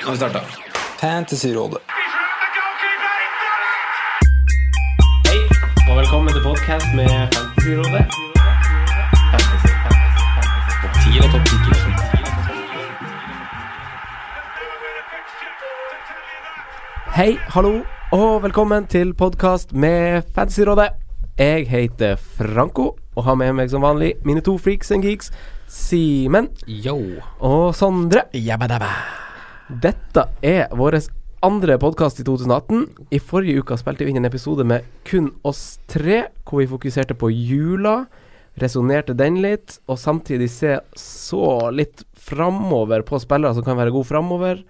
Nå 0.00 0.04
har 0.06 0.12
vi 0.12 0.16
starta. 0.16 0.40
Fantasyrådet. 1.00 1.78
Hei, 5.28 5.38
og 5.90 5.96
velkommen 5.98 6.32
til 6.32 6.42
podcast 6.42 6.86
med 6.96 7.08
Fantasyrådet. 7.34 8.04
Fantasy, 9.32 9.70
fantasy, 9.84 10.20
fantasy. 10.36 10.74
Topp 10.82 10.94
10 11.02 11.18
og 11.18 11.28
topp 11.34 11.44
10 11.46 11.52
Hei, 17.16 17.38
hallo, 17.48 17.72
og 18.12 18.42
velkommen 18.42 18.86
til 18.86 19.14
podcast 19.14 19.72
med 19.72 20.22
Fantasyrådet. 20.34 20.88
Jeg 21.38 21.68
heter 21.68 22.16
Franco, 22.16 22.96
og 23.16 23.24
har 23.24 23.34
med 23.34 23.52
meg 23.52 23.70
som 23.70 23.82
vanlig 23.82 24.14
mine 24.24 24.40
to 24.40 24.58
freaks 24.58 24.90
and 24.90 25.02
geeks, 25.02 25.32
Simen 25.68 26.48
Yo. 26.66 26.98
og 27.38 27.74
Sondre. 27.74 28.22
Dette 29.68 30.22
er 30.40 30.70
vår 30.72 30.94
andre 31.44 31.74
podkast 31.76 32.22
i 32.22 32.24
2018. 32.24 32.86
I 33.12 33.18
forrige 33.20 33.60
uke 33.60 33.76
spilte 33.76 34.06
vi 34.06 34.14
inn 34.14 34.22
en 34.22 34.28
episode 34.28 34.64
med 34.64 34.86
kun 35.04 35.28
oss 35.44 35.76
tre, 35.92 36.22
hvor 36.48 36.62
vi 36.62 36.70
fokuserte 36.70 37.12
på 37.12 37.28
jula. 37.28 38.06
Resonnerte 38.58 39.12
den 39.12 39.36
litt, 39.44 39.76
og 39.84 40.00
samtidig 40.00 40.48
se 40.54 40.78
så 40.96 41.68
litt 41.68 42.06
framover 42.16 43.04
på 43.04 43.20
spillere 43.20 43.52
som 43.58 43.66
kan 43.66 43.76
være 43.76 43.92
gode 43.92 44.08
framover. 44.08 44.64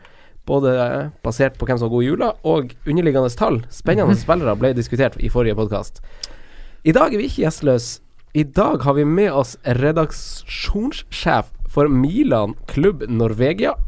Både 0.50 0.74
basert 1.22 1.60
på 1.60 1.68
hvem 1.68 1.78
som 1.78 1.86
har 1.86 1.94
god 1.94 2.08
jula, 2.08 2.34
og 2.42 2.74
underliggende 2.82 3.30
tall. 3.38 3.62
Spennende 3.70 4.18
spillere 4.24 4.58
ble 4.58 4.74
diskutert 4.74 5.14
i 5.22 5.30
forrige 5.30 5.60
podkast. 5.62 6.02
I 6.82 6.96
dag 6.96 7.14
er 7.14 7.22
vi 7.22 7.30
ikke 7.30 7.44
gjestløse. 7.46 8.02
I 8.34 8.42
dag 8.44 8.82
har 8.82 8.98
vi 8.98 9.06
med 9.08 9.30
oss 9.30 9.54
redaksjonssjef 9.78 11.54
for 11.70 11.86
Milan 11.88 12.58
klubb 12.66 13.06
Norvegia 13.08 13.78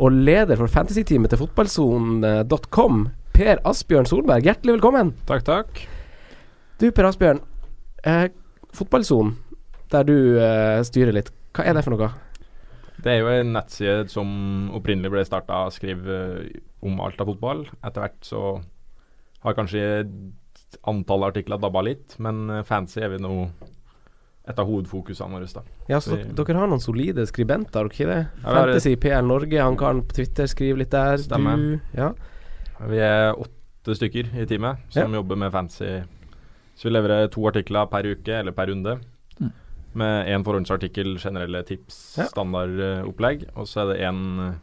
og 0.00 0.16
leder 0.16 0.56
for 0.56 0.72
fantasyteamet 0.72 1.32
til 1.32 1.42
fotballsonen.com, 1.42 3.02
Per 3.36 3.60
Asbjørn 3.68 4.08
Solberg. 4.08 4.46
Hjertelig 4.48 4.78
velkommen. 4.78 5.12
Takk, 5.28 5.44
takk. 5.44 5.82
Du, 6.80 6.88
Per 6.88 7.08
Asbjørn. 7.10 7.42
Eh, 8.08 8.26
Fotballsonen, 8.72 9.34
der 9.92 10.06
du 10.08 10.16
eh, 10.40 10.80
styrer 10.86 11.12
litt, 11.16 11.28
hva 11.56 11.66
er 11.66 11.76
det 11.76 11.84
for 11.84 11.96
noe? 11.96 12.10
Det 13.00 13.12
er 13.12 13.22
jo 13.22 13.30
en 13.32 13.54
nettside 13.56 14.12
som 14.12 14.30
opprinnelig 14.76 15.12
ble 15.12 15.24
starta 15.26 15.64
å 15.66 15.72
skriv 15.74 16.06
eh, 16.08 16.60
om 16.86 17.00
alt 17.04 17.20
av 17.20 17.28
fotball. 17.32 17.66
Etter 17.80 18.06
hvert 18.06 18.28
så 18.28 18.44
har 19.44 19.56
kanskje 19.56 19.84
antallet 20.88 21.32
artikler 21.32 21.60
dabba 21.60 21.82
litt, 21.84 22.16
men 22.22 22.46
eh, 22.48 22.64
fancy 22.68 23.02
er 23.04 23.12
vi 23.14 23.20
nå 23.24 23.34
et 24.50 24.58
av 24.58 24.66
hovedfokusene 24.68 25.30
våre. 25.32 25.46
da. 25.54 25.62
Ja, 25.88 25.98
så 25.98 26.16
Vi- 26.16 26.32
dere 26.34 26.58
har 26.58 26.66
noen 26.68 26.80
solide 26.82 27.26
skribenter, 27.26 27.80
har 27.80 27.88
dere 27.88 27.94
ikke 27.94 28.06
det? 28.10 28.28
Ja, 28.44 28.54
Fantasy 28.54 28.94
PL 28.96 29.26
Norge, 29.26 29.60
han 29.62 29.76
karen 29.76 30.02
på 30.02 30.12
Twitter 30.20 30.44
skriver 30.46 30.78
litt 30.78 30.90
der. 30.90 31.16
Stemmer. 31.18 31.56
Du, 31.56 31.80
ja. 31.96 32.12
Vi 32.88 32.96
er 32.98 33.34
åtte 33.34 33.96
stykker 33.96 34.34
i 34.40 34.46
teamet 34.46 34.78
som 34.90 35.12
jobber 35.12 35.36
med 35.36 35.52
fancy. 35.52 36.02
Så 36.76 36.84
vi 36.88 36.90
leverer 36.94 37.30
to 37.30 37.42
artikler 37.46 37.86
per 37.90 38.02
uke 38.08 38.28
eller 38.40 38.52
per 38.52 38.66
runde. 38.68 38.98
Mm. 39.40 39.52
Med 39.94 40.26
én 40.28 40.44
forhåndsartikkel, 40.44 41.18
generelle 41.18 41.62
tips, 41.66 42.16
Ja. 42.18 42.24
standardopplegg. 42.24 43.48
Og 43.56 43.66
så 43.66 43.82
er 43.82 43.94
det 43.94 44.00
én 44.06 44.54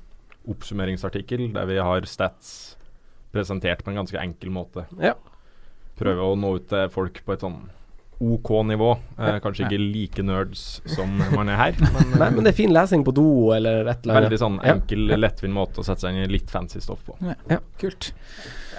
oppsummeringsartikkel 0.47 1.53
der 1.53 1.65
vi 1.65 1.77
har 1.77 2.01
stats 2.01 2.75
presentert 3.33 3.83
på 3.83 3.89
en 3.91 3.99
ganske 4.05 4.19
enkel 4.19 4.49
måte. 4.49 4.85
Ja. 4.99 5.13
Prøve 5.99 6.23
å 6.23 6.37
nå 6.39 6.55
ut 6.55 6.67
til 6.69 6.89
folk 6.93 7.21
på 7.25 7.33
et 7.33 7.39
sånn 7.43 7.69
OK 8.19 8.49
nivå. 8.65 8.91
Eh, 9.19 9.27
Ja. 9.27 9.39
kanskje 9.39 9.67
ikke 9.67 9.79
like 9.93 10.23
nerds 10.23 10.81
som 10.95 11.17
man 11.35 11.49
er 11.49 11.55
her, 11.55 11.75
men, 11.93 12.19
Nei, 12.19 12.29
men 12.31 12.43
det 12.43 12.53
er 12.53 12.57
fin 12.57 12.71
lesing 12.73 13.03
på 13.05 13.13
do 13.13 13.51
eller 13.53 13.87
et 13.87 14.03
eller 14.05 14.15
annet. 14.17 14.29
veldig 14.31 14.39
sånn 14.41 14.59
Ja. 14.63 14.73
enkel, 14.75 15.07
lettvint 15.19 15.53
måte 15.53 15.79
å 15.81 15.85
sette 15.85 16.01
seg 16.01 16.15
inn 16.15 16.23
i 16.25 16.31
litt 16.37 16.49
fancy 16.49 16.79
stoff 16.81 17.03
på. 17.05 17.15
Ja. 17.49 17.59
Kult. 17.77 18.11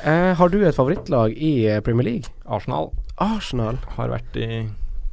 Eh, 0.04 0.34
har 0.34 0.48
du 0.48 0.60
et 0.64 0.74
favorittlag 0.74 1.34
i 1.36 1.66
eh, 1.66 1.80
Premier 1.80 2.04
League? 2.04 2.30
Arsenal 2.46 2.90
Arsenal. 3.18 3.78
har 3.96 4.08
vært 4.08 4.36
i 4.36 4.68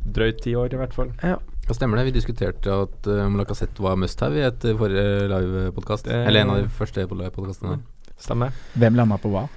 drøyt 0.06 0.42
ti 0.42 0.54
år, 0.56 0.74
i 0.74 0.78
hvert 0.78 0.94
fall. 0.94 1.10
Ja. 1.24 1.38
Ja, 1.66 1.74
stemmer 1.74 1.98
det. 1.98 2.06
Vi 2.12 2.20
diskuterte 2.20 2.70
at 2.84 3.08
uh, 3.10 3.24
om 3.26 3.38
Lacassette 3.40 3.82
var 3.82 3.96
must 3.98 4.20
have 4.22 4.38
i 4.38 4.44
et 4.46 4.62
forrige 4.78 5.26
livepodkast. 5.32 6.06
Det- 6.06 6.28
Eller 6.28 6.42
en 6.42 6.52
av 6.52 6.58
de 6.62 6.68
første 6.70 7.02
livepodkastene. 7.02 7.80
Stemmer. 8.22 8.52
Hvem 8.78 8.96
landa 8.96 9.18
på 9.18 9.32
hva? 9.34 9.48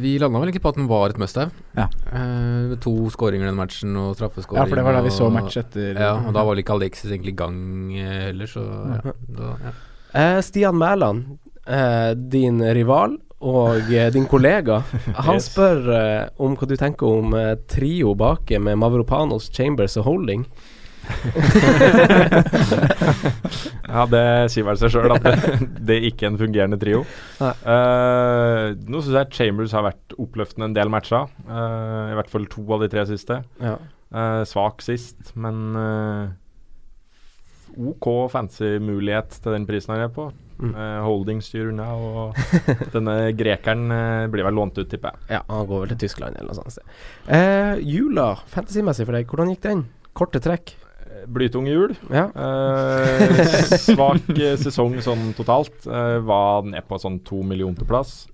Vi 0.00 0.12
landa 0.20 0.38
vel 0.40 0.48
egentlig 0.50 0.62
på 0.64 0.72
at 0.72 0.78
den 0.80 0.88
var 0.90 1.10
et 1.12 1.18
must 1.18 1.36
have. 1.40 1.50
Ja. 1.76 1.86
Eh, 2.12 2.74
to 2.84 2.92
skåringer 3.14 3.46
den 3.50 3.56
matchen 3.58 3.96
og 3.96 4.16
straffeskåring. 4.18 4.60
Ja, 4.62 4.66
for 4.70 4.76
det 4.80 4.84
var 4.86 4.98
da 4.98 5.02
vi 5.06 5.12
så 5.14 5.30
match 5.32 5.56
etter 5.60 5.94
Ja, 5.98 6.12
og 6.20 6.32
da 6.34 6.42
var 6.44 6.54
vel 6.54 6.62
ikke 6.64 6.76
Alexis 6.76 7.10
egentlig 7.10 7.34
i 7.34 7.40
gang 7.40 7.58
eh, 7.96 8.18
heller, 8.30 8.46
så 8.50 8.64
ja. 9.04 9.14
Da, 9.40 9.54
ja. 9.64 9.72
Eh, 10.12 10.40
Stian 10.42 10.76
Mæland, 10.80 11.24
eh, 11.66 12.14
din 12.16 12.58
rival 12.74 13.18
og 13.40 13.88
eh, 13.92 14.10
din 14.12 14.26
kollega, 14.28 14.82
han 15.26 15.38
Yes. 15.38 15.46
spør 15.52 15.86
eh, 15.96 16.28
om 16.44 16.56
hva 16.60 16.66
du 16.68 16.76
tenker 16.76 17.06
om 17.08 17.32
eh, 17.38 17.54
trio 17.70 18.12
baki 18.14 18.58
med 18.60 18.76
Mavropanos, 18.82 19.50
Chambers 19.54 19.96
og 19.96 20.04
Holding. 20.10 20.44
Ja, 23.90 24.04
det 24.06 24.22
sier 24.54 24.62
vel 24.68 24.78
seg 24.78 24.92
sjøl 24.94 25.10
at 25.16 25.24
det, 25.24 25.56
det 25.82 25.96
er 25.96 26.04
ikke 26.06 26.28
en 26.28 26.38
fungerende 26.38 26.78
trio. 26.78 27.00
Eh, 27.42 28.66
nå 28.86 29.00
syns 29.02 29.16
jeg 29.16 29.32
Chambers 29.34 29.74
har 29.74 29.82
vært 29.88 30.14
oppløftende 30.14 30.68
en 30.68 30.76
del 30.76 30.92
matcher. 30.94 31.26
Uh, 31.48 32.12
I 32.12 32.14
hvert 32.18 32.30
fall 32.30 32.46
to 32.52 32.62
av 32.76 32.84
de 32.84 32.90
tre 32.92 33.02
siste. 33.10 33.40
Ja. 33.58 33.74
Uh, 34.14 34.42
svak 34.46 34.84
sist, 34.86 35.34
men 35.34 35.74
OK 37.78 38.06
fancy 38.30 38.78
mulighet 38.82 39.40
til 39.42 39.54
den 39.54 39.66
prisen 39.68 39.94
han 39.94 40.06
er 40.06 40.14
på. 40.14 40.30
Mm. 40.60 40.74
Uh, 40.76 40.98
holding 41.06 41.40
styrer 41.40 41.70
unna, 41.72 41.86
og 41.96 42.36
denne 42.94 43.14
grekeren 43.36 43.86
uh, 43.88 44.26
blir 44.32 44.44
vel 44.44 44.58
lånt 44.58 44.76
ut, 44.76 44.88
tipper 44.90 45.14
jeg. 45.14 45.38
ja, 45.38 45.40
han 45.48 45.68
går 45.70 45.84
vel 45.84 45.92
til 45.94 46.02
Tyskland 46.04 46.36
eller 46.36 46.52
noe 46.52 46.74
sånt. 46.74 46.92
Uh, 47.30 47.80
jula, 47.80 48.34
fantasymessig 48.52 49.08
for 49.08 49.16
deg, 49.16 49.30
hvordan 49.30 49.54
gikk 49.54 49.64
den? 49.64 49.86
Korte 50.16 50.42
trekk? 50.44 50.74
Eh, 51.20 51.50
hjul. 51.50 51.66
jul. 51.66 51.94
Ja. 52.10 52.26
Eh, 52.34 53.76
svak 53.86 54.28
eh, 54.34 54.56
sesong 54.60 55.00
sånn 55.04 55.32
totalt. 55.38 55.86
Eh, 55.86 56.18
var 56.24 56.66
ned 56.68 56.86
på 56.88 56.98
sånn 57.00 57.20
to 57.24 57.42
millioner 57.42 57.88
plass. 57.88 58.26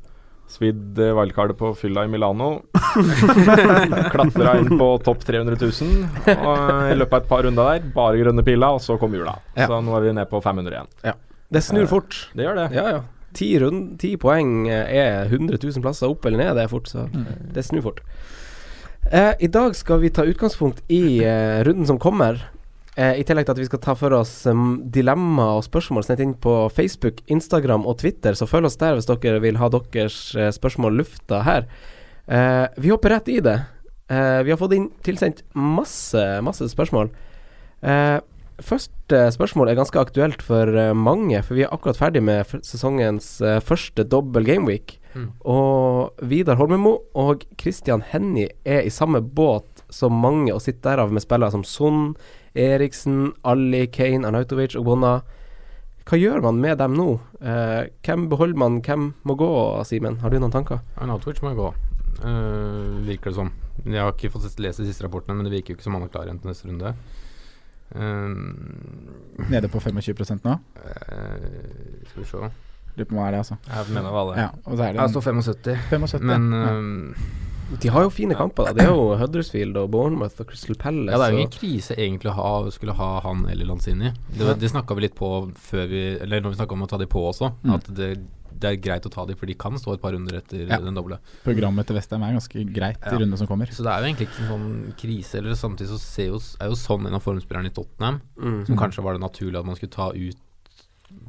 Svidd 0.46 0.94
uh, 1.02 1.10
wildcardet 1.18 1.58
på 1.58 1.72
fylla 1.74 2.04
i 2.06 2.08
Milano. 2.08 2.60
Klatra 4.12 4.52
inn 4.60 4.78
på 4.78 4.86
topp 5.02 5.24
300 5.26 5.56
000. 5.58 6.04
Og 6.36 6.60
eh, 6.62 6.92
I 6.92 6.98
løpet 7.00 7.16
av 7.16 7.24
et 7.24 7.28
par 7.32 7.42
runder 7.42 7.72
der, 7.72 7.88
bare 7.96 8.20
grønne 8.20 8.44
piler, 8.46 8.78
og 8.78 8.84
så 8.84 8.94
kom 9.00 9.16
jula. 9.18 9.34
Ja. 9.56 9.66
Så 9.66 9.80
nå 9.82 9.96
er 9.98 10.06
vi 10.06 10.14
ned 10.14 10.30
på 10.30 10.40
500 10.44 10.76
igjen. 10.76 11.18
Det 11.50 11.62
snur 11.66 11.82
Eh, 11.82 11.90
fort. 11.90 12.20
Det 12.38 12.46
gjør 12.46 12.60
det. 12.62 12.68
Ja, 12.78 12.86
ja. 12.94 13.02
Ti, 13.36 13.50
rund, 13.60 13.98
ti 14.00 14.14
poeng 14.16 14.68
eh, 14.70 14.94
er 15.02 15.26
100 15.26 15.58
000 15.58 15.82
plasser 15.82 16.14
opp 16.14 16.24
eller 16.30 16.44
ned, 16.44 16.54
det 16.56 16.64
er 16.64 16.72
fort, 16.72 16.88
så 16.94 17.08
det 17.52 17.66
snur 17.66 17.82
fort. 17.84 18.00
Eh, 19.10 19.34
I 19.42 19.50
dag 19.50 19.74
skal 19.78 20.00
vi 20.02 20.10
ta 20.14 20.24
utgangspunkt 20.26 20.82
i 20.90 21.18
eh, 21.26 21.62
runden 21.66 21.86
som 21.90 21.98
kommer. 21.98 22.38
Eh, 22.96 23.18
I 23.20 23.24
tillegg 23.28 23.44
til 23.44 23.52
at 23.52 23.60
vi 23.60 23.68
skal 23.68 23.80
ta 23.84 23.92
for 23.98 24.14
oss 24.16 24.46
um, 24.48 24.78
dilemma 24.92 25.50
og 25.58 25.66
spørsmål 25.66 26.06
sendt 26.06 26.22
inn 26.24 26.32
på 26.40 26.54
Facebook, 26.72 27.20
Instagram 27.28 27.84
og 27.84 27.98
Twitter, 28.00 28.32
så 28.32 28.48
følg 28.48 28.70
oss 28.70 28.78
der 28.80 28.96
hvis 28.96 29.08
dere 29.10 29.42
vil 29.44 29.58
ha 29.60 29.68
deres 29.68 30.16
eh, 30.32 30.48
spørsmål 30.54 30.96
lufta 31.02 31.42
her. 31.44 31.66
Eh, 32.24 32.64
vi 32.80 32.94
hopper 32.94 33.12
rett 33.12 33.28
i 33.28 33.42
det. 33.44 33.58
Eh, 34.08 34.40
vi 34.46 34.54
har 34.54 34.60
fått 34.60 34.72
inn 34.78 34.88
tilsendt 35.04 35.44
masse, 35.52 36.22
masse 36.46 36.70
spørsmål. 36.72 37.10
Eh, 37.84 38.16
første 38.64 39.20
spørsmål 39.34 39.68
er 39.68 39.76
ganske 39.76 40.00
aktuelt 40.00 40.40
for 40.46 40.72
eh, 40.72 40.94
mange, 40.96 41.42
for 41.44 41.58
vi 41.58 41.66
er 41.66 41.74
akkurat 41.76 42.00
ferdig 42.00 42.24
med 42.24 42.48
sesongens 42.64 43.34
første 43.66 44.06
dobbel 44.08 44.48
gameweek. 44.48 44.96
Mm. 45.12 45.28
Og 45.44 46.24
Vidar 46.32 46.56
Holmemo 46.56 46.96
og 47.12 47.44
Christian 47.60 48.04
Hennie 48.08 48.54
er 48.64 48.88
i 48.88 48.92
samme 48.92 49.20
båt 49.20 49.84
som 49.92 50.16
mange, 50.16 50.48
og 50.54 50.64
sitter 50.64 50.94
derav 50.94 51.12
med 51.12 51.24
spillere 51.24 51.52
som 51.52 51.64
Son, 51.66 52.14
Eriksen, 52.56 53.32
Ali, 53.44 53.86
Kane, 53.92 54.26
Arnautovic 54.26 54.76
og 54.78 54.86
Bonna. 54.88 55.12
Hva 56.06 56.18
gjør 56.20 56.42
man 56.44 56.60
med 56.62 56.78
dem 56.78 56.94
nå? 56.94 57.08
Eh, 57.40 57.88
hvem 58.06 58.28
beholder 58.30 58.60
man, 58.62 58.80
hvem 58.86 59.08
må 59.26 59.36
gå, 59.38 59.50
Simen? 59.88 60.20
Har 60.22 60.30
du 60.30 60.38
noen 60.38 60.54
tanker? 60.54 60.80
Arnautovic 60.96 61.42
må 61.42 61.52
gå, 61.58 61.72
uh, 62.22 63.00
virker 63.06 63.32
det 63.32 63.38
som. 63.40 63.50
Jeg 63.84 64.00
har 64.00 64.14
ikke 64.14 64.30
fått 64.36 64.60
lest 64.62 64.82
de 64.82 64.86
siste 64.88 65.04
rapportene, 65.06 65.36
men 65.36 65.48
det 65.48 65.52
virker 65.56 65.74
jo 65.74 65.78
ikke 65.78 65.86
som 65.88 65.98
han 65.98 66.06
er 66.06 66.12
klar 66.14 66.28
igjen 66.28 66.38
til 66.42 66.52
neste 66.52 66.70
runde. 66.70 66.94
Eh, 67.96 69.50
Nede 69.50 69.68
på 69.70 69.80
25 69.82 70.40
nå? 70.46 70.56
Uh, 70.78 72.06
skal 72.10 72.22
vi 72.22 72.30
se 72.30 72.48
Lurer 72.96 73.08
på 73.10 73.18
hva 73.18 73.26
er 73.28 73.34
det, 73.34 73.42
altså. 73.44 73.58
Jeg 73.68 73.92
mener 73.92 74.14
hva 74.14 74.22
det 74.30 74.38
Ja, 74.40 74.46
og 74.64 74.72
så 74.78 74.86
er 74.86 74.94
det 74.94 75.02
Jeg 75.02 75.12
står 75.12 75.26
75, 75.26 75.76
75. 75.90 76.24
men 76.24 76.46
ja. 76.56 77.42
De 77.82 77.88
har 77.90 78.04
jo 78.06 78.10
fine 78.14 78.34
kamper, 78.38 78.68
da. 78.68 78.72
Det 78.76 78.84
er 78.86 78.92
jo 78.92 79.16
Huddersfield 79.18 79.76
og 79.80 79.90
Bournemouth 79.90 80.38
og 80.42 80.46
Crystal 80.52 80.76
Palace. 80.78 81.10
Ja, 81.10 81.18
det 81.18 81.26
er 81.26 81.34
jo 81.34 81.42
ingen 81.42 81.54
krise 81.56 81.96
egentlig 81.98 82.30
å 82.30 82.36
ha, 82.38 82.70
skulle 82.70 82.94
ha 82.94 83.08
han 83.24 83.44
eller 83.50 83.66
Lanzini. 83.66 84.12
Det, 84.30 84.54
det 84.62 84.70
snakka 84.70 84.94
vi 84.94 85.06
litt 85.08 85.16
på 85.18 85.30
før 85.58 85.88
vi 85.90 86.02
Eller 86.22 86.40
når 86.44 86.54
vi 86.54 86.60
snakka 86.60 86.76
om 86.78 86.86
å 86.86 86.88
ta 86.90 86.98
de 87.02 87.08
på 87.10 87.24
også, 87.32 87.52
Mm. 87.66 87.74
at 87.74 87.88
det, 87.98 88.08
det 88.56 88.68
er 88.70 88.76
greit 88.80 89.04
å 89.04 89.10
ta 89.12 89.26
de, 89.26 89.34
for 89.36 89.46
de 89.50 89.54
kan 89.58 89.74
stå 89.76 89.94
et 89.96 90.00
par 90.00 90.14
runder 90.14 90.38
etter 90.38 90.62
Ja. 90.70 90.78
den 90.80 90.94
doble. 90.94 91.18
Programmet 91.44 91.86
til 91.86 91.96
Westham 91.98 92.22
er 92.22 92.32
ganske 92.38 92.62
greit 92.72 93.02
Ja. 93.02 93.12
i 93.12 93.18
rundene 93.18 93.36
som 93.36 93.46
kommer. 93.50 93.66
Så 93.66 93.82
det 93.82 93.92
er 93.92 94.00
jo 94.00 94.08
egentlig 94.14 94.28
ikke 94.30 94.42
en 94.46 94.52
sånn 94.54 94.94
krise. 94.96 95.34
Eller 95.42 95.58
samtidig 95.58 95.90
så 95.90 95.98
ser 96.00 96.26
jo, 96.30 96.40
er 96.60 96.70
jo 96.70 96.78
sånn 96.78 97.06
en 97.06 97.14
av 97.18 97.22
formspillerne 97.26 97.66
i 97.66 97.74
Tottenham, 97.74 98.20
mm. 98.38 98.66
som 98.66 98.76
kanskje 98.78 99.02
var 99.02 99.18
det 99.18 99.20
naturlig 99.26 99.58
at 99.58 99.66
man 99.66 99.76
skulle 99.76 99.92
ta 99.92 100.12
ut 100.14 100.36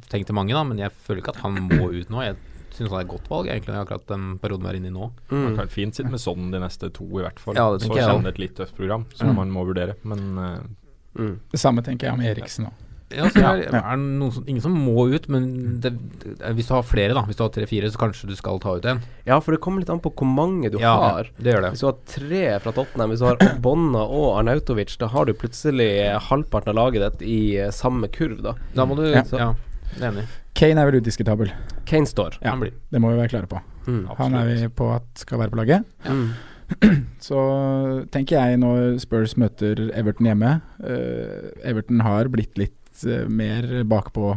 tenkte 0.08 0.32
mange, 0.34 0.52
da, 0.56 0.62
men 0.64 0.78
jeg 0.80 0.90
føler 1.04 1.20
ikke 1.22 1.34
at 1.36 1.42
han 1.44 1.54
må 1.68 1.90
ut 1.92 2.08
nå. 2.10 2.22
Jeg 2.24 2.36
syns 2.78 2.90
han 2.94 3.00
er 3.02 3.04
et 3.06 3.12
godt 3.12 3.28
valg, 3.28 3.46
egentlig, 3.52 3.74
akkurat 3.82 4.06
den 4.08 4.38
perioden 4.40 4.62
vi 4.64 4.72
er 4.72 4.80
inne 4.80 4.92
i 4.92 4.96
nå. 4.96 5.10
Man 5.30 5.52
Mm. 5.52 5.56
kan 5.58 5.68
fint 5.68 5.94
sitte 5.98 6.10
med 6.10 6.20
sånn 6.22 6.50
de 6.54 6.58
neste 6.62 6.90
to, 6.94 7.04
i 7.18 7.22
hvert 7.26 7.38
fall. 7.42 7.54
Ja, 7.58 7.70
det 7.74 7.82
så 7.86 8.22
det 8.22 8.34
et 8.34 8.38
litt 8.38 8.56
tøft 8.56 8.74
program 8.76 9.06
som 9.14 9.28
Mm. 9.28 9.34
man 9.36 9.50
må 9.50 9.66
vurdere. 9.66 9.94
Men 10.04 10.38
uh, 10.38 10.58
Mm. 11.18 11.38
Det 11.50 11.58
samme 11.58 11.82
tenker 11.82 12.06
jeg 12.06 12.12
om 12.14 12.20
Eriksen 12.20 12.66
òg. 12.68 12.72
Ja, 13.10 13.24
så 13.32 13.40
er, 13.40 13.62
er 13.72 13.96
noen 13.96 14.30
som, 14.30 14.44
ingen 14.46 14.60
som 14.60 14.74
må 14.76 15.08
ut, 15.08 15.26
men 15.32 15.80
det, 15.80 15.94
det, 16.20 16.34
hvis 16.54 16.68
du 16.68 16.74
har 16.74 16.82
flere, 16.84 17.14
da, 17.16 17.22
hvis 17.24 17.36
du 17.38 17.42
har 17.42 17.48
tre-fire, 17.48 17.88
så 17.90 17.96
kanskje 17.96 18.28
du 18.28 18.34
skal 18.36 18.58
ta 18.60 18.74
ut 18.76 18.84
en. 18.84 19.00
Ja, 19.26 19.38
for 19.40 19.52
det 19.56 19.62
kommer 19.64 19.80
litt 19.80 19.88
an 19.88 19.98
på 20.04 20.12
hvor 20.12 20.28
mange 20.28 20.70
du 20.70 20.76
Ja, 20.78 20.92
har. 21.16 21.30
det 21.40 21.54
gjør 21.54 21.62
det. 21.64 21.70
Hvis 21.72 21.80
du 21.80 21.86
har 21.88 21.96
tre 22.06 22.42
fra 22.60 22.70
Tottenham, 22.76 23.08
hvis 23.10 23.18
du 23.20 23.24
har 23.24 23.36
Bonna 23.64 24.04
og 24.04 24.36
Arnautovic, 24.42 24.98
da 25.00 25.08
har 25.08 25.24
du 25.24 25.32
plutselig 25.32 25.88
halvparten 26.28 26.68
av 26.68 26.76
laget 26.76 27.00
ditt 27.18 27.22
i 27.26 27.56
eh, 27.56 27.70
samme 27.70 28.08
kurv, 28.12 28.42
da. 28.44 28.52
Da 28.76 28.84
må 28.84 28.94
du 29.00 29.08
Ja. 29.08 29.24
Ja, 29.24 29.24
det 29.24 29.40
er 29.40 29.54
enig. 30.00 30.26
Kane 30.58 30.80
er 30.82 30.90
vel 30.90 31.00
udiskutabel. 31.00 31.50
Kane 31.86 32.06
står. 32.06 32.38
Ja, 32.42 32.50
Han 32.50 32.60
blir. 32.60 32.72
det 32.90 33.00
må 33.00 33.10
vi 33.12 33.18
være 33.20 33.28
klare 33.32 33.46
på. 33.50 33.60
Mm. 33.86 34.06
Han 34.18 34.34
er 34.34 34.44
vi 34.50 34.68
på 34.68 34.90
at 34.94 35.06
skal 35.16 35.38
være 35.38 35.50
på 35.50 35.56
laget. 35.60 35.84
Ja. 36.04 36.16
Så 37.24 37.38
tenker 38.12 38.36
jeg 38.36 38.58
når 38.60 38.98
Spurs 39.00 39.36
møter 39.40 39.86
Everton 39.96 40.26
hjemme 40.28 40.50
uh, 40.84 41.46
Everton 41.64 42.02
har 42.04 42.28
blitt 42.28 42.58
litt 42.60 43.04
uh, 43.06 43.24
mer 43.30 43.64
bakpå 43.88 44.34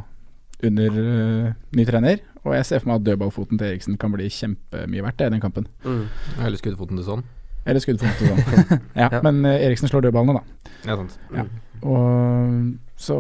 under 0.64 0.96
uh, 0.96 1.50
ny 1.76 1.86
trener. 1.90 2.22
Og 2.46 2.56
jeg 2.56 2.66
ser 2.70 2.80
for 2.82 2.90
meg 2.94 3.02
at 3.02 3.06
dødballfoten 3.10 3.60
til 3.60 3.68
Eriksen 3.74 3.98
kan 4.02 4.14
bli 4.14 4.30
kjempemye 4.32 5.04
verdt 5.06 5.20
det, 5.20 5.28
i 5.28 5.34
den 5.36 5.42
kampen. 5.44 5.68
Mm. 5.84 6.06
Eller 6.40 6.58
skuddfoten 6.62 6.98
til 7.02 7.06
sånn. 7.10 7.26
Eller 7.66 7.84
skuddfoten 7.84 8.16
til 8.18 8.32
sånn. 8.32 8.80
ja, 8.96 9.10
Ja. 9.12 9.20
men 9.28 9.44
Eriksen 9.46 9.92
slår 9.92 10.08
dødballene, 10.08 10.40
da. 10.40 10.72
Ja, 10.88 10.96
sant. 10.98 11.20
Ja. 11.36 11.44
Og 11.84 12.72
så 13.02 13.16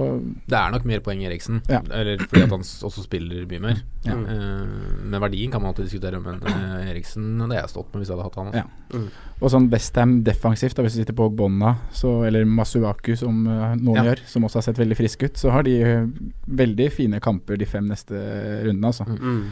Det 0.45 0.53
er 0.57 0.71
nok 0.75 0.83
mer 0.85 0.99
poeng 1.01 1.23
i 1.23 1.25
Eriksen, 1.25 1.61
Ja. 1.71 1.79
eller 1.89 2.19
fordi 2.21 2.43
at 2.45 2.51
han 2.53 2.61
også 2.61 3.01
spiller 3.03 3.47
mye 3.49 3.61
mer. 3.63 3.79
Ja. 4.05 4.13
Uh, 4.13 5.01
men 5.09 5.21
verdien 5.23 5.49
kan 5.51 5.61
man 5.63 5.71
alltid 5.71 5.87
diskutere, 5.89 6.19
men 6.21 6.37
uh, 6.45 6.85
Eriksen 6.91 7.39
det 7.49 7.57
er 7.57 7.63
jeg 7.63 7.71
stått 7.73 7.89
med 7.93 8.03
hvis 8.03 8.11
jeg 8.11 8.17
hadde 8.19 8.27
hatt 8.29 8.39
han. 8.41 8.53
Ja. 8.53 8.63
Mm. 8.93 9.07
Og 9.41 9.49
sånn 9.55 9.67
Westham 9.73 10.15
defensivt, 10.27 10.77
da, 10.77 10.85
hvis 10.85 10.99
du 10.99 11.01
sitter 11.01 11.17
på 11.17 11.31
Bonna, 11.33 11.73
så, 11.97 12.13
eller 12.29 12.45
Masuaku, 12.45 13.15
som 13.17 13.41
uh, 13.49 13.73
noen 13.75 13.97
Ja. 13.97 14.07
gjør, 14.11 14.23
som 14.29 14.45
også 14.45 14.61
har 14.61 14.67
sett 14.69 14.77
veldig 14.85 14.97
frisk 15.01 15.23
ut, 15.25 15.37
så 15.41 15.49
har 15.57 15.65
de 15.65 15.75
veldig 16.45 16.91
fine 16.93 17.19
kamper 17.19 17.57
de 17.57 17.65
fem 17.65 17.89
neste 17.89 18.13
rundene, 18.67 18.93
altså. 18.93 19.09
Mm. 19.09 19.47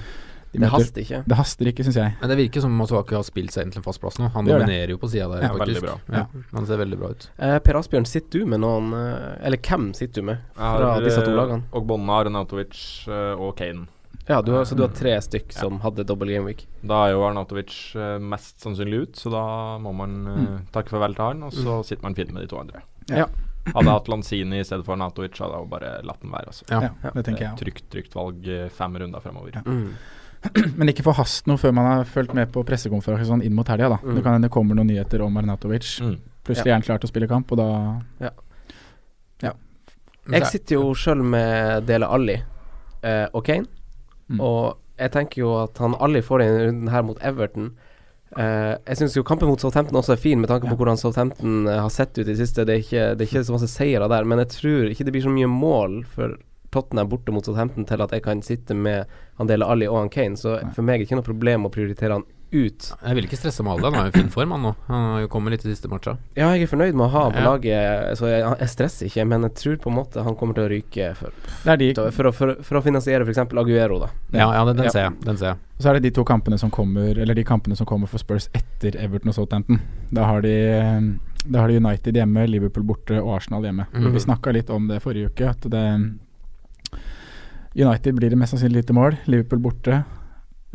Mm. 0.49 0.55
De 0.59 0.59
Det 0.65 0.69
haster 0.73 1.01
ikke. 1.03 1.19
Det 1.29 1.37
haster 1.37 1.69
ikke, 1.69 1.83
syns 1.85 1.97
jeg. 1.99 2.13
Men 2.21 2.31
det 2.31 2.37
virker 2.39 2.63
som 2.63 2.73
Masuaku 2.73 3.13
har 3.13 3.25
spilt 3.27 3.53
seg 3.53 3.67
inn 3.67 3.73
til 3.75 3.83
en 3.83 3.85
fast 3.85 4.01
plass 4.01 4.17
nå. 4.17 4.31
Han 4.33 4.49
dominerer 4.49 4.95
jo 4.95 4.97
på 4.97 5.09
sida 5.11 5.27
der, 5.29 5.43
Ja, 5.45 5.51
faktisk. 5.53 5.83
bra. 5.85 5.99
Ja, 6.09 6.25
han 6.55 6.65
ser 6.65 6.81
veldig 6.81 6.97
bra 6.97 7.11
ut. 7.13 7.29
Eh, 7.37 7.59
per 7.59 7.77
Asbjørn, 7.77 8.07
sitter 8.09 8.41
du 8.41 8.49
med 8.49 8.63
noen 8.63 8.93
eh, 8.97 9.45
Eller 9.45 9.61
hvem 9.61 9.93
sitter 9.93 10.21
du 10.21 10.29
med 10.31 10.41
fra 10.55 10.95
jeg 10.97 11.05
disse 11.05 11.21
to 11.21 11.31
eh, 11.31 11.37
lagene? 11.37 11.69
Ogbonna, 11.71 12.21
Arnautovic 12.23 12.81
eh, 13.07 13.33
og 13.37 13.55
Kane. 13.61 13.85
Ja, 14.29 14.41
du 14.45 14.51
har, 14.53 14.65
så 14.65 14.75
du 14.77 14.83
har 14.83 14.93
tre 14.93 15.15
stykk 15.21 15.53
som 15.53 15.79
hadde 15.81 16.05
double 16.05 16.29
game 16.29 16.45
week. 16.45 16.67
Da 16.85 17.07
er 17.07 17.15
jo 17.15 17.23
Arnautovic 17.25 17.95
eh, 17.97 18.17
mest 18.21 18.61
sannsynlig 18.61 19.03
ut, 19.03 19.21
så 19.21 19.31
da 19.33 19.43
må 19.81 19.93
man 19.93 20.17
mm. 20.25 20.57
takke 20.73 20.93
farvel 20.93 21.17
til 21.17 21.25
han, 21.31 21.45
og 21.47 21.53
så 21.53 21.79
sitter 21.85 22.05
man 22.05 22.17
fint 22.17 22.33
med 22.33 22.45
de 22.45 22.49
to 22.51 22.59
andre. 22.61 22.83
Ja. 23.09 23.25
Hadde 23.69 23.85
jeg 23.85 23.95
hatt 23.95 24.09
Lanzini 24.09 24.61
i 24.61 24.65
stedet 24.65 24.85
for 24.85 24.95
Arnautovic, 24.95 25.37
hadde 25.41 25.57
jeg 25.57 25.69
bare 25.71 25.91
latt 26.05 26.21
den 26.21 26.33
være. 26.33 26.53
Altså. 26.53 26.65
Ja. 26.69 26.93
Ja, 27.03 27.11
det 27.15 27.25
tenker 27.25 27.45
jeg. 27.47 27.57
Trygt, 27.63 27.89
trygt 27.93 28.15
valg 28.17 28.47
eh, 28.49 28.69
fem 28.73 28.97
runder 29.01 29.23
fremover. 29.23 29.59
Ja. 29.59 29.65
Mm. 29.65 29.97
Men 30.79 30.87
ikke 30.91 31.03
forhast 31.03 31.47
noe 31.51 31.57
før 31.59 31.73
man 31.75 31.85
har 31.89 32.05
fulgt 32.07 32.33
med 32.37 32.51
på 32.53 32.63
pressekonferanse 32.67 33.27
sånn 33.27 33.41
inn 33.43 33.55
mot 33.57 33.67
helga, 33.67 33.89
da. 33.89 33.97
Mm. 34.03 34.15
Det 34.15 34.23
kan 34.23 34.33
hende 34.37 34.47
det 34.47 34.53
kommer 34.55 34.75
noen 34.77 34.87
nyheter 34.87 35.21
om 35.25 35.35
Arnatovic. 35.41 35.97
Mm. 36.05 36.15
Plutselig 36.47 36.71
er 36.71 36.77
han 36.77 36.85
klar 36.85 37.01
til 37.01 37.09
å 37.09 37.11
spille 37.11 37.27
kamp, 37.29 37.51
og 37.51 37.59
da 37.59 37.69
Jeg 40.29 40.45
sitter 40.45 40.75
jo 40.75 40.91
sjøl 40.93 41.23
med 41.25 41.87
Dele 41.89 42.05
Alli 42.05 42.35
eh, 42.37 43.27
og 43.33 43.43
Kane, 43.47 43.65
Mm. 44.29 44.37
og 44.45 44.75
jeg 45.01 45.09
tenker 45.09 45.39
jo 45.41 45.47
at 45.63 45.79
han 45.81 45.95
Alli 46.05 46.19
får 46.21 46.37
den 46.43 46.57
runden 46.59 46.89
her 46.93 47.01
mot 47.01 47.17
Everton. 47.25 47.71
Eh, 48.37 48.75
jeg 48.85 48.99
syns 48.99 49.15
jo 49.17 49.23
kampen 49.25 49.49
mot 49.49 49.57
Southampton 49.57 49.97
også 49.97 50.13
er 50.13 50.21
fin, 50.21 50.37
med 50.37 50.51
tanke 50.51 50.67
på 50.69 50.75
Ja. 50.75 50.77
hvordan 50.77 50.99
Southampton 51.01 51.65
eh, 51.65 51.79
har 51.81 51.89
sett 51.89 52.13
ut 52.13 52.27
i 52.27 52.29
det 52.29 52.37
siste. 52.37 52.61
Det 52.63 52.75
er, 52.75 52.83
ikke, 52.83 53.07
det 53.17 53.25
er 53.25 53.29
ikke 53.31 53.41
så 53.47 53.55
masse 53.55 53.71
seire 53.73 54.05
der, 54.07 54.23
men 54.29 54.37
jeg 54.43 54.49
tror 54.53 54.85
ikke 54.91 55.03
det 55.07 55.13
blir 55.15 55.25
så 55.25 55.33
mye 55.33 55.49
mål 55.49 56.03
for 56.13 56.37
Tottenham 56.71 57.09
borte 57.09 57.31
mot 57.33 57.45
Southampton 57.45 57.85
til 57.89 58.01
at 58.01 58.11
jeg 58.11 58.21
kan 58.23 58.41
sitte 58.45 58.75
med 58.77 59.05
Andele 59.39 59.65
Ali 59.65 59.87
og 59.87 59.97
han 60.03 60.09
Kane, 60.13 60.35
så 60.37 60.59
Nei. 60.61 60.71
for 60.75 60.83
meg 60.85 60.99
er 60.99 61.03
det 61.03 61.07
ikke 61.09 61.17
noe 61.21 61.29
problem 61.31 61.65
å 61.65 61.71
prioritere 61.73 62.13
han 62.19 62.23
ut. 62.51 62.85
Jeg 63.05 63.13
vil 63.13 63.25
ikke 63.27 63.37
stresse 63.37 63.61
med 63.61 63.75
alle. 63.75 63.91
Han 63.93 63.99
er 63.99 64.07
jo 64.07 64.09
i 64.09 64.21
fin 64.23 64.29
form, 64.33 64.51
han 64.55 64.63
nå. 64.65 64.71
Han 64.87 65.03
har 65.13 65.19
jo 65.21 65.27
kommet 65.29 65.53
litt 65.53 65.65
i 65.65 65.69
siste 65.69 65.85
matcha. 65.91 66.15
Ja, 66.33 66.47
jeg 66.57 66.63
er 66.65 66.71
fornøyd 66.71 66.95
med 66.97 67.05
å 67.05 67.09
ha 67.13 67.21
han 67.27 67.33
på 67.35 67.43
Ja. 67.43 67.45
laget, 67.51 68.17
så 68.17 68.25
jeg, 68.31 68.41
jeg 68.59 68.69
stresser 68.73 69.05
ikke, 69.05 69.25
men 69.29 69.41
jeg 69.45 69.53
tror 69.59 69.75
på 69.83 69.89
en 69.91 69.95
måte 69.99 70.23
han 70.25 70.35
kommer 70.35 70.57
til 70.57 70.65
å 70.65 70.69
ryke 70.71 71.11
for, 71.15 71.29
de 71.77 71.89
for, 72.11 72.25
å, 72.25 72.31
for, 72.33 72.55
for 72.65 72.79
å 72.79 72.81
finansiere 72.81 73.21
f.eks. 73.27 73.37
Aguero, 73.53 73.99
da. 74.01 74.09
Ja, 74.33 74.49
ja 74.57 74.65
den, 74.65 74.77
den 74.81 74.85
Ja. 74.89 74.91
ser 74.91 75.05
jeg. 75.07 75.19
Den 75.25 75.37
ser 75.37 75.45
jeg. 75.53 75.57
Så 75.79 75.89
er 75.89 75.93
det 75.99 76.03
de 76.09 76.11
to 76.17 76.25
kampene 76.25 76.57
som 76.59 76.69
kommer 76.73 77.15
Eller 77.21 77.33
de 77.37 77.43
kampene 77.47 77.75
som 77.77 77.85
kommer 77.87 78.09
for 78.09 78.17
Spurs 78.19 78.49
etter 78.53 78.97
Everton 78.99 79.29
og 79.29 79.35
Southampton. 79.37 79.79
Da 80.11 80.25
har 80.25 80.41
de 80.41 80.55
Da 81.45 81.61
har 81.61 81.67
de 81.69 81.77
United 81.77 82.17
hjemme, 82.17 82.47
Liverpool 82.49 82.83
borte 82.83 83.21
og 83.21 83.35
Arsenal 83.37 83.61
hjemme. 83.63 83.85
Mhm. 83.93 84.11
Vi 84.11 84.19
snakka 84.25 84.51
litt 84.51 84.69
om 84.73 84.87
det 84.89 85.01
forrige 85.05 85.29
uke, 85.29 85.49
at 85.53 85.61
det 85.69 85.85
United 87.79 88.15
blir 88.19 88.29
det 88.33 88.37
mest 88.39 88.53
sannsynlig 88.55 88.83
lite 88.83 88.93
mål. 88.97 89.17
Liverpool 89.31 89.59
borte. 89.63 90.01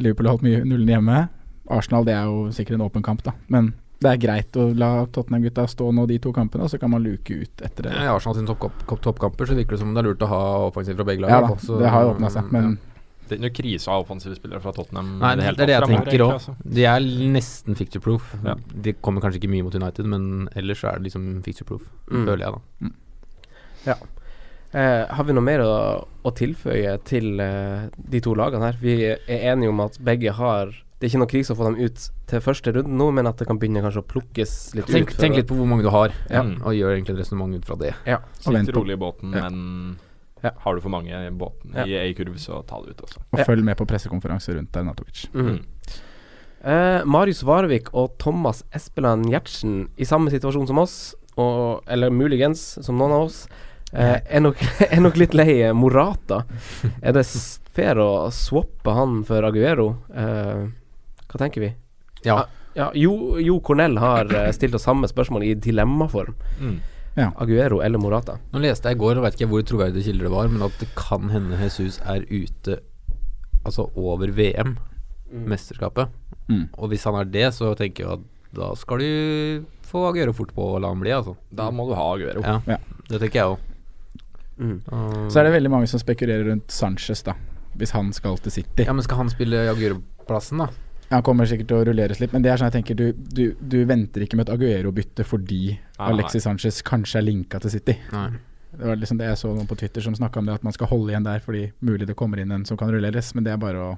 Liverpool 0.01 0.27
har 0.27 0.37
holdt 0.39 0.47
mye 0.47 0.65
nullen 0.65 0.89
hjemme. 0.89 1.29
Arsenal 1.71 2.05
det 2.09 2.15
er 2.17 2.25
jo 2.29 2.47
sikkert 2.53 2.79
en 2.79 2.85
åpen 2.87 3.03
kamp, 3.05 3.23
da. 3.25 3.33
Men 3.53 3.73
det 4.05 4.11
er 4.11 4.19
greit 4.21 4.56
å 4.61 4.67
la 4.77 5.06
Tottenham-gutta 5.06 5.65
stå 5.71 5.87
nå 5.97 6.06
de 6.11 6.19
to 6.21 6.33
kampene, 6.37 6.65
og 6.67 6.71
så 6.73 6.79
kan 6.81 6.91
man 6.93 7.05
luke 7.05 7.31
ut 7.45 7.62
etter 7.65 7.87
det. 7.89 7.93
I 7.95 8.09
Arsenal 8.12 8.35
sine 8.37 8.49
toppkamp- 8.51 9.01
toppkamper 9.01 9.49
så 9.49 9.55
virker 9.56 9.77
det 9.77 9.81
som 9.81 9.95
det 9.95 10.03
er 10.03 10.09
lurt 10.11 10.25
å 10.27 10.29
ha 10.29 10.41
offensiv 10.67 10.97
fra 10.99 11.05
begge 11.09 11.23
lag. 11.25 11.31
Ja 11.31 11.41
da, 11.47 11.55
så- 11.56 11.79
det 11.81 11.89
har 11.95 12.03
jo 12.05 12.15
åpna 12.17 12.31
seg, 12.31 12.51
men 12.53 12.79
Det 13.27 13.33
er 13.33 13.37
ikke 13.39 13.45
noe 13.49 13.57
krise 13.57 13.89
å 13.89 13.93
ha 13.95 14.00
offensive 14.03 14.37
spillere 14.37 14.61
fra 14.61 14.73
Tottenham. 14.73 15.19
Nei, 15.19 15.35
det, 15.37 15.45
er 15.47 15.55
det 15.55 15.69
jeg 15.69 15.83
tenker 15.89 16.21
òg. 16.27 16.57
De 16.75 16.85
er 16.85 17.00
nesten 17.00 17.75
picture 17.75 18.00
proof. 18.03 18.35
Ja. 18.45 18.55
De 18.83 18.93
kommer 19.00 19.23
kanskje 19.23 19.41
ikke 19.41 19.49
mye 19.49 19.62
mot 19.65 19.75
United, 19.75 20.05
men 20.05 20.49
ellers 20.55 20.85
er 20.85 20.99
det 20.99 21.05
liksom 21.11 21.43
picture 21.43 21.65
proof, 21.65 21.89
Mm. 22.11 22.27
føler 22.27 22.45
jeg, 22.45 22.53
da. 23.87 23.95
Eh, 24.75 25.05
har 25.15 25.25
vi 25.29 25.35
noe 25.37 25.44
mer 25.47 25.61
å, 25.62 25.75
å 26.26 26.31
tilføye 26.35 26.97
til 27.06 27.38
eh, 27.41 27.85
de 28.11 28.21
to 28.25 28.32
lagene 28.35 28.73
her? 28.73 28.79
Vi 28.81 28.94
er 29.06 29.21
enige 29.53 29.71
om 29.71 29.82
at 29.85 30.00
begge 30.03 30.32
har 30.35 30.73
Det 30.99 31.06
er 31.06 31.12
ikke 31.12 31.21
noe 31.23 31.31
krise 31.31 31.53
å 31.55 31.59
få 31.59 31.67
dem 31.69 31.76
ut 31.85 32.06
til 32.31 32.41
første 32.43 32.73
runde 32.75 32.91
nå, 32.99 33.06
men 33.15 33.26
at 33.29 33.37
det 33.38 33.47
kan 33.47 33.59
begynne 33.61 33.82
kanskje 33.85 34.03
å 34.03 34.06
plukkes 34.09 34.55
litt 34.75 34.88
Tenk, 34.91 35.12
ut. 35.12 35.19
tenk 35.21 35.37
litt 35.37 35.47
på 35.50 35.59
hvor 35.59 35.69
mange 35.69 35.85
du 35.85 35.91
har, 35.93 36.15
Ja. 36.31 36.41
og 36.43 36.73
gjør 36.75 36.94
egentlig 36.97 37.15
et 37.15 37.21
resonnement 37.23 37.55
ut 37.55 37.67
fra 37.69 37.76
det. 37.76 37.93
Ja. 38.09 38.19
Sitt 38.41 38.71
rolig 38.75 38.97
i 38.97 39.03
båten, 39.03 39.35
Ja. 39.37 39.49
men 39.50 39.99
Ja. 40.43 40.50
har 40.65 40.75
du 40.75 40.81
for 40.81 40.88
mange 40.91 41.11
i 41.12 41.31
båten 41.31 41.75
Ja. 41.76 41.85
i 41.85 41.94
ei 41.99 42.15
kurv, 42.15 42.35
så 42.41 42.65
ta 42.67 42.81
det 42.81 42.94
ut 42.97 43.03
også. 43.05 43.19
Og 43.32 43.38
Ja. 43.38 43.44
følg 43.44 43.62
med 43.65 43.76
på 43.76 43.87
pressekonferanse 43.87 44.55
rundt 44.56 44.73
Arnautovic. 44.76 45.28
mm. 45.35 45.61
Eh, 46.64 47.04
Marius 47.04 47.43
Varvik 47.45 47.90
og 47.93 48.16
Thomas 48.19 48.62
Espeland 48.73 49.26
Gjertsen 49.28 49.88
i 49.99 50.04
samme 50.04 50.31
situasjon 50.33 50.66
som 50.66 50.78
oss, 50.78 51.14
og, 51.37 51.83
eller 51.87 52.09
muligens 52.11 52.83
som 52.83 52.97
noen 52.97 53.12
av 53.12 53.26
oss, 53.26 53.47
eh, 53.95 54.19
er, 54.25 54.41
nok, 54.45 54.61
er 54.91 55.01
nok 55.01 55.17
litt 55.21 55.35
lei 55.35 55.73
Morata. 55.77 56.43
er 57.03 57.13
det 57.17 57.25
fair 57.75 57.99
å 58.03 58.29
swappe 58.35 58.95
han 58.95 59.23
for 59.27 59.47
Aguero? 59.49 59.89
Eh, 60.15 60.65
hva 61.31 61.41
tenker 61.41 61.65
vi? 61.65 61.73
Ja. 62.27 62.43
Ah, 62.43 62.49
ja 62.75 62.89
jo, 62.99 63.37
jo 63.43 63.61
Cornell 63.65 63.99
har 64.03 64.31
eh, 64.35 64.51
stilt 64.55 64.75
oss 64.79 64.87
samme 64.87 65.09
spørsmål 65.11 65.47
i 65.47 65.55
dilemmaform. 65.55 66.35
Mm. 66.61 66.77
Aguero 67.39 67.79
eller 67.87 68.01
Morata? 68.03 68.39
Nå 68.51 68.59
leste 68.63 68.91
jeg 68.91 68.99
i 68.99 69.03
går, 69.05 69.19
og 69.21 69.27
vet 69.29 69.37
ikke 69.39 69.47
hvor 69.53 69.63
troverdige 69.67 70.09
kilder 70.09 70.27
det 70.27 70.33
var, 70.35 70.49
men 70.51 70.65
at 70.67 70.81
det 70.81 70.89
kan 70.99 71.29
hende 71.31 71.61
Jesus 71.63 72.01
er 72.03 72.27
ute 72.31 72.81
Altså 73.65 73.87
over 73.97 74.29
VM, 74.37 74.75
mesterskapet. 75.49 76.11
Mm. 76.51 76.67
Og 76.77 76.91
hvis 76.93 77.07
han 77.09 77.17
er 77.17 77.31
det, 77.33 77.47
så 77.57 77.71
tenker 77.79 78.05
jeg 78.05 78.19
at 78.19 78.27
da 78.55 78.67
skal 78.77 79.01
du 79.01 79.65
få 79.89 80.03
Aguero 80.11 80.35
fort 80.37 80.53
på 80.53 80.67
og 80.75 80.83
la 80.85 80.91
han 80.93 81.01
bli, 81.01 81.15
altså. 81.17 81.33
Da 81.49 81.71
må 81.73 81.87
du 81.89 81.95
ha 81.97 82.05
Aguero. 82.13 82.43
Ja, 82.45 82.59
Ja. 82.69 82.77
det 83.09 83.23
tenker 83.23 83.39
jeg 83.41 83.55
òg. 83.55 83.63
Mm. 84.58 84.78
Så 85.30 85.40
er 85.40 85.49
det 85.49 85.52
veldig 85.56 85.70
mange 85.73 85.88
som 85.90 86.00
spekulerer 86.02 86.46
rundt 86.50 86.70
Sanchez, 86.70 87.23
da. 87.26 87.34
Hvis 87.75 87.90
han 87.96 88.12
skal 88.14 88.38
til 88.38 88.52
City. 88.54 88.84
Ja, 88.87 88.92
men 88.94 89.02
skal 89.02 89.18
han 89.25 89.30
spille 89.32 89.64
Aguero-plassen, 89.73 90.62
da? 90.62 90.68
Han 91.11 91.23
kommer 91.26 91.46
sikkert 91.46 91.68
til 91.70 91.76
å 91.80 91.84
rulleres 91.87 92.20
litt, 92.23 92.32
men 92.32 92.42
det 92.42 92.50
er 92.50 92.58
sånn 92.58 92.70
jeg 92.70 92.78
tenker 92.78 92.96
du, 92.99 93.04
du, 93.12 93.44
du 93.61 93.76
venter 93.87 94.25
ikke 94.25 94.38
med 94.38 94.49
et 94.49 94.54
Aguero-bytte 94.54 95.26
fordi 95.26 95.75
Ah, 95.99 96.08
nei. 96.08 96.14
Alexis 96.16 96.46
Sanchez 96.46 96.80
kanskje 96.87 97.20
er 97.20 97.26
linka 97.26 97.61
til 97.62 97.70
City. 97.75 97.94
Nei. 98.14 98.28
Det 98.75 98.88
var 98.88 98.96
liksom 98.99 99.18
det 99.20 99.28
jeg 99.28 99.38
så 99.38 99.52
noen 99.54 99.68
på 99.70 99.76
Twitter 99.78 100.02
som 100.02 100.14
snakka 100.16 100.40
om 100.40 100.49
det, 100.49 100.56
at 100.58 100.64
man 100.66 100.75
skal 100.75 100.88
holde 100.90 101.12
igjen 101.12 101.26
der 101.26 101.42
fordi 101.44 101.68
mulig 101.87 102.08
det 102.08 102.16
kommer 102.18 102.40
inn 102.42 102.50
en 102.56 102.64
som 102.66 102.78
kan 102.80 102.90
rulleres, 102.90 103.28
men 103.37 103.46
det 103.46 103.52
er 103.52 103.61
bare 103.62 103.84
å 103.84 103.92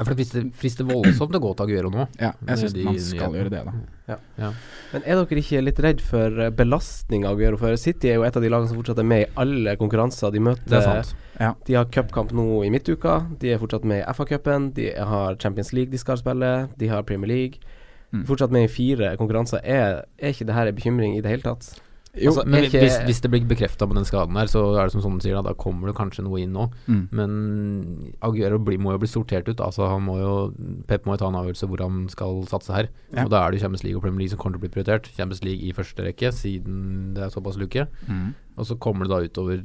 Ja, 0.00 0.04
for 0.06 0.16
det 0.16 0.22
frister, 0.24 0.44
frister 0.56 0.86
voldsomt 0.88 1.34
å 1.36 1.38
gå 1.44 1.48
til 1.58 1.66
Aguero 1.66 1.90
nå. 1.92 2.06
Ja, 2.16 2.30
jeg 2.48 2.60
syns 2.62 2.76
man 2.86 2.94
skal 3.04 3.34
nye. 3.34 3.42
gjøre 3.42 3.50
det, 3.52 3.58
da. 3.66 4.52
Men 4.94 5.04
er 5.04 5.18
dere 5.20 5.42
ikke 5.42 5.60
litt 5.60 5.82
redd 5.84 6.00
for 6.00 6.38
belastning 6.56 7.26
av 7.28 7.36
Aguero? 7.36 7.58
For 7.60 7.76
City 7.76 8.08
er 8.08 8.16
jo 8.16 8.24
et 8.24 8.38
av 8.38 8.40
de 8.40 8.48
lagene 8.48 8.70
som 8.70 8.78
fortsatt 8.80 9.02
er 9.02 9.08
med 9.10 9.26
i 9.26 9.28
alle 9.44 9.74
konkurranser. 9.76 10.32
De 10.32 10.40
møter 10.40 10.64
Det 10.72 10.80
er 10.80 11.04
sant. 11.04 11.60
De 11.68 11.76
har 11.76 11.90
cupkamp 11.92 12.32
nå 12.32 12.46
i 12.64 12.72
midtuka. 12.72 13.18
De 13.44 13.52
er 13.52 13.60
fortsatt 13.60 13.84
med 13.84 14.00
i 14.00 14.16
FA-cupen. 14.16 14.72
De 14.80 14.88
har 15.12 15.36
Champions 15.36 15.74
League 15.76 15.92
de 15.92 16.00
skal 16.00 16.16
spille. 16.22 16.70
De 16.80 16.88
har 16.88 17.04
Premier 17.04 17.28
League. 17.28 17.60
Mm. 18.10 18.24
Fortsatt 18.26 18.56
med 18.56 18.70
i 18.70 18.72
fire 18.72 19.12
konkurranser. 19.20 19.60
Er, 19.62 20.02
er 20.16 20.32
ikke 20.32 20.48
det 20.48 20.56
her 20.56 20.72
en 20.72 20.80
bekymring 20.80 21.18
i 21.18 21.20
det 21.20 21.36
hele 21.36 21.44
tatt? 21.44 21.74
Jo, 22.18 22.32
altså, 22.32 22.42
men 22.46 22.64
ikke- 22.64 22.80
hvis, 22.82 22.96
hvis 23.06 23.20
det 23.22 23.30
blir 23.30 23.44
bekrefta 23.46 23.86
med 23.86 23.94
den 23.96 24.04
skaden 24.04 24.34
her, 24.36 24.46
så 24.50 24.74
er 24.76 24.88
det 24.88 24.92
som 24.92 25.00
sånn 25.04 25.20
sier, 25.22 25.36
da, 25.38 25.42
da 25.42 25.54
kommer 25.54 25.86
det 25.86 25.94
kanskje 25.94 26.24
noe 26.26 26.40
inn 26.42 26.52
nå. 26.52 26.64
Mm. 26.88 27.08
Men 27.12 28.12
Aguero 28.20 28.58
blir, 28.58 28.78
må 28.82 28.90
jo 28.90 28.98
bli 28.98 29.06
sortert 29.06 29.46
ut. 29.48 29.60
Altså 29.62 29.86
han 29.88 30.02
må 30.02 30.18
jo 30.18 30.32
Pep 30.88 31.04
må 31.06 31.14
jo 31.14 31.20
ta 31.22 31.28
en 31.28 31.38
avgjørelse 31.38 31.68
hvor 31.70 31.78
han 31.84 32.08
skal 32.10 32.42
satse 32.50 32.74
her. 32.74 32.88
Ja. 33.14 33.24
Og 33.24 33.30
Da 33.30 33.46
er 33.46 33.52
det 33.52 33.60
Champions 33.60 33.84
League 33.84 33.96
og 33.96 34.02
Premier 34.02 34.24
League 34.24 34.30
som 34.34 34.38
kommer 34.38 34.58
til 34.58 34.62
å 34.62 34.66
bli 34.66 34.74
prioritert. 34.74 35.06
Champions 35.14 35.44
League 35.44 35.62
i 35.62 35.72
første 35.72 36.02
rekke, 36.02 36.32
siden 36.34 37.14
det 37.14 37.22
er 37.22 37.30
såpass 37.30 37.56
luke. 37.56 37.86
Mm. 38.08 38.34
Og 38.58 38.66
så 38.66 38.76
kommer 38.78 39.06
det 39.06 39.10
da 39.14 39.20
utover 39.30 39.62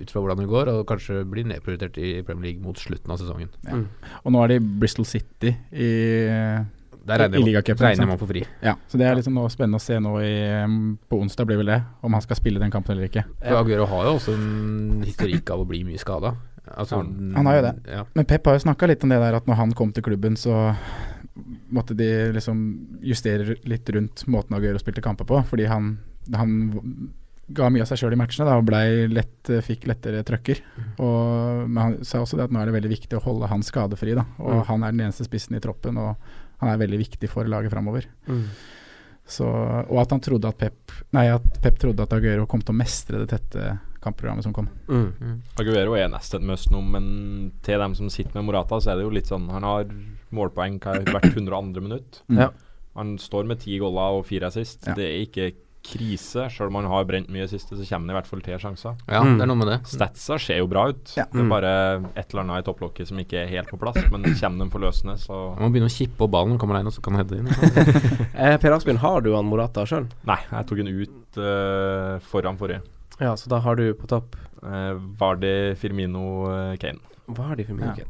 ut 0.00 0.10
fra 0.10 0.20
hvordan 0.22 0.38
det 0.40 0.48
går, 0.48 0.68
og 0.72 0.86
kanskje 0.88 1.20
blir 1.28 1.44
nedprioritert 1.44 1.98
i 2.00 2.22
Premier 2.22 2.48
League 2.54 2.62
mot 2.64 2.76
slutten 2.80 3.12
av 3.12 3.18
sesongen. 3.20 3.50
Ja. 3.68 3.84
Og 4.24 4.32
nå 4.32 4.42
er 4.42 4.48
det 4.56 4.62
Bristol 4.80 5.04
City 5.04 5.52
i 5.70 6.64
Der 7.06 7.14
I 7.14 7.18
regner, 7.24 7.38
man- 7.38 7.46
ligacupen, 7.48 7.84
regner 7.86 8.06
man 8.08 8.18
for 8.18 8.26
fri. 8.30 8.44
Ja, 8.62 8.74
så 8.88 8.96
det 8.98 9.06
er 9.06 9.14
liksom 9.18 9.34
nå 9.36 9.44
spennende 9.52 9.76
å 9.76 9.84
se 9.84 9.98
nå 10.00 10.14
i, 10.24 10.64
um, 10.64 10.98
på 11.10 11.18
onsdag, 11.20 11.46
blir 11.46 11.58
vel 11.60 11.66
det, 11.66 11.82
om 12.02 12.12
han 12.16 12.22
skal 12.24 12.36
spille 12.36 12.58
den 12.62 12.70
kampen 12.72 12.96
eller 12.96 13.08
ikke. 13.10 13.24
Ja. 13.44 13.58
Aguero 13.60 13.84
har 13.86 14.04
jo 14.08 14.14
også 14.18 14.34
en 14.34 15.02
historikk 15.04 15.50
av 15.50 15.60
å 15.60 15.66
bli 15.68 15.82
mye 15.84 15.98
skada. 16.00 16.34
Altså, 16.78 16.96
Han 17.04 17.44
har 17.46 17.56
jo 17.58 17.62
det. 17.66 17.74
Ja. 17.92 18.04
Men 18.14 18.24
Pep 18.24 18.46
har 18.46 18.54
jo 18.56 18.64
snakka 18.64 18.88
litt 18.88 19.02
om 19.04 19.10
det 19.10 19.18
der 19.20 19.34
at 19.36 19.44
når 19.46 19.54
han 19.60 19.72
kom 19.76 19.92
til 19.92 20.02
klubben, 20.02 20.34
så 20.40 20.74
måtte 21.74 21.94
de 21.96 22.08
liksom 22.32 22.62
justere 23.02 23.56
litt 23.68 23.88
rundt 23.90 24.24
måten 24.30 24.56
Aguero 24.56 24.78
spilte 24.80 25.02
kamper 25.04 25.26
på, 25.28 25.42
fordi 25.50 25.66
han, 25.68 25.98
han 26.32 26.54
ga 27.52 27.68
mye 27.68 27.82
av 27.84 27.90
seg 27.90 27.98
sjøl 28.00 28.14
i 28.14 28.16
matchene 28.16 28.46
da, 28.48 28.56
og 28.56 28.70
lett, 29.12 29.50
fikk 29.66 29.84
lettere 29.90 30.22
trøkker. 30.24 30.62
Og, 31.04 31.66
men 31.68 31.82
han 31.82 31.96
sa 32.06 32.22
også 32.24 32.38
det 32.38 32.46
at 32.46 32.54
nå 32.54 32.62
er 32.62 32.70
det 32.70 32.76
veldig 32.78 32.92
viktig 32.94 33.18
å 33.18 33.24
holde 33.26 33.50
han 33.50 33.60
skadefri, 33.66 34.14
da. 34.16 34.24
Og 34.38 34.54
Mm. 34.62 34.64
han 34.70 34.82
er 34.84 34.90
den 34.92 35.00
eneste 35.08 35.26
spissen 35.28 35.56
i 35.58 35.60
troppen, 35.60 35.98
og 35.98 36.16
han 36.64 36.72
er 36.72 36.80
veldig 36.80 37.00
viktig 37.04 37.30
for 37.30 37.48
laget 37.50 37.72
framover. 37.74 38.08
Mm. 38.26 38.46
Så, 39.24 39.46
og 39.46 39.98
at 40.02 40.10
han 40.12 40.20
trodde 40.20 40.50
at 40.50 40.58
Pep 40.60 40.92
Nei, 41.16 41.30
at 41.32 41.60
Pep 41.64 41.78
trodde 41.80 42.04
at 42.04 42.12
Aguero 42.12 42.44
kom 42.50 42.60
til 42.60 42.74
å 42.74 42.76
mestre 42.76 43.22
det 43.22 43.30
tette 43.30 43.78
kampprogrammet 44.04 44.44
som 44.44 44.52
kom. 44.52 44.66
Mm. 44.84 45.38
Aguero 45.60 45.94
er 45.96 46.10
nesten 46.12 46.42
et 46.42 46.48
must 46.50 46.68
nå, 46.72 46.82
men 46.84 47.06
til 47.64 47.80
dem 47.80 47.94
som 47.96 48.10
sitter 48.12 48.36
med 48.36 48.50
Morata, 48.50 48.76
så 48.76 48.92
er 48.92 49.00
det 49.00 49.06
jo 49.06 49.14
litt 49.16 49.30
sånn 49.30 49.46
Han 49.48 49.64
har 49.64 49.88
målpoeng 50.34 50.76
hvert 50.82 51.30
102. 51.30 51.80
minutt. 51.80 52.20
Mm. 52.28 52.42
Ja. 52.42 52.50
Han 52.98 53.16
står 53.18 53.48
med 53.48 53.62
ti 53.64 53.78
goller 53.80 54.20
og 54.20 54.26
fire 54.28 54.50
assist. 54.52 54.84
Ja. 54.86 54.96
Det 54.98 55.06
er 55.08 55.24
ikke 55.24 55.48
krise. 55.84 56.46
Selv 56.50 56.70
om 56.72 56.78
han 56.80 56.88
har 56.90 57.04
brent 57.08 57.28
mye 57.32 57.44
i 57.44 57.50
siste, 57.50 57.76
så 57.76 57.84
kommer 57.86 58.08
det 58.08 58.14
i 58.14 58.18
hvert 58.18 58.30
fall 58.30 58.40
til 58.46 58.58
sjanser. 58.62 58.96
ja, 59.08 59.20
Mm. 59.22 59.36
det 59.38 59.42
er 59.44 59.50
noe 59.50 59.56
med 59.60 59.68
det. 59.68 59.78
Statsa 59.90 60.38
ser 60.40 60.58
jo 60.62 60.66
bra 60.66 60.86
ut. 60.88 61.12
Ja. 61.16 61.24
Det 61.30 61.40
er 61.40 61.44
Mm. 61.44 61.50
bare 61.52 61.72
et 62.16 62.32
eller 62.32 62.42
annet 62.44 62.58
i 62.64 62.66
topplokket 62.72 63.06
som 63.08 63.18
ikke 63.18 63.42
er 63.44 63.48
helt 63.52 63.68
på 63.68 63.78
plass. 63.78 64.00
Men 64.10 64.22
kommer 64.24 64.64
de 64.64 64.70
forløsende, 64.70 65.16
så 65.20 65.58
Man 65.58 65.70
må 65.70 65.74
begynne 65.76 65.90
å 65.92 65.96
kippe 65.98 66.24
opp 66.24 66.30
ballen, 66.32 66.58
kommer 66.58 66.80
inn, 66.80 66.86
og 66.86 66.92
så 66.92 67.02
kan 67.02 67.14
han 67.14 67.24
heade 67.24 67.38
inn. 67.38 67.48
Eh, 68.34 68.56
per 68.58 68.72
Asbjørn, 68.72 68.98
har 68.98 69.20
du 69.20 69.34
han 69.36 69.44
Morata 69.46 69.84
sjøl? 69.86 70.08
Nei, 70.26 70.38
jeg 70.50 70.66
tok 70.66 70.78
han 70.78 70.88
ut 70.88 71.38
uh, 71.38 72.18
foran 72.20 72.56
forrige. 72.58 72.82
Ja, 73.20 73.34
så 73.36 73.48
da 73.48 73.60
har 73.60 73.76
du 73.76 73.92
på 73.94 74.06
topp 74.08 74.36
Eh, 74.64 74.94
Vardi, 75.20 75.74
Firmino, 75.76 76.46
eh, 76.48 76.76
Kane. 76.80 76.98
Vardi, 77.28 77.64
Firmino, 77.66 77.90
Ja. 77.90 77.92
Kane. 77.92 78.08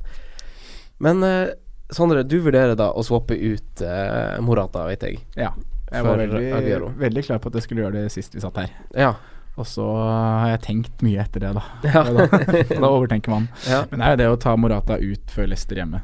Men 1.00 1.22
eh, 1.24 1.48
Sondre, 1.90 2.22
du 2.26 2.38
vurderer 2.40 2.76
da 2.78 2.92
å 2.92 3.02
swappe 3.04 3.34
ut 3.34 3.82
eh, 3.82 4.38
Morata, 4.40 4.86
vet 4.86 5.00
jeg. 5.02 5.18
Ja. 5.36 5.50
Jeg 5.94 6.06
var 6.06 6.20
veldig, 6.20 6.90
veldig 7.00 7.24
klar 7.28 7.40
på 7.42 7.52
at 7.52 7.60
jeg 7.60 7.66
skulle 7.68 7.86
gjøre 7.86 8.02
det 8.02 8.12
sist 8.14 8.34
vi 8.34 8.42
satt 8.42 8.58
her. 8.64 8.74
Ja. 8.98 9.14
Og 9.54 9.66
så 9.70 9.84
har 9.86 10.48
jeg 10.56 10.62
tenkt 10.64 11.02
mye 11.06 11.22
etter 11.22 11.44
det, 11.44 11.52
da. 11.54 11.62
Ja. 11.86 12.02
Da, 12.08 12.26
da 12.72 12.88
overtenker 12.90 13.30
man. 13.30 13.46
ja. 13.70 13.84
Men 13.90 14.02
det 14.02 14.08
er 14.08 14.16
jo 14.16 14.20
det 14.22 14.28
å 14.32 14.40
ta 14.46 14.56
Morata 14.58 14.98
ut 14.98 15.34
før 15.34 15.50
Leicester 15.52 15.78
hjemme. 15.78 16.02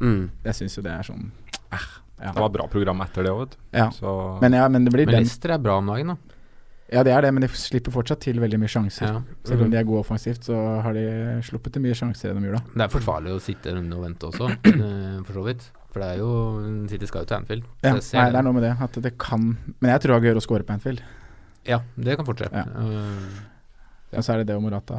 Mm. 0.00 0.28
Jeg 0.44 0.58
syns 0.60 0.76
jo 0.76 0.84
det 0.84 0.92
er 0.92 1.06
sånn 1.06 1.30
eh, 1.72 1.86
ja. 2.20 2.30
Det 2.32 2.40
var 2.40 2.50
bra 2.54 2.66
program 2.70 3.00
etter 3.04 3.26
det 3.26 3.32
òg, 3.32 3.40
vet 3.44 3.56
du. 3.56 3.58
Ja. 3.78 3.88
Så 3.92 4.12
Men, 4.42 4.56
ja, 4.56 4.68
men 4.68 4.86
det 4.86 4.92
blir 4.94 5.08
Men 5.08 5.24
Lester 5.24 5.56
er 5.56 5.64
bra 5.64 5.78
om 5.80 5.88
dagen, 5.92 6.14
da. 6.14 6.33
Ja, 6.92 7.02
det 7.06 7.14
er 7.14 7.24
det, 7.24 7.30
men 7.32 7.42
de 7.42 7.48
slipper 7.48 7.94
fortsatt 7.94 8.20
til 8.26 8.36
veldig 8.42 8.58
mye 8.60 8.70
sjanser. 8.70 9.06
Ja. 9.08 9.22
Selv 9.48 9.64
om 9.64 9.70
de 9.72 9.78
er 9.80 9.86
gode 9.88 10.02
offensivt, 10.04 10.44
så 10.44 10.58
har 10.84 10.92
de 10.96 11.04
sluppet 11.46 11.72
til 11.74 11.82
mye 11.84 11.96
sjanser 11.96 12.28
gjennom 12.30 12.44
da. 12.58 12.60
Det 12.74 12.84
er 12.86 12.92
forsvarlig 12.92 13.32
å 13.32 13.40
sitte 13.42 13.72
og 13.72 14.04
vente 14.04 14.28
også, 14.28 14.50
eh, 14.74 15.18
for 15.24 15.38
så 15.38 15.44
vidt. 15.48 15.66
For 15.94 16.02
det 16.02 16.08
er 16.12 16.20
jo 16.20 16.30
City 16.90 17.06
skal 17.08 17.22
jo 17.24 17.30
til 17.30 17.38
Anfield. 17.38 17.66
Ja, 17.86 17.94
ser 18.02 18.18
nei, 18.20 18.30
det 18.34 18.40
er 18.40 18.46
noe 18.48 18.56
med 18.56 18.66
det. 18.66 18.72
At 18.82 18.96
det 19.04 19.12
kan 19.22 19.44
Men 19.78 19.92
jeg 19.92 20.02
tror 20.02 20.16
Aguero 20.18 20.42
scorer 20.42 20.66
på 20.66 20.74
Anfield. 20.74 21.04
Ja, 21.64 21.78
det 21.96 22.16
kan 22.18 22.26
fortsette. 22.26 22.64
Ja. 22.66 22.82
Eh, 22.82 24.18
Og 24.18 24.26
så 24.26 24.34
er 24.34 24.42
det 24.42 24.50
det 24.50 24.56
og 24.58 24.62
Morata 24.66 24.98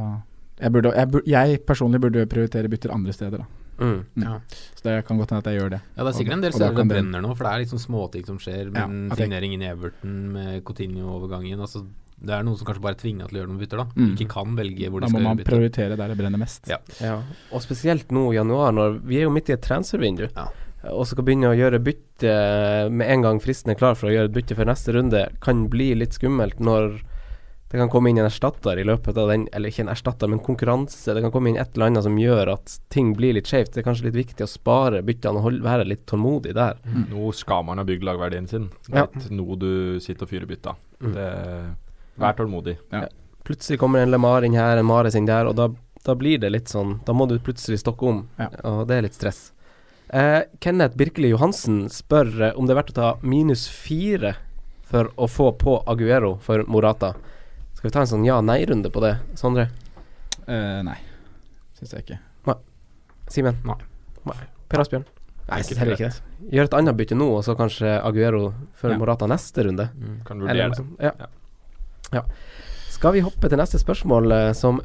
jeg, 0.56 0.72
burde, 0.72 0.94
jeg, 0.96 1.24
jeg 1.28 1.60
personlig 1.68 2.00
burde 2.00 2.24
prioritere 2.32 2.70
bytter 2.72 2.94
andre 2.96 3.12
steder, 3.14 3.44
da. 3.44 3.65
Mm. 3.80 4.06
Mm. 4.16 4.24
ja. 4.24 4.40
Så 4.76 4.84
det 4.88 4.96
kan 5.08 5.18
godt 5.20 5.30
hende 5.34 5.44
at 5.44 5.52
jeg 5.52 5.60
gjør 5.62 5.70
det. 5.76 5.82
ja, 5.98 6.04
det 6.04 6.08
er 6.14 6.18
sikkert 6.20 6.34
en 6.38 6.42
del 6.46 6.52
som 6.56 6.62
steder 6.62 6.76
det 6.82 6.88
brenner 6.94 7.22
nå, 7.26 7.36
for 7.36 7.44
det 7.44 7.52
er 7.54 7.64
liksom 7.66 7.80
småting 7.84 8.26
som 8.26 8.38
skjer. 8.40 8.72
Ja, 8.76 8.88
Men 8.88 9.12
signeringen 9.20 9.62
i 9.62 9.70
Everton 9.72 10.18
med 10.34 10.64
Coutinho-overgangen 10.68 11.60
altså, 11.60 11.86
Det 12.16 12.32
er 12.32 12.44
noen 12.48 12.56
som 12.58 12.66
kanskje 12.70 12.82
bare 12.86 12.96
er 12.96 13.02
tvinga 13.02 13.28
til 13.28 13.36
å 13.36 13.40
gjøre 13.42 13.50
noen 13.52 13.60
bytter, 13.60 13.82
da. 13.84 13.86
Mm. 14.00 14.12
Ikke 14.16 14.28
kan 14.32 14.54
velge 14.56 14.88
hvor 14.90 15.02
de 15.04 15.08
må 15.10 15.10
skal 15.12 15.22
man 15.26 15.32
gjøre 15.34 15.40
bytter. 15.42 15.52
prioritere 15.52 15.98
der 16.00 16.08
det 16.14 16.18
brenner 16.22 16.40
mest. 16.40 16.70
Ja. 16.72 16.78
Ja, 17.04 17.18
og 17.52 17.62
spesielt 17.66 18.14
nå 18.16 18.30
i 18.32 18.38
januar, 18.38 18.72
når 18.72 19.02
vi 19.04 19.18
er 19.20 19.28
jo 19.28 19.34
midt 19.36 19.50
i 19.52 19.54
et 19.58 19.62
transfervindu, 19.68 20.30
Ja. 20.36 20.48
og 20.94 21.06
skal 21.10 21.26
begynne 21.28 21.50
å 21.52 21.58
gjøre 21.60 21.82
bytte 21.84 22.32
med 22.92 23.10
en 23.12 23.22
gang 23.26 23.40
fristen 23.44 23.72
er 23.72 23.76
klar 23.76 23.96
for 24.00 24.08
å 24.08 24.14
gjøre 24.16 24.30
et 24.32 24.38
bytte 24.38 24.56
for 24.56 24.66
neste 24.70 24.94
runde, 24.96 25.26
kan 25.42 25.68
bli 25.68 25.94
litt 25.96 26.14
skummelt 26.16 26.60
når 26.64 27.02
det 27.72 27.80
kan 27.82 27.90
komme 27.90 28.10
inn 28.12 28.20
en 28.22 28.28
erstatter 28.30 28.78
i 28.80 28.84
løpet 28.86 29.18
av 29.18 29.28
den, 29.32 29.48
eller 29.52 29.70
ikke 29.72 29.82
en 29.84 29.90
erstatter, 29.90 30.30
men 30.30 30.40
konkurranse. 30.40 31.14
Det 31.16 31.22
kan 31.26 31.32
komme 31.34 31.50
inn 31.50 31.58
et 31.58 31.74
eller 31.76 31.88
annet 31.90 32.04
som 32.06 32.16
gjør 32.18 32.52
at 32.54 32.76
ting 32.94 33.14
blir 33.18 33.34
litt 33.34 33.50
skjevt. 33.50 33.74
Det 33.74 33.82
er 33.82 33.88
kanskje 33.90 34.06
litt 34.06 34.20
viktig 34.20 34.46
å 34.46 34.48
spare 34.48 35.02
byttene 35.04 35.42
og 35.42 35.48
holde, 35.50 35.64
være 35.66 35.88
litt 35.90 36.06
tålmodig 36.08 36.54
der. 36.56 36.78
nå 37.10 37.34
skal 37.34 37.64
man 37.66 37.78
ha 37.82 37.84
bygd 37.84 38.04
lagverdien 38.06 38.48
sin. 38.48 38.70
Det 38.88 38.94
Ja. 38.96 39.04
er 39.04 39.08
ikke 39.20 39.32
nå 39.36 39.58
du 39.60 40.00
sitter 40.00 40.24
og 40.24 40.30
fyrer 40.30 40.46
bytta. 40.48 40.76
Mm. 41.02 41.14
Det, 41.14 41.76
vær 42.18 42.34
tålmodig. 42.38 42.78
Plutselig 43.44 43.80
kommer 43.80 44.00
en 44.02 44.12
Lemar 44.12 44.44
inn 44.46 44.54
her, 44.54 44.78
en 44.78 44.86
Mares 44.86 45.16
inn 45.16 45.26
der, 45.26 45.46
og 45.48 45.56
da, 45.56 45.68
da 46.06 46.16
blir 46.16 46.40
det 46.40 46.52
litt 46.52 46.66
sånn 46.72 47.00
Da 47.06 47.14
må 47.14 47.28
du 47.28 47.38
plutselig 47.40 47.80
stokke 47.82 48.08
om, 48.08 48.28
Ja. 48.40 48.48
og 48.64 48.88
det 48.88 48.98
er 48.98 49.02
litt 49.02 49.14
stress. 49.14 49.52
Eh, 50.14 50.44
Kenneth 50.62 50.96
Birkeli 50.96 51.30
Johansen 51.34 51.90
spør 51.90 52.30
eh, 52.42 52.54
om 52.56 52.66
det 52.68 52.76
er 52.76 52.82
verdt 52.84 52.92
å 52.94 52.94
ta 53.02 53.18
minus 53.26 53.68
fire 53.68 54.36
for 54.86 55.10
å 55.18 55.28
få 55.28 55.52
på 55.58 55.84
Aguero 55.88 56.38
for 56.40 56.64
Morata. 56.68 57.16
Skal 57.76 57.90
vi 57.90 57.94
ta 57.94 58.06
en 58.06 58.10
sånn 58.10 58.26
ja-nei-runde 58.26 58.90
på 58.94 59.04
det, 59.04 59.18
Sondre? 59.38 59.68
Uh, 60.48 60.82
nei, 60.86 60.98
syns 61.78 61.94
jeg 61.94 62.06
ikke. 62.06 62.22
Simen? 63.32 63.58
Nei. 63.66 64.36
Per 64.70 64.82
Asbjørn? 64.82 65.06
Nei, 65.46 65.60
jeg 65.62 65.78
heller 65.78 65.98
ikke 65.98 66.10
det. 66.10 66.50
Gjør 66.54 66.68
et 66.70 66.76
annet 66.78 66.98
bytte 66.98 67.18
nå, 67.18 67.28
og 67.38 67.44
så 67.46 67.56
kanskje 67.58 67.98
Aguero 68.02 68.54
før 68.78 68.94
Ja. 68.94 68.98
Morata 69.02 69.28
neste 69.30 69.66
runde. 69.66 69.90
Mm. 69.94 70.24
Kan 70.26 70.42
vurdere 70.42 70.70
det. 70.70 70.86
Ja. 71.00 71.12
Ja. 71.20 71.28
ja. 72.14 72.24
Skal 72.90 73.14
vi 73.14 73.24
hoppe 73.26 73.50
til 73.50 73.58
neste 73.58 73.82
spørsmål, 73.82 74.32
eh, 74.32 74.54
som 74.54 74.82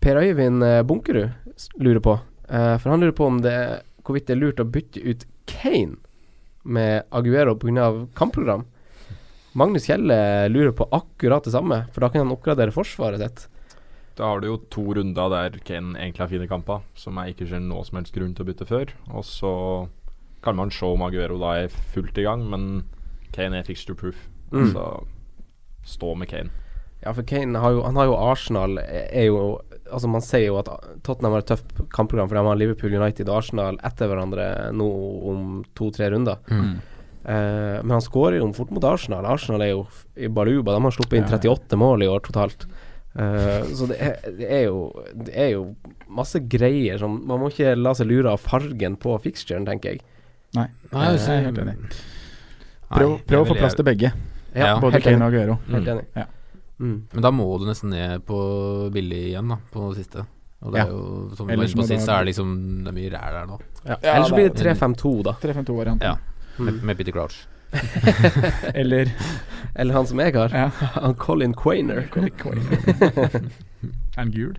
Per 0.00 0.16
Øyvind 0.16 0.62
eh, 0.62 0.82
Bunkerud 0.82 1.30
lurer 1.78 2.00
på? 2.00 2.18
Eh, 2.48 2.76
for 2.78 2.90
han 2.90 3.00
lurer 3.00 3.16
på 3.16 3.26
om 3.26 3.40
det 3.42 3.82
hvorvidt 4.04 4.26
det 4.26 4.36
er 4.36 4.42
lurt 4.42 4.62
å 4.62 4.70
bytte 4.70 5.02
ut 5.02 5.26
Kane 5.46 5.96
med 6.62 7.06
Aguero 7.10 7.56
pga. 7.56 8.06
kampprogram. 8.14 8.66
Magnus 9.56 9.86
Kjelle 9.88 10.16
lurer 10.52 10.74
på 10.76 10.84
akkurat 10.92 11.44
det 11.46 11.54
samme, 11.54 11.86
for 11.92 12.04
da 12.04 12.10
kan 12.12 12.26
han 12.26 12.34
oppgradere 12.34 12.74
forsvaret 12.74 13.22
sitt. 13.22 13.46
Da 14.16 14.30
har 14.30 14.40
du 14.40 14.50
jo 14.50 14.58
to 14.72 14.82
runder 14.96 15.32
der 15.32 15.56
Kane 15.64 15.96
egentlig 15.96 16.24
har 16.24 16.32
fine 16.32 16.48
kamper, 16.48 16.82
som 16.96 17.16
jeg 17.20 17.34
ikke 17.34 17.48
ser 17.48 17.62
noe 17.64 17.84
som 17.84 17.98
helst 18.00 18.14
grunn 18.16 18.34
til 18.36 18.44
å 18.44 18.48
bytte 18.50 18.68
før. 18.68 18.92
Og 19.12 19.24
så 19.28 19.52
kan 20.44 20.56
man 20.56 20.72
se 20.72 20.88
om 20.88 21.04
Aguero 21.04 21.38
da 21.40 21.54
er 21.62 21.80
fullt 21.94 22.20
i 22.20 22.24
gang, 22.24 22.44
men 22.52 22.84
Kane 23.32 23.60
er 23.60 23.68
fixture 23.68 23.96
proof. 23.96 24.26
Mm. 24.52 24.70
Så 24.72 24.84
stå 25.88 26.12
med 26.20 26.30
Kane. 26.32 26.52
Ja, 27.00 27.12
for 27.12 27.24
Kane 27.28 27.60
har 27.60 27.72
jo, 27.76 27.82
han 27.84 27.96
har 27.96 28.08
jo 28.08 28.16
Arsenal 28.16 28.80
er 28.80 29.26
jo 29.28 29.40
Altså 29.86 30.08
Man 30.10 30.22
sier 30.24 30.48
jo 30.48 30.56
at 30.58 30.66
Tottenham 31.06 31.36
har 31.36 31.44
et 31.44 31.50
tøft 31.52 31.68
kampprogram, 31.94 32.26
for 32.26 32.34
de 32.34 32.40
har 32.42 32.58
Liverpool, 32.58 32.96
United 32.98 33.28
og 33.28 33.36
Arsenal 33.36 33.76
etter 33.86 34.08
hverandre 34.10 34.46
nå 34.74 34.86
om 35.30 35.60
to-tre 35.78 36.08
runder. 36.10 36.40
Mm. 36.50 36.80
Eh, 37.26 37.78
men 37.82 37.90
han 37.96 38.04
skårer 38.04 38.38
jo 38.38 38.52
fort 38.54 38.70
mot 38.70 38.84
Arsenal. 38.86 39.26
Arsenal 39.26 39.62
er 39.66 39.72
jo 39.72 39.86
i 40.16 40.28
baluba. 40.30 40.76
De 40.76 40.82
har 40.84 40.94
sluppet 40.94 41.18
inn 41.18 41.26
Ja, 41.26 41.38
ja. 41.42 41.54
38 41.56 41.76
mål 41.80 42.04
i 42.06 42.10
år 42.12 42.22
totalt. 42.22 42.66
Uh, 43.16 43.64
så 43.72 43.86
det 43.88 43.96
er, 43.96 44.16
det, 44.36 44.44
er 44.52 44.64
jo, 44.66 44.80
det 45.24 45.32
er 45.32 45.46
jo 45.54 45.62
masse 46.12 46.36
greier 46.52 46.98
som 47.00 47.14
Man 47.24 47.40
må 47.40 47.48
ikke 47.48 47.70
la 47.74 47.94
seg 47.96 48.10
lure 48.10 48.28
av 48.34 48.42
fargen 48.44 48.98
på 49.00 49.14
fixturen, 49.24 49.64
tenker 49.64 49.94
jeg. 49.94 50.02
Nei, 50.54 50.66
Nei, 50.92 51.06
jeg 51.16 51.22
er 51.32 51.46
helt 51.48 51.60
enig. 51.62 51.76
Prøv, 52.92 53.14
prøv 53.26 53.40
å 53.40 53.48
få 53.48 53.56
plass 53.56 53.74
til 53.78 53.86
begge, 53.88 54.12
Ja, 54.54 54.74
både 54.80 55.00
Kane 55.00 55.24
og 55.24 55.32
Aguero. 55.32 55.56
Helt 55.72 55.88
Mm. 55.88 55.92
enig. 55.96 56.04
Ja. 56.14 56.26
Mm. 56.78 56.98
Men 57.14 57.22
da 57.24 57.30
må 57.32 57.46
du 57.58 57.64
nesten 57.66 57.88
ned 57.90 58.20
på 58.28 58.36
billig 58.92 59.22
igjen, 59.32 59.48
da, 59.48 59.56
på 59.72 59.88
det 59.94 60.04
siste. 60.04 60.26
Og 60.62 60.72
det 60.72 60.78
Ja. 60.78 60.84
er 60.84 60.90
jo, 60.92 61.30
som 61.36 61.46
var 61.46 61.54
Ellers 61.56 61.72
inne 61.72 61.80
på 61.80 61.82
må 61.82 61.88
sist, 61.88 62.06
så 62.06 62.12
er 62.20 62.24
det 62.24 62.34
liksom 62.34 62.84
Det 62.84 62.88
er 62.88 62.96
mye 63.00 63.10
ræl 63.16 63.32
der 63.32 63.46
nå. 63.46 63.60
Ja. 63.86 63.96
Ja, 64.02 64.14
Ellers 64.14 64.28
det 64.28 64.36
blir 64.36 64.48
det 64.52 64.60
3-5-2, 64.60 65.22
da. 65.24 65.32
3-5-2-varianten. 65.40 66.02
Ja. 66.02 66.16
Med, 66.58 66.74
Mm. 66.74 66.86
med 66.86 66.96
Peter 66.98 67.12
Crouch. 67.12 67.46
Eller 68.74 69.10
Eller 69.74 69.94
han 69.94 70.06
som 70.06 70.18
jeg 70.22 70.34
har. 70.36 70.48
ja. 70.54 70.70
Han 70.94 71.14
Colin 71.24 71.54
Quainer. 71.54 72.06
Er 74.16 74.16
han 74.16 74.30
gul? 74.32 74.54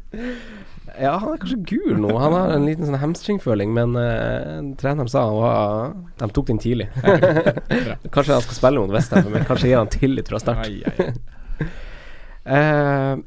Ja, 1.01 1.17
han 1.21 1.33
er 1.33 1.37
kanskje 1.41 1.57
gul 1.69 1.97
nå. 2.01 2.11
Han 2.19 2.33
har 2.33 2.51
en 2.55 2.65
liten 2.65 2.85
sånn 2.87 2.97
hamstringføling, 3.01 3.73
men 3.73 3.95
uh, 3.97 4.61
treneren 4.79 5.09
sa 5.11 5.23
han 5.27 5.35
var 5.37 5.95
De 6.21 6.29
tok 6.33 6.47
den 6.51 6.61
tidlig. 6.61 6.87
kanskje 8.13 8.33
han 8.37 8.45
skal 8.45 8.57
spille 8.59 8.81
mot 8.81 8.93
Westham, 8.93 9.27
men 9.33 9.45
kanskje 9.45 9.71
gir 9.71 9.77
han 9.81 9.91
tillit 9.93 10.29
fra 10.31 10.39
start. 10.41 10.69
Eh, 12.47 13.17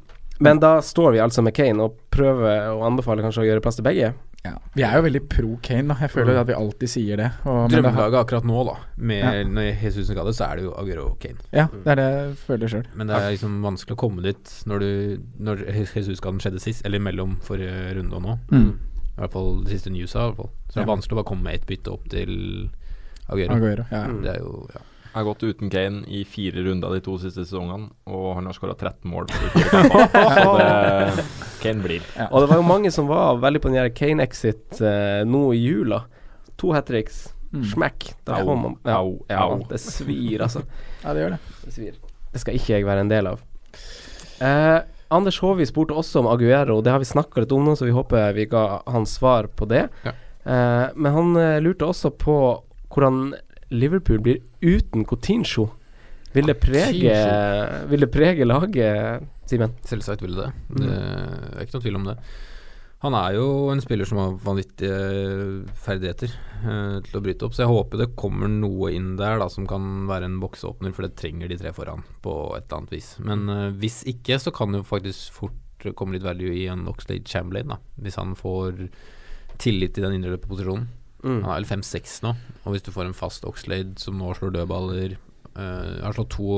men 0.40 0.60
da 0.62 0.80
står 0.82 1.12
vi 1.12 1.20
altså 1.20 1.42
med 1.44 1.54
Kane 1.54 1.84
og 1.84 1.98
prøver 2.14 2.70
å 2.72 2.80
anbefale 2.88 3.22
kanskje 3.24 3.42
å 3.44 3.48
gjøre 3.50 3.62
plass 3.64 3.76
til 3.78 3.84
begge. 3.86 4.12
Ja. 4.44 4.54
Vi 4.74 4.82
er 4.82 4.94
jo 4.96 5.02
veldig 5.04 5.20
pro 5.28 5.56
Kane, 5.62 5.88
da. 5.88 5.94
Jeg 6.00 6.10
føler 6.14 6.32
Mm. 6.32 6.40
at 6.40 6.46
vi 6.46 6.54
alltid 6.56 6.88
sier 6.88 7.16
det. 7.20 7.26
Og, 7.44 7.70
men 7.70 7.70
det 7.70 7.76
har, 7.76 7.92
Drømmelaget 7.92 8.20
akkurat 8.24 8.44
nå, 8.48 8.64
da, 8.64 8.76
med 8.96 9.18
Ja. 9.24 9.44
når 9.44 9.82
Jesus 9.82 10.06
skadet, 10.08 10.34
så 10.34 10.44
er 10.50 10.56
det 10.56 10.64
jo 10.64 10.72
Aguero 10.80 11.10
og 11.10 11.18
Kane. 11.20 11.36
ja, 11.52 11.66
det 11.84 11.86
er 11.86 11.94
det 12.00 12.06
jeg 12.14 12.36
føler 12.46 12.68
sjøl. 12.68 12.86
Men 12.96 13.06
det 13.06 13.16
er 13.16 13.30
liksom 13.36 13.60
vanskelig 13.62 13.96
å 13.96 14.00
komme 14.00 14.22
dit 14.22 14.62
når, 14.66 14.78
du, 14.80 15.18
når 15.38 15.56
Jesus-skaden 15.68 16.40
skjedde 16.40 16.60
sist, 16.60 16.86
eller 16.86 16.98
mellom 16.98 17.36
forrige 17.42 17.94
runde 17.98 18.14
og 18.16 18.22
nå. 18.22 18.38
Mm. 18.50 18.70
I 19.18 19.20
hvert 19.20 19.32
fall 19.32 19.62
de 19.64 19.70
siste 19.70 19.90
newsa. 19.92 20.16
I 20.18 20.32
hvert 20.32 20.36
fall. 20.36 20.50
Så 20.68 20.74
det 20.74 20.82
er 20.82 20.86
Ja. 20.88 20.94
vanskelig 20.96 21.12
å 21.12 21.16
bare 21.20 21.28
komme 21.34 21.42
med 21.42 21.54
ett 21.54 21.66
bytte 21.66 21.92
opp 21.92 22.08
til 22.08 22.70
Aguero. 23.28 23.54
Aguero. 23.54 23.84
Ja. 23.92 24.06
Mm. 24.08 24.22
Det 24.22 24.30
er 24.36 24.38
jo 24.40 24.68
ja. 24.72 24.80
Har 25.12 25.24
gått 25.26 25.42
uten 25.42 25.70
Kane 25.70 26.04
i 26.06 26.22
fire 26.28 26.62
runder 26.62 26.92
de 26.94 27.00
to 27.02 27.16
siste 27.18 27.42
sesongene, 27.42 27.88
og 28.06 28.28
han 28.36 28.46
har 28.46 28.54
skåra 28.54 28.76
13 28.76 29.10
mål. 29.10 29.26
Så 29.32 30.52
det, 30.60 31.24
Kane 31.62 31.82
blir. 31.82 32.06
Og 32.28 32.44
det 32.44 32.50
var 32.52 32.60
jo 32.60 32.66
mange 32.68 32.92
som 32.94 33.10
var 33.10 33.40
veldig 33.42 33.62
på 33.64 33.72
den 33.72 33.80
her 33.80 33.90
Kane-exit 33.94 34.78
eh, 34.78 35.24
nå 35.26 35.42
i 35.56 35.64
jula. 35.64 36.04
To 36.62 36.74
hat 36.76 36.86
tricks. 36.90 37.26
Mm. 37.50 37.64
Smekk. 37.72 38.12
Da 38.24 38.38
Au, 38.44 38.54
man 38.54 38.76
ja, 38.84 39.00
au, 39.00 39.18
ja, 39.26 39.42
au. 39.42 39.58
det 39.68 39.80
svir, 39.82 40.46
altså. 40.46 40.62
ja, 41.02 41.14
det 41.14 41.24
gjør 41.24 41.34
det. 41.34 41.42
Det 41.64 41.74
svir. 41.74 42.00
Det 42.30 42.42
skal 42.44 42.60
ikke 42.60 42.76
jeg 42.76 42.86
være 42.86 43.02
en 43.04 43.10
del 43.10 43.32
av. 43.32 43.42
Eh, 44.40 44.78
Anders 45.10 45.40
Håvi 45.42 45.66
spurte 45.66 45.96
også 45.98 46.22
om 46.22 46.30
Aguero. 46.30 46.78
Det 46.86 46.92
har 46.94 47.02
vi 47.02 47.08
snakka 47.10 47.42
litt 47.42 47.52
om 47.54 47.66
nå, 47.66 47.74
så 47.74 47.88
vi 47.88 47.94
håper 47.96 48.30
vi 48.36 48.46
ga 48.50 48.64
hans 48.86 49.16
svar 49.18 49.50
på 49.58 49.66
det. 49.66 49.88
Ja. 50.06 50.14
Eh, 50.44 50.86
men 50.94 51.16
han 51.16 51.36
eh, 51.36 51.58
lurte 51.64 51.90
også 51.90 52.12
på 52.14 52.36
hvordan 52.94 53.32
Liverpool 53.70 54.20
blir 54.22 54.40
uten 54.60 55.06
Coutinho. 55.08 55.70
Vil 56.34 56.46
det 56.46 56.60
prege, 56.62 57.16
vil 57.90 58.04
det 58.04 58.10
prege 58.14 58.46
laget, 58.46 59.26
Simen? 59.50 59.72
Selvsagt 59.86 60.22
vil 60.22 60.36
det 60.38 60.46
det. 60.46 60.52
Mm. 60.70 60.80
Det 60.84 60.94
er 60.94 61.64
ikke 61.64 61.76
noe 61.78 61.84
tvil 61.86 61.98
om 61.98 62.08
det. 62.12 62.16
Han 63.00 63.16
er 63.16 63.32
jo 63.38 63.46
en 63.72 63.80
spiller 63.80 64.04
som 64.04 64.18
har 64.20 64.34
vanvittige 64.44 64.96
ferdigheter 65.80 66.34
eh, 66.36 66.98
til 67.06 67.16
å 67.16 67.22
bryte 67.24 67.46
opp, 67.46 67.54
så 67.56 67.64
jeg 67.64 67.72
håper 67.72 68.02
det 68.02 68.10
kommer 68.20 68.50
noe 68.52 68.90
inn 68.92 69.14
der 69.16 69.40
da 69.40 69.46
som 69.48 69.64
kan 69.68 70.04
være 70.10 70.28
en 70.28 70.36
bokseåpner, 70.42 70.92
for 70.92 71.06
det 71.06 71.16
trenger 71.16 71.48
de 71.48 71.56
tre 71.62 71.72
foran 71.72 72.04
på 72.20 72.34
et 72.58 72.66
eller 72.66 72.82
annet 72.82 72.92
vis. 72.98 73.14
Men 73.24 73.48
eh, 73.48 73.70
hvis 73.80 74.02
ikke, 74.12 74.36
så 74.44 74.52
kan 74.52 74.74
det 74.74 74.82
jo 74.82 74.90
faktisk 74.90 75.32
fort 75.38 75.88
komme 75.96 76.18
litt 76.18 76.26
value 76.26 76.52
i 76.52 76.66
en 76.68 76.84
Oxlade 76.92 77.24
Chamberlain, 77.24 77.72
da. 77.72 77.80
Hvis 78.04 78.20
han 78.20 78.36
får 78.36 78.84
tillit 79.60 79.96
i 79.96 80.04
den 80.04 80.18
indre 80.18 80.36
posisjonen. 80.40 80.90
Mm. 81.20 81.42
Han 81.44 81.50
er 81.52 81.58
vel 81.60 81.68
5-6 81.68 82.20
nå, 82.24 82.34
og 82.64 82.74
hvis 82.74 82.84
du 82.86 82.92
får 82.94 83.08
en 83.08 83.16
fast 83.16 83.44
Oxlade 83.48 84.00
som 84.00 84.16
nå 84.16 84.32
slår 84.36 84.54
dødballer 84.54 85.18
uh, 85.52 85.98
Har 86.00 86.14
slått 86.16 86.32
to 86.36 86.52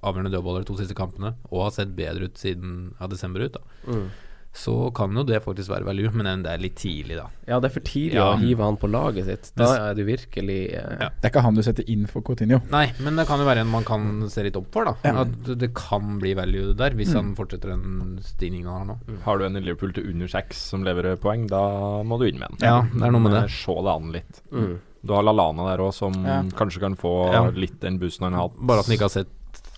avgjørende 0.00 0.32
dødballer 0.34 0.64
de 0.64 0.70
to 0.70 0.78
siste 0.80 0.96
kampene, 0.98 1.36
og 1.52 1.68
har 1.68 1.76
sett 1.76 1.94
bedre 1.98 2.26
ut 2.26 2.40
siden 2.40 2.96
ja, 2.98 3.10
desember 3.10 3.46
ut, 3.46 3.58
da. 3.60 3.78
Mm. 3.86 4.08
Så 4.52 4.90
kan 4.96 5.12
jo 5.14 5.22
det 5.22 5.42
faktisk 5.44 5.68
være 5.70 5.84
value, 5.86 6.10
men 6.10 6.42
det 6.42 6.50
er 6.50 6.58
litt 6.58 6.74
tidlig, 6.80 7.16
da. 7.16 7.26
Ja, 7.46 7.60
det 7.60 7.68
er 7.70 7.74
for 7.74 7.80
tidlig 7.86 8.14
Ja. 8.18 8.32
å 8.32 8.38
hive 8.40 8.58
han 8.64 8.76
på 8.76 8.88
laget 8.90 9.26
sitt. 9.26 9.52
Da 9.54 9.90
er 9.90 9.94
du 9.94 10.02
virkelig 10.04 10.72
eh, 10.74 10.96
Ja. 11.00 11.08
Det 11.10 11.24
er 11.24 11.30
ikke 11.30 11.42
han 11.44 11.54
du 11.54 11.62
setter 11.62 11.84
inn 11.88 12.06
for 12.06 12.22
Coutinho. 12.22 12.60
Nei, 12.70 12.92
men 12.98 13.14
det 13.16 13.26
kan 13.28 13.38
jo 13.38 13.44
være 13.46 13.60
en 13.60 13.68
man 13.70 13.84
kan 13.84 14.28
se 14.28 14.42
litt 14.42 14.56
opp 14.56 14.72
for, 14.72 14.84
da. 14.84 14.94
Ja. 15.04 15.20
At 15.20 15.58
det- 15.58 15.74
kan 15.74 16.18
bli 16.18 16.34
value 16.34 16.72
der, 16.74 16.90
hvis 16.90 17.10
Mm. 17.12 17.14
han 17.14 17.34
fortsetter 17.36 17.68
den 17.68 18.18
stigningen 18.22 18.66
han 18.66 18.88
har 18.88 18.96
nå. 18.96 19.20
Har 19.22 19.38
du 19.38 19.44
en 19.44 19.56
i 19.56 19.60
Liverpool 19.60 19.92
til 19.92 20.08
under 20.10 20.26
seks 20.26 20.56
som 20.56 20.82
leverer 20.82 21.16
poeng, 21.16 21.46
da 21.46 22.02
må 22.02 22.18
du 22.18 22.24
inn 22.26 22.38
med 22.40 22.48
den. 22.50 22.58
Ja, 22.62 22.80
det 22.82 23.02
er 23.02 23.10
noe 23.12 23.20
med 23.20 23.32
det. 23.32 23.44
eh, 23.44 23.48
Se 23.48 23.74
det 23.74 23.94
an 23.94 24.12
litt. 24.12 24.42
mm. 24.50 24.78
Du 25.06 25.12
har 25.14 25.22
Lalana 25.22 25.68
der 25.76 25.78
òg, 25.84 25.94
som 25.94 26.12
Ja. 26.24 26.42
kanskje 26.42 26.80
kan 26.80 26.96
få 26.96 27.30
Ja. 27.32 27.50
litt 27.50 27.78
den 27.80 27.98
boosten 27.98 28.22
han 28.24 28.32
har 28.32 28.48
hatt. 28.48 28.56
Bare 28.66 28.80
at 28.80 28.86
han 28.86 28.94
ikke 28.96 29.02
har 29.02 29.08
sett 29.10 29.28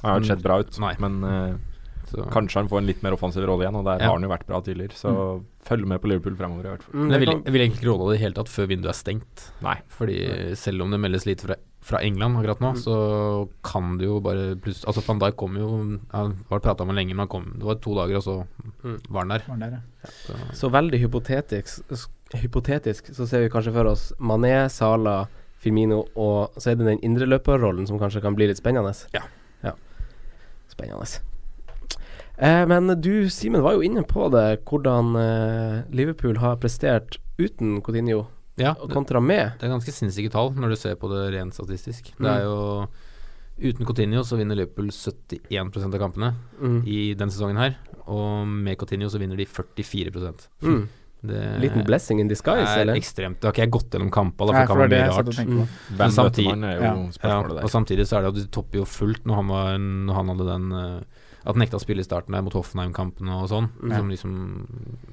Han 0.02 0.22
har 0.22 0.36
sett 0.36 0.42
bra 0.42 0.58
ut, 0.60 0.78
Nei. 0.80 0.94
men 0.98 1.22
eh, 1.24 1.54
så. 2.10 2.26
kanskje 2.30 2.60
han 2.60 2.68
får 2.68 2.78
en 2.82 2.86
litt 2.90 3.02
mer 3.02 3.12
offensiv 3.16 3.46
rolle 3.46 3.62
igjen, 3.66 3.76
og 3.80 3.84
der 3.84 3.98
Ja. 4.00 4.06
har 4.10 4.18
han 4.18 4.22
jo 4.22 4.28
vært 4.28 4.46
bra 4.46 4.60
tidligere. 4.60 4.92
Så 4.98 5.42
følg 5.64 5.86
med 5.86 6.00
på 6.02 6.08
Liverpool 6.08 6.36
fremover, 6.36 6.66
i 6.66 6.70
hvert 6.74 6.82
fall. 6.82 6.94
Mm, 6.94 7.06
Men 7.08 7.10
jeg 7.10 7.20
vil, 7.20 7.42
jeg 7.44 7.52
vil 7.52 7.60
egentlig 7.62 7.80
ikke 7.80 7.90
råde 7.92 8.06
det 8.06 8.10
i 8.10 8.16
det 8.18 8.22
hele 8.24 8.34
tatt 8.34 8.48
før 8.48 8.66
vinduet 8.68 8.90
er 8.94 8.98
stengt. 9.00 9.50
Nei. 9.62 9.76
Fordi 9.88 10.56
selv 10.56 10.82
om 10.82 10.90
det 10.90 11.00
meldes 11.00 11.26
lite 11.26 11.46
fra, 11.46 11.56
fra 11.80 11.98
England 12.04 12.36
akkurat 12.36 12.60
nå, 12.60 12.72
Mm. 12.74 12.80
så 12.84 13.48
kan 13.64 13.96
det 13.98 14.04
jo 14.06 14.20
bare 14.20 14.54
plutselig 14.56 14.84
Altså 14.86 15.02
Van 15.06 15.18
Dijk 15.18 15.36
kom 15.36 15.54
jo 15.56 15.98
Han 16.12 16.44
har 16.50 16.60
prata 16.60 16.84
med 16.84 16.94
lenge, 16.94 17.14
men 17.16 17.20
han 17.24 17.28
kom 17.28 17.54
Det 17.58 17.64
var 17.64 17.74
to 17.76 17.94
dager, 17.94 18.16
og 18.16 18.22
så 18.22 18.46
Mm. 18.84 18.98
var 19.08 19.20
han 19.20 19.28
der. 19.28 19.42
Var 19.48 19.56
der, 19.56 19.70
ja. 19.70 20.10
Så, 20.10 20.34
Så 20.52 20.70
veldig 20.70 21.00
hypotetisk, 21.00 21.82
hypotetisk 22.34 23.14
så 23.14 23.26
ser 23.26 23.40
vi 23.40 23.48
kanskje 23.48 23.72
for 23.72 23.86
oss 23.86 24.12
Mané, 24.20 24.68
Sala, 24.70 25.26
Firmino, 25.58 26.04
og 26.16 26.52
så 26.56 26.70
er 26.72 26.74
det 26.76 26.86
den 26.86 26.98
indreløperrollen 27.00 27.86
som 27.86 27.98
kanskje 27.98 28.20
kan 28.22 28.34
bli 28.34 28.46
litt 28.46 28.56
spennende. 28.58 28.94
Ja. 29.12 29.20
ja. 29.62 29.72
Spennende. 30.68 31.20
Eh, 32.40 32.62
men 32.66 32.86
du, 33.00 33.28
Simen, 33.28 33.60
var 33.62 33.74
jo 33.76 33.82
inne 33.84 34.02
på 34.08 34.30
det, 34.32 34.62
hvordan 34.64 35.10
eh, 35.20 35.82
Liverpool 35.92 36.38
har 36.40 36.56
prestert 36.62 37.18
uten 37.40 37.80
Coutinho 37.84 38.26
ja, 38.60 38.74
kontra 38.92 39.20
med. 39.20 39.52
det 39.60 39.68
er 39.68 39.72
ganske 39.74 39.92
sinnssyke 39.92 40.30
tall 40.32 40.50
når 40.56 40.72
du 40.74 40.76
ser 40.80 40.96
på 41.00 41.08
det 41.12 41.26
rent 41.36 41.56
statistisk. 41.56 42.12
Det 42.18 42.26
er 42.26 42.44
Mm. 42.44 42.48
jo 42.48 42.88
Uten 43.60 43.84
Coutinho 43.84 44.22
så 44.24 44.38
vinner 44.40 44.56
Liverpool 44.56 44.88
71% 44.88 45.92
av 45.94 46.00
kampene 46.00 46.30
Mm. 46.62 46.78
i 46.88 47.12
denne 47.14 47.28
sesongen 47.30 47.58
her, 47.60 47.76
og 48.08 48.46
med 48.48 48.78
Coutinho 48.80 49.08
så 49.12 49.18
vinner 49.20 49.36
de 49.36 49.44
44 49.44 50.48
Mm. 50.62 50.88
Det 51.22 51.60
Liten 51.60 51.84
blessing 51.84 52.20
in 52.20 52.28
disguise, 52.28 52.64
er 52.66 52.80
eller? 52.80 52.94
ekstremt. 52.96 53.36
Det 53.40 53.44
har 53.44 53.52
ikke 53.52 53.66
jeg 53.66 53.70
gått 53.70 53.90
gjennom 53.90 54.10
kampene, 54.10 54.46
da, 54.46 54.46
for 54.46 54.52
Nei, 54.52 54.60
det 54.60 54.68
kan 54.68 54.78
være 54.78 54.88
mye 54.88 55.10
rart. 55.12 55.46
Mm. 55.46 55.68
Hvem 55.98 56.10
samtidig- 56.10 56.62
ja. 56.80 57.28
Ja, 57.28 57.38
og 57.62 57.68
samtidig 57.70 58.06
så 58.08 58.16
er 58.16 58.22
det 58.22 58.28
at 58.28 58.34
de 58.36 58.46
topper 58.48 58.78
jo 58.78 58.84
fullt 58.86 59.24
når 59.26 59.34
han, 59.34 59.46
var, 59.48 59.76
når 59.76 60.14
han 60.14 60.28
hadde 60.28 60.46
den 60.46 60.72
eh, 60.72 61.00
At 61.40 61.54
han 61.54 61.62
nekta 61.62 61.78
å 61.78 61.82
spille 61.82 62.04
i 62.04 62.06
starten 62.06 62.34
der 62.36 62.44
mot 62.44 62.54
Hoffenheim-kampene 62.56 63.38
og 63.42 63.48
sånn. 63.52 63.70
Ja. 63.88 63.98
Som 64.00 64.10
liksom 64.12 64.34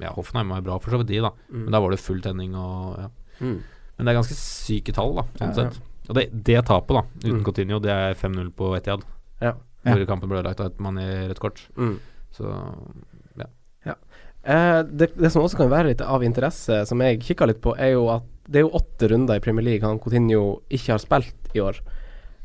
Ja, 0.02 0.12
Hoffenheim 0.16 0.50
var 0.54 0.66
bra 0.66 0.78
for 0.84 0.92
så 0.92 1.02
vidt, 1.02 1.12
de, 1.13 1.22
da. 1.24 1.32
Mm. 1.52 1.63
Men 1.66 1.72
da 1.78 1.82
var 1.84 1.94
det 1.96 2.02
full 2.04 2.20
tenning 2.26 2.56
og 2.60 2.98
ja. 3.00 3.10
Mm. 3.40 3.60
Men 3.98 4.06
det 4.06 4.12
er 4.13 4.20
ganske 4.20 4.38
syke 4.38 4.94
tall, 4.94 5.16
da, 5.18 5.24
sånn 5.40 5.48
Ja, 5.48 5.54
ja. 5.54 5.70
sett. 5.72 5.82
Og 6.08 6.16
det, 6.16 6.28
det 6.48 6.60
tapet, 6.68 6.94
da, 6.96 7.04
uten 7.24 7.40
Mm. 7.40 7.46
Coutinho, 7.48 7.80
det 7.84 7.92
er 7.92 8.13
5-0 8.16 8.52
på 8.56 8.76
Etiad. 8.78 9.04
Ja. 9.42 9.56
Ja. 9.84 9.94
Hvor 9.94 10.06
kampen 10.10 10.30
ble 10.30 10.44
lagt 10.44 10.60
av 10.60 10.72
et 10.72 10.80
mann 10.84 10.98
i 11.00 11.08
rødt 11.28 11.40
kort. 11.40 11.63
Mm. 11.78 11.98
Så 12.36 12.52
Eh, 14.48 14.82
det, 14.88 15.10
det 15.20 15.30
som 15.34 15.44
også 15.44 15.58
kan 15.60 15.72
være 15.72 15.90
litt 15.92 16.02
av 16.06 16.24
interesse, 16.24 16.80
som 16.88 17.02
jeg 17.04 17.20
kikka 17.26 17.50
litt 17.50 17.60
på, 17.63 17.74
er 17.76 17.98
jo 17.98 18.06
at 18.13 18.28
det 18.48 18.62
er 18.62 18.63
jo 18.63 18.78
åtte 18.80 19.10
runder 19.12 19.36
i 19.40 19.44
Premier 19.44 19.66
League 19.66 19.84
han 19.84 20.00
Coutinho 20.00 20.62
ikke 20.72 20.94
har 20.94 21.02
spilt 21.04 21.50
i 21.58 21.60
år. 21.60 21.82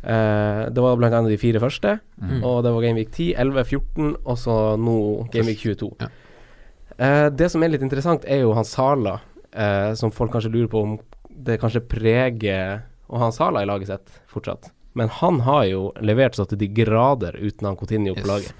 Eh, 0.02 0.68
det 0.74 0.82
var 0.82 0.96
annet 0.98 1.30
de 1.30 1.38
fire 1.38 1.60
første, 1.62 2.00
Mm. 2.20 2.42
og 2.44 2.62
det 2.64 2.72
var 2.72 2.82
Gameweek 2.82 3.10
10, 3.10 3.34
11, 3.38 3.64
14, 3.64 4.16
og 4.24 4.36
så 4.38 4.76
nå 4.78 5.28
Gameweek 5.30 5.58
22. 5.58 5.96
Ja. 6.00 6.08
Uh, 7.00 7.28
det 7.30 7.50
som 7.50 7.62
er 7.62 7.68
litt 7.72 7.82
interessant, 7.82 8.24
er 8.28 8.42
jo 8.42 8.52
han 8.54 8.64
Sala, 8.64 9.20
uh, 9.56 9.94
som 9.94 10.10
folk 10.10 10.30
kanskje 10.32 10.52
lurer 10.52 10.68
på 10.68 10.82
om 10.82 10.98
det 11.30 11.58
kanskje 11.60 11.80
preger 11.88 12.82
å 13.08 13.16
ha 13.18 13.24
han 13.24 13.32
Sala 13.32 13.62
i 13.62 13.66
laget 13.66 13.88
sitt 13.88 14.20
fortsatt. 14.30 14.70
Men 14.94 15.08
han 15.08 15.40
har 15.40 15.64
jo 15.70 15.92
levert 16.04 16.34
så 16.36 16.44
til 16.46 16.58
de 16.58 16.68
grader 16.68 17.32
uten 17.40 17.66
han 17.66 17.76
Coutinho 17.76 18.14
på 18.14 18.18
Yes. 18.18 18.26
laget. 18.28 18.52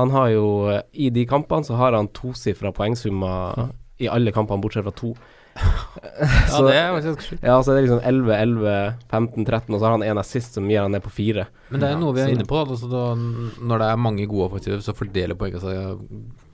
Han 0.00 0.10
har 0.10 0.28
jo 0.30 0.80
I 0.92 1.10
de 1.10 1.24
kampene 1.26 1.64
så 1.64 1.76
har 1.76 1.92
han 1.92 2.08
tosifra 2.08 2.72
poengsummer 2.72 3.70
i 4.00 4.08
alle 4.08 4.32
kampene, 4.32 4.60
bortsett 4.60 4.82
fra 4.84 4.92
to. 4.92 5.14
Ja, 5.56 6.46
Så- 6.48 6.66
det 6.68 6.74
er 6.76 6.92
faktisk 6.94 7.22
sjukt. 7.26 7.42
Ja, 7.42 7.56
så 7.62 7.74
det 7.74 7.78
er 7.80 7.86
liksom 7.88 8.00
11, 8.06 8.34
11, 8.36 8.94
15, 9.10 9.44
13, 9.44 9.74
og 9.74 9.80
så 9.80 9.84
har 9.84 9.90
han 9.96 10.02
en 10.02 10.18
assist 10.18 10.54
som 10.54 10.68
gir 10.68 10.82
han 10.82 10.92
ned 10.92 11.02
på 11.02 11.10
fire. 11.10 11.46
Men 11.70 11.80
det 11.80 11.88
er 11.88 11.92
jo 11.92 11.98
Ja, 11.98 12.04
noe 12.04 12.12
vi 12.14 12.20
er 12.20 12.26
så- 12.28 12.34
inne 12.36 12.46
på. 12.46 12.64
da, 12.64 12.70
Altså 12.72 12.90
da, 12.90 13.14
når 13.14 13.78
det 13.78 13.88
er 13.90 13.96
mange 13.96 14.26
gode 14.28 14.50
offensive, 14.50 14.78
så 14.82 14.94
fordeler 14.94 15.34
poengene 15.34 15.60
seg 15.60 16.00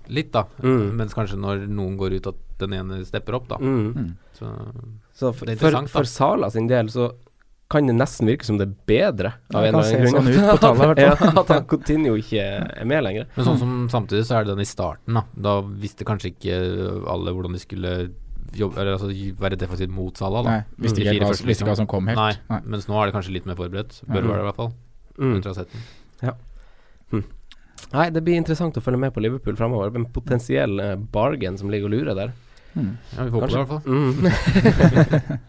litt, 0.09 0.32
da. 0.32 0.44
Mm. 0.62 0.96
Mens 0.96 1.14
kanskje 1.14 1.37
når 1.38 1.66
noen 1.68 1.96
går 1.98 2.14
ut, 2.16 2.26
at 2.28 2.35
den 2.59 2.70
ene 2.72 3.04
stepper 3.04 3.35
opp, 3.35 3.48
da. 3.48 3.56
Mm. 3.59 3.94
Mm. 3.94 4.14
Så 4.38 4.46
Så 5.14 5.35
for, 5.35 5.46
Det 5.46 5.56
er 5.56 5.59
for, 5.59 5.68
interessant, 5.70 5.87
da. 5.92 5.98
for 5.98 6.04
Sala 6.04 6.50
sin 6.50 6.66
del 6.68 6.87
så 6.88 7.12
kan 7.68 7.85
det 7.87 7.96
nesten 7.96 8.28
virke 8.28 8.44
som 8.44 8.59
det 8.59 8.68
er 8.68 8.74
bedre. 8.87 9.32
Av 9.52 9.62
det 9.64 9.74
en 9.74 9.74
eller 9.74 9.82
annen 9.82 10.12
grunn. 10.12 10.22
sånn 10.22 10.28
ut 10.28 10.61
på 10.61 10.61
tallet, 10.61 10.98
ja, 11.02 11.40
at 11.40 11.48
han 11.48 11.64
Coutinho 11.64 12.14
ikke 12.14 12.38
er 12.78 12.85
med 12.85 13.02
lenger. 13.02 13.26
Men 13.37 13.44
sånn 13.46 13.59
som 13.59 13.88
samtidig 13.88 14.24
så 14.24 14.37
er 14.40 14.44
det 14.44 14.54
den 14.54 14.61
i 14.61 14.68
starten, 14.68 15.14
da. 15.14 15.22
Da 15.37 15.62
visste 15.62 16.04
kanskje 16.04 16.30
ikke 16.37 17.09
alle 17.11 17.32
hvordan 17.35 17.52
de 17.52 17.59
skulle 17.59 18.11
jobbe, 18.54 18.76
eller 18.80 18.92
altså 18.96 19.09
være 19.40 19.56
defensivt 19.59 19.90
mot 19.90 20.16
Salah, 20.18 20.42
da. 20.44 20.50
Nei, 20.50 20.64
visste 20.78 21.00
De 21.00 21.06
ikke 21.09 21.22
hva, 21.24 21.30
første, 21.32 21.46
visste 21.46 21.64
ikke 21.64 21.70
hva 21.72 21.76
som 21.76 21.87
kom 21.90 22.06
helt. 22.06 22.16
Nei, 22.20 22.32
Nei. 22.50 22.61
mens 22.66 22.87
nå 22.88 22.94
er 23.00 23.06
det 23.11 23.14
kanskje 23.16 23.32
litt 23.32 23.46
mer 23.46 23.56
forberedt. 23.59 24.00
Bør 24.06 24.22
Ja. 24.22 24.26
være 24.28 24.37
det, 24.37 24.44
i 24.44 24.48
hvert 24.50 24.56
fall. 24.56 24.72
Mm. 25.18 25.40
Ja. 26.22 26.32
den. 27.12 27.24
Nei, 27.92 28.11
det 28.11 28.24
blir 28.24 28.37
interessant 28.37 28.76
å 28.76 28.80
følge 28.82 28.98
med 28.98 29.12
på 29.14 29.20
Liverpool 29.22 29.56
fremover. 29.56 29.94
En 29.94 30.06
potensiell 30.06 30.80
eh, 30.80 30.96
bargain 30.96 31.59
som 31.59 31.70
ligger 31.70 31.87
og 31.87 31.90
lurer 31.96 32.14
der. 32.14 32.32
Mm. 32.76 32.96
Ja, 33.16 33.24
vi 33.24 33.30
får 33.30 33.40
håpe 33.40 33.46
det, 33.46 33.54
i 33.54 33.59
hvert 33.62 33.68
fall. 33.68 33.82
Mm. 33.87 35.46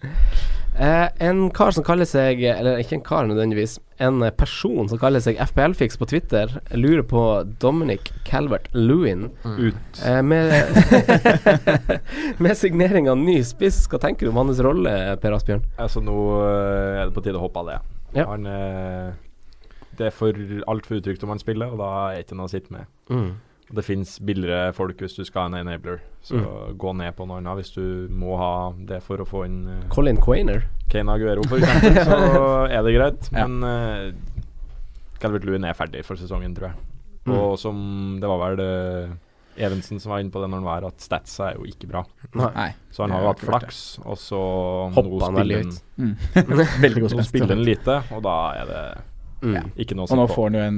eh, 0.80 1.08
en 1.28 1.50
kar 1.56 1.74
som 1.76 1.84
kaller 1.86 2.08
seg 2.08 2.42
Eller 2.46 2.82
ikke 2.82 2.98
en 2.98 3.04
kar 3.06 3.28
nødvendigvis, 3.30 3.78
en 4.04 4.22
person 4.38 4.90
som 4.90 5.00
kaller 5.02 5.24
seg 5.24 5.40
FPL-fiks 5.42 5.98
på 5.98 6.08
Twitter, 6.10 6.52
lurer 6.78 7.04
på 7.08 7.24
Dominic 7.62 8.12
Calvert-Lewin. 8.28 9.28
Ut. 9.44 10.02
Eh, 10.06 10.22
med 10.22 10.54
Med 12.44 12.58
signering 12.58 13.10
av 13.10 13.18
ny 13.18 13.40
spiss, 13.48 13.84
hva 13.90 14.02
tenker 14.04 14.28
du 14.28 14.34
om 14.34 14.42
hans 14.44 14.62
rolle, 14.64 14.94
Per 15.22 15.38
Asbjørn? 15.38 15.66
Altså, 15.82 16.04
nå 16.06 16.18
eh, 16.44 17.02
er 17.02 17.08
det 17.08 17.16
på 17.18 17.26
tide 17.26 17.42
å 17.42 17.46
hoppe 17.48 17.64
av 17.64 17.72
det. 17.72 17.80
Ja. 18.20 18.28
Han 18.30 18.46
eh, 18.50 19.12
Det 19.98 20.12
er 20.12 20.16
for 20.16 20.46
altfor 20.70 21.02
utrygt 21.02 21.26
om 21.26 21.34
han 21.34 21.42
spiller, 21.42 21.74
og 21.74 21.82
da 21.82 21.92
er 22.12 22.20
det 22.20 22.28
ikke 22.28 22.38
noe 22.40 22.50
å 22.50 22.54
sitte 22.54 22.74
med. 22.76 22.90
Mm. 23.10 23.32
Det 23.76 23.84
fins 23.84 24.20
billigere 24.24 24.72
folk 24.74 24.98
hvis 25.04 25.18
du 25.18 25.26
skal 25.28 25.42
ha 25.42 25.48
en 25.52 25.68
enabler, 25.68 26.00
så 26.24 26.38
Mm. 26.40 26.78
gå 26.80 26.94
ned 26.96 27.16
på 27.18 27.26
noe 27.28 27.38
annet 27.42 27.58
hvis 27.60 27.74
du 27.76 28.08
må 28.16 28.38
ha 28.40 28.72
det 28.88 29.02
for 29.04 29.18
å 29.20 29.26
få 29.28 29.46
inn 29.46 29.68
uh, 29.68 29.82
Colin 29.92 30.16
Quainer. 30.24 30.64
Kane 30.90 31.12
Aguero, 31.12 31.44
for 31.44 31.58
eksempel, 31.60 31.98
så 32.08 32.72
er 32.72 32.82
det 32.84 32.94
greit. 32.96 33.30
Ja. 33.34 33.46
Men 33.48 33.64
uh, 33.64 34.14
Calvert 35.20 35.44
Lewin 35.44 35.66
er 35.68 35.74
ferdig 35.76 36.06
for 36.08 36.16
sesongen, 36.16 36.54
tror 36.56 36.70
jeg. 36.72 36.78
Mm. 37.28 37.34
Og 37.36 37.58
som 37.60 37.78
Det 38.22 38.30
var 38.30 38.40
vel 38.56 38.62
uh, 38.64 39.16
Evensen 39.58 40.00
som 40.00 40.12
var 40.14 40.22
inne 40.22 40.30
på 40.32 40.40
det 40.40 40.48
når 40.52 40.62
han 40.62 40.68
var 40.70 40.86
at 40.88 41.02
statsa 41.02 41.48
er 41.50 41.56
jo 41.58 41.66
ikke 41.66 41.88
bra. 41.90 42.04
Nei. 42.38 42.70
Så 42.94 43.04
han 43.04 43.12
har 43.16 43.24
jo 43.26 43.32
hatt 43.34 43.42
flaks, 43.42 43.80
og 44.06 44.16
så 44.22 44.40
Hoppa 44.94 45.26
han 45.26 45.40
veldig 45.42 45.58
høyt. 45.64 45.80
Mm. 45.98 46.12
Veldig 46.86 47.02
god 47.02 47.10
spiller. 47.10 47.28
spiller 47.34 47.56
han 47.56 47.64
lite, 47.66 47.96
og 48.16 48.24
da 48.28 48.36
er 48.62 48.66
det 48.72 48.84
Mm. 49.38 49.68
ikke 49.78 49.94
noe 49.94 50.08
å 50.08 50.12
Og 50.14 50.18
nå 50.18 50.24
se 50.26 50.32
på. 50.32 50.36
får 50.36 50.46
han 50.48 50.56
jo 50.58 50.62
en 50.66 50.78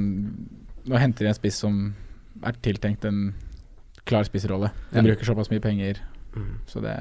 Nå 0.90 0.98
henter 1.00 1.24
de 1.24 1.28
en 1.30 1.36
spiss 1.38 1.56
som 1.62 1.76
er 2.44 2.52
tiltenkt 2.62 3.04
en 3.04 3.34
klar 4.06 4.24
spissrolle. 4.24 4.70
De 4.92 4.96
Ja. 4.98 5.02
bruker 5.02 5.24
såpass 5.24 5.50
mye 5.50 5.60
penger, 5.60 5.96
Mm. 6.34 6.58
så 6.66 6.80
det 6.80 6.94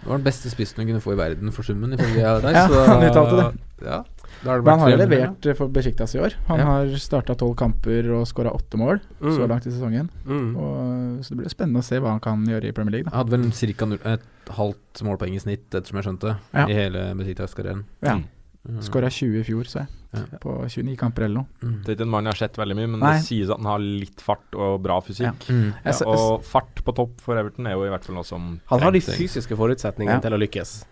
Det 0.00 0.06
var 0.06 0.16
den 0.18 0.24
beste 0.24 0.48
spissen 0.50 0.76
du 0.78 0.84
kunne 0.86 1.00
få 1.02 1.12
i 1.12 1.16
verden 1.16 1.50
for 1.52 1.62
summen, 1.62 1.92
ifølge 1.92 2.22
deg. 2.42 2.54
Ja, 2.54 2.68
så, 2.68 2.86
han 2.86 3.02
uttalte 3.10 3.36
det. 3.36 3.60
Ja, 3.84 4.04
da 4.44 4.54
det 4.56 4.64
Men 4.64 4.70
han 4.70 4.78
har 4.80 4.90
jo 4.90 4.96
levert 4.96 5.46
eh, 5.46 5.54
for 5.54 5.68
Besjiktas 5.68 6.14
i 6.14 6.18
år. 6.20 6.34
Han 6.46 6.58
Ja. 6.58 6.64
har 6.66 6.86
starta 6.98 7.34
tolv 7.36 7.56
kamper 7.56 8.06
og 8.14 8.26
skåra 8.26 8.52
åtte 8.54 8.76
mål 8.78 9.00
Mm. 9.20 9.36
så 9.36 9.48
langt 9.48 9.66
i 9.66 9.70
sesongen. 9.70 10.08
Mm. 10.26 10.56
Og, 10.56 11.24
så 11.24 11.28
det 11.30 11.38
blir 11.38 11.48
spennende 11.50 11.78
å 11.80 11.84
se 11.84 11.98
hva 11.98 12.10
han 12.10 12.20
kan 12.20 12.44
gjøre 12.46 12.68
i 12.68 12.72
Premier 12.72 12.92
League. 12.92 13.04
Da. 13.10 13.16
Han 13.16 13.26
hadde 13.26 13.38
vel 13.38 13.98
ca. 13.98 14.10
et 14.14 14.22
halvt 14.50 15.02
målpoeng 15.02 15.34
i 15.34 15.38
snitt, 15.42 15.70
ettersom 15.70 15.98
jeg 16.02 16.04
skjønte, 16.04 16.38
Ja. 16.54 16.66
i 16.66 16.72
hele 16.74 17.14
Besjiktas-karrieren. 17.16 17.84
Ja. 18.02 18.20
Mm. 18.68 18.82
Skåra 18.84 19.08
20 19.10 19.40
i 19.40 19.44
fjor, 19.48 19.64
så 19.64 19.78
jeg. 19.80 19.88
Ja. 20.12 20.38
På 20.40 20.54
29 20.68 20.96
kamper 20.96 21.24
eller 21.26 21.42
noe. 21.42 21.46
Mm. 21.62 21.72
Det 21.84 21.90
er 21.92 21.96
ikke 21.98 22.06
en 22.06 22.12
mann 22.14 22.24
jeg 22.28 22.32
har 22.34 22.40
sett 22.48 22.58
veldig 22.60 22.76
mye, 22.78 22.88
men 22.94 23.00
Nei. 23.00 23.12
det 23.18 23.24
sies 23.26 23.48
at 23.52 23.56
han 23.60 23.68
har 23.68 23.80
litt 23.84 24.20
fart 24.24 24.56
og 24.56 24.78
bra 24.84 25.00
fysikk. 25.04 25.48
Mm. 25.52 25.66
Ja, 25.84 25.94
og 26.08 26.44
fart 26.48 26.82
på 26.84 26.94
topp 26.96 27.20
for 27.24 27.36
Everton 27.40 27.66
er 27.68 27.76
jo 27.76 27.84
i 27.84 27.90
hvert 27.92 28.04
fall 28.08 28.16
noe 28.16 28.24
som 28.28 28.60
Han 28.72 28.80
har 28.84 28.92
de 28.92 29.00
fysiske 29.04 29.56
forutsetningene 29.56 30.16
Ja. 30.18 30.20
til 30.24 30.32
å 30.36 30.40
lykkes. 30.40 30.84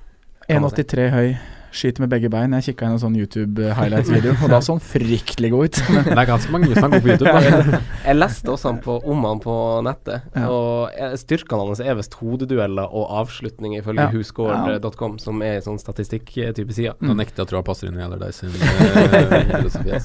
Kan 0.48 0.62
man 0.62 0.70
si. 0.70 0.82
1,83 0.82 1.10
høy, 1.14 1.28
skyter 1.76 2.00
med 2.06 2.08
begge 2.14 2.28
bein. 2.32 2.52
Jeg 2.56 2.64
kikka 2.70 2.86
inn 2.86 2.94
en 2.96 3.00
sånn 3.02 3.16
YouTube-highlights-video, 3.18 4.32
og 4.46 4.48
da 4.52 4.60
så 4.64 4.76
han 4.76 4.80
fryktelig 4.80 5.50
god 5.52 5.66
ut. 5.66 5.80
Det 6.06 6.14
er 6.14 6.28
ganske 6.30 6.52
mange 6.54 6.70
som 6.78 6.90
går 6.94 7.02
på 7.04 7.10
YouTube. 7.10 7.34
Da. 7.34 7.80
Jeg 8.06 8.16
leste 8.16 8.52
også 8.54 8.70
han 8.70 8.78
på, 8.84 8.96
om 9.12 9.26
han 9.28 9.42
på 9.44 9.56
nettet, 9.84 10.22
Ja. 10.36 10.46
og 10.48 10.94
eh, 10.96 11.16
styrkene 11.20 11.66
hans 11.66 11.82
er 11.84 11.98
visst 11.98 12.14
hodedueller 12.22 12.88
og 12.88 13.10
avslutninger, 13.20 13.82
ifølge 13.82 14.06
Ja. 14.06 14.08
whoscored.com, 14.14 15.18
som 15.20 15.42
er 15.42 15.58
en 15.58 15.66
sånn 15.68 15.82
statistikk-type 15.82 16.72
side. 16.72 16.94
Nå 17.02 17.12
nekter 17.18 17.42
jeg 17.42 17.48
å 17.48 17.50
tro 17.52 17.60
han 17.60 17.68
passer 17.68 17.90
inn 17.90 17.98
i 18.00 18.06
Allardyce 18.06 18.46
sin 18.46 18.56
eh, 18.56 19.50
filosofi. 19.58 20.00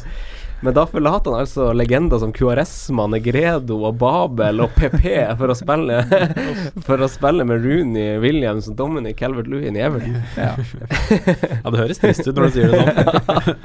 Men 0.61 0.75
da 0.77 0.85
forlater 0.85 1.33
han 1.33 1.41
altså 1.41 1.71
legender 1.73 2.19
som 2.21 2.33
Cuaresma, 2.35 3.07
Negredo 3.09 3.79
og 3.87 3.95
Babel 4.01 4.61
og 4.61 4.75
PP 4.77 5.07
for 5.39 5.49
å 5.49 5.55
spille 5.57 6.03
For 6.87 7.01
å 7.01 7.09
spille 7.09 7.45
med 7.49 7.65
Rooney, 7.65 8.19
Williams 8.21 8.69
og 8.69 8.77
Dominic 8.77 9.17
Calvert-Lewin 9.21 9.79
i 9.79 9.81
Everton. 9.81 10.19
Ja. 10.37 10.53
Ja, 11.63 11.71
det 11.71 11.79
høres 11.79 12.01
trist 12.01 12.27
ut 12.27 12.37
når 12.37 12.51
du 12.51 12.59
sier 12.59 12.71
det 12.71 12.81
sånn. 12.81 13.57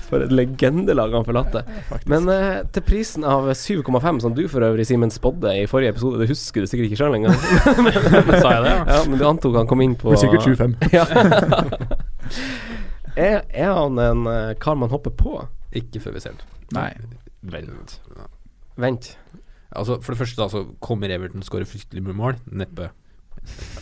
For 0.06 0.22
et 0.22 0.34
legendelag 0.34 1.14
han 1.16 1.24
forlater. 1.26 1.66
Men 2.10 2.28
eh, 2.30 2.60
til 2.74 2.84
prisen 2.86 3.24
av 3.26 3.48
7,5, 3.50 4.20
som 4.22 4.34
du 4.36 4.44
for 4.50 4.62
øvrig, 4.62 4.86
Simen, 4.86 5.10
spådde 5.10 5.54
i 5.58 5.64
forrige 5.70 5.96
episode, 5.96 6.20
det 6.22 6.28
husker 6.30 6.62
du 6.62 6.70
sikkert 6.70 6.90
ikke 6.90 7.00
sjøl 7.00 7.16
engang. 7.18 7.34
Sa 8.42 8.52
jeg 8.54 8.62
det? 8.66 8.70
Ja. 8.70 8.84
ja, 8.92 9.00
men 9.08 9.18
du 9.18 9.26
antok 9.26 9.58
han 9.58 9.70
kom 9.70 9.82
inn 9.82 9.96
på 9.98 10.14
sikkert 10.20 10.46
25. 10.46 10.76
Ja. 10.94 11.06
er, 13.16 13.42
er 13.50 13.74
han 13.74 13.98
en 14.02 14.26
eh, 14.30 14.54
kar 14.62 14.78
man 14.78 14.94
hopper 14.94 15.14
på? 15.18 15.40
Ikke 15.76 16.00
før 16.02 16.16
vi 16.16 16.20
ser 16.24 16.36
den. 16.36 16.40
Nei. 16.76 16.90
Vent. 17.54 17.98
Vent. 18.80 19.10
Altså, 19.76 19.98
for 20.02 20.14
det 20.14 20.20
første 20.22 20.40
da, 20.40 20.48
så 20.52 20.62
kommer 20.80 21.10
Everton 21.12 21.42
skåre 21.44 21.66
fryktelig 21.68 22.02
mye 22.06 22.16
mål. 22.16 22.38
Neppe. 22.50 22.90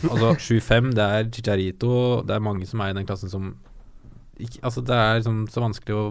Altså 0.05 0.33
7-5, 0.37 0.91
det 0.93 1.01
er 1.01 1.29
Chicharito 1.33 2.21
Det 2.27 2.35
er 2.35 2.39
mange 2.43 2.67
som 2.69 2.79
er 2.85 2.91
i 2.91 2.93
den 2.93 3.05
klassen 3.07 3.31
som 3.31 3.55
ikke, 4.37 4.59
Altså, 4.67 4.81
det 4.85 4.93
er 4.93 5.15
liksom 5.21 5.39
så 5.49 5.61
vanskelig 5.63 5.95
å 5.95 6.03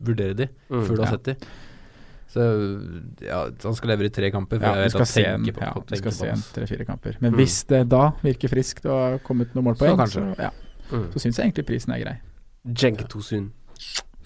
vurdere 0.00 0.34
de 0.38 0.46
Mm. 0.70 0.84
før 0.86 0.94
du 0.96 1.02
har 1.02 1.10
Ja. 1.10 1.16
sett 1.18 1.24
de. 1.24 1.34
Så 2.34 2.40
ja, 3.22 3.40
han 3.62 3.74
skal 3.74 3.88
levere 3.90 4.06
i 4.06 4.14
tre 4.14 4.30
kamper. 4.30 4.58
For 4.58 4.64
Ja, 4.66 4.74
jeg 4.74 4.84
vi 4.84 4.90
skal 4.90 5.06
se 5.06 5.24
en, 5.26 5.44
på, 5.44 5.60
ja, 5.60 5.72
på, 5.74 5.96
skal 5.96 6.12
se 6.12 6.28
en 6.28 6.42
tre-fire 6.54 6.84
kamper. 6.86 7.16
Men 7.20 7.32
Mm. 7.32 7.36
hvis 7.38 7.64
det 7.66 7.88
da 7.88 8.10
virker 8.22 8.48
friskt 8.48 8.86
og 8.86 9.10
har 9.10 9.18
kommet 9.18 9.52
noen 9.54 9.64
målpoeng, 9.74 9.98
Så 10.06 10.12
så, 10.20 10.38
ja, 10.38 10.50
Mm. 10.90 11.12
så 11.12 11.18
syns 11.20 11.36
jeg 11.36 11.52
egentlig 11.52 11.66
prisen 11.66 11.92
er 11.92 12.04
grei. 12.04 12.16
Jenk 12.66 13.08
Tosun. 13.08 13.50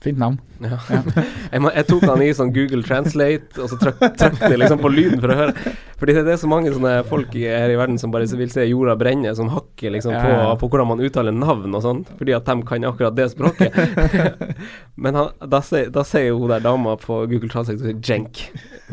Fint 0.02 0.18
navn. 0.20 0.36
Ja. 0.62 0.76
jeg, 1.52 1.60
må, 1.62 1.70
jeg 1.74 1.86
tok 1.88 2.04
han 2.06 2.20
i 2.22 2.28
sånn 2.34 2.52
Google 2.54 2.84
Translate, 2.86 3.58
og 3.58 3.70
så 3.72 3.78
trakk 3.80 3.98
det 4.38 4.50
jeg 4.52 4.60
liksom 4.62 4.80
på 4.82 4.90
lyden 4.92 5.18
for 5.22 5.32
å 5.34 5.36
høre. 5.40 5.72
Fordi 5.98 6.14
det 6.14 6.34
er 6.36 6.38
så 6.38 6.50
mange 6.50 6.70
sånne 6.70 6.92
folk 7.08 7.34
i- 7.34 7.48
her 7.50 7.72
i 7.74 7.78
verden 7.78 7.98
som 7.98 8.12
bare 8.14 8.28
vil 8.38 8.50
se 8.52 8.62
jorda 8.68 8.94
brenne, 9.00 9.32
som 9.34 9.50
hakker 9.50 9.90
liksom 9.96 10.14
på, 10.14 10.34
på 10.60 10.68
hvordan 10.70 10.90
man 10.92 11.02
uttaler 11.02 11.34
navn 11.34 11.74
og 11.74 11.82
sånn, 11.82 12.04
fordi 12.20 12.36
at 12.36 12.46
de 12.46 12.56
kan 12.68 12.86
akkurat 12.86 13.16
det 13.18 13.26
språket. 13.32 13.74
Men 15.02 15.18
han, 15.18 15.32
da, 15.50 15.60
sier, 15.66 16.28
jo 16.28 16.38
hun 16.44 16.52
der 16.54 16.62
dama 16.62 16.94
på 17.02 17.24
Google 17.30 17.50
Translate 17.50 17.96
Jenk. 17.98 18.44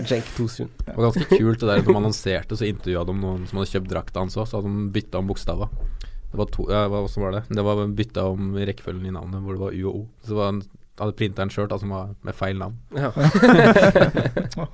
Jenk 0.10 0.32
Tosun. 0.38 0.72
Det 0.82 0.96
var 0.98 1.12
ganske 1.12 1.30
kult 1.38 1.62
det 1.62 1.70
der 1.70 1.84
når 1.86 1.92
man 1.94 2.02
annonserte, 2.08 2.58
så 2.58 2.66
intervjua 2.68 3.06
de 3.08 3.16
noen 3.20 3.46
som 3.50 3.62
hadde 3.62 3.72
kjøpt 3.76 3.92
drakta 3.94 4.26
hans 4.26 4.38
òg, 4.42 4.50
så 4.50 4.58
hadde 4.60 4.74
de 4.74 4.90
bytta 4.98 5.22
om 5.22 5.30
bokstaver. 5.30 5.70
Det 6.36 6.40
var 6.42 6.50
to, 6.52 6.66
ja, 6.68 6.82
hva 6.92 7.06
var 7.06 7.32
det? 7.38 7.44
Det 7.54 7.64
var 7.64 7.80
bytta 7.96 8.26
om 8.34 8.56
rekkefølgen 8.58 9.06
i 9.08 9.14
navnet, 9.16 9.40
hvor 9.46 9.56
det 9.56 9.62
var 9.62 9.78
U 9.78 9.86
og 9.88 9.96
O. 9.96 10.02
Så 10.26 10.34
det 10.34 10.40
var 10.42 10.50
en, 10.52 10.64
hadde 11.00 11.18
printa 11.20 11.44
en 11.44 11.52
skjørt 11.52 11.76
som 11.82 11.92
var 11.94 12.14
med 12.26 12.36
feil 12.38 12.60
navn. 12.62 12.80
Ja. 12.96 13.12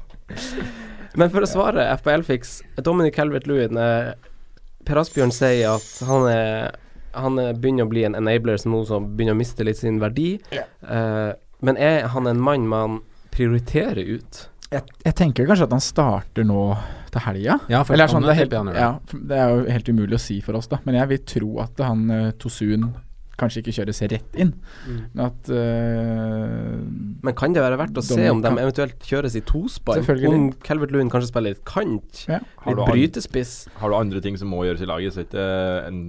Men 1.20 1.32
for 1.32 1.44
å 1.44 1.50
svare 1.50 1.90
FPL-fiks 2.00 2.62
Dominic 2.86 3.18
Calvert-Lewin 3.18 3.80
eh, 3.80 4.14
Per 4.88 5.02
Asbjørn 5.02 5.34
sier 5.36 5.76
at 5.76 5.90
han 6.08 6.28
er 6.32 6.78
Han 7.12 7.40
er, 7.42 7.58
begynner 7.60 7.84
å 7.84 7.92
bli 7.92 8.06
en 8.08 8.16
enabler 8.16 8.62
som 8.62 8.72
nå 8.72 8.86
som 8.88 9.10
begynner 9.18 9.36
å 9.36 9.42
miste 9.42 9.66
litt 9.68 9.82
sin 9.82 9.98
verdi. 10.00 10.38
Eh, 10.56 11.32
men 11.60 11.78
er 11.78 12.08
han 12.14 12.30
en 12.30 12.40
mann 12.40 12.70
man 12.72 13.02
prioriterer 13.36 14.00
ut? 14.16 14.46
Jeg, 14.72 14.88
jeg 15.04 15.16
tenker 15.20 15.50
kanskje 15.50 15.68
at 15.68 15.76
han 15.76 15.84
starter 15.84 16.48
nå 16.48 16.62
til 17.12 17.26
helga. 17.26 17.58
Ja, 17.68 17.82
Eller 17.92 18.08
sånn, 18.08 18.24
det, 18.24 18.38
er 18.38 18.40
helt, 18.46 18.56
ja, 18.80 18.94
det 19.12 19.42
er 19.44 19.52
jo 19.52 19.66
helt 19.68 19.92
umulig 19.92 20.16
å 20.16 20.22
si 20.24 20.40
for 20.46 20.56
oss, 20.56 20.72
da. 20.72 20.80
Men 20.88 21.02
jeg 21.02 21.12
vil 21.12 21.22
tro 21.34 21.52
at 21.66 21.84
han 21.84 22.06
eh, 22.16 22.30
Tosun 22.40 22.88
kanskje 23.42 23.64
ikke 23.64 23.76
kjøres 23.80 24.02
rett 24.14 24.38
inn. 24.40 24.54
Men 24.88 25.24
at 25.28 25.52
uh, 25.52 26.78
Men 27.26 27.38
kan 27.38 27.56
det 27.56 27.66
være 27.66 27.80
verdt 27.82 28.00
å 28.00 28.06
se 28.06 28.22
om 28.32 28.44
de 28.44 28.54
eventuelt 28.54 29.08
kjøres 29.08 29.38
i 29.40 29.44
tospann? 29.46 30.06
Om 30.32 30.52
Calvert-Lewin 30.66 31.12
kanskje 31.12 31.34
spiller 31.34 31.56
litt 31.56 31.66
kant? 31.68 32.26
ja. 32.30 32.42
Litt 32.68 32.86
brytespiss? 32.86 33.56
Har 33.82 33.92
du 33.92 33.98
andre 33.98 34.22
ting 34.24 34.38
som 34.40 34.52
må 34.54 34.64
gjøres 34.68 34.86
i 34.86 34.90
laget, 34.90 35.16
så 35.16 35.24
er 35.24 35.26
det 35.26 35.32
ikke 35.34 35.92
en 35.92 36.02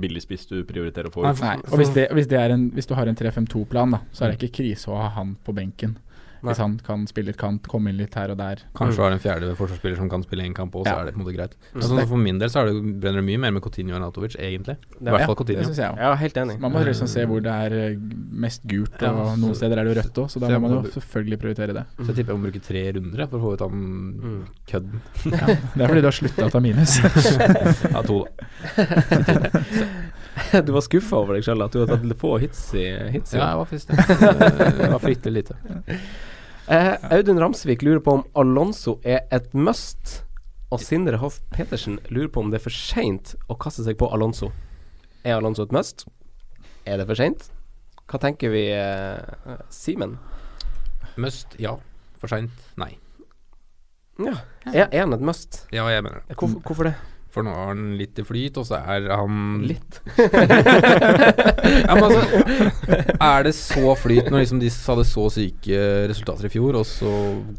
billig 0.00 0.24
spiss 0.24 0.48
du 0.50 0.56
prioriterer 0.66 1.08
å 1.08 1.14
få 1.14 1.24
ut. 1.24 1.42
Nei, 1.42 1.56
og 1.68 1.78
hvis, 1.80 1.92
det, 1.94 2.08
hvis, 2.16 2.28
det 2.30 2.40
er 2.40 2.54
en, 2.54 2.68
hvis 2.74 2.88
du 2.90 2.94
har 2.98 3.10
en 3.10 3.18
3-5-2-plan, 3.18 3.98
så 4.12 4.26
er 4.26 4.32
det 4.32 4.40
ikke 4.40 4.62
krise 4.62 4.90
å 4.90 4.98
ha 4.98 5.12
han 5.18 5.36
på 5.46 5.54
benken. 5.56 5.96
Hvis 6.44 6.58
han 6.60 6.76
kan 6.84 7.06
spille 7.10 7.26
litt 7.32 7.38
kant, 7.40 7.66
komme 7.70 7.88
inn 7.90 7.96
litt 7.98 8.14
her 8.14 8.30
og 8.30 8.36
der. 8.38 8.56
Kanskje 8.76 9.00
har 9.04 9.12
en 9.16 9.20
fjerde 9.22 9.54
forsvarsspiller 9.56 9.96
som 9.96 10.08
kan 10.12 10.22
spille 10.26 10.44
én 10.44 10.54
kamp 10.54 10.72
òg, 10.76 10.84
så 10.86 10.92
Ja. 10.94 11.00
er 11.00 11.04
det 11.06 11.14
på 11.14 11.18
en 11.20 11.24
måte 11.26 11.36
greit. 11.36 11.54
Mm. 11.74 11.80
Altså, 11.82 12.06
for 12.08 12.16
min 12.16 12.38
del 12.38 12.48
så 12.52 12.58
er 12.62 12.66
det, 12.72 13.00
brenner 13.00 13.20
det 13.22 13.28
mye 13.30 13.38
mer 13.40 13.50
med 13.52 13.62
Coutinho 13.62 13.96
enn 13.96 14.02
Altovic, 14.04 14.36
egentlig. 14.36 14.76
I 15.00 15.04
hvert 15.04 15.24
fall 15.26 15.34
det 15.34 15.38
Coutinho. 15.42 15.72
jeg. 15.74 15.96
Ja, 15.98 16.14
helt 16.14 16.34
enig. 16.36 16.58
Man 16.60 16.72
må 16.72 16.84
liksom 16.84 17.08
se 17.08 17.24
hvor 17.26 17.40
det 17.42 17.52
er 17.52 17.72
eh, 17.92 17.96
mest 18.30 18.62
gult, 18.66 18.94
og 19.02 19.02
Ja, 19.02 19.36
noen 19.36 19.54
steder 19.54 19.78
er 19.78 19.84
det 19.84 19.94
jo 19.96 20.02
rødt 20.02 20.14
òg, 20.24 20.28
så 20.30 20.38
da 20.40 20.48
må 20.58 20.68
man 20.68 20.84
jo 20.84 20.90
selvfølgelig 20.90 21.38
prioritere 21.40 21.72
det. 21.74 21.84
Så 21.98 22.06
jeg 22.12 22.16
tipper 22.16 22.32
jeg 22.34 22.40
må 22.40 22.44
bruke 22.50 22.62
tre 22.62 22.92
runder 22.92 23.26
for 23.28 23.38
å 23.38 23.42
få 23.42 23.52
ut 23.54 23.60
han 23.60 23.70
Mm. 24.14 24.44
kødden. 24.68 25.00
Ja, 25.32 25.46
det 25.46 25.82
er 25.82 25.86
fordi 25.88 26.00
du 26.00 26.06
har 26.06 26.12
slutta 26.20 26.44
å 26.46 26.50
ta 26.50 26.60
minus. 26.60 27.00
Ja, 27.94 28.02
to, 28.02 28.24
da. 28.24 28.30
du 30.66 30.72
var 30.72 30.80
skuffa 30.84 31.16
over 31.16 31.34
deg 31.36 31.44
sjøl, 31.46 31.62
at 31.64 31.72
du 31.74 31.78
hadde 31.84 31.96
tatt 32.00 32.18
få 32.20 32.30
hits 32.42 32.62
i, 32.74 32.84
hits 33.14 33.34
i 33.34 33.36
Ja, 33.38 33.44
jeg 33.52 33.58
var 33.60 33.66
faktisk 33.70 33.88
det. 33.88 33.94
Det 34.78 34.90
var 34.92 34.98
fryktelig 35.02 35.34
lite. 35.42 35.54
Eh, 36.68 36.94
Audun 37.12 37.38
Ramsvik 37.38 37.82
lurer 37.82 38.00
på 38.00 38.12
om 38.18 38.22
Alonso 38.40 38.96
er 39.04 39.26
et 39.34 39.50
must. 39.52 40.22
Og 40.72 40.80
Sindre 40.80 41.18
Hoff 41.20 41.42
Petersen 41.52 41.98
lurer 42.08 42.30
på 42.32 42.40
om 42.40 42.48
det 42.50 42.58
er 42.58 42.64
for 42.64 42.74
seint 42.74 43.34
å 43.52 43.56
kaste 43.60 43.84
seg 43.84 43.98
på 44.00 44.08
Alonso. 44.14 44.48
Er 45.24 45.36
Alonso 45.36 45.66
et 45.66 45.74
must? 45.76 46.06
Er 46.88 46.98
det 47.00 47.06
for 47.10 47.20
seint? 47.20 47.50
Hva 48.08 48.20
tenker 48.20 48.52
vi, 48.52 48.64
eh, 48.72 49.60
Simen? 49.72 50.16
Must, 51.20 51.52
ja. 51.60 51.76
For 52.20 52.32
seint, 52.32 52.64
nei. 52.80 52.94
Ja. 54.18 54.38
Er, 54.72 54.88
er 54.88 55.00
han 55.04 55.12
et 55.12 55.24
must? 55.24 55.66
Ja, 55.74 55.84
jeg 55.92 56.04
mener 56.06 56.22
det. 56.24 56.36
Hvorfor, 56.38 56.60
hvorfor 56.64 56.88
det? 56.88 56.94
For 57.34 57.42
nå 57.42 57.50
har 57.50 57.72
han 57.72 57.96
litt 57.98 58.18
i 58.20 58.24
flyt, 58.26 58.58
og 58.60 58.66
så 58.68 58.78
er 58.78 59.08
han 59.10 59.64
Litt. 59.66 59.98
Ja, 61.84 61.96
men 61.96 62.04
altså 62.06 62.22
Er 63.18 63.46
det 63.46 63.54
så 63.58 63.94
flyt 63.98 64.28
når 64.30 64.44
liksom 64.44 64.60
de 64.62 64.70
hadde 64.70 65.06
så 65.08 65.24
syke 65.34 65.80
resultater 66.10 66.46
i 66.46 66.52
fjor, 66.52 66.78
og 66.78 66.86
så 66.86 67.10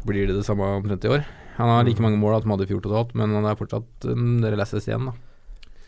blir 0.08 0.30
det 0.30 0.38
det 0.38 0.46
samme 0.48 0.68
omtrent 0.78 1.04
i 1.04 1.12
år? 1.18 1.26
Han 1.58 1.72
har 1.72 1.84
like 1.88 2.02
mange 2.04 2.20
mål 2.20 2.38
som 2.40 2.50
han 2.50 2.58
hadde 2.58 2.68
i 2.68 2.72
fjor 2.72 2.82
totalt, 2.84 3.14
men 3.16 3.32
han 3.36 3.48
er 3.48 3.58
fortsatt 3.58 4.08
en 4.12 4.40
del 4.44 4.60
assist 4.64 4.88
igjen, 4.88 5.10
da. 5.10 5.14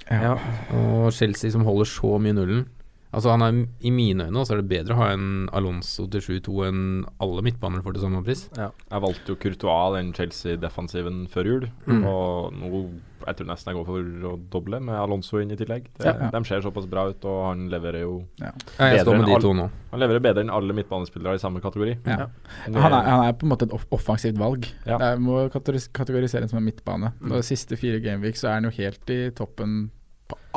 Ja. 0.09 0.35
Og 0.73 1.11
Chelsea 1.13 1.53
som 1.53 1.67
holder 1.69 1.89
så 1.89 2.17
mye 2.23 2.37
nullen. 2.37 2.63
Altså 3.09 3.33
han 3.33 3.45
er, 3.45 3.61
I 3.81 3.93
mine 3.95 4.27
øyne 4.29 4.45
så 4.45 4.57
er 4.57 4.63
det 4.63 4.69
bedre 4.71 4.95
å 4.97 5.01
ha 5.01 5.11
en 5.15 5.29
Alonso 5.57 6.05
til 6.13 6.21
7-2 6.21 6.57
enn 6.69 6.81
alle 7.25 7.45
midtbaner 7.47 7.85
får 7.85 7.97
til 7.97 8.05
samme 8.05 8.25
pris. 8.27 8.47
Jeg 8.59 9.05
valgte 9.05 9.33
jo 9.33 9.39
Courtois, 9.41 9.95
den 9.97 10.13
Chelsea-defensiven, 10.17 11.23
før 11.33 11.53
jul. 11.53 11.69
Mm. 11.89 12.03
Og 12.05 12.59
nå 12.59 12.83
jeg 13.29 13.39
tror 13.39 13.49
nesten 13.51 13.73
jeg 13.73 13.79
går 13.79 13.87
for 13.89 14.29
å 14.31 14.33
doble 14.53 14.79
med 14.85 14.97
Alonso 14.97 15.41
inn 15.43 15.51
i 15.53 15.59
tillegg. 15.59 15.89
Det, 15.99 16.07
Ja. 16.07 16.31
De 16.33 16.41
ser 16.47 16.63
såpass 16.65 16.87
bra 16.89 17.09
ut, 17.11 17.25
og 17.29 17.39
han 17.49 17.67
leverer 17.69 18.05
jo 18.05 18.25
Ja, 18.41 18.53
jeg 18.79 18.79
Bedre 18.79 19.05
står 19.05 19.19
med 19.19 19.29
enn 19.29 19.35
de 19.35 19.41
to 19.43 19.53
nå. 19.59 19.67
Han 19.91 20.01
leverer 20.01 20.21
bedre 20.21 20.45
enn 20.45 20.53
alle 20.55 20.77
midtbanespillere 20.77 21.35
i 21.35 21.43
samme 21.43 21.61
kategori. 21.61 21.99
Ja. 22.07 22.29
Han, 22.65 22.77
er, 22.77 23.03
han 23.11 23.27
er 23.27 23.33
på 23.33 23.47
en 23.47 23.53
måte 23.53 23.69
et 23.69 23.75
offensivt 23.75 24.39
valg. 24.39 24.69
Ja. 24.87 24.99
Jeg 24.99 25.21
må 25.25 25.49
kategorisere 25.53 26.47
ham 26.47 26.49
som 26.53 26.61
en 26.63 26.69
midtbane. 26.69 27.13
Mm. 27.21 27.33
Og 27.33 27.37
De 27.39 27.47
siste 27.51 27.77
fire 27.77 28.01
gameweek 28.05 28.37
så 28.37 28.49
er 28.49 28.61
han 28.61 28.69
jo 28.71 28.75
helt 28.79 29.11
i 29.11 29.21
toppen 29.37 29.91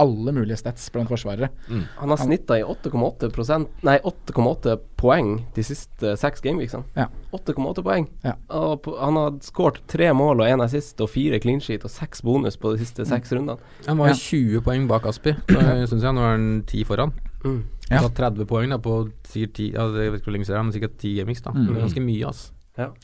alle 0.02 0.34
mulige 0.36 0.58
stats 0.60 0.90
blant 0.94 1.10
forsvarere. 1.12 1.50
Mm. 1.70 1.84
Han 2.02 2.10
har 2.14 2.20
snitta 2.22 2.58
i 2.60 2.64
8,8 2.66 3.30
prosent- 3.34 3.84
Nei, 3.86 3.98
8,8 4.08 4.76
poeng 5.02 5.32
de 5.56 5.64
siste 5.66 6.16
seks 6.20 6.42
gameweeksene. 6.44 6.84
Ja. 6.98 7.08
8,8 7.38 7.84
poeng. 7.86 8.08
Ja. 8.26 8.34
Og 8.50 8.82
på, 8.86 8.96
han 9.00 9.16
har 9.20 9.38
skåret 9.46 9.82
tre 9.92 10.12
mål 10.18 10.42
og 10.44 10.48
én 10.50 10.64
assist 10.66 11.00
og 11.02 11.10
fire 11.14 11.40
clean 11.44 11.62
sheet 11.64 11.86
og 11.88 11.94
seks 11.94 12.22
bonus 12.26 12.58
på 12.58 12.74
de 12.76 12.82
siste 12.84 13.06
seks 13.08 13.32
rundene. 13.34 13.58
Han 13.88 13.98
var 14.02 14.12
Ja. 14.12 14.18
20 14.20 14.62
poeng 14.66 14.88
bak 14.90 15.06
Aspi, 15.06 15.34
synes 15.48 16.02
jeg. 16.02 16.14
Nå 16.14 16.22
er 16.26 16.32
han 16.38 16.64
10 16.68 16.84
foran. 16.86 17.14
Mm. 17.46 17.64
Ja. 17.92 18.00
Så 18.02 18.10
30 18.16 18.46
poeng 18.48 18.70
da 18.70 18.78
på 18.78 19.10
sikkert 19.28 19.54
10 19.58 19.72
ja, 19.74 19.88
Jeg 20.04 20.12
vet 20.12 20.20
ikke 20.22 20.30
hvor 20.30 20.36
lenge 20.38 20.46
siden, 20.48 20.66
men 20.66 20.74
sikkert 20.74 20.98
10 20.98 21.16
gameweeks. 21.20 21.42
Mm. 21.46 21.66
Det 21.68 21.78
er 21.78 21.82
ganske 21.88 22.02
mye, 22.06 22.28
ass. 22.28 22.52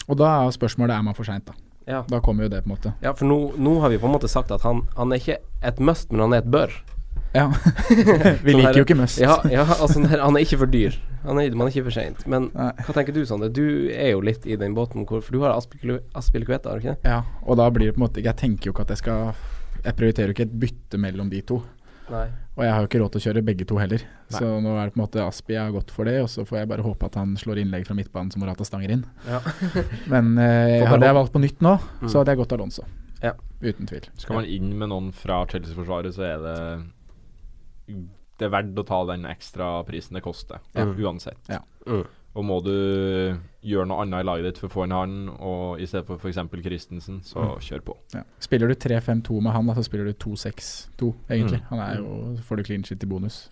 Og 0.08 0.18
da 0.18 0.26
er 0.46 0.52
spørsmålet 0.56 0.96
er 0.96 1.02
man 1.04 1.14
for 1.18 1.24
seint, 1.28 1.46
da. 1.46 1.54
Ja. 1.88 2.02
Da 2.12 2.20
kommer 2.20 2.44
jo 2.44 2.50
det, 2.52 2.64
på 2.66 2.70
en 2.72 2.76
måte. 2.76 2.94
ja, 3.02 3.14
for 3.16 3.26
nå, 3.30 3.38
nå 3.58 3.78
har 3.80 3.90
vi 3.94 3.98
på 3.98 4.08
en 4.10 4.14
måte 4.18 4.28
sagt 4.28 4.52
at 4.52 4.62
han, 4.68 4.82
han 4.98 5.12
er 5.16 5.22
ikke 5.22 5.38
et 5.64 5.80
must, 5.80 6.12
men 6.12 6.20
han 6.26 6.34
er 6.36 6.44
et 6.44 6.52
bør. 6.52 6.74
Ja. 7.36 7.48
Vi 7.90 7.96
Sånn 7.96 8.46
her- 8.46 8.56
liker 8.60 8.80
jo 8.82 8.86
ikke 8.88 8.98
must. 9.00 9.20
Ja, 9.22 9.38
ja 9.52 9.64
altså 9.68 10.00
han 10.02 10.10
er- 10.12 10.24
han 10.26 10.36
er 10.36 10.44
ikke 10.44 10.60
for 10.64 10.72
dyr. 10.74 10.96
Han 11.28 11.40
er, 11.42 11.52
man 11.56 11.68
er 11.68 11.72
ikke 11.74 11.86
for 11.90 11.96
seint. 11.96 12.22
Men 12.28 12.50
Nei. 12.56 12.70
hva 12.88 12.94
tenker 12.96 13.16
du, 13.16 13.22
Sander? 13.28 13.50
Du 13.52 13.64
er 13.92 14.12
jo 14.14 14.22
litt 14.24 14.46
i 14.48 14.56
den 14.60 14.76
båten 14.78 15.04
hvor 15.08 15.22
For 15.26 15.32
du 15.36 15.42
har 15.44 15.56
Aspilicueta, 15.58 16.70
har 16.72 16.80
du 16.80 16.86
ikke 16.86 16.96
det? 16.96 17.10
Ja, 17.10 17.22
og 17.44 17.58
da 17.60 17.70
blir 17.74 17.90
det 17.90 17.96
på 17.98 18.02
en 18.02 18.06
måte 18.08 18.24
Jeg 18.24 18.36
tenker 18.40 18.70
jo 18.70 18.74
ikke 18.76 18.86
at 18.88 18.94
jeg 18.96 19.02
skal 19.02 19.34
Jeg 19.84 19.96
prioriterer 19.98 20.32
jo 20.32 20.36
ikke 20.38 20.48
et 20.48 20.60
bytte 20.62 20.98
mellom 21.02 21.30
de 21.32 21.42
to. 21.42 21.62
Nei. 22.12 22.28
Og 22.58 22.64
jeg 22.66 22.74
har 22.74 22.82
jo 22.82 22.88
ikke 22.90 23.00
råd 23.04 23.12
til 23.14 23.22
å 23.22 23.26
kjøre 23.28 23.42
begge 23.46 23.66
to 23.70 23.76
heller. 23.78 24.02
Nei. 24.02 24.40
Så 24.40 24.48
nå 24.66 24.72
er 24.82 24.88
det 24.90 24.94
på 24.96 24.98
en 24.98 25.04
måte 25.06 25.22
Aspi 25.22 25.54
jeg 25.54 25.62
har 25.62 25.72
gått 25.76 25.92
for 25.94 26.10
det, 26.10 26.16
og 26.24 26.30
så 26.34 26.42
får 26.48 26.58
jeg 26.64 26.70
bare 26.72 26.82
håpe 26.86 27.06
at 27.06 27.16
han 27.20 27.36
slår 27.38 27.62
innlegg 27.62 27.86
fra 27.86 27.94
midtbanen 28.00 28.32
som 28.34 28.42
Morata 28.42 28.66
stanger 28.66 28.96
inn. 28.96 29.04
Ja. 29.30 29.42
Men 30.14 30.32
eh, 30.42 30.82
hadde 30.90 31.06
jeg 31.06 31.18
valgt 31.20 31.34
på 31.36 31.44
nytt 31.44 31.62
nå, 31.62 31.76
Mm. 32.02 32.10
så 32.10 32.18
hadde 32.24 32.34
jeg 32.34 32.42
gått 32.42 32.56
Alonso. 32.58 32.84
Ja. 33.22 33.36
Uten 33.62 33.88
tvil. 33.90 34.06
Skal 34.18 34.36
man 34.38 34.46
inn 34.46 34.72
med 34.78 34.90
noen 34.90 35.12
fra 35.14 35.44
Chelsea-forsvaret, 35.50 36.14
så 36.18 36.26
er 36.26 36.42
det 36.44 36.58
Det 38.38 38.46
er 38.46 38.52
verdt 38.54 38.78
å 38.78 38.86
ta 38.86 39.00
den 39.10 39.24
ekstra 39.26 39.84
prisen 39.88 40.14
det 40.18 40.22
koster, 40.26 40.60
Ja. 40.76 40.86
uansett. 40.86 41.40
Ja. 41.50 41.62
Mm. 41.88 42.04
Og 42.38 42.46
må 42.46 42.60
du 42.62 42.70
gjøre 43.66 43.88
noe 43.90 44.04
annet 44.04 44.22
i 44.22 44.28
laget 44.28 44.46
ditt 44.46 44.60
for 44.62 44.70
å 44.70 44.74
få 44.76 44.84
inn 44.86 44.94
han, 44.94 45.14
og 45.42 45.80
i 45.82 45.88
stedet 45.90 46.06
for 46.06 46.22
f.eks. 46.22 46.38
Christensen, 46.62 47.22
så 47.26 47.42
Mm. 47.42 47.60
kjør 47.66 47.82
på. 47.88 47.96
Ja. 48.14 48.22
Spiller 48.40 48.68
du 48.70 48.76
3-5-2 48.76 49.42
med 49.42 49.52
han, 49.56 49.66
da, 49.68 49.74
så 49.74 49.84
spiller 49.88 50.06
du 50.06 50.14
2-6-2, 50.14 51.10
egentlig. 51.30 51.60
Mm. 51.64 51.68
Han 51.72 51.80
er 51.80 51.98
jo 51.98 52.36
så 52.38 52.44
Får 52.48 52.58
du 52.58 52.64
clean 52.64 52.84
shit 52.86 53.04
i 53.04 53.08
bonus. 53.10 53.48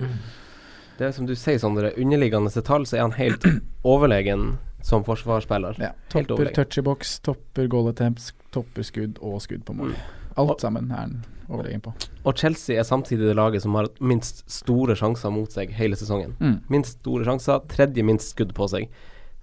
Det 0.98 1.08
er 1.08 1.12
som 1.12 1.26
du 1.28 1.34
sier, 1.36 1.58
Sondre. 1.60 1.92
Underliggende 1.98 2.62
tall 2.64 2.86
så 2.86 2.98
er 2.98 3.02
han 3.02 3.12
helt 3.18 3.44
overlegen 3.84 4.58
som 4.86 5.04
forsvarsspiller. 5.04 5.76
Ja. 5.82 5.92
Topper 6.14 6.52
touch 6.54 6.78
i 6.78 6.82
boks, 6.86 7.20
topper 7.26 7.68
goal 7.68 7.90
attempts, 7.90 8.32
topper 8.54 8.84
skudd 8.86 9.18
og 9.20 9.42
skudd 9.42 9.66
på 9.66 9.74
mål. 9.76 9.96
Mm. 9.96 10.30
Alt 10.38 10.62
sammen 10.62 10.92
er 10.92 10.96
han 11.02 11.18
overlegen 11.50 11.82
på. 11.86 11.94
Og 12.26 12.38
Chelsea 12.40 12.78
er 12.80 12.88
samtidig 12.88 13.28
det 13.30 13.36
laget 13.38 13.62
som 13.64 13.76
har 13.78 13.88
minst 14.02 14.44
store 14.52 14.96
sjanser 14.98 15.32
mot 15.34 15.52
seg 15.54 15.74
hele 15.78 15.96
sesongen. 16.00 16.34
Mm. 16.40 16.56
Minst 16.74 17.00
store 17.02 17.26
sjanser, 17.28 17.62
tredje 17.72 18.04
minst 18.08 18.34
skudd 18.34 18.54
på 18.58 18.68
seg. 18.72 18.88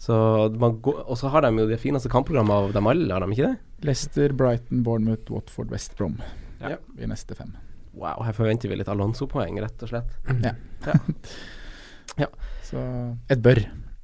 Så 0.03 0.15
man 0.59 0.81
går, 0.83 1.05
og 1.07 1.19
så 1.21 1.31
har 1.31 1.45
de 1.47 1.53
jo 1.63 1.69
det 1.71 1.79
fineste 1.79 2.11
kampprogrammet 2.11 2.51
av 2.57 2.73
dem 2.75 2.89
alle, 2.91 3.13
har 3.15 3.23
de 3.23 3.37
ikke 3.37 3.53
det? 3.53 3.87
Leicester, 3.87 4.33
Brighton, 4.35 4.83
Bournemouth, 4.83 5.31
Watford, 5.31 5.71
West 5.71 5.95
Brom 5.99 6.17
Ja. 6.63 6.77
i 6.99 7.07
neste 7.07 7.37
fem. 7.39 7.53
Wow, 7.95 8.23
her 8.25 8.33
forventer 8.35 8.71
vi 8.73 8.77
litt 8.81 8.89
Alonso-poeng, 8.91 9.61
rett 9.63 9.83
og 9.85 9.91
slett. 9.93 10.11
Så 12.67 12.81
et 13.31 13.43
bør. 13.45 13.61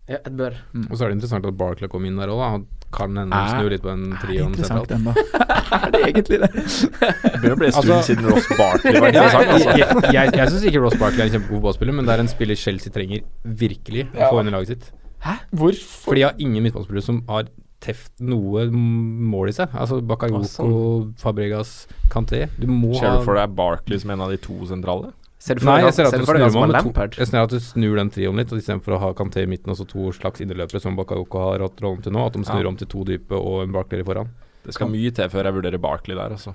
Ja, 0.09 0.17
et 0.25 0.33
bør. 0.39 0.55
Og 0.89 0.95
så 0.97 1.05
er 1.05 1.11
det 1.11 1.19
interessant 1.19 1.45
at 1.47 1.57
Barclay 1.61 1.89
kom 1.93 2.05
inn 2.09 2.17
der 2.17 2.31
òg, 2.33 2.39
da. 2.41 2.49
Han 2.55 2.63
kan 2.97 3.17
hende 3.21 3.37
Er- 3.37 3.51
snu 3.59 3.69
litt 3.69 3.83
på 3.85 3.91
den 3.93 4.15
trioen 4.17 4.55
interessant 4.55 4.89
ennå. 4.97 5.13
er 5.85 5.91
det 5.93 6.01
egentlig 6.07 6.39
det? 6.41 6.49
Det 6.55 7.43
bør 7.43 7.57
bli 7.61 7.67
en 7.69 7.75
stund 7.77 7.93
Altså- 7.93 8.07
siden 8.09 8.31
Ross 8.33 8.49
Barkley 8.57 9.01
var 9.05 9.13
Ja, 9.13 9.27
interessant. 9.27 9.45
jeg 9.45 9.53
Altså. 9.59 9.77
jeg, 10.09 10.15
jeg, 10.17 10.33
jeg 10.41 10.49
syns 10.55 10.65
ikke 10.71 10.81
Ross 10.87 10.97
Barkley 11.03 11.21
er 11.21 11.29
en 11.29 11.35
kjempegod 11.37 11.63
ballspiller, 11.67 11.93
men 11.99 12.09
det 12.09 12.15
er 12.17 12.25
en 12.25 12.33
spiller 12.33 12.57
Chelsea 12.57 12.93
trenger 12.95 13.21
virkelig 13.45 14.07
å 14.17 14.31
få 14.33 14.41
inn 14.41 14.49
i 14.49 14.57
laget 14.57 14.73
sitt. 14.73 14.89
Hæ? 15.27 15.35
Hvorfor? 15.53 16.09
Fordi 16.09 16.23
de 16.23 16.29
har 16.31 16.41
ingen 16.41 16.63
midtballspillere 16.65 17.05
som 17.05 17.21
har 17.29 17.51
teft 17.85 18.11
noe 18.25 18.65
mål 18.73 19.53
i 19.53 19.55
seg. 19.55 19.69
Altså 19.77 20.01
Bakayoko. 20.03 21.13
Fabregas, 21.21 21.87
Kanté. 22.11 22.47
Du 22.59 22.67
må 22.67 22.95
Kjell 22.97 23.13
ha 23.13 23.19
du 23.21 23.25
for 23.29 23.37
deg 23.39 23.53
Barkley 23.55 24.01
som 24.03 24.11
en 24.17 24.25
av 24.25 24.33
de 24.33 24.39
to 24.43 24.57
sentrale? 24.67 25.13
Ser 25.39 25.55
du 25.55 25.61
for 25.63 25.71
Nei, 25.71 25.81
jeg 25.85 25.95
ser 25.95 26.09
at 26.09 26.11
ser 26.11 26.19
du 26.19 26.25
du 26.25 26.27
for 26.27 26.35
deg 26.35 26.51
snur 26.51 26.61
har 26.61 26.67
med 26.73 26.83
to, 26.83 27.19
jeg 27.23 27.29
ser 27.31 27.39
at 27.45 27.51
du 27.55 27.61
snur 27.63 27.95
den 28.01 28.11
trioen 28.11 28.37
litt, 28.41 28.51
og 28.53 28.59
istedenfor 28.59 28.97
å 28.97 28.99
ha 29.05 29.13
Kanté 29.15 29.45
i 29.45 29.47
midten 29.47 29.71
og 29.71 29.77
så 29.79 29.87
to 29.87 30.11
slags 30.17 30.43
innerløpere 30.43 30.81
som 30.83 30.97
Bakayoko 30.99 31.39
har 31.45 31.63
hatt 31.63 31.79
rollen 31.85 32.03
til 32.03 32.13
nå, 32.13 32.27
at 32.27 32.33
de 32.35 32.43
snur 32.43 32.63
Ja. 32.65 32.69
om 32.73 32.77
til 32.77 32.89
to 32.91 33.05
dype 33.07 33.39
og 33.39 33.63
en 33.63 33.73
Barkley 33.73 34.03
foran. 34.03 34.29
Det 34.67 34.75
skal 34.75 34.89
mye 34.91 35.11
til 35.15 35.29
før 35.31 35.45
jeg 35.47 35.55
vurderer 35.55 35.79
Barkley 35.81 36.17
der, 36.19 36.35
altså. 36.35 36.55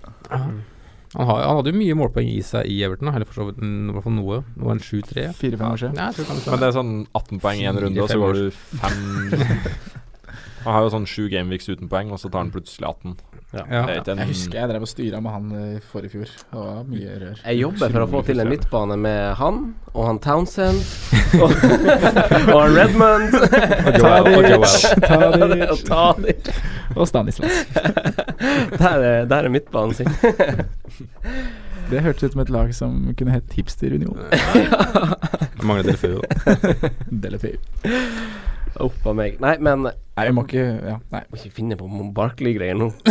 Han, 1.16 1.28
har, 1.30 1.44
han 1.46 1.56
hadde 1.62 1.70
jo 1.72 1.78
mye 1.78 1.96
målpoeng 1.96 2.28
i 2.28 2.42
seg 2.42 2.66
i 2.68 2.82
Everton, 2.84 3.08
eller 3.14 3.26
for 3.30 3.34
så 3.40 3.46
vidt 3.48 3.62
en- 3.62 3.90
i 3.90 3.94
hvert 3.94 4.04
fall 4.04 4.14
noe. 4.18 4.44
Nå 4.58 4.66
var 4.66 4.72
en 4.74 4.80
7-3. 4.84 5.28
Fire-fem 5.38 5.72
år 5.72 5.78
siden. 5.78 5.96
Ja, 5.96 6.12
Men 6.52 6.60
det 6.60 6.68
er 6.68 6.76
sånn 6.76 6.94
18 7.16 7.40
poeng 7.40 7.60
i 7.62 7.68
en 7.70 7.78
runde, 7.78 8.02
og 8.02 8.10
så 8.10 8.18
går 8.18 8.34
år. 8.34 8.34
du 8.34 8.52
fem 8.52 9.80
Han 10.64 10.74
har 10.76 10.86
jo 10.86 10.92
sånn 10.94 11.06
sju 11.10 11.28
gameweeks 11.32 11.70
uten 11.70 11.90
poeng, 11.92 12.12
og 12.14 12.20
så 12.22 12.30
tar 12.32 12.46
han 12.46 12.52
plutselig 12.54 12.88
18. 12.88 13.16
Ja. 13.54 13.64
En 13.86 14.18
Jeg 14.24 14.30
husker 14.32 14.58
jeg 14.58 14.70
drev 14.72 14.86
og 14.86 14.90
styra 14.90 15.20
med 15.22 15.34
han 15.36 15.50
i 15.54 15.80
forrige 15.86 16.16
fjor. 16.16 16.30
Det 16.50 16.58
var 16.58 16.88
mye 16.90 17.18
rør. 17.22 17.42
Jeg 17.44 17.60
jobber 17.60 17.94
for 17.94 18.06
å 18.06 18.08
få 18.10 18.22
til 18.26 18.42
en 18.42 18.50
midtbane 18.50 18.98
med 18.98 19.36
han 19.38 19.60
og 19.94 20.08
han 20.08 20.20
Townsend 20.24 20.80
og, 21.44 21.54
og 21.54 22.58
han 22.64 22.78
Redmond. 22.80 23.36
Tadic. 24.02 25.68
og 25.70 25.84
Tadic. 25.86 26.50
Og 26.96 27.08
Stanislas. 27.10 27.60
Der 28.84 28.98
er, 29.00 29.26
der 29.26 29.46
er 29.46 29.50
midtbanen 29.50 29.94
sin. 29.96 30.10
Det 31.90 32.02
hørtes 32.04 32.24
ut 32.24 32.34
som 32.34 32.42
et 32.44 32.52
lag 32.52 32.74
som 32.76 32.98
kunne 33.18 33.36
hett 33.36 33.54
Hipster 33.56 33.94
Union. 33.96 34.18
Det 34.34 35.64
mangler 35.64 35.98
før, 36.00 36.18
jo. 36.18 36.92
Delefeu. 37.24 37.56
Uff 38.82 39.06
a 39.06 39.14
meg. 39.14 39.40
Nei, 39.44 39.58
men 39.62 39.86
Nei, 39.88 40.26
vi 40.30 40.34
må 40.34 40.46
ikke 40.48 40.64
Ja, 40.64 40.98
nei. 41.14 41.24
Må 41.30 41.38
ikke 41.40 41.54
finne 41.60 41.78
på 41.78 41.90
Barkley-greier 42.16 42.78
nå. 42.78 42.92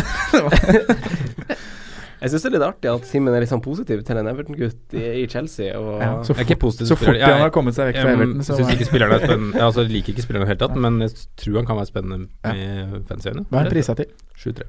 Jeg 2.23 2.31
syns 2.31 2.45
det 2.45 2.49
er 2.53 2.55
litt 2.55 2.63
artig 2.63 2.87
at 2.93 3.07
Simen 3.09 3.35
er 3.35 3.43
litt 3.43 3.51
sånn 3.51 3.63
positiv 3.65 4.05
til 4.07 4.19
en 4.21 4.29
Everton-gutt 4.31 4.93
i, 4.95 5.01
i 5.19 5.25
Chelsea. 5.31 5.73
Og 5.75 5.97
Ja, 5.99 6.11
så 6.23 6.37
er 6.39 6.55
positiv 6.63 6.93
Så 6.93 6.99
fort 7.01 7.19
han 7.19 7.41
har 7.43 7.51
kommet 7.55 7.75
seg 7.75 7.91
vekk 7.91 7.99
fra 7.99 8.13
Jeg 8.13 8.19
Everton, 8.21 8.45
så 8.47 8.59
syns 8.61 8.71
ikke 8.77 8.87
spilleren 8.87 9.17
er 9.17 9.25
spennende 9.27 9.59
Jeg 9.59 9.67
altså, 9.67 9.85
liker 9.91 10.15
ikke 10.15 10.25
spilleren 10.29 10.45
i 10.45 10.47
det 10.47 10.53
hele 10.53 10.63
tatt, 10.63 10.79
men 10.85 11.01
jeg 11.03 11.17
tror 11.43 11.59
han 11.59 11.67
kan 11.73 11.81
være 11.81 11.91
spennende 11.91 12.29
Ja. 12.47 12.53
med 12.93 13.09
fansyøyne. 13.11 13.45
Hva 13.51 13.65
er 13.65 13.73
prisa 13.75 13.99
til? 13.99 14.15
7-3. 14.39 14.69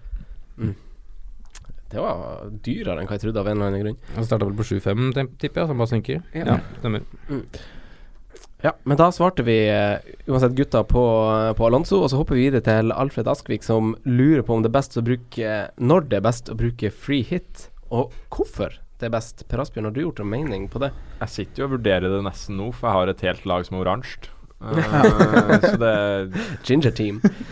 det 1.93 2.01
var 2.01 2.49
dyrere 2.65 3.03
enn 3.03 3.06
hva 3.12 3.19
jeg 3.19 3.27
trodde 3.27 3.43
av 3.43 3.51
en 3.51 3.60
eller 3.60 3.69
annen 3.69 3.86
grunn. 3.86 4.01
Han 4.17 4.25
starta 4.25 4.49
vel 4.49 4.58
på 4.58 4.65
7-5, 4.65 5.13
tipper 5.13 5.62
jeg, 5.62 5.67
så 5.67 5.69
han 5.75 5.84
bare 5.84 5.93
synker. 5.93 6.25
Ja. 6.34 6.47
Ja, 6.56 6.60
stemmer. 6.82 7.06
Ja, 8.63 8.71
men 8.88 8.95
da 8.99 9.10
svarte 9.12 9.43
vi 9.43 9.58
eh, 9.67 9.97
uansett 10.32 10.54
gutta 10.56 10.84
på, 10.88 11.04
på 11.58 11.65
Alonso, 11.67 11.99
og 12.04 12.10
så 12.12 12.21
hopper 12.21 12.38
vi 12.39 12.45
videre 12.47 12.63
til 12.63 12.93
Alfred 12.95 13.28
Askvik, 13.28 13.63
som 13.67 13.91
lurer 14.08 14.41
på 14.47 14.56
om 14.56 14.63
det 14.63 14.71
er 14.71 14.78
best 14.78 14.95
å 14.99 15.04
bruke 15.04 15.58
Når 15.84 16.08
det 16.08 16.21
er 16.21 16.23
best 16.30 16.47
å 16.54 16.56
bruke 16.60 16.91
free 16.95 17.26
hit, 17.28 17.67
og 17.91 18.13
hvorfor 18.32 18.80
det 19.02 19.10
er 19.10 19.17
best. 19.17 19.43
Per 19.52 19.60
Asbjørn, 19.60 19.89
har 19.89 19.95
du 19.97 19.99
gjort 20.06 20.21
en 20.23 20.30
mening 20.32 20.69
på 20.71 20.80
det? 20.80 20.93
Jeg 21.19 21.30
sitter 21.34 21.63
jo 21.63 21.67
og 21.67 21.73
vurderer 21.76 22.08
det 22.13 22.21
nesten 22.23 22.56
nå, 22.56 22.69
for 22.71 22.88
jeg 22.88 22.95
har 23.02 23.12
et 23.12 23.23
helt 23.28 23.43
lag 23.52 23.65
som 23.67 23.76
er 23.76 23.84
oransje. 23.84 24.30
Uh, 24.63 25.60
så 25.65 25.76
det 25.76 25.95
Ginger 26.63 26.93
team. 26.95 27.17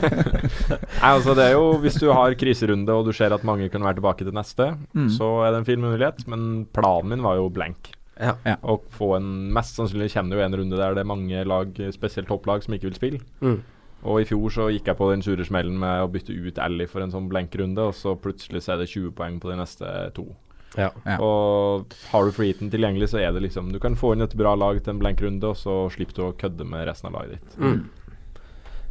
Nei, 0.00 1.10
altså 1.10 1.34
det 1.36 1.44
er 1.44 1.52
jo 1.58 1.66
Hvis 1.82 1.98
du 2.00 2.06
har 2.08 2.32
kriserunde 2.40 2.94
og 2.96 3.04
du 3.04 3.12
ser 3.16 3.34
at 3.36 3.44
mange 3.44 3.68
kan 3.68 3.84
være 3.84 3.98
tilbake 4.00 4.24
til 4.24 4.32
neste, 4.36 4.70
Mm. 4.96 5.10
så 5.12 5.28
er 5.44 5.52
det 5.52 5.58
en 5.60 5.68
fin 5.68 5.80
mulighet. 5.84 6.24
Men 6.26 6.64
planen 6.72 7.10
min 7.12 7.22
var 7.26 7.36
jo 7.36 7.50
blank. 7.52 7.92
Ja. 8.20 8.56
Å 8.60 8.76
få 8.92 9.14
en 9.16 9.28
Mest 9.56 9.78
sannsynlig 9.78 10.10
kommer 10.12 10.34
det 10.34 10.40
jo 10.40 10.46
en 10.46 10.56
runde 10.60 10.80
der 10.80 10.96
det 10.96 11.04
er 11.04 11.08
mange 11.08 11.44
lag, 11.48 11.78
spesielt 11.94 12.28
topplag, 12.28 12.64
som 12.64 12.76
ikke 12.76 12.90
vil 12.90 12.98
spille. 12.98 13.20
Mm. 13.40 13.60
Og 14.00 14.22
i 14.22 14.28
fjor 14.28 14.52
så 14.52 14.68
gikk 14.72 14.88
jeg 14.88 14.96
på 14.96 15.10
den 15.10 15.24
sure 15.24 15.44
smellen 15.44 15.76
med 15.80 16.04
å 16.04 16.08
bytte 16.12 16.32
ut 16.32 16.60
Ally 16.62 16.86
for 16.88 17.04
en 17.04 17.12
sånn 17.12 17.28
blank 17.32 17.56
runde, 17.60 17.90
og 17.90 17.96
så 17.96 18.14
plutselig 18.16 18.64
så 18.64 18.74
er 18.74 18.82
det 18.82 18.92
20 18.92 19.12
poeng 19.16 19.40
på 19.42 19.50
de 19.52 19.58
neste 19.60 19.90
to. 20.16 20.30
Ja. 20.78 20.90
Ja. 21.04 21.16
Og 21.18 21.96
har 22.12 22.24
du 22.24 22.32
freeheaten 22.32 22.70
tilgjengelig, 22.70 23.10
så 23.10 23.18
er 23.18 23.32
det 23.34 23.40
liksom 23.42 23.72
Du 23.74 23.80
kan 23.82 23.96
få 23.98 24.12
inn 24.14 24.22
et 24.22 24.36
bra 24.38 24.52
lag 24.54 24.78
til 24.78 24.94
en 24.94 25.00
blank 25.02 25.22
runde, 25.24 25.48
og 25.48 25.58
så 25.58 25.82
slipper 25.92 26.16
du 26.16 26.22
å 26.28 26.36
kødde 26.38 26.66
med 26.68 26.86
resten 26.88 27.10
av 27.10 27.18
laget 27.18 27.40
ditt. 27.40 27.56
Mm. 27.58 27.80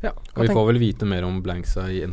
Ja, 0.04 0.12
Og 0.36 0.44
vi 0.44 0.52
får 0.56 0.68
vel 0.70 0.80
vite 0.80 1.08
mer 1.08 1.26
om 1.28 1.42
blanksa 1.44 1.90
i 1.92 2.04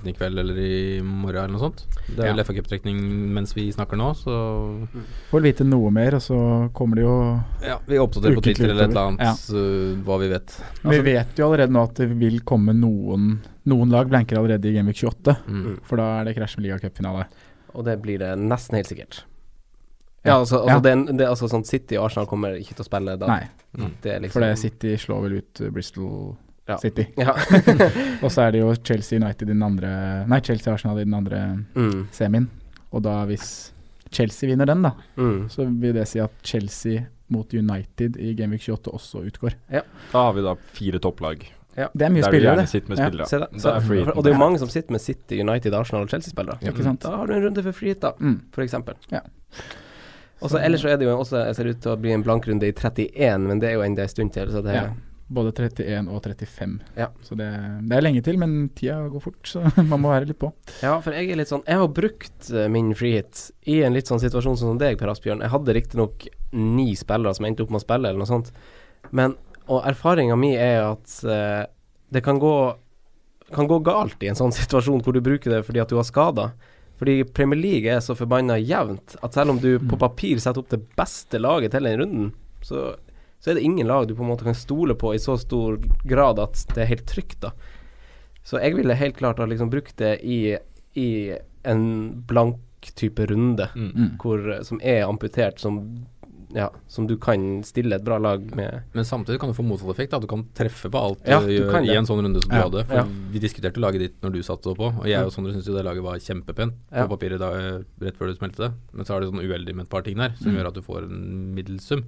en- 0.00 0.06
enten 0.06 0.08
i 0.08 0.12
kveld 0.16 0.38
eller 0.38 0.58
i 0.58 1.00
morgen 1.02 1.44
eller 1.44 1.52
noe 1.58 1.60
sånt. 1.60 1.86
Det 2.08 2.18
er 2.24 2.30
vel 2.32 2.38
Ja. 2.38 2.44
FA 2.44 2.54
Cup-trekning 2.54 3.00
mens 3.34 3.54
vi 3.54 3.70
snakker 3.72 3.96
nå, 3.96 4.14
så 4.16 4.88
Får 5.30 5.42
vite 5.42 5.64
noe 5.64 5.90
mer, 5.90 6.14
og 6.14 6.20
så 6.22 6.72
kommer 6.72 6.96
det 6.96 7.04
jo 7.04 7.42
ja, 7.62 7.78
vi 7.86 7.96
oppdaterer 7.98 8.34
på 8.36 8.42
Twitter 8.42 8.70
eller 8.70 8.84
et 8.84 8.90
eller 8.90 9.08
annet 9.08 9.20
annet 9.20 9.50
uh, 9.50 10.02
hva 10.04 10.18
vi 10.20 10.28
vet. 10.28 10.62
Vi 10.84 11.00
vet 11.00 11.36
jo 11.36 11.46
allerede 11.46 11.70
nå 11.72 11.82
at 11.82 11.94
det 11.94 12.08
vil 12.18 12.40
komme 12.40 12.72
noen 12.74 13.40
Noen 13.66 13.90
lag 13.90 14.08
blanker 14.08 14.38
allerede 14.38 14.64
i 14.64 14.72
Gamevik 14.72 14.96
28, 14.96 15.36
Mm. 15.46 15.80
for 15.84 15.96
da 15.96 16.20
er 16.20 16.24
det 16.24 16.36
krasj 16.36 16.56
med 16.58 16.64
ligacupfinale. 16.66 17.26
Og 17.74 17.84
det 17.84 18.00
blir 18.02 18.18
det 18.18 18.38
nesten 18.38 18.74
helt 18.76 18.86
sikkert. 18.88 19.24
Ja, 20.24 20.38
altså, 20.40 20.64
altså, 20.66 20.68
Ja. 20.68 20.80
Det, 20.80 21.16
det, 21.18 21.26
altså 21.28 21.46
sånn 21.48 21.64
City 21.64 21.96
og 21.96 22.06
Arsenal 22.06 22.26
kommer 22.26 22.56
ikke 22.58 22.74
til 22.74 22.84
å 22.84 22.88
spille 22.88 23.18
da. 23.18 23.26
Nei, 23.26 23.48
Det 24.02 24.12
er 24.16 24.20
liksom 24.20 24.32
for 24.32 24.40
det 24.40 24.58
City 24.58 24.96
slår 24.96 25.22
vel 25.22 25.32
ut 25.38 25.60
uh, 25.60 25.70
Bristol 25.70 26.36
Ja. 26.70 26.78
City. 26.82 27.06
Ja. 27.18 27.34
Og 28.24 28.30
så 28.30 28.46
er 28.46 28.54
det 28.54 28.62
jo 28.62 28.72
Chelsea 28.78 29.18
United 29.20 29.48
i 29.48 29.52
den 29.52 29.62
andre 29.66 29.90
Nei, 30.30 30.40
Chelsea 30.46 30.72
Arsenal 30.74 31.00
i 31.02 31.06
den 31.08 31.16
andre 31.18 31.42
mm, 31.74 32.08
semien. 32.14 32.48
Og 32.94 33.02
da 33.06 33.20
hvis 33.30 33.72
Chelsea 34.10 34.50
vinner 34.50 34.66
den, 34.66 34.82
da, 34.86 34.92
mm. 35.16 35.48
så 35.52 35.66
vil 35.68 35.94
det 35.94 36.08
si 36.10 36.18
at 36.22 36.32
Chelsea 36.46 37.04
mot 37.30 37.52
United 37.54 38.16
i 38.18 38.32
Gameweek 38.34 38.64
28 38.66 38.90
også 38.96 39.22
utgår. 39.28 39.54
Da 39.70 39.82
har 40.26 40.32
vi 40.34 40.42
da 40.42 40.56
fire 40.74 40.98
topplag. 41.02 41.44
Det 41.94 42.02
er 42.04 42.10
mye 42.12 42.24
der 42.24 42.32
spillere, 42.32 42.56
det. 42.66 42.88
med 42.88 42.98
Ja. 42.98 43.06
spillere. 43.06 43.26
Se 43.30 43.38
det. 43.38 43.48
Så, 43.62 43.68
er 43.70 44.10
og 44.16 44.24
det 44.24 44.32
er 44.32 44.34
jo 44.34 44.40
mange 44.40 44.58
som 44.58 44.68
sitter 44.68 44.92
med 44.92 45.00
City, 45.00 45.38
United, 45.40 45.74
Arsenal 45.74 46.02
og 46.02 46.10
Chelsea-spillere. 46.10 46.58
Ikke? 46.60 46.96
Da 47.00 47.14
har 47.16 47.26
du 47.26 47.34
en 47.34 47.44
runde 47.44 47.62
for 47.62 47.72
free 47.72 47.94
da, 47.94 48.12
Mm. 48.18 48.40
for 48.52 48.62
eksempel. 48.62 48.94
Ja. 49.10 49.20
Ellers 50.42 50.80
så 50.80 50.88
er 50.88 50.96
det 50.96 51.04
jo 51.06 51.18
også 51.18 51.36
Jeg 51.46 51.54
ser 51.56 51.68
ut 51.68 51.80
til 51.82 51.92
å 51.92 52.00
bli 52.00 52.12
en 52.12 52.22
blank 52.22 52.46
runde 52.48 52.66
i 52.66 52.72
31, 52.72 53.46
men 53.46 53.60
det 53.60 53.68
er 53.68 53.72
jo 53.74 53.82
enda 53.82 54.02
en 54.02 54.08
stund 54.08 54.32
til. 54.32 54.48
Så 54.50 54.62
det 54.62 54.74
Ja. 54.74 54.88
Både 55.30 55.52
31 55.54 56.08
og 56.10 56.24
35. 56.24 56.72
Ja. 56.98 57.06
Så 57.22 57.36
det, 57.38 57.46
det 57.86 57.96
er 57.96 58.02
lenge 58.02 58.22
til, 58.26 58.38
men 58.40 58.56
tida 58.74 58.98
går 59.12 59.22
fort, 59.22 59.40
så 59.46 59.62
man 59.92 60.02
må 60.02 60.10
være 60.10 60.26
litt 60.32 60.40
på. 60.40 60.50
Ja, 60.82 60.96
for 61.04 61.14
jeg 61.14 61.30
er 61.30 61.38
litt 61.38 61.52
sånn 61.52 61.62
Jeg 61.68 61.78
har 61.78 61.92
brukt 61.94 62.50
eh, 62.50 62.66
min 62.72 62.90
freehit 62.98 63.46
i 63.70 63.80
en 63.86 63.94
litt 63.94 64.10
sånn 64.10 64.22
situasjon 64.22 64.58
som 64.58 64.80
deg, 64.80 64.98
Per 64.98 65.12
Asbjørn. 65.12 65.44
Jeg 65.46 65.54
hadde 65.54 65.76
riktignok 65.76 66.26
ni 66.56 66.90
spillere 66.98 67.36
som 67.36 67.46
endte 67.46 67.62
opp 67.62 67.70
med 67.70 67.78
å 67.78 67.84
spille, 67.84 68.10
eller 68.10 68.22
noe 68.22 68.30
sånt. 68.30 68.50
Men 69.14 69.38
Og 69.70 69.84
erfaringa 69.86 70.34
mi 70.34 70.56
er 70.58 70.80
at 70.82 71.12
uh, 71.22 71.62
det 72.10 72.24
kan 72.26 72.40
gå 72.42 72.54
kan 73.54 73.66
gå 73.70 73.78
galt 73.86 74.22
i 74.22 74.30
en 74.30 74.38
sånn 74.38 74.54
situasjon 74.60 75.02
hvor 75.04 75.14
du 75.14 75.22
bruker 75.22 75.54
det 75.54 75.64
fordi 75.66 75.82
at 75.82 75.90
du 75.90 75.98
har 75.98 76.06
skader. 76.08 76.54
Fordi 77.00 77.22
Premier 77.24 77.56
League 77.56 77.92
er 77.92 78.02
så 78.04 78.16
forbanna 78.18 78.58
jevnt 78.60 79.14
at 79.24 79.36
selv 79.36 79.54
om 79.54 79.60
du 79.62 79.78
på 79.78 79.96
papir 80.00 80.42
setter 80.42 80.60
opp 80.60 80.72
det 80.74 80.82
beste 80.98 81.40
laget 81.40 81.72
til 81.72 81.86
den 81.88 82.02
runden, 82.02 82.26
så, 82.66 82.90
så 83.40 83.50
er 83.50 83.54
det 83.58 83.62
ingen 83.64 83.86
lag 83.88 84.06
du 84.08 84.14
på 84.14 84.22
en 84.22 84.28
måte 84.30 84.44
kan 84.44 84.54
stole 84.54 84.94
på 84.94 85.14
i 85.14 85.18
så 85.22 85.38
stor 85.40 85.78
grad 86.04 86.38
at 86.38 86.60
det 86.74 86.82
er 86.84 86.90
helt 86.94 87.06
trygt, 87.08 87.40
da. 87.40 87.50
Så 88.44 88.60
jeg 88.60 88.74
ville 88.76 88.94
helt 88.96 89.16
klart 89.16 89.38
ha 89.38 89.46
liksom 89.46 89.70
brukt 89.70 89.96
det 90.00 90.18
i, 90.24 90.56
i 90.96 91.08
en 91.64 92.22
blank 92.26 92.58
type 92.96 93.26
runde, 93.28 93.68
Mm. 93.76 93.92
Mm. 93.94 94.10
hvor, 94.18 94.62
som 94.64 94.80
er 94.82 95.02
amputert, 95.04 95.58
som, 95.60 96.06
ja, 96.54 96.70
som 96.88 97.06
du 97.06 97.16
kan 97.20 97.62
stille 97.62 97.94
et 97.94 98.02
bra 98.04 98.16
lag 98.18 98.40
med. 98.56 98.82
Men 98.94 99.04
samtidig 99.04 99.38
kan 99.40 99.50
du 99.50 99.54
få 99.54 99.62
motsatt 99.62 99.90
effekt. 99.92 100.10
da 100.10 100.18
Du 100.18 100.26
kan 100.26 100.46
treffe 100.56 100.88
på 100.90 100.98
alt 100.98 101.20
Ja, 101.28 101.40
du 101.40 101.46
gjør 101.52 101.84
i 101.84 101.94
en 101.96 102.06
sånn 102.08 102.22
runde 102.24 102.40
som 102.42 102.50
du 102.50 102.56
hadde. 102.56 102.84
For 102.88 102.96
ja. 102.96 103.04
Vi 103.30 103.38
diskuterte 103.38 103.78
laget 103.80 104.00
ditt 104.00 104.16
når 104.24 104.32
du 104.32 104.40
satte 104.42 104.72
på, 104.74 104.88
og 104.98 105.06
jeg 105.06 105.20
og 105.22 105.30
Sondre 105.32 105.52
syntes 105.52 105.68
jo 105.68 105.76
det 105.76 105.84
laget 105.84 106.02
var 106.02 106.16
kjempepent 106.18 106.72
på 106.90 106.96
Ja. 106.96 107.06
papiret 107.06 107.38
da, 107.38 107.52
eh, 107.52 107.84
rett 108.00 108.16
før 108.16 108.32
du 108.32 108.34
smelte 108.40 108.56
det. 108.64 108.72
Men 108.92 109.04
så 109.04 109.14
er 109.16 109.20
det 109.20 109.28
sånn 109.30 109.44
uheldig 109.44 109.74
med 109.76 109.84
et 109.84 109.90
par 109.90 110.02
ting 110.02 110.16
der 110.16 110.32
som 110.40 110.50
Mm. 110.50 110.56
gjør 110.58 110.66
at 110.68 110.74
du 110.74 110.80
får 110.82 111.02
en 111.04 111.54
middelsum. 111.54 112.04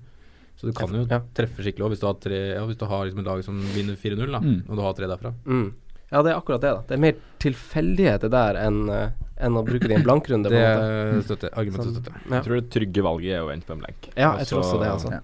Så 0.56 0.66
du 0.68 0.72
kan 0.72 0.88
jo 0.94 1.06
Ja. 1.10 1.20
treffe 1.34 1.58
skikkelig 1.64 1.82
òg 1.86 1.90
hvis 1.94 2.00
du 2.00 2.06
har, 2.06 2.14
tre, 2.14 2.38
ja, 2.54 2.64
hvis 2.66 2.76
du 2.78 2.84
har 2.86 3.04
liksom 3.06 3.18
en 3.18 3.24
lag 3.24 3.42
som 3.44 3.58
vinner 3.74 3.96
4-0, 3.96 4.30
da, 4.30 4.38
Mm. 4.40 4.62
og 4.68 4.76
du 4.76 4.82
har 4.82 4.92
tre 4.94 5.06
derfra. 5.06 5.32
Mm. 5.46 5.72
Ja, 6.12 6.22
det 6.22 6.30
er 6.32 6.36
akkurat 6.40 6.60
det. 6.60 6.70
da 6.70 6.82
Det 6.86 6.94
er 6.94 7.00
mer 7.00 7.14
tilfeldigheter 7.40 8.30
der 8.30 8.54
enn 8.60 8.88
eh, 8.90 9.10
enn 9.42 9.56
å 9.58 9.64
bruke 9.66 9.88
det 9.88 9.90
i 9.90 9.94
en 9.98 10.04
blankrunde. 10.04 10.50
Det 10.52 11.24
støtter. 11.24 11.50
Argumentet 11.56 11.86
Sånn. 11.88 11.94
støtter 11.96 12.12
jeg. 12.12 12.22
Ja. 12.30 12.34
Jeg 12.36 12.44
tror 12.44 12.60
det 12.60 12.70
trygge 12.70 13.02
valget 13.02 13.32
er 13.32 13.40
å 13.42 13.48
vente 13.48 13.66
på 13.66 13.72
en 13.72 13.80
blank. 13.80 14.08
ja, 14.16 14.36
jeg 14.38 14.46
tror 14.46 14.60
også 14.62 14.78
det, 14.80 14.90
altså. 14.92 15.10
Ja. 15.10 15.20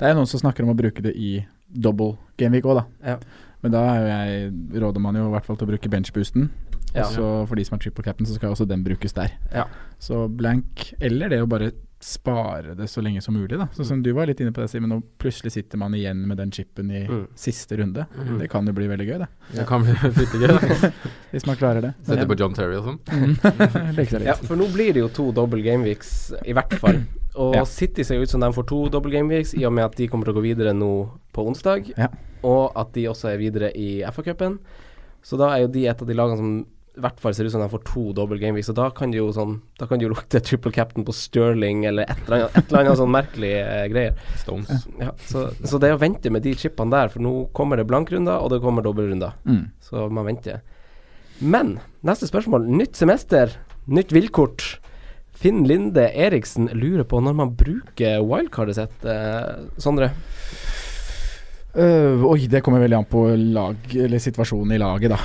Det 0.00 0.08
er 0.08 0.14
noen 0.14 0.26
som 0.26 0.40
snakker 0.40 0.62
om 0.64 0.70
å 0.74 0.76
bruke 0.76 1.02
det 1.02 1.14
i 1.14 1.46
double 1.70 2.16
gameweek 2.38 2.64
òg, 2.64 2.80
da. 2.80 2.84
Ja. 3.12 3.18
Men 3.62 3.72
da 3.72 3.78
er 3.84 4.00
jo 4.00 4.08
jeg, 4.08 4.82
råder 4.82 5.00
man 5.00 5.14
jo 5.14 5.28
i 5.28 5.32
hvert 5.38 5.44
fall 5.44 5.56
til 5.56 5.66
å 5.68 5.70
bruke 5.70 5.88
benchboosten. 5.90 6.48
Ja. 6.94 7.04
Så 7.04 7.46
for 7.46 7.54
de 7.54 7.64
som 7.64 7.76
har 7.76 7.82
triple 7.84 8.02
cap'n, 8.02 8.26
så 8.26 8.34
skal 8.34 8.50
også 8.54 8.66
den 8.66 8.82
brukes 8.82 9.12
der. 9.12 9.30
Ja. 9.52 9.66
Så 10.00 10.26
blank, 10.34 10.94
eller 11.00 11.28
det 11.28 11.40
å 11.42 11.46
bare 11.48 11.72
spare 12.00 12.74
det 12.78 12.86
så 12.88 13.02
lenge 13.02 13.20
som 13.22 13.34
mulig, 13.34 13.58
da. 13.58 13.66
Sånn 13.74 13.84
som 13.88 14.02
du 14.02 14.12
var 14.14 14.26
litt 14.30 14.38
inne 14.40 14.52
på 14.54 14.60
det, 14.62 14.68
Simen. 14.70 14.92
Og 14.94 15.02
plutselig 15.18 15.50
sitter 15.56 15.78
man 15.80 15.94
igjen 15.98 16.20
med 16.30 16.36
den 16.38 16.50
chipen 16.54 16.90
i 16.94 17.00
Mm. 17.08 17.26
siste 17.34 17.76
runde. 17.76 18.06
Mm. 18.16 18.38
Det 18.38 18.48
kan 18.50 18.66
jo 18.66 18.72
bli 18.72 18.86
veldig 18.86 19.06
gøy, 19.08 19.18
det. 19.18 19.28
Det 19.58 19.66
kan 19.66 19.82
bli 19.82 19.92
veldig 20.02 20.40
gøy. 20.40 20.46
da. 20.48 20.90
Hvis 21.32 21.46
man 21.46 21.56
klarer 21.56 21.80
det. 21.82 21.94
Sette 22.06 22.26
på 22.30 22.38
John 22.38 22.54
Terry 22.54 22.76
og 22.78 22.84
sånn. 22.84 23.00
Mm. 23.10 24.24
Ja, 24.24 24.34
for 24.34 24.56
nå 24.56 24.68
blir 24.72 24.92
det 24.94 25.00
jo 25.02 25.08
to 25.08 25.32
double 25.32 25.62
gameweeks, 25.62 26.32
i 26.46 26.52
hvert 26.54 26.78
fall. 26.78 27.02
Og 27.38 27.54
Ja. 27.54 27.62
City 27.64 28.02
ser 28.02 28.18
ut 28.22 28.28
som 28.30 28.40
de 28.40 28.48
får 28.52 28.66
to 28.66 28.88
double 28.88 29.10
gameweeks, 29.12 29.54
i 29.54 29.64
og 29.66 29.72
med 29.72 29.84
at 29.84 29.96
de 29.96 30.08
kommer 30.08 30.24
til 30.26 30.34
å 30.34 30.38
gå 30.40 30.42
videre 30.42 30.72
nå 30.74 31.10
på 31.34 31.44
onsdag. 31.46 31.92
Ja. 31.96 32.08
Og 32.42 32.72
at 32.78 32.92
de 32.94 33.04
også 33.10 33.28
er 33.32 33.38
videre 33.38 33.70
i 33.78 34.00
FA-cupen. 34.10 34.58
Så 35.22 35.36
da 35.38 35.52
er 35.54 35.60
jo 35.66 35.68
de 35.68 35.86
et 35.86 36.00
av 36.02 36.06
de 36.08 36.14
lagene 36.14 36.36
som 36.38 36.66
i 36.98 37.02
hvert 37.04 37.20
fall 37.22 37.34
ser 37.36 37.46
ut 37.46 37.54
som 37.54 37.62
de 37.62 37.68
får 37.70 37.84
to 37.86 38.04
double 38.16 38.38
gameweeks. 38.40 38.70
Og 38.72 38.78
da 38.78 38.88
kan 38.94 39.12
det 39.12 39.20
jo 39.20 39.28
sånn 39.34 39.58
kan 39.80 40.00
det 40.00 40.08
jo 40.08 40.12
lukte 40.12 40.40
triple 40.44 40.72
captain 40.74 41.06
på 41.06 41.14
Sterling 41.14 41.84
eller 41.88 42.08
et 42.10 42.24
eller 42.26 42.42
annet, 42.42 42.56
et 42.58 42.72
eller 42.72 42.80
annet 42.82 43.00
sånn 43.00 43.14
merkelig 43.14 43.52
eh, 43.60 43.84
greier. 43.92 44.18
Stones. 44.42 44.88
Ja, 44.98 45.12
så, 45.30 45.48
så 45.62 45.80
det 45.80 45.90
er 45.90 45.96
å 45.96 46.02
vente 46.02 46.32
med 46.34 46.44
de 46.44 46.56
chipene 46.58 46.94
der, 46.94 47.12
for 47.12 47.24
nå 47.24 47.32
kommer 47.56 47.78
det 47.78 47.86
blankrunder, 47.88 48.42
og 48.42 48.52
det 48.52 48.60
kommer 48.64 48.84
dobbeltrunder. 48.84 49.38
Mm. 49.48 49.62
Så 49.84 50.08
man 50.12 50.28
venter. 50.28 50.60
Men 51.38 51.78
neste 52.06 52.28
spørsmål. 52.28 52.66
Nytt 52.80 52.98
semester, 52.98 53.54
nytt 53.86 54.12
villkort. 54.14 54.66
Finn 55.38 55.62
Linde 55.70 56.08
Eriksen 56.18 56.66
lurer 56.74 57.06
på 57.06 57.20
når 57.22 57.36
man 57.38 57.54
bruker 57.54 58.24
wildcardet 58.26 58.80
sitt. 58.80 59.06
Eh, 59.06 59.68
Sondre? 59.78 60.10
Uh, 61.78 62.24
oi, 62.26 62.48
det 62.50 62.62
kommer 62.64 62.80
veldig 62.82 62.96
an 62.96 63.06
på 63.06 63.20
lag, 63.54 63.76
eller 63.94 64.18
situasjonen 64.22 64.72
i 64.74 64.80
laget, 64.80 65.12
da. 65.12 65.18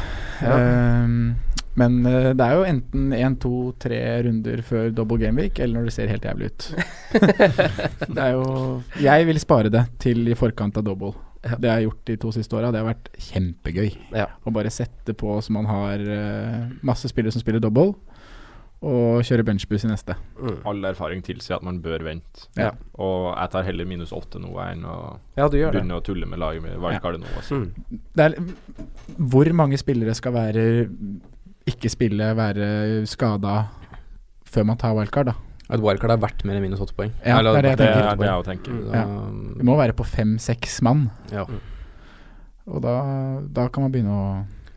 Ja. 0.43 0.57
Ehm, 0.59 1.31
men 1.79 1.99
øh, 2.05 2.29
det 2.38 2.45
er 2.45 2.55
jo 2.59 2.63
enten 2.69 3.13
én, 3.17 3.36
to, 3.41 3.53
tre 3.81 3.99
runder 4.27 4.62
før 4.65 4.91
double 4.93 5.17
gameweek, 5.21 5.59
eller 5.59 5.79
når 5.79 5.89
det 5.89 5.93
ser 5.95 6.12
helt 6.12 6.25
jævlig 6.27 6.51
ut. 6.51 6.67
det 8.15 8.21
er 8.21 8.31
jo 8.36 8.47
Jeg 9.01 9.27
vil 9.29 9.39
spare 9.41 9.71
det 9.73 9.86
til 10.03 10.27
i 10.29 10.38
forkant 10.38 10.77
av 10.77 10.86
double. 10.88 11.13
Ja. 11.43 11.57
Det 11.59 11.67
jeg 11.67 11.75
har 11.75 11.86
gjort 11.89 12.05
de 12.07 12.15
to 12.21 12.31
siste 12.31 12.55
åra. 12.55 12.69
Det 12.71 12.79
har 12.79 12.88
vært 12.93 13.09
kjempegøy. 13.19 13.89
Ja. 14.15 14.29
Å 14.47 14.53
bare 14.55 14.71
sette 14.71 15.15
på 15.17 15.36
så 15.43 15.51
man 15.55 15.67
har 15.67 15.99
øh, 15.99 16.59
masse 16.88 17.09
spillere 17.12 17.36
som 17.36 17.43
spiller 17.43 17.59
double, 17.63 17.91
og 18.83 19.23
kjøre 19.23 19.45
benchbus 19.47 19.86
i 19.88 19.89
neste. 19.91 20.15
Mm. 20.36 20.57
All 20.67 20.88
erfaring 20.89 21.21
tilsier 21.23 21.55
at 21.55 21.63
man 21.63 21.77
bør 21.83 22.03
vente. 22.03 22.47
Ja. 22.59 22.73
Og 22.99 23.29
jeg 23.31 23.51
tar 23.53 23.67
heller 23.67 23.88
minus 23.88 24.12
åtte 24.15 24.41
nå 24.43 24.51
enn 24.65 24.83
å 24.83 24.95
Ja, 25.39 25.47
det. 25.47 25.62
begynne 25.71 25.99
å 25.99 26.03
tulle 26.03 26.27
med 26.27 26.41
laget 26.43 26.65
med 26.65 26.75
wildcardet 26.83 27.23
nå. 27.23 27.29
Altså. 27.39 27.62
Mm. 27.63 28.01
Det 28.13 28.25
er, 28.25 28.36
hvor 29.17 29.51
mange 29.55 29.79
spillere 29.79 30.15
skal 30.19 30.36
være 30.36 30.65
ikke 31.69 31.89
spille, 31.91 32.32
være 32.36 33.06
skada 33.10 33.67
før 34.54 34.65
man 34.65 34.78
tar 34.78 34.93
wildcard, 34.97 35.26
da? 35.32 35.36
At 35.73 35.80
wildcard 35.82 36.12
er 36.12 36.17
verdt 36.21 36.43
mer 36.45 36.58
enn 36.60 36.65
minus 36.67 36.82
åtte 36.84 36.93
poeng. 36.97 37.12
Ja, 37.26 37.39
det 37.41 37.54
er 37.56 37.62
det 37.62 37.69
jeg 37.71 37.78
Det 37.78 37.86
tenker. 37.88 38.10
er 38.12 38.17
det 38.19 38.28
jeg 38.28 38.45
tenker. 38.49 38.71
Mm. 38.71 38.91
Ja. 38.93 39.06
Det 39.58 39.65
må 39.65 39.78
være 39.80 39.93
på 39.97 40.06
fem-seks 40.06 40.82
mann, 40.86 41.08
ja. 41.32 41.45
og 42.67 42.82
da, 42.84 42.97
da 43.52 43.67
kan 43.73 43.84
man 43.88 43.91
begynne 43.95 44.13
å 44.13 44.28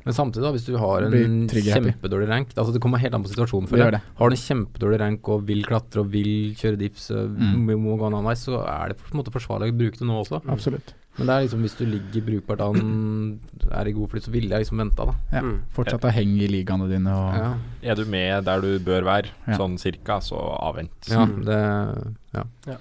Men 0.06 0.14
samtidig, 0.14 0.44
da, 0.46 0.52
hvis 0.54 0.64
du 0.68 0.76
har 0.78 1.02
en 1.02 1.48
kjempedårlig 1.50 2.28
rank 2.30 2.52
altså 2.54 2.72
Det 2.72 2.80
kommer 2.82 2.98
helt 3.02 3.14
an 3.18 3.24
på 3.26 3.30
situasjonen. 3.32 3.66
Det 3.66 3.74
føler 3.74 3.96
jeg. 3.98 4.02
Har 4.20 4.30
du 4.30 4.34
en 4.36 4.42
kjempedårlig 4.44 5.00
rank 5.02 5.28
og 5.34 5.42
vil 5.48 5.64
klatre 5.66 6.04
og 6.04 6.12
vil 6.12 6.54
kjøre 6.54 6.78
dips, 6.78 7.10
Mm. 7.10 7.66
må- 7.66 7.76
må 7.82 7.96
gå 7.98 8.06
en 8.06 8.14
annen 8.14 8.24
vei, 8.30 8.34
så 8.38 8.62
er 8.62 8.88
det 8.88 8.96
på 8.98 9.10
en 9.12 9.18
måte 9.20 9.32
forsvarlig 9.34 9.72
å 9.74 9.76
bruke 9.76 9.98
det 9.98 10.06
nå 10.06 10.20
også. 10.22 10.40
Absolutt. 10.46 10.94
Men 11.18 11.26
det 11.26 11.34
er 11.34 11.44
liksom 11.46 11.62
hvis 11.64 11.76
du 11.78 11.84
ligger 11.86 12.24
brukbart 12.26 12.60
an, 12.60 13.40
er 13.72 13.88
i 13.88 13.92
god 13.96 14.10
flyt, 14.12 14.22
så 14.26 14.30
ville 14.34 14.50
jeg 14.52 14.64
liksom 14.66 14.78
venta, 14.82 15.06
da. 15.08 15.14
Ja. 15.32 15.40
Mm. 15.46 15.54
Fortsatt 15.72 16.02
ha 16.04 16.10
heng 16.12 16.34
i 16.38 16.46
ligaene 16.52 16.88
dine 16.90 17.08
og 17.08 17.38
Ja, 17.38 17.54
Er 17.82 17.94
du 17.96 18.04
med 18.04 18.44
der 18.44 18.60
du 18.60 18.78
bør 18.78 19.02
være, 19.04 19.30
Ja. 19.48 19.56
sånn 19.56 19.78
cirka, 19.78 20.20
så 20.20 20.36
avvent. 20.60 21.08
ja 21.08 21.24
Mm. 21.24 21.44
det 21.44 22.44
Ja. 22.66 22.76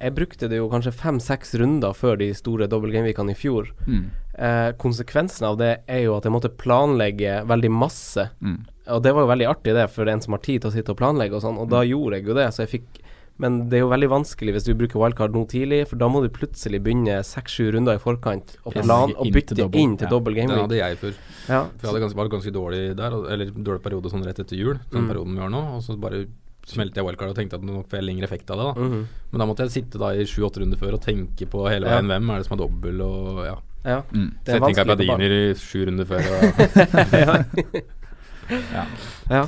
Jeg 0.00 0.14
brukte 0.16 0.48
det 0.50 0.56
jo 0.58 0.68
kanskje 0.68 0.92
fem-seks 0.92 1.54
runder 1.60 1.94
før 1.94 2.18
de 2.18 2.32
store 2.34 2.66
double 2.66 2.90
game-weekene 2.90 3.30
i 3.30 3.34
fjor. 3.34 3.68
mm. 3.86 4.10
Eh, 4.36 4.72
konsekvensen 4.72 5.44
av 5.46 5.56
det 5.58 5.84
er 5.86 6.02
jo 6.02 6.16
at 6.16 6.24
jeg 6.24 6.32
måtte 6.32 6.48
planlegge 6.58 7.46
veldig 7.46 7.70
masse. 7.70 8.30
Mm. 8.42 8.64
Og 8.88 9.00
det 9.04 9.14
var 9.14 9.22
jo 9.22 9.28
veldig 9.30 9.46
artig 9.48 9.72
det 9.74 9.88
for 9.90 10.08
en 10.08 10.20
som 10.20 10.32
har 10.32 10.40
tid 10.40 10.60
til 10.62 10.70
å 10.70 10.74
sitte 10.74 10.90
og 10.90 10.96
planlegge 10.98 11.34
og 11.34 11.42
sånn, 11.42 11.56
og 11.56 11.68
da 11.70 11.82
gjorde 11.86 12.14
jeg 12.18 12.26
jo 12.26 12.34
det. 12.34 12.48
Så 12.52 12.66
jeg 12.66 12.80
fikk 12.80 13.03
Men 13.42 13.68
det 13.68 13.78
er 13.78 13.82
jo 13.82 13.88
veldig 13.90 14.08
vanskelig 14.12 14.52
hvis 14.54 14.64
du 14.68 14.74
bruker 14.78 15.00
wildcard 15.02 15.32
nå 15.34 15.40
tidlig, 15.50 15.88
for 15.90 15.96
da 15.98 16.06
må 16.06 16.20
du 16.22 16.28
plutselig 16.30 16.78
begynne 16.84 17.16
seks-sju 17.26 17.72
runder 17.74 17.96
i 17.98 17.98
forkant 17.98 18.56
og, 18.64 18.72
plan, 18.76 19.10
og 19.10 19.26
Inn 19.26 19.32
til 19.32 19.32
bytte 19.34 19.78
inn 19.80 19.96
til 19.98 20.06
Ja. 20.06 20.10
dobbel 20.12 20.34
Det 20.34 20.40
game 20.44 20.54
week. 20.54 20.62
hadde 20.62 20.78
jeg 20.78 20.98
før. 20.98 21.14
Ja. 21.48 21.60
For 21.64 21.82
jeg 21.82 21.90
hadde 21.90 22.00
ganske, 22.04 22.16
var 22.16 22.28
ganske 22.30 22.52
dårlig 22.54 22.82
der, 22.96 23.10
eller 23.34 23.46
dårlig 23.50 23.82
periode 23.82 24.10
sånn 24.12 24.24
rett 24.24 24.38
etter 24.38 24.56
jul, 24.56 24.78
den 24.92 25.02
Mm. 25.02 25.08
perioden 25.10 25.34
vi 25.34 25.40
har 25.40 25.50
nå, 25.50 25.62
og 25.76 25.82
så 25.82 25.98
bare 25.98 26.26
smelte 26.64 26.94
jeg 26.94 27.04
wildcard 27.04 27.28
og 27.30 27.36
tenkte 27.36 27.54
at 27.54 27.62
nok 27.62 27.88
får 27.90 27.98
jeg 27.98 28.04
lengre 28.06 28.22
effekt 28.24 28.50
av 28.50 28.56
det, 28.56 28.64
da. 28.70 28.80
Mhm. 28.80 29.06
Men 29.32 29.38
da 29.38 29.44
måtte 29.46 29.66
jeg 29.66 29.70
sitte 29.82 29.98
da 29.98 30.10
i 30.14 30.22
sju-åtte 30.24 30.60
runder 30.62 30.78
før 30.78 30.94
og 30.94 31.00
tenke 31.02 31.44
på 31.50 31.68
hele 31.68 31.86
Ja. 31.90 31.98
veien 32.00 32.06
hvem 32.06 32.30
er 32.30 32.36
det 32.38 32.46
som 32.46 32.56
har 32.58 32.66
dobbel, 32.68 33.00
og 33.02 33.44
ja. 33.44 33.56
ja. 33.84 34.02
Mm. 34.14 34.30
Det 34.44 34.54
er 34.54 34.60
Setting 34.60 34.76
gardiner 34.86 35.30
i 35.50 35.54
sju 35.54 35.84
runder 35.86 36.06
før. 36.06 36.22
Og, 36.22 37.82
Ja. 39.30 39.46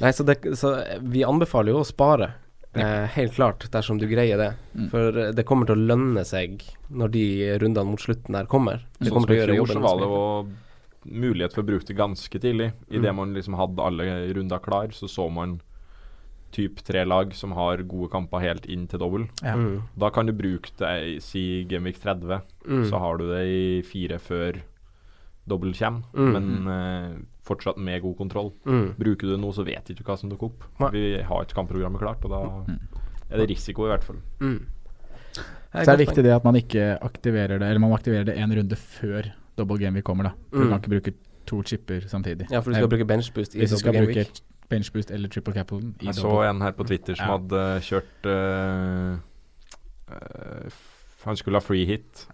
Nei, 0.00 0.10
så, 0.12 0.24
det, 0.24 0.38
så 0.58 0.76
vi 1.02 1.24
anbefaler 1.24 1.72
jo 1.74 1.80
å 1.82 1.86
spare. 1.86 2.32
Eh, 2.74 3.06
helt 3.16 3.32
klart, 3.34 3.64
dersom 3.72 3.98
du 3.98 4.06
greier 4.06 4.36
det. 4.38 4.54
Mm. 4.76 4.88
For 4.90 5.08
eh, 5.18 5.32
det 5.32 5.44
kommer 5.48 5.66
til 5.66 5.74
å 5.78 5.86
lønne 5.88 6.24
seg 6.24 6.62
når 6.90 7.10
de 7.10 7.24
rundene 7.58 7.90
mot 7.90 8.00
slutten 8.00 8.32
der 8.36 8.46
kommer. 8.46 8.84
Det 9.00 9.10
kommer 9.10 9.26
til 9.26 9.36
å 9.36 9.38
i 9.38 9.40
gjøre 9.46 9.56
jobben. 9.56 9.78
så 9.78 9.80
var 9.80 9.98
det 9.98 10.08
jo 10.08 11.18
mulighet 11.22 11.54
for 11.54 11.62
å 11.62 11.66
bruke 11.66 11.86
det 11.86 11.96
ganske 11.96 12.38
tidlig. 12.40 12.72
Idet 12.90 13.10
Mm. 13.12 13.16
man 13.16 13.34
liksom 13.34 13.54
hadde 13.56 13.80
alle 13.82 14.34
runder 14.34 14.58
klar, 14.58 14.88
så 14.92 15.08
så 15.08 15.30
man 15.32 15.60
typ 16.52 16.76
tre 16.84 17.04
lag 17.04 17.34
som 17.34 17.52
har 17.52 17.78
gode 17.78 18.10
kamper 18.10 18.40
helt 18.40 18.66
inn 18.66 18.86
til 18.86 18.98
dobbel. 19.00 19.28
Ja. 19.42 19.54
Mm. 19.56 19.82
Da 19.98 20.10
kan 20.10 20.26
du 20.26 20.32
bruke 20.32 20.70
det 20.78 21.16
i 21.16 21.18
si 21.20 21.64
Gameweek 21.64 21.98
30, 22.00 22.42
Mm. 22.66 22.84
så 22.90 22.98
har 22.98 23.16
du 23.18 23.28
det 23.28 23.46
i 23.46 23.82
fire 23.82 24.18
før 24.18 24.60
dobbel 25.46 25.72
kommer, 25.74 26.04
Mm. 26.14 26.32
men 26.32 26.68
eh, 26.68 27.16
fortsatt 27.48 27.78
med 27.80 28.02
god 28.04 28.16
kontroll. 28.18 28.52
Mm. 28.68 28.94
Bruker 29.00 29.32
du 29.32 29.36
noe, 29.40 29.52
så 29.56 29.64
vet 29.66 29.84
du 29.88 29.94
ikke 29.96 30.04
hva 30.12 30.18
som 30.20 30.30
dukker 30.30 30.50
opp. 30.52 30.64
Nei. 30.84 30.90
Vi 30.94 31.04
har 31.22 31.44
ikke 31.46 31.56
kampprogrammet 31.58 32.00
klart, 32.02 32.24
og 32.24 32.30
da 32.30 32.40
Mm. 32.72 32.78
er 33.30 33.36
det 33.42 33.48
risiko, 33.50 33.86
i 33.86 33.92
hvert 33.92 34.04
fall. 34.04 34.20
Mm. 34.40 34.66
Så 35.34 35.84
er 35.92 35.96
det 35.96 36.06
viktig 36.08 36.22
det 36.24 36.32
at 36.32 36.44
man 36.44 36.54
ikke 36.56 36.98
aktiverer 37.04 37.58
det 37.60 37.66
Eller 37.68 37.78
man 37.78 37.92
aktiverer 37.92 38.24
det 38.24 38.36
en 38.38 38.50
runde 38.56 38.76
før 38.76 39.26
double 39.58 39.78
game 39.78 39.94
vi 39.94 40.02
kommer, 40.02 40.24
da. 40.24 40.30
For 40.50 40.58
Mm. 40.58 40.62
du 40.64 40.68
kan 40.70 40.80
ikke 40.80 40.90
bruke 40.94 41.14
to 41.46 41.62
chipper 41.62 42.00
samtidig. 42.08 42.46
Ja, 42.50 42.60
for 42.60 42.70
du 42.70 42.76
skal 42.76 42.88
bruke 42.88 43.04
benchboost 43.06 43.54
i 43.54 43.58
Hvis 43.60 43.70
du 43.70 43.76
skal 43.76 43.92
double 43.92 44.06
game 44.06 44.14
bruke 44.14 44.28
week. 44.32 44.40
benchboost 44.70 45.10
eller 45.10 45.28
triple 45.28 45.52
capital 45.54 45.78
i 46.00 46.06
Jeg 46.06 46.14
så 46.14 46.50
en 46.50 46.60
her 46.60 46.72
på 46.72 46.84
Twitter 46.86 47.14
som 47.14 47.26
Ja. 47.26 47.38
hadde 47.38 47.80
kjørt 47.80 48.26
uh, 48.26 49.18
uh, 50.10 50.70
Han 51.24 51.36
skulle 51.36 51.56
ha 51.56 51.60
free 51.60 51.84
hit 51.86 52.26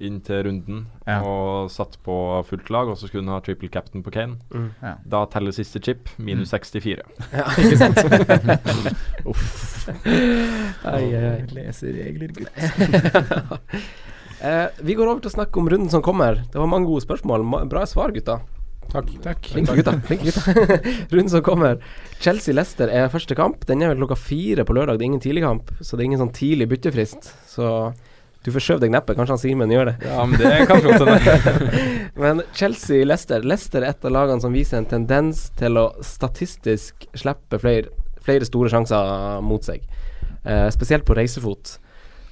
inn 0.00 0.20
til 0.24 0.42
runden 0.46 0.86
Ja. 1.06 1.18
og 1.22 1.70
satt 1.70 1.98
på 2.04 2.14
fullt 2.48 2.70
lag, 2.72 2.88
og 2.88 2.96
så 2.98 3.08
skulle 3.08 3.24
hun 3.24 3.32
ha 3.34 3.40
triple 3.44 3.68
captain 3.72 4.02
på 4.02 4.12
Kane. 4.14 4.38
Mm. 4.52 4.70
Da 5.08 5.24
teller 5.32 5.52
siste 5.52 5.80
chip 5.82 6.08
minus 6.18 6.50
64. 6.54 7.02
Ja, 7.32 7.46
ikke 7.56 7.78
sant? 7.80 7.98
Uff. 9.30 9.88
ai, 10.84 11.04
ai, 11.14 11.24
ai. 11.34 11.42
Leser 11.54 11.92
regler, 11.96 12.32
gutt. 12.36 13.60
eh, 14.40 14.66
vi 14.82 14.94
går 14.98 15.06
over 15.10 15.20
til 15.24 15.30
å 15.32 15.36
snakke 15.36 15.60
om 15.60 15.68
runden 15.70 15.90
som 15.92 16.02
kommer. 16.04 16.42
Det 16.52 16.58
var 16.60 16.70
mange 16.70 16.88
gode 16.90 17.04
spørsmål. 17.04 17.44
Bra 17.70 17.84
svar, 17.88 18.12
gutta. 18.16 18.40
Takk. 18.90 19.10
Takk. 19.22 19.48
Flinke 19.52 19.76
gutta. 19.78 19.92
Flink, 20.08 20.24
gutta. 20.26 20.54
runden 21.12 21.30
som 21.30 21.44
kommer. 21.46 21.78
Chelsea-Lester 22.20 22.90
er 22.90 23.10
første 23.12 23.36
kamp. 23.38 23.62
Den 23.68 23.84
er 23.84 23.92
vel 23.92 24.00
klokka 24.02 24.18
fire 24.18 24.64
på 24.66 24.74
lørdag. 24.74 24.98
Det 24.98 25.06
er 25.06 25.10
ingen 25.12 25.22
tidlig 25.22 25.44
kamp, 25.46 25.70
så 25.80 25.94
det 25.94 26.02
er 26.02 26.08
ingen 26.10 26.22
sånn 26.24 26.34
tidlig 26.34 26.66
byttefrist. 26.72 27.30
Så 27.52 27.68
du 28.44 28.50
forskjøv 28.54 28.78
deg 28.80 28.92
neppe. 28.94 29.14
Kanskje 29.18 29.34
han 29.36 29.40
Simen 29.42 29.72
gjør 29.74 29.90
det. 29.90 29.96
Ja, 30.08 30.22
men 30.24 30.38
det 30.40 30.66
kan 30.70 30.80
godt 30.80 31.02
hende. 31.04 31.82
Men 32.20 32.40
Chelsea-Leicester 32.56 33.44
Leicester 33.44 33.84
er 33.84 33.92
et 33.94 34.04
av 34.08 34.12
lagene 34.14 34.40
som 34.42 34.52
viser 34.56 34.78
en 34.80 34.88
tendens 34.88 35.46
til 35.60 35.76
å 35.80 35.90
statistisk 36.04 37.06
slippe 37.16 37.60
flere, 37.62 37.92
flere 38.24 38.48
store 38.48 38.72
sjanser 38.72 39.40
mot 39.44 39.64
seg. 39.64 39.84
Eh, 40.44 40.66
spesielt 40.72 41.04
på 41.08 41.16
reisefot. 41.18 41.76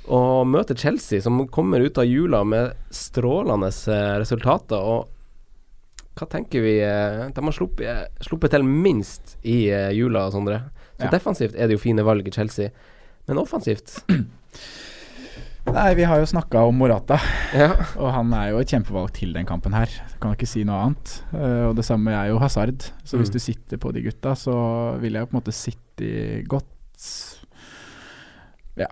Og 0.08 0.46
møter 0.48 0.76
Chelsea, 0.80 1.20
som 1.20 1.42
kommer 1.52 1.84
ut 1.84 2.00
av 2.00 2.08
jula 2.08 2.40
med 2.48 2.72
strålende 2.94 3.68
eh, 3.68 4.16
resultater. 4.22 4.80
Og 4.80 5.12
hva 6.18 6.26
tenker 6.32 6.64
vi 6.64 6.78
eh, 6.82 7.26
De 7.36 7.44
har 7.44 7.54
sluppet, 7.54 8.16
sluppet 8.24 8.56
til 8.56 8.64
minst 8.66 9.36
i 9.44 9.66
eh, 9.68 9.90
jula, 9.96 10.30
Sondre. 10.34 10.62
Så 10.98 11.04
Ja. 11.06 11.12
defensivt 11.14 11.54
er 11.54 11.68
det 11.68 11.76
jo 11.76 11.84
fine 11.84 12.02
valg 12.02 12.26
i 12.26 12.32
Chelsea. 12.34 12.72
Men 13.28 13.38
offensivt 13.44 14.00
Nei, 15.72 15.92
vi 15.94 16.04
har 16.08 16.18
jo 16.18 16.26
snakka 16.26 16.62
om 16.66 16.78
Morata, 16.80 17.18
Ja. 17.54 17.68
og 18.00 18.10
han 18.12 18.32
er 18.34 18.50
jo 18.50 18.58
et 18.62 18.68
kjempevalg 18.72 19.12
til 19.14 19.32
den 19.36 19.46
kampen 19.46 19.72
her. 19.76 19.86
Kan 20.20 20.34
ikke 20.34 20.48
si 20.48 20.64
noe 20.64 20.78
annet. 20.88 21.12
Uh, 21.32 21.68
og 21.70 21.76
det 21.78 21.84
samme 21.86 22.08
er 22.10 22.30
jo 22.32 22.38
Hazard. 22.42 22.88
Så 23.04 23.18
hvis 23.18 23.28
Mm. 23.30 23.32
du 23.32 23.38
sitter 23.38 23.76
på 23.78 23.92
de 23.92 24.02
gutta, 24.02 24.34
så 24.34 24.98
vil 25.00 25.12
jeg 25.12 25.20
jo 25.22 25.26
på 25.26 25.34
en 25.36 25.40
måte 25.40 25.52
sitte 25.54 26.44
godt 26.48 27.34
Ja. 28.76 28.86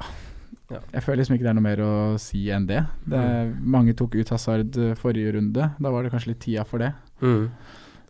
Ja. 0.71 0.79
Jeg 0.93 1.03
føler 1.03 1.17
liksom 1.23 1.35
ikke 1.37 1.45
det 1.47 1.51
er 1.51 1.55
noe 1.55 1.63
mer 1.63 1.77
å 1.79 2.19
si 2.19 2.49
enn 2.51 2.67
det. 2.67 2.85
det 3.07 3.19
er, 3.19 3.55
Mange 3.61 3.93
tok 3.95 4.15
ut 4.17 4.29
Hazard 4.31 4.77
eh, 4.77 4.95
forrige 4.95 5.33
runde. 5.35 5.71
Da 5.81 5.91
var 5.91 6.03
det 6.03 6.11
kanskje 6.13 6.27
litt 6.35 6.41
tida 6.41 6.65
for 6.67 6.79
det. 6.79 6.93
Mm. 7.23 7.51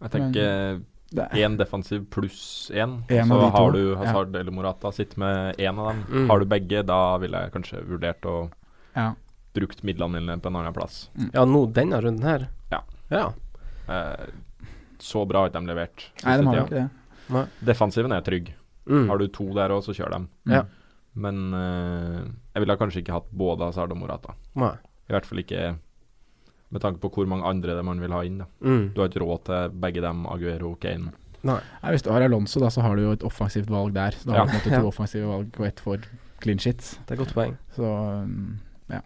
Jeg 0.00 0.10
tenker 0.10 0.32
det 0.32 0.82
én 1.16 1.56
defensiv 1.56 2.04
pluss 2.10 2.70
én, 2.74 3.02
En 3.08 3.28
så 3.28 3.38
har 3.40 3.50
to, 3.50 3.56
har 3.56 3.72
du 3.72 4.34
ja. 4.34 4.40
Eller 4.40 4.52
Morata. 4.52 4.92
Sitt 4.92 5.16
med 5.16 5.56
én 5.58 5.78
av 5.78 5.88
dem. 5.92 6.04
Mm. 6.10 6.28
Har 6.30 6.38
du 6.40 6.46
begge, 6.46 6.82
da 6.86 7.16
ville 7.18 7.40
jeg 7.44 7.52
kanskje 7.52 7.82
vurdert 7.88 8.22
å 8.28 8.50
Ja. 8.96 9.14
brukt 9.54 9.82
midlene 9.82 10.20
mine 10.20 10.38
på 10.40 10.46
en 10.48 10.56
annen 10.56 10.74
plass. 10.74 11.08
ja, 11.32 11.44
nå 11.44 11.66
denne 11.72 12.00
runden 12.02 12.22
her. 12.22 12.48
Ja. 12.70 12.82
ja. 13.10 13.32
Eh, 13.88 14.26
så 14.98 15.26
bra 15.28 15.40
har 15.44 15.50
ikke 15.50 15.60
de 15.60 15.66
levert. 15.72 16.10
Nei, 16.24 16.36
de 16.36 16.46
har 16.46 16.64
ikke 16.66 16.88
det. 17.30 17.48
Defensiven 17.64 18.12
er 18.12 18.20
trygg. 18.22 18.54
Mm. 18.86 19.08
Har 19.08 19.18
du 19.18 19.26
to 19.28 19.52
der 19.54 19.70
òg, 19.74 19.82
så 19.82 19.94
kjør 19.96 20.10
dem. 20.10 20.28
Ja. 20.46 20.64
Men 21.14 21.54
eh, 21.54 22.20
jeg 22.54 22.62
ville 22.64 22.76
kanskje 22.76 23.02
ikke 23.02 23.16
hatt 23.16 23.30
både 23.32 23.64
Hazard 23.70 23.92
og 23.92 23.98
Morata. 23.98 24.34
Nei. 24.54 24.74
I 25.08 25.14
hvert 25.14 25.26
fall 25.28 25.38
ikke 25.42 25.76
med 26.76 26.84
tanke 26.84 27.00
på 27.02 27.10
hvor 27.16 27.26
mange 27.30 27.48
andre 27.48 27.74
det 27.78 27.84
man 27.84 28.00
vil 28.04 28.12
ha 28.14 28.20
inn. 28.28 28.38
Da. 28.44 28.46
Mm. 28.62 28.90
Du 28.94 29.00
har 29.02 29.08
ikke 29.10 29.24
råd 29.24 29.44
til 29.48 29.78
begge 29.86 30.04
dem, 30.04 30.26
Aguero 30.30 30.74
og 30.74 30.80
Kane. 30.84 31.12
Nei. 31.46 31.58
Nei, 31.82 31.90
hvis 31.94 32.02
du 32.02 32.10
har 32.10 32.24
Alonso, 32.26 32.60
da, 32.60 32.68
så 32.74 32.82
har 32.82 32.96
du 32.98 33.02
jo 33.04 33.12
et 33.14 33.22
offensivt 33.26 33.68
valg 33.70 33.92
der. 33.94 34.16
Så 34.18 34.26
da 34.30 34.32
har 34.32 34.38
Ja. 34.38 34.44
du 34.46 34.50
på 34.50 34.56
en 34.56 34.72
måte 34.72 34.80
to 34.82 34.88
offensive 34.88 35.26
valg 35.30 35.60
og 35.60 35.66
ett 35.66 35.80
for 35.80 35.98
clean 36.42 36.58
shit. 36.58 36.78
Det 37.06 37.10
er 37.10 37.14
et 37.20 37.24
godt 37.26 37.34
poeng. 37.36 37.56
Så 37.76 37.90
ja. 38.90 39.00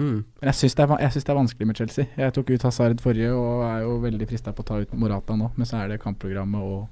Mm. 0.00 0.22
Men 0.40 0.48
jeg 0.48 0.54
syns 0.54 0.74
det, 0.78 0.86
va- 0.88 1.00
jeg 1.02 1.10
synes 1.12 1.24
det 1.26 1.32
er 1.34 1.40
vanskelig 1.40 1.66
med 1.66 1.76
Chelsea. 1.76 2.06
Jeg 2.16 2.32
tok 2.32 2.50
ut 2.54 2.62
Hazard 2.62 3.00
forrige 3.04 3.32
og 3.34 3.64
er 3.66 3.82
jo 3.84 3.98
veldig 4.00 4.28
frista 4.30 4.52
på 4.56 4.62
å 4.62 4.68
ta 4.70 4.78
ut 4.80 4.94
Morata 4.96 5.36
nå, 5.36 5.50
men 5.56 5.66
så 5.68 5.82
er 5.82 5.88
det 5.88 6.00
kampprogrammet 6.00 6.62
og 6.62 6.88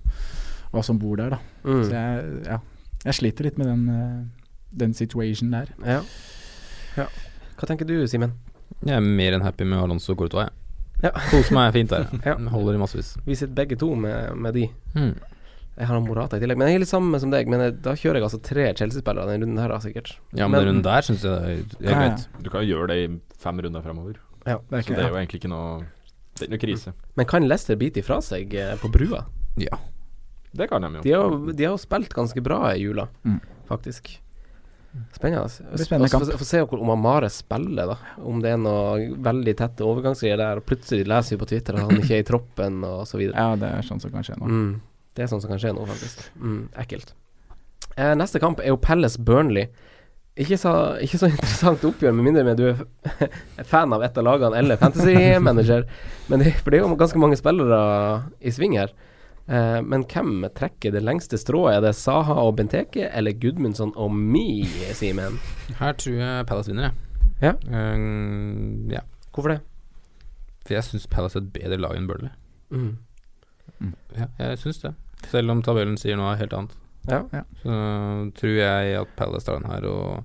hva 0.72 0.82
som 0.84 0.98
bor 1.00 1.16
der, 1.16 1.30
da. 1.30 1.38
Mm. 1.64 1.84
Så 1.84 1.90
jeg, 1.94 2.44
ja, 2.50 2.58
jeg 3.06 3.14
sliter 3.14 3.44
litt 3.48 3.56
med 3.58 3.66
den, 3.70 3.88
eh, 3.88 4.50
den 4.82 4.92
situasjonen 4.98 5.50
der. 5.56 5.72
Ja. 5.86 6.02
ja. 6.98 7.06
Hva 7.56 7.66
tenker 7.70 7.86
du, 7.88 7.94
Simen? 8.06 8.34
Jeg 8.84 8.94
er 8.96 9.00
mer 9.04 9.32
enn 9.36 9.42
happy 9.42 9.64
med 9.64 9.78
Alonso 9.82 10.12
og 10.12 10.18
Courtois. 10.18 10.48
jeg. 10.48 11.08
Ja. 11.08 11.10
Koser 11.30 11.54
meg 11.54 11.72
fint 11.72 11.90
der. 11.90 12.06
Ja. 12.26 12.34
Holder 12.50 12.74
i 12.74 12.78
massevis. 12.82 13.16
Vi 13.26 13.34
sitter 13.38 13.54
begge 13.54 13.76
to 13.78 13.94
med, 13.94 14.34
med 14.36 14.54
de. 14.54 14.68
Mm. 14.94 15.12
Jeg 15.78 15.86
har 15.86 16.00
Morata 16.02 16.36
i 16.36 16.40
tillegg. 16.42 16.58
Men 16.58 16.68
jeg 16.72 16.74
er 16.74 16.82
litt 16.82 16.90
samme 16.90 17.20
som 17.22 17.30
deg. 17.30 17.46
Men 17.50 17.60
jeg, 17.62 17.76
da 17.84 17.92
kjører 17.94 18.18
jeg 18.18 18.26
altså 18.26 18.40
tre 18.42 18.64
Chelsea-spillere 18.74 19.28
denne 19.30 19.46
runden 19.46 19.60
her, 19.62 19.70
da, 19.70 19.78
sikkert. 19.84 20.16
Ja, 20.34 20.48
men, 20.48 20.56
Men- 20.56 20.58
den 20.58 20.68
runden 20.72 20.82
der 20.88 21.06
syns 21.06 21.22
jeg 21.22 21.30
det 21.30 21.38
er 21.38 21.54
helt 21.54 21.76
Ja, 21.80 21.90
ja. 21.90 21.98
greit. 22.00 22.26
Du 22.42 22.50
kan 22.50 22.64
jo 22.66 22.72
gjøre 22.74 22.88
det 22.90 22.96
i 23.04 23.06
fem 23.38 23.60
runder 23.62 23.84
fremover. 23.86 24.16
Ja. 24.46 24.56
Det 24.58 24.82
ikke, 24.82 24.94
Så 24.94 24.96
det 24.98 25.04
er 25.04 25.12
jo 25.12 25.20
egentlig 25.20 25.38
ikke 25.42 25.52
noe 25.52 25.68
Det 26.34 26.40
er 26.42 26.46
ikke 26.48 26.54
noe 26.56 26.64
krise. 26.66 26.92
Men 27.18 27.26
kan 27.30 27.46
Leicester 27.48 27.76
bite 27.78 28.02
ifra 28.02 28.18
seg 28.22 28.54
eh, 28.54 28.74
på 28.82 28.90
brua? 28.90 29.24
Ja. 29.58 29.78
Det 30.54 30.66
kan 30.70 30.82
de 30.82 30.88
jo. 30.98 31.02
De 31.06 31.12
har, 31.14 31.30
jo- 31.30 31.52
de 31.52 31.64
har 31.64 31.74
jo 31.76 31.78
spilt 31.82 32.14
ganske 32.14 32.42
bra 32.42 32.72
i 32.74 32.78
jula, 32.82 33.06
Mm. 33.24 33.38
faktisk. 33.70 34.18
Spennende. 35.12 35.49
spennende 35.78 36.18
Og 36.34 36.41
Få 36.41 36.47
se 36.47 36.62
om 36.62 36.91
Amare 36.91 37.28
spiller, 37.30 37.91
da. 37.93 37.97
Om 38.24 38.41
det 38.43 38.55
er 38.55 38.61
noe 38.62 39.09
veldig 39.24 39.55
tette 39.59 39.86
overgangsgreier 39.86 40.41
der. 40.41 40.62
Plutselig 40.64 41.07
leser 41.09 41.36
vi 41.36 41.41
på 41.43 41.49
Twitter 41.51 41.78
at 41.78 41.86
han 41.86 42.01
ikke 42.01 42.16
er 42.16 42.24
i 42.24 42.28
troppen, 42.28 42.80
og 42.86 43.05
så 43.09 43.20
videre. 43.20 43.36
Ja, 43.36 43.59
det 43.59 43.68
er 43.68 43.86
sånn 43.86 44.01
som 44.03 44.14
kan 44.14 44.26
skje 44.26 44.39
nå. 44.41 44.49
Mm. 44.49 44.72
Det 45.14 45.24
er 45.24 45.30
sånn 45.30 45.43
som 45.45 45.53
kan 45.53 45.61
skje 45.61 45.74
nå, 45.76 45.84
faktisk. 45.89 46.24
Mm, 46.41 46.62
ekkelt. 46.84 47.12
Eh, 47.99 48.14
neste 48.18 48.41
kamp 48.43 48.62
er 48.62 48.72
jo 48.72 48.80
Palace 48.80 49.20
Burnley. 49.20 49.68
Ikke 50.39 50.59
så, 50.61 50.72
ikke 51.03 51.18
så 51.18 51.30
interessant 51.32 51.84
oppgjør, 51.84 52.14
med 52.14 52.28
mindre 52.28 52.47
med 52.47 52.61
du 52.61 52.68
er 52.70 53.66
fan 53.72 53.93
av 53.95 54.05
et 54.07 54.18
av 54.18 54.26
lagene 54.26 54.61
eller 54.61 54.80
fantasy 54.80 55.16
manager. 55.43 55.84
Men 56.30 56.45
det, 56.45 56.55
for 56.62 56.70
det 56.70 56.80
er 56.80 56.86
jo 56.86 56.99
ganske 57.01 57.20
mange 57.20 57.39
spillere 57.41 57.80
i 58.39 58.55
sving 58.55 58.78
her. 58.78 58.95
Eh, 59.49 59.80
men 59.80 60.05
hvem 60.05 60.44
trekker 60.57 60.92
det 60.92 61.01
lengste 61.03 61.38
strået? 61.40 61.78
Er 61.78 61.80
det 61.86 61.94
Saha 61.96 62.36
og 62.44 62.57
Benteke 62.59 63.09
eller 63.09 63.32
Gudmundsson 63.32 63.94
og 63.96 64.12
Mi, 64.12 64.64
Simen? 64.92 65.38
Her 65.80 65.96
tror 65.96 66.18
jeg 66.20 66.46
Palace 66.46 66.72
vinner, 66.72 66.90
jeg. 66.90 66.92
Ja. 67.40 67.53
Um, 67.94 68.90
ja. 68.90 69.01
Hvorfor 69.32 69.55
det? 69.55 69.61
For 70.66 70.74
jeg 70.74 70.84
syns 70.84 71.07
Palace 71.07 71.38
er 71.38 71.46
et 71.46 71.53
bedre 71.55 71.78
lag 71.80 71.96
enn 71.96 72.09
Burnley. 72.11 72.34
Mm. 72.70 73.94
Ja, 74.18 74.26
jeg 74.38 74.59
syns 74.61 74.82
det. 74.82 74.92
Selv 75.30 75.55
om 75.55 75.62
tabellen 75.64 75.96
sier 75.96 76.18
noe 76.18 76.36
helt 76.36 76.53
annet. 76.53 76.74
Ja. 77.09 77.22
Så 77.62 77.72
tror 78.36 78.53
jeg 78.53 78.99
at 79.01 79.16
Palace 79.16 79.46
tar 79.46 79.62
den 79.62 79.70
her, 79.70 79.86
og 79.88 80.24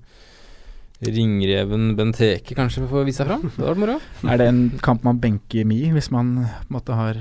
ringreven 1.04 1.94
Benteke 1.96 2.56
kanskje 2.58 2.84
får 2.90 3.08
vise 3.08 3.22
seg 3.22 3.30
fram. 3.30 3.46
Det 3.46 3.56
hadde 3.56 3.72
vært 3.72 3.82
moro. 3.86 3.96
Er 4.30 4.40
det 4.40 4.50
en 4.50 4.62
kamp 4.84 5.06
man 5.06 5.22
benker 5.22 5.64
Mi 5.68 5.80
hvis 5.94 6.10
man 6.12 6.36
på 6.44 6.68
en 6.68 6.76
måte 6.76 6.98
har 6.98 7.20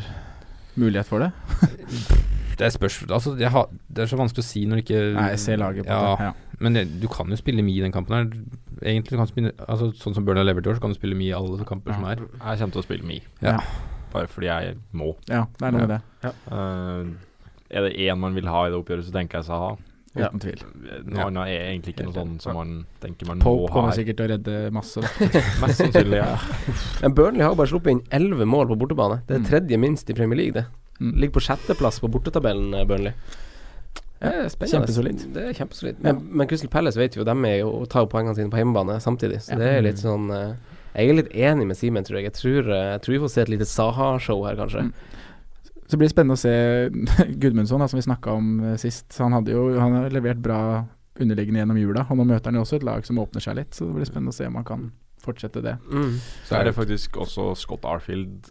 mulighet 0.80 1.06
for 1.10 1.20
det? 1.20 1.32
Det 2.54 2.68
er 2.68 2.70
spørs 2.70 3.00
Altså, 3.10 3.32
det, 3.38 3.48
har, 3.50 3.70
det 3.90 4.04
er 4.04 4.10
så 4.12 4.18
vanskelig 4.20 4.44
å 4.44 4.46
si 4.46 4.62
når 4.70 4.78
du 4.78 4.82
ikke 4.84 5.00
Nei, 5.16 5.30
jeg 5.34 5.40
ser 5.42 5.58
laget 5.58 5.88
på 5.88 5.96
ja, 5.96 6.12
det. 6.14 6.28
Ja. 6.28 6.58
Men 6.62 6.76
det, 6.78 6.84
du 7.02 7.08
kan 7.10 7.32
jo 7.34 7.38
spille 7.40 7.64
Mi 7.66 7.74
i 7.80 7.82
den 7.82 7.92
kampen 7.92 8.14
her. 8.14 8.28
Egentlig 8.86 9.18
kan 9.18 9.26
du 9.26 9.32
spille 9.32 9.54
Altså 9.66 9.90
Sånn 9.98 10.14
som 10.14 10.26
Burnley 10.28 10.44
har 10.44 10.50
levert 10.52 10.68
i 10.68 10.70
år, 10.70 10.78
så 10.78 10.84
kan 10.86 10.94
du 10.94 11.00
spille 11.00 11.18
Mi 11.18 11.32
i 11.32 11.34
alle 11.34 11.66
kamper 11.66 11.92
Ja. 11.96 11.98
som 11.98 12.06
er. 12.12 12.22
Jeg 12.22 12.62
kommer 12.62 12.76
til 12.78 12.84
å 12.84 12.86
spille 12.86 13.10
Mi, 13.10 13.18
Ja. 13.42 13.58
bare 14.14 14.30
fordi 14.30 14.52
jeg 14.52 14.78
må. 14.94 15.16
ja, 15.28 15.48
det 15.58 15.66
er 15.66 15.72
noe 15.74 15.82
Ja. 15.82 15.88
med 15.88 15.96
det. 15.98 16.34
Uh, 16.46 17.10
er 17.74 17.88
det 17.90 17.98
én 18.06 18.20
man 18.22 18.36
vil 18.38 18.46
ha 18.54 18.68
i 18.68 18.70
det 18.70 18.78
oppgjøret, 18.78 19.08
så 19.10 19.12
tenker 19.18 19.42
jeg 19.42 19.50
Saha. 19.50 19.74
Ja. 20.16 20.28
Uten 20.30 20.40
tvil. 20.44 20.60
Noe 21.10 21.24
annet 21.26 21.48
er 21.50 21.64
egentlig 21.72 21.96
ikke 21.96 22.04
noe 22.06 22.14
sånn 22.14 22.34
som 22.44 22.54
man 22.54 22.74
tenker 23.02 23.26
man 23.32 23.40
Pope 23.42 23.64
må 23.64 23.68
ha. 23.68 23.74
kommer 23.74 23.96
sikkert 23.98 24.18
til 24.20 24.28
å 24.28 24.32
redde 24.36 24.72
masse. 24.72 25.02
Da. 25.02 25.10
Mest 25.64 25.80
sannsynlig, 25.82 26.20
ja. 26.20 26.36
Men 27.02 27.16
Burnley 27.18 27.42
har 27.48 27.56
bare 27.58 27.72
sluppet 27.72 27.96
inn 27.96 28.04
elleve 28.14 28.46
mål 28.46 28.68
på 28.70 28.78
bortebane. 28.84 29.22
Det 29.28 29.36
er 29.36 29.40
Mm. 29.42 29.48
tredje 29.50 29.80
minst 29.82 30.10
i 30.10 30.14
Premier 30.14 30.38
League, 30.38 30.54
det. 30.54 30.66
Mm. 31.02 31.16
Ligger 31.18 31.34
på 31.40 31.44
sjetteplass 31.48 31.98
på 32.00 32.12
bortetabellen, 32.14 32.74
eh, 32.78 32.86
Burnley. 32.86 33.14
Kjempesolid. 34.24 35.26
Det 35.34 35.42
er 35.50 35.54
kjempesolid. 35.58 35.98
Men, 36.06 36.22
men 36.32 36.48
Crystal 36.48 36.70
Palace 36.72 36.96
vet 37.00 37.18
jo, 37.18 37.26
de 37.28 37.34
er 37.50 37.58
jo, 37.60 37.72
tar 37.92 38.06
jo 38.06 38.12
poengene 38.14 38.36
sine 38.38 38.50
på 38.54 38.62
hjemmebane 38.62 39.00
samtidig. 39.04 39.42
Så 39.44 39.52
Ja. 39.52 39.58
det 39.60 39.72
er 39.78 39.82
litt 39.82 40.00
sånn 40.00 40.30
eh, 40.32 40.54
Jeg 40.96 41.10
er 41.10 41.14
litt 41.18 41.34
enig 41.34 41.66
med 41.68 41.76
Simen, 41.76 42.06
tror 42.06 42.22
jeg. 42.22 42.30
Jeg 42.30 42.38
tror, 42.38 42.70
eh, 42.72 42.92
jeg 42.94 43.02
tror 43.02 43.14
vi 43.18 43.20
får 43.26 43.32
se 43.34 43.42
et 43.42 43.50
lite 43.50 43.66
Saha-show 43.68 44.46
her, 44.46 44.56
kanskje. 44.56 44.86
Mm. 44.86 44.94
Så 45.88 46.00
blir 46.00 46.08
det 46.08 46.14
spennende 46.16 46.38
å 46.38 46.42
se 46.42 46.54
Gudmundsson, 47.44 47.84
da, 47.84 47.88
som 47.92 48.00
vi 48.00 48.06
snakka 48.08 48.36
om 48.40 48.52
eh, 48.64 48.76
sist. 48.82 49.10
Han, 49.20 49.36
hadde 49.38 49.56
jo, 49.56 49.70
han 49.80 50.00
har 50.00 50.14
levert 50.14 50.42
bra 50.44 50.60
underliggende 51.22 51.62
gjennom 51.62 51.78
jula, 51.78 52.08
og 52.10 52.18
nå 52.18 52.26
møter 52.26 52.50
han 52.50 52.58
jo 52.58 52.66
også 52.66 52.80
et 52.80 52.86
lag 52.88 53.06
som 53.06 53.20
åpner 53.22 53.44
seg 53.44 53.60
litt. 53.60 53.76
Så 53.76 53.86
det 53.88 53.98
blir 54.00 54.10
spennende 54.10 54.34
å 54.34 54.38
se 54.38 54.50
om 54.50 54.58
han 54.58 54.68
kan 54.68 54.92
fortsette 55.24 55.62
det. 55.64 55.78
Mm. 55.88 56.16
Så 56.48 56.58
er 56.58 56.68
det 56.68 56.74
faktisk 56.76 57.18
også 57.24 57.54
Scott 57.56 57.86
Arfield, 57.88 58.50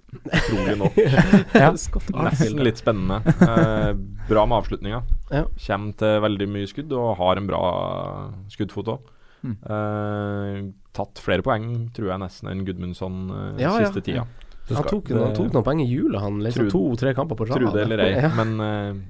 trolig 0.49 0.77
nok. 0.81 0.97
Ja. 1.63 1.73
Scott 1.85 2.09
Nesten 2.15 2.63
litt 2.65 2.81
spennende. 2.81 3.21
Eh, 3.45 3.91
bra 4.31 4.47
med 4.49 4.63
avslutninga. 4.63 5.03
Ja. 5.33 5.45
Kommer 5.67 5.99
til 6.01 6.23
veldig 6.25 6.49
mye 6.55 6.71
skudd 6.71 6.95
og 6.97 7.17
har 7.21 7.41
en 7.41 7.51
bra 7.51 7.65
skuddfot 8.53 8.95
òg. 8.95 9.11
Mm. 9.43 9.57
Eh, 9.75 10.57
tatt 10.97 11.21
flere 11.23 11.45
poeng, 11.45 11.69
tror 11.97 12.13
jeg, 12.13 12.23
nesten 12.23 12.53
enn 12.53 12.65
Gudmundsson 12.67 13.23
eh, 13.35 13.63
Ja, 13.65 13.75
ja. 13.83 13.89
siste 13.89 14.05
tida. 14.07 14.25
Han 14.69 14.77
tok, 14.87 14.91
tok, 14.91 15.11
han 15.19 15.35
tok 15.37 15.51
noen 15.53 15.65
poeng 15.67 15.81
i 15.83 15.89
jula, 15.91 16.21
han. 16.23 16.39
Liksom 16.45 16.71
To-tre 16.73 17.15
kamper 17.19 17.39
på 17.39 17.49
rad. 17.49 17.59
Tro 17.59 17.73
det 17.75 17.83
eller 17.87 18.05
ei, 18.05 18.13
Ja. 18.23 18.31
men 18.39 18.53
uh, 18.63 19.01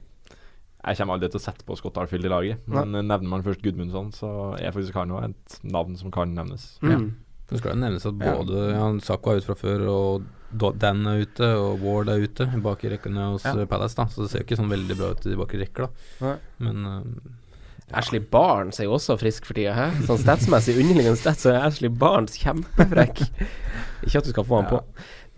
jeg 0.83 0.99
kommer 0.99 1.15
aldri 1.19 1.29
til 1.31 1.39
å 1.39 1.45
sette 1.45 1.67
på 1.67 1.77
Scott 1.79 1.99
Arfield 2.03 2.27
i 2.27 2.33
laget. 2.33 2.63
Men 2.67 2.97
ja. 2.97 3.03
nevner 3.13 3.29
man 3.37 3.45
først 3.47 3.63
Gudmundsson, 3.63 4.09
så 4.17 4.31
er 4.59 4.73
faktisk 4.75 4.97
han 4.99 5.13
òg 5.15 5.29
et 5.29 5.59
navn 5.63 5.95
som 6.01 6.11
kan 6.15 6.33
nevnes. 6.35 6.73
Mm. 6.83 7.13
Det 7.53 7.61
skal 7.61 7.75
jo 7.75 7.83
nevnes 7.83 8.07
at 8.09 8.17
både 8.17 8.65
ja, 8.73 8.87
Sako 9.05 9.35
er 9.35 9.43
ute 9.43 9.51
fra 9.51 9.59
før, 9.61 9.85
og 9.93 10.31
Dan 10.81 11.07
er 11.09 11.23
ute, 11.25 11.47
og 11.57 11.85
Ward 11.85 12.11
er 12.13 12.25
ute 12.25 12.47
bak 12.65 12.83
i 12.85 12.91
rekkene 12.93 13.31
hos 13.35 13.45
Ja. 13.47 13.55
eh, 13.57 13.69
Palace. 13.69 13.97
da 13.97 14.05
Så 14.09 14.25
det 14.25 14.31
ser 14.33 14.43
jo 14.43 14.47
ikke 14.49 14.59
sånn 14.61 14.73
veldig 14.73 14.97
bra 14.99 15.13
ut 15.13 15.29
bak 15.39 15.55
i 15.55 15.63
rekker, 15.63 15.87
da. 15.87 16.11
Nei. 16.27 16.35
Men 16.67 16.87
uh, 16.89 17.31
Ashley 17.93 18.21
Barnes 18.21 18.81
er 18.81 18.89
jo 18.89 18.95
også 18.97 19.19
frisk 19.21 19.47
for 19.49 19.57
tida. 19.59 19.73
Hæ? 19.77 19.87
Sånn 20.09 20.21
statsmessig 20.23 20.79
underliggende 20.81 21.21
stats 21.21 21.45
så 21.45 21.53
er 21.55 21.67
Ashley 21.67 21.93
Barnes 21.93 22.39
kjempefrekk. 22.41 23.21
Ikke 24.07 24.19
at 24.23 24.29
du 24.29 24.33
skal 24.33 24.47
få 24.49 24.63
han 24.63 24.71
på. 24.71 24.81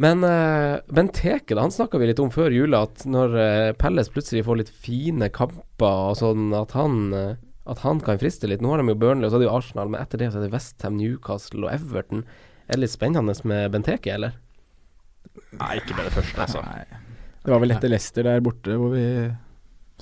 Men 0.03 0.25
uh, 0.27 0.83
Benteke, 0.91 1.55
da, 1.55 1.63
han 1.63 1.75
snakka 1.75 2.01
vi 2.03 2.09
litt 2.11 2.23
om 2.23 2.33
før 2.35 2.55
jula, 2.55 2.85
at 2.89 3.05
når 3.07 3.37
uh, 3.39 3.73
Pelles 3.79 4.11
plutselig 4.11 4.43
får 4.47 4.59
litt 4.63 4.73
fine 4.73 5.29
kamper 5.31 6.11
og 6.11 6.19
sånn, 6.19 6.49
at 6.59 6.75
han 6.75 6.97
uh, 7.15 7.37
at 7.65 7.81
han 7.81 8.01
kan 8.05 8.21
friste 8.21 8.49
litt. 8.49 8.61
Nå 8.61 8.75
har 8.75 8.83
de 8.83 8.93
jo 8.93 8.99
Burnley, 9.01 9.25
og 9.25 9.33
så 9.33 9.39
er 9.39 9.45
det 9.45 9.49
jo 9.49 9.55
Arsenal, 9.57 9.93
men 9.93 10.03
etter 10.03 10.21
det 10.21 10.31
så 10.33 10.41
er 10.41 10.47
det 10.47 10.53
Westham, 10.53 10.99
Newcastle 11.01 11.65
og 11.65 11.73
Everton. 11.73 12.25
Er 12.69 12.77
det 12.77 12.85
litt 12.85 12.93
spennende 12.93 13.35
med 13.49 13.73
Benteke, 13.73 14.13
eller? 14.19 14.37
Nei, 15.57 15.79
ikke 15.81 15.97
med 15.97 16.11
det 16.11 16.13
første, 16.19 16.45
altså. 16.45 16.65
Nei. 16.67 17.01
Det 17.45 17.53
var 17.53 17.61
vel 17.61 17.75
etter 17.75 17.93
Leicester 17.93 18.25
der 18.25 18.45
borte 18.45 18.77
hvor 18.81 18.93
vi 18.95 19.07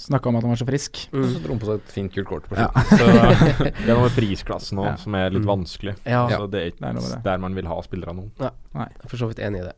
snakka 0.00 0.28
om 0.30 0.36
at 0.36 0.42
han 0.46 0.50
var 0.54 0.56
så 0.56 0.66
frisk. 0.66 1.02
Og 1.12 1.24
så 1.28 1.40
dro 1.44 1.52
han 1.52 1.60
på 1.60 1.66
seg 1.68 1.74
et 1.82 1.92
fint 1.92 2.12
kult 2.14 2.26
kort 2.30 2.46
på 2.48 2.56
Ja. 2.56 2.68
Så 2.88 3.06
Det 3.66 3.84
er 3.84 3.92
noe 3.94 4.06
med 4.08 4.14
prisklassen 4.16 4.78
òg 4.80 4.86
Ja. 4.92 4.96
som 4.96 5.14
er 5.14 5.30
litt 5.30 5.42
Mm. 5.44 5.50
vanskelig. 5.52 5.94
Ja, 6.06 6.26
Så 6.28 6.46
det 6.50 6.60
er 6.62 6.70
det 6.70 6.82
er 6.82 6.94
ikke 6.96 7.10
det. 7.16 7.22
der 7.24 7.38
man 7.38 7.54
vil 7.54 7.66
ha 7.66 7.80
spillere 7.82 8.14
nå. 8.16 8.30
jeg 8.40 8.52
er 8.80 9.08
for 9.08 9.16
så 9.20 9.28
vidt 9.28 9.38
enig 9.44 9.60
i 9.60 9.68
det. 9.68 9.74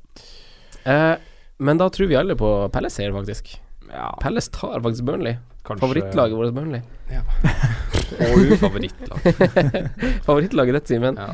Eh, 0.87 1.17
men 1.59 1.79
da 1.79 1.89
tror 1.89 2.07
vi 2.09 2.15
alle 2.17 2.35
på 2.37 2.71
Pelles 2.73 2.97
her, 2.99 3.11
faktisk. 3.13 3.59
Ja, 3.91 4.13
Pelles 4.21 4.49
tar 4.49 4.81
faktisk 4.81 5.05
Burnley. 5.05 5.37
kanskje 5.65 5.81
Favorittlaget 5.81 6.37
vårt 6.37 6.55
Burnley. 6.55 6.83
Og 8.15 8.59
favorittlag. 8.59 9.19
Favorittlaget 10.25 10.75
ditt, 10.75 10.89
Simen. 10.89 11.17
Ja. 11.17 11.33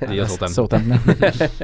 De 0.00 0.18
har. 0.18 0.26
Southampton. 0.48 0.98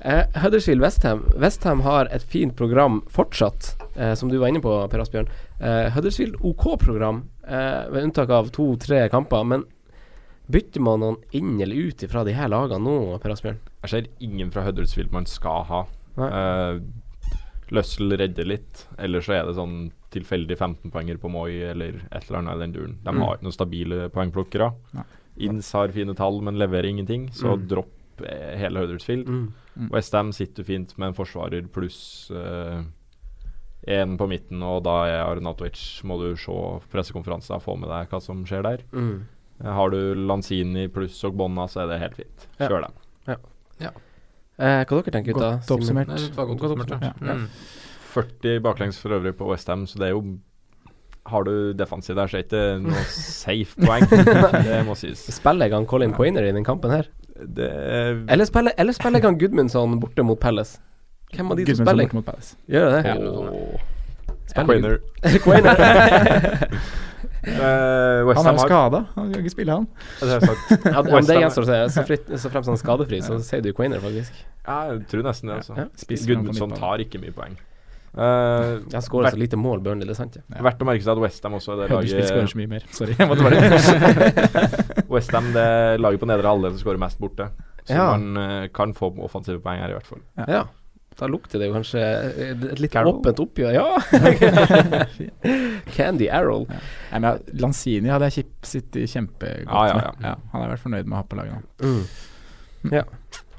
Eh, 0.00 0.24
Huddersfield 0.42 0.80
Westham. 0.80 1.24
Westham 1.36 1.80
har 1.86 2.06
et 2.12 2.22
fint 2.22 2.54
program 2.56 3.02
fortsatt, 3.10 3.74
eh, 3.96 4.14
som 4.14 4.28
du 4.28 4.38
var 4.38 4.48
inne 4.48 4.60
på, 4.60 4.74
Per 4.90 5.00
Asbjørn. 5.00 5.28
Eh, 5.60 5.90
Huddersfield 5.94 6.36
OK-program, 6.42 7.22
eh, 7.46 7.88
ved 7.90 8.04
unntak 8.04 8.30
av 8.30 8.50
to-tre 8.50 9.08
kamper. 9.08 9.44
Men 9.44 9.64
bytter 10.50 10.80
man 10.80 11.00
noen 11.00 11.16
inn 11.32 11.60
eller 11.60 11.74
ut 11.88 12.04
fra 12.10 12.24
de 12.24 12.32
her 12.32 12.48
lagene 12.48 12.78
nå, 12.84 13.18
Per 13.22 13.30
Asbjørn? 13.34 13.58
Jeg 13.82 13.90
ser 13.90 14.06
ingen 14.20 14.50
fra 14.50 14.62
Huddersfield 14.66 15.12
man 15.12 15.26
skal 15.26 15.64
ha. 15.64 15.84
Uh, 16.16 16.80
Løssel 17.74 18.14
redder 18.16 18.46
litt, 18.46 18.84
eller 18.98 19.20
så 19.20 19.34
er 19.40 19.46
det 19.48 19.56
sånn 19.56 19.90
tilfeldig 20.14 20.56
15-poenger 20.56 21.18
på 21.18 21.28
Moi 21.28 21.50
eller 21.66 21.98
et 22.14 22.28
eller 22.28 22.38
annet 22.38 22.56
i 22.56 22.62
den 22.62 22.72
duren. 22.76 22.94
De 23.02 23.10
Mm. 23.12 23.20
har 23.22 23.34
ikke 23.36 23.42
noen 23.42 23.56
stabile 23.56 24.08
poengplukkere. 24.14 24.68
Inns 25.38 25.72
har 25.72 25.88
fine 25.88 26.14
tall, 26.14 26.40
men 26.40 26.54
leverer 26.56 26.86
ingenting, 26.88 27.28
så 27.30 27.56
Mm. 27.58 27.66
dropp 27.68 28.22
eh, 28.24 28.56
hele 28.56 28.78
Huddersfield. 28.80 29.26
Mm. 29.26 29.52
Mm. 29.76 29.90
Westham 29.92 30.32
sitter 30.32 30.64
fint 30.64 30.94
med 30.96 31.10
en 31.10 31.16
forsvarer 31.18 31.66
pluss 31.68 32.30
En 33.86 34.16
på 34.18 34.26
midten, 34.26 34.62
og 34.64 34.80
da 34.86 34.94
er 35.06 35.20
Arnatovic 35.20 36.00
Må 36.08 36.16
du 36.18 36.30
se 36.40 36.54
pressekonferansen 36.90 37.54
og 37.58 37.62
få 37.62 37.76
med 37.78 37.92
deg 37.92 38.08
hva 38.10 38.20
som 38.24 38.40
skjer 38.48 38.64
der. 38.66 38.82
Mm. 38.96 39.20
Eh, 39.60 39.72
Har 39.72 39.90
du 39.90 40.14
Lanzini 40.26 40.88
pluss 40.92 41.22
Ogbonna, 41.24 41.68
så 41.70 41.84
er 41.84 41.92
det 41.92 42.00
helt 42.02 42.18
fint. 42.18 42.48
Ja. 42.58 42.70
Ja. 43.26 43.36
dem. 43.78 44.02
Eh, 44.56 44.82
hva 44.88 44.98
dere 45.02 45.12
tenker 45.12 45.34
gutta? 45.34 45.52
Godt 45.60 45.74
oppsummert. 45.76 46.08
Nei, 46.08 46.18
det 46.24 46.36
var 46.36 46.48
godt 46.48 46.60
Godt 46.64 46.74
oppsummert, 46.76 47.04
ja. 47.04 47.12
Ja. 47.20 47.36
Mm. 47.36 47.48
40 48.16 48.60
baklengs 48.64 48.98
for 49.02 49.12
øvrig 49.12 49.34
på 49.36 49.48
Westham, 49.50 49.84
så 49.86 49.98
det 50.00 50.08
er 50.08 50.14
jo 50.16 50.38
Har 51.26 51.42
du 51.44 51.72
defensiv 51.74 52.14
der, 52.14 52.28
så 52.30 52.38
er 52.38 52.42
det 52.42 52.46
ikke 52.46 52.82
noe 52.86 53.04
safe 53.10 53.74
poeng. 53.82 54.04
det 54.68 54.82
må 54.86 54.94
sies. 54.94 55.24
Spiller 55.34 55.66
jeg 55.66 55.74
han 55.74 55.86
Colin 55.90 56.14
Poiner 56.14 56.46
i 56.46 56.52
den 56.54 56.64
kampen 56.64 56.92
her? 56.94 57.08
Det 57.56 57.68
er 57.68 58.22
Eller 58.32 58.44
spiller, 58.48 58.72
eller 58.78 58.96
spiller 58.96 59.22
han 59.22 59.38
Gudmundsson 59.38 59.98
borte 60.00 60.24
mot 60.24 60.40
Palace? 60.40 60.80
Hvem 61.34 61.50
av 61.50 61.56
de 61.56 61.64
to 61.64 61.72
Gudmundsson 61.72 61.86
spiller? 61.86 62.04
borte 62.04 62.16
mot 62.16 62.24
Palace. 62.24 62.56
Gjør 62.68 62.86
det? 62.94 63.02
Quainer. 64.54 64.98
Quainer. 65.44 65.76
uh, 67.46 68.34
Han 68.34 68.46
er 68.46 68.56
jo 68.56 68.62
skada, 68.64 69.00
han 69.14 69.30
kan 69.30 69.38
ikke 69.44 69.54
spille, 69.54 69.72
han. 69.72 69.86
det 70.20 70.28
har 70.28 70.40
jeg 70.40 70.48
sagt. 70.50 70.86
Ja, 70.86 71.02
om 71.02 71.28
det 71.28 71.38
gjenstår 71.38 71.66
å 71.66 71.68
se. 71.68 71.78
Så, 71.94 72.04
fritt, 72.08 72.32
så 72.42 72.50
fremst 72.50 72.70
han 72.70 72.78
er 72.78 72.82
skadefri, 72.82 73.20
så 73.22 73.38
sier 73.46 73.62
du 73.62 73.70
Quainer, 73.76 74.02
faktisk. 74.02 74.40
Ja, 74.66 74.78
jeg 74.90 75.04
tror 75.12 75.26
nesten 75.28 75.52
det, 75.52 75.60
altså. 75.62 75.76
Ja. 75.78 75.86
Gudmundsson 76.30 76.74
tar 76.74 77.02
ikke 77.04 77.22
mye 77.22 77.34
poeng. 77.36 77.54
Eh, 78.16 78.70
Jeg 78.94 79.02
skårer 79.04 79.28
så 79.34 79.38
lite 79.40 79.56
mål, 79.60 79.80
Burnley, 79.84 80.06
det 80.08 80.14
er 80.14 80.18
sant, 80.22 80.36
ja. 80.38 80.42
Ja. 80.56 80.62
Verdt 80.64 80.80
å 80.80 80.86
merke 80.88 81.04
seg 81.04 81.12
at 81.12 81.20
Westham 81.20 81.52
også 81.58 81.70
er 81.74 81.78
det 81.82 81.88
Huddersfield 81.92 82.28
skårer 82.30 82.40
laget 82.40 82.54
så 82.54 82.58
mye 82.62 82.72
mer. 82.72 82.82
Sorry, 82.96 83.12
Westham 85.12 85.50
det 85.52 85.66
laget 86.00 86.20
på 86.22 86.28
nedre 86.30 86.48
halvdel 86.48 86.72
som 86.76 86.80
skårer 86.86 87.00
mest 87.02 87.18
borte. 87.20 87.50
Så 87.86 87.92
Ja. 87.94 88.06
man 88.16 88.36
eh, 88.40 88.68
kan 88.74 88.94
få 88.96 89.12
offensive 89.22 89.60
poeng 89.62 89.80
her, 89.84 89.90
i 89.92 89.96
hvert 89.98 90.08
fall. 90.08 90.20
Ja. 90.48 90.62
Da 91.16 91.24
lukter 91.32 91.56
det 91.60 91.66
jo 91.70 91.74
kanskje 91.78 92.00
et 92.50 92.80
litt 92.80 92.92
Carol. 92.92 93.14
åpent 93.22 93.38
oppgjør. 93.40 93.72
Ja! 93.72 93.96
Candy 95.96 96.26
Arrow. 96.28 96.66
Nei, 96.68 96.80
men 97.20 97.26
ja, 97.30 97.36
Lanzini 97.62 98.08
hadde 98.12 98.28
jeg 98.28 98.44
sittet 98.66 99.08
kjempegodt 99.12 99.70
Ja, 99.70 99.82
ja, 99.88 99.94
ja. 100.02 100.10
med. 100.20 100.34
Han 100.52 100.60
har 100.64 100.70
vært 100.74 100.82
fornøyd 100.84 101.06
med 101.08 101.14
å 101.16 101.20
ha 101.22 101.26
på 101.30 101.36
laget 101.38 101.52
nå. 101.56 101.60
Mm. 101.86 102.04
Ja. 102.92 103.04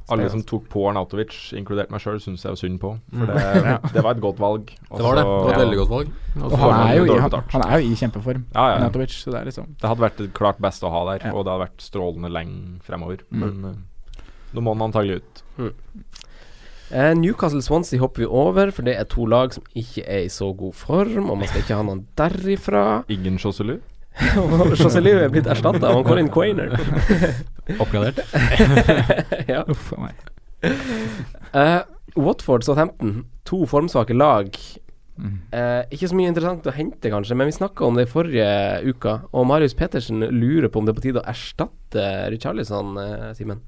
Alle 0.09 0.29
som 0.31 0.41
tok 0.43 0.69
på 0.71 0.85
Arnautovic, 0.87 1.33
inkludert 1.53 1.89
meg 1.91 1.99
sjøl, 1.99 2.19
syns 2.23 2.43
jeg 2.45 2.51
var 2.53 2.55
synd 2.61 2.79
på. 2.79 2.93
For 3.11 3.25
Mm. 3.25 3.27
det, 3.27 3.35
Ja. 3.67 3.77
det 3.93 4.03
var 4.03 4.11
et 4.15 4.21
godt 4.23 4.37
valg. 4.39 4.65
Det 4.67 5.03
var 5.03 5.15
det. 5.15 5.23
Det 5.23 5.33
var 5.33 5.49
et 5.51 5.57
Ja. 5.57 5.63
veldig 5.65 5.77
godt 5.81 5.89
valg. 5.89 6.11
Og 6.37 6.51
Og 6.53 6.57
han 6.59 6.87
er, 6.87 6.95
jo 6.95 7.03
i, 7.05 7.19
han, 7.19 7.31
han 7.49 7.61
er 7.67 7.79
jo 7.81 7.87
i 7.91 7.95
kjempeform, 7.95 8.45
Ja, 8.55 8.67
ja. 8.69 8.75
Arnautovic, 8.77 9.11
så 9.23 9.31
det 9.31 9.41
er 9.41 9.45
liksom 9.51 9.67
Det 9.81 9.89
hadde 9.89 9.99
vært 10.05 10.17
det 10.17 10.33
klart 10.33 10.59
beste 10.61 10.83
å 10.87 10.91
ha 10.91 11.03
der, 11.17 11.27
Ja. 11.27 11.33
og 11.33 11.43
det 11.45 11.51
hadde 11.51 11.65
vært 11.67 11.81
strålende 11.83 12.31
lenge 12.31 12.79
fremover. 12.87 13.17
Mm. 13.31 13.39
Men 13.39 13.65
eh, 13.65 14.23
nå 14.53 14.61
må 14.63 14.73
han 14.77 14.91
antagelig 14.91 15.21
ut. 15.21 15.43
Eh, 16.89 17.13
Newcastle 17.15 17.61
Swansea 17.61 17.99
hopper 17.99 18.23
vi 18.23 18.27
over, 18.31 18.71
for 18.71 18.81
det 18.87 18.95
er 18.97 19.03
to 19.03 19.25
lag 19.27 19.51
som 19.53 19.63
ikke 19.75 20.05
er 20.07 20.23
i 20.23 20.29
så 20.31 20.53
god 20.55 20.73
form, 20.73 21.29
og 21.29 21.37
man 21.41 21.47
skal 21.49 21.61
ikke 21.65 21.75
ha 21.75 21.83
noen 21.83 22.05
derifra. 22.15 23.03
Ingen 23.11 23.37
Joselu? 23.37 23.79
Joselu 24.17 25.11
er 25.13 25.29
blitt 25.33 25.49
erstatta 25.49 25.91
av 25.91 26.01
Colin 26.07 26.31
Quainer. 26.33 26.73
Oppgradert. 27.83 28.23
ja. 29.51 29.63
Uff 29.67 29.93
a 29.93 30.01
meg. 30.07 30.25
Uh, 31.53 31.81
Watford 32.17 32.65
Southampton, 32.65 33.25
to 33.45 33.65
formsvake 33.69 34.17
lag. 34.17 34.57
Mm. 35.17 35.37
Eh, 35.49 35.83
ikke 35.95 36.09
så 36.11 36.17
mye 36.17 36.29
interessant 36.29 36.67
å 36.69 36.73
hente, 36.75 37.09
kanskje, 37.09 37.33
men 37.37 37.49
vi 37.49 37.55
snakka 37.55 37.85
om 37.87 37.97
det 37.97 38.05
i 38.05 38.11
forrige 38.11 38.49
uka. 38.85 39.19
Og 39.33 39.47
Marius 39.49 39.73
Petersen 39.77 40.21
lurer 40.33 40.69
på 40.69 40.81
om 40.81 40.87
det 40.87 40.93
er 40.93 40.99
på 40.99 41.05
tide 41.07 41.23
å 41.23 41.29
erstatte 41.29 42.05
Richarlison, 42.33 42.93
uh, 43.01 43.31
Simen. 43.37 43.63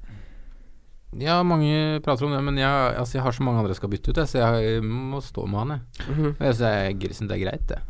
Ja, 1.18 1.40
mange 1.42 1.98
prater 2.04 2.28
om 2.28 2.36
det, 2.36 2.42
men 2.46 2.58
jeg, 2.60 2.70
altså, 2.70 3.18
jeg 3.18 3.24
har 3.24 3.34
så 3.34 3.42
mange 3.42 3.58
andre 3.58 3.74
jeg 3.74 3.80
skal 3.80 3.90
bytte 3.90 4.12
ut, 4.12 4.20
jeg, 4.22 4.30
så 4.30 4.44
jeg 4.44 4.84
må 4.86 5.18
stå 5.26 5.46
med 5.50 5.58
han, 5.64 5.72
jeg. 5.74 6.06
Mhm. 6.06 6.36
Jeg 6.38 6.60
jeg 7.02 7.18
synes 7.18 7.32
det 7.32 7.38
er 7.38 7.44
greit, 7.44 7.66
det. 7.70 7.80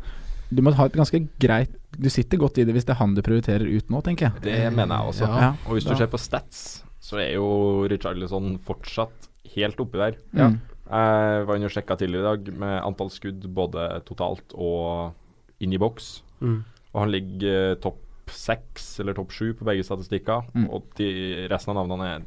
Du 0.51 0.61
må 0.65 0.73
ha 0.75 0.87
et 0.89 0.97
ganske 0.99 1.21
greit 1.39 1.73
Du 1.95 2.09
sitter 2.11 2.39
godt 2.41 2.59
i 2.59 2.65
det 2.67 2.75
hvis 2.75 2.87
det 2.87 2.95
er 2.95 2.99
han 2.99 3.15
du 3.15 3.21
prioriterer 3.23 3.63
ut 3.67 3.91
nå, 3.91 4.01
tenker 4.03 4.29
jeg. 4.29 4.43
Det 4.43 4.57
mener 4.75 4.97
jeg 4.97 5.13
også. 5.13 5.29
Ja. 5.29 5.51
Og 5.67 5.77
hvis 5.77 5.87
du 5.87 5.93
ser 5.95 6.11
på 6.11 6.19
stats, 6.21 6.81
så 7.03 7.19
er 7.23 7.33
jo 7.35 7.47
Richarlison 7.91 8.55
fortsatt 8.65 9.29
helt 9.55 9.79
oppi 9.83 9.99
der. 9.99 10.19
Ja. 10.37 10.51
Mm. 10.51 10.59
Jeg 10.91 11.47
var 11.47 11.57
inne 11.57 11.69
og 11.69 11.73
sjekka 11.73 11.95
tidligere 11.99 12.23
i 12.23 12.29
dag 12.29 12.61
med 12.63 12.77
antall 12.83 13.11
skudd 13.13 13.45
både 13.55 13.87
totalt 14.07 14.55
og 14.55 15.63
inn 15.63 15.75
i 15.75 15.79
boks. 15.79 16.13
Mm. 16.43 16.61
Og 16.91 16.99
han 16.99 17.13
ligger 17.13 17.71
eh, 17.71 17.77
topp 17.83 18.31
seks 18.31 18.93
eller 19.03 19.15
topp 19.15 19.33
sju 19.35 19.53
på 19.57 19.67
begge 19.67 19.85
statistikker. 19.87 20.47
Mm. 20.55 20.67
Og 20.71 20.87
de, 20.99 21.09
resten 21.51 21.73
av 21.73 21.81
navnene 21.81 22.09
er 22.15 22.25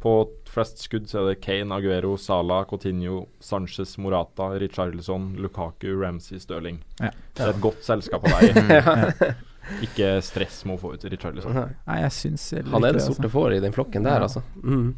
på 0.00 0.14
flest 0.48 0.80
skudd 0.80 1.10
så 1.10 1.20
er 1.20 1.26
det 1.28 1.42
Kane, 1.44 1.76
Aguero, 1.76 2.14
Salah, 2.16 2.64
Coutinho, 2.68 3.26
Sanchez, 3.44 3.98
Morata, 4.00 4.48
Richarlison, 4.60 5.34
Lukaku, 5.36 5.92
Ramsey, 6.00 6.40
Stirling. 6.40 6.80
Ja. 7.00 7.10
Det 7.36 7.44
er 7.44 7.52
et 7.52 7.60
godt 7.60 7.84
selskap 7.84 8.24
av 8.24 8.40
deg. 8.40 8.72
ja. 8.80 9.34
Ikke 9.84 10.14
stress 10.24 10.62
med 10.64 10.78
å 10.78 10.80
få 10.80 10.94
ut 10.96 11.04
Richarlison. 11.12 11.54
Nei, 11.54 11.98
jeg 12.00 12.14
syns 12.16 12.48
Han 12.56 12.80
er 12.80 12.96
det 12.96 13.02
altså. 13.02 13.12
sorte 13.12 13.26
altså. 13.26 13.32
fåret 13.36 13.60
i 13.60 13.62
den 13.62 13.76
flokken 13.76 14.08
der, 14.08 14.24
altså. 14.24 14.42
Mm. 14.64 14.96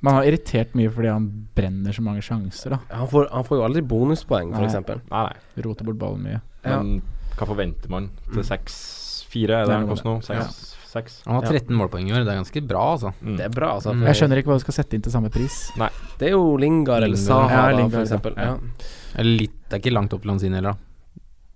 Man 0.00 0.16
har 0.16 0.26
irritert 0.28 0.74
mye 0.76 0.90
fordi 0.92 1.12
han 1.12 1.28
brenner 1.56 1.94
så 1.94 2.04
mange 2.04 2.24
sjanser, 2.24 2.74
da. 2.74 2.80
Han 2.96 3.08
får, 3.08 3.30
han 3.30 3.46
får 3.46 3.60
jo 3.60 3.64
aldri 3.68 3.84
bonuspoeng, 3.86 4.52
f.eks. 4.56 4.76
Nei. 4.80 4.98
nei, 5.12 5.24
nei. 5.30 5.64
Roter 5.68 5.88
bort 5.88 6.00
ballen 6.02 6.26
mye. 6.26 6.42
Men 6.66 6.92
hva 7.38 7.48
forventer 7.48 7.92
man 7.92 8.10
til 8.26 8.42
mm. 8.42 8.50
6-4 8.50 9.60
er 9.60 9.70
det 9.70 9.78
han 9.78 9.88
koster 9.88 10.10
nå? 10.10 10.18
6 10.26 10.69
seks. 10.90 11.20
Han 11.26 11.38
har 11.38 11.48
13 11.48 11.72
målpoeng 11.76 12.10
i 12.10 12.14
år, 12.14 12.24
det 12.26 12.34
er 12.34 12.40
ganske 12.40 12.62
bra, 12.66 12.84
altså. 12.96 13.14
Mm. 13.22 13.34
Det 13.38 13.46
er 13.46 13.54
bra, 13.54 13.72
altså. 13.78 13.94
Mm. 13.96 14.04
Jeg 14.10 14.20
skjønner 14.20 14.42
ikke 14.42 14.52
hva 14.52 14.60
du 14.60 14.64
skal 14.66 14.78
sette 14.80 14.98
inn 14.98 15.06
til 15.06 15.14
samme 15.14 15.32
pris. 15.32 15.58
Nei. 15.80 15.90
Det 16.20 16.30
er 16.30 16.36
jo 16.36 16.44
Lingard 16.60 17.06
eller 17.06 17.20
Saha, 17.20 17.64
ja, 17.72 17.88
for 17.88 18.02
eksempel. 18.02 18.38
Ja. 18.38 18.54
Ja. 18.56 19.26
Litt, 19.26 19.58
det 19.66 19.78
er 19.78 19.84
ikke 19.84 19.94
langt 19.94 20.14
opp 20.16 20.24
til 20.24 20.32
Lanzini 20.32 20.58
heller, 20.60 20.76
da. 20.76 20.86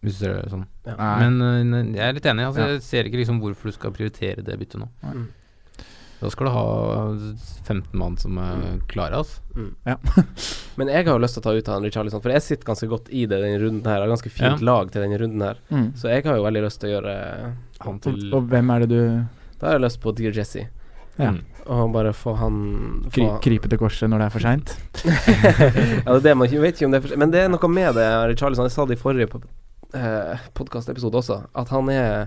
Hvis 0.05 0.19
du 0.19 0.25
ser 0.27 0.37
det 0.37 0.51
sånn. 0.53 0.67
Men 0.85 1.41
uh, 1.41 1.79
jeg 1.97 2.05
er 2.05 2.19
litt 2.19 2.27
enig. 2.29 2.45
Altså, 2.51 2.67
jeg 2.75 2.83
ser 2.85 3.09
ikke 3.09 3.23
liksom 3.23 3.41
hvorfor 3.41 3.71
du 3.71 3.77
skal 3.77 3.95
prioritere 3.95 4.45
det 4.45 4.59
byttet 4.61 4.83
nå. 4.83 4.91
Mm. 5.01 5.25
Da 6.25 6.31
skal 6.33 6.49
du 6.49 6.53
ha 6.55 6.67
eh, 7.13 7.47
15 7.67 7.99
mann 8.01 8.15
som 8.21 8.39
er 8.41 8.61
mm. 8.61 8.85
klare, 8.89 9.21
altså. 9.21 9.43
Mm. 9.57 9.73
Ja. 9.85 9.97
Men 10.79 10.91
jeg 10.93 11.05
har 11.05 11.13
jo 11.13 11.23
lyst 11.25 11.37
til 11.37 11.43
å 11.43 11.47
ta 11.47 11.55
ut 11.57 11.71
han 11.73 11.85
Richarlison, 11.85 12.23
for 12.25 12.33
jeg 12.33 12.45
sitter 12.45 12.71
ganske 12.71 12.89
godt 12.91 13.11
i 13.13 13.27
det 13.29 13.41
denne 13.43 13.61
runden 13.61 13.91
her. 13.91 14.01
Har 14.01 14.13
ganske 14.13 14.33
fint 14.33 14.63
ja. 14.63 14.65
lag 14.65 14.93
til 14.93 15.05
denne 15.05 15.19
runden 15.21 15.45
her. 15.45 15.61
Mm. 15.69 15.91
Så 16.01 16.13
jeg 16.13 16.25
har 16.25 16.39
jo 16.39 16.47
veldig 16.47 16.65
lyst 16.65 16.81
til 16.81 16.91
å 16.91 16.95
gjøre 16.95 17.17
han 17.85 18.01
til 18.05 18.31
og 18.35 18.49
hvem 18.51 18.73
er 18.75 18.85
det 18.85 18.89
du 18.93 19.01
Da 19.61 19.69
har 19.69 19.79
jeg 19.79 19.85
lyst 19.87 20.01
på 20.03 20.13
Dear 20.17 20.35
Jesse. 20.37 20.67
Ja. 21.17 21.31
Mm. 21.31 21.43
Og 21.71 21.93
bare 21.95 22.13
få 22.13 22.35
han 22.37 22.57
Kri 23.13 23.23
få, 23.25 23.37
krype 23.45 23.71
til 23.71 23.81
korset 23.81 24.11
når 24.11 24.21
det 24.21 24.27
er 24.27 24.35
for 24.35 24.45
seint? 24.45 24.73
ja, 25.07 26.09
det 26.11 26.17
er 26.19 26.25
det 26.27 26.35
man 26.37 26.51
ikke 26.51 26.65
vet 26.65 26.75
ikke 26.77 26.89
om 26.89 26.97
det 26.97 27.01
er 27.01 27.07
for, 27.07 27.21
Men 27.23 27.33
det 27.33 27.45
er 27.45 27.53
noe 27.53 27.71
med 27.71 27.95
det, 27.97 28.09
Richarlison. 28.35 28.67
Jeg 28.69 28.75
sa 28.75 28.85
det 28.89 28.99
i 28.99 29.01
forrige 29.01 29.29
eh, 29.95 30.43
podkastepisode 30.59 31.23
også, 31.23 31.39
at 31.55 31.73
han 31.73 31.89
er 31.95 32.27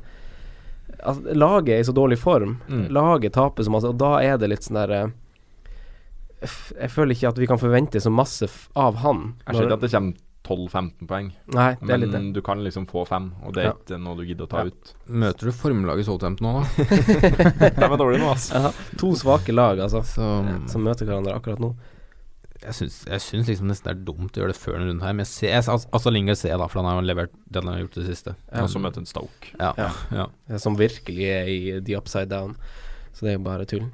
at 0.98 1.20
Laget 1.36 1.76
er 1.76 1.82
i 1.84 1.86
så 1.86 1.94
dårlig 1.94 2.18
form. 2.20 2.58
Mm. 2.68 2.88
Laget 2.96 3.36
taper 3.36 3.64
så 3.64 3.74
masse, 3.74 3.90
og 3.92 4.00
da 4.02 4.18
er 4.24 4.40
det 4.40 4.50
litt 4.50 4.66
sånn 4.66 4.80
der 4.80 4.94
eh, 4.96 5.10
Jeg 6.80 6.94
føler 6.94 7.14
ikke 7.14 7.34
at 7.34 7.42
vi 7.42 7.50
kan 7.50 7.62
forvente 7.62 8.02
så 8.02 8.14
masse 8.14 8.50
av 8.78 9.02
han. 9.04 9.36
Jeg 9.46 9.58
ser 9.58 9.68
ikke 9.68 9.78
at 9.78 9.86
det 9.86 9.92
kommer 9.94 10.24
12-15 10.48 11.08
poeng, 11.10 11.28
Nei, 11.54 11.68
det 11.82 11.90
er 11.94 11.98
litt 12.02 12.12
det. 12.14 12.22
men 12.22 12.32
du 12.34 12.42
kan 12.42 12.64
liksom 12.64 12.88
få 12.88 13.04
fem, 13.08 13.34
og 13.44 13.54
det 13.54 13.64
er 13.66 13.68
Ja. 13.68 13.74
ikke 13.76 14.00
noe 14.02 14.16
du 14.16 14.24
gidder 14.26 14.48
å 14.48 14.50
ta 14.50 14.64
Ja. 14.64 14.72
ut. 14.72 14.94
Møter 15.08 15.46
du 15.46 15.52
formlaget 15.52 16.06
Southampton 16.08 16.48
nå, 16.48 16.64
da? 16.64 16.68
De 17.78 17.84
er 17.84 17.98
dårlige 18.00 18.22
nå, 18.24 18.32
altså. 18.32 18.54
Ja, 18.64 18.72
to 18.98 19.12
svake 19.20 19.54
lag, 19.54 19.78
altså, 19.80 20.04
Som- 20.06 20.68
som 20.68 20.84
møter 20.84 21.06
hverandre 21.06 21.36
akkurat 21.36 21.60
nå. 21.60 21.76
jeg 22.58 22.74
syns, 22.74 23.06
jeg 23.06 23.22
syns 23.22 23.48
liksom 23.52 23.68
nesten 23.70 23.84
det 23.86 23.92
er 23.94 24.04
dumt 24.08 24.32
å 24.34 24.42
gjøre 24.42 24.48
det 24.54 24.58
før 24.58 24.74
denne 24.80 24.88
runden 24.90 25.02
her. 25.06 25.14
Men 25.14 25.26
jeg 25.26 25.28
ser, 25.28 25.48
jeg, 25.52 25.64
altså, 25.70 25.88
altså 25.94 26.12
Lingard 26.12 26.38
ser 26.38 26.50
jeg, 26.50 26.58
da, 26.58 26.66
for 26.68 26.82
han 26.82 26.90
har 26.90 27.02
jo 27.02 27.06
levert 27.08 27.32
det 27.52 27.64
han 27.64 27.72
har 27.72 27.82
gjort 27.84 27.98
i 27.98 28.02
det 28.02 28.08
siste. 28.18 28.36
Og 28.52 28.68
så 28.74 28.80
møter 28.82 28.98
en 28.98 29.06
Stoke. 29.06 29.52
Ja. 29.60 29.74
Ja. 29.78 29.92
ja. 30.50 30.58
Som 30.58 30.76
virkelig 30.76 31.28
er 31.30 31.46
i 31.54 31.80
the 31.82 31.96
upside 31.96 32.30
down. 32.30 32.56
Så 33.14 33.22
det 33.28 33.36
er 33.36 33.38
jo 33.38 33.44
bare 33.46 33.66
tull. 33.70 33.86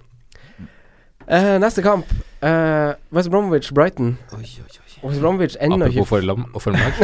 Eh, 1.28 1.60
neste 1.60 1.84
kamp. 1.86 2.10
Uh, 2.44 2.94
West 3.16 3.32
Bromwich-Brighton. 3.32 4.16
Oi, 4.36 4.42
oi, 4.44 4.68
oi. 4.68 4.84
West 5.04 5.20
Bromwich 5.20 5.56
ennå 5.60 5.76
Apropos 5.76 5.96
ikke 5.96 6.08
forlam 6.08 6.46
og 6.56 6.62
formlag. 6.64 7.00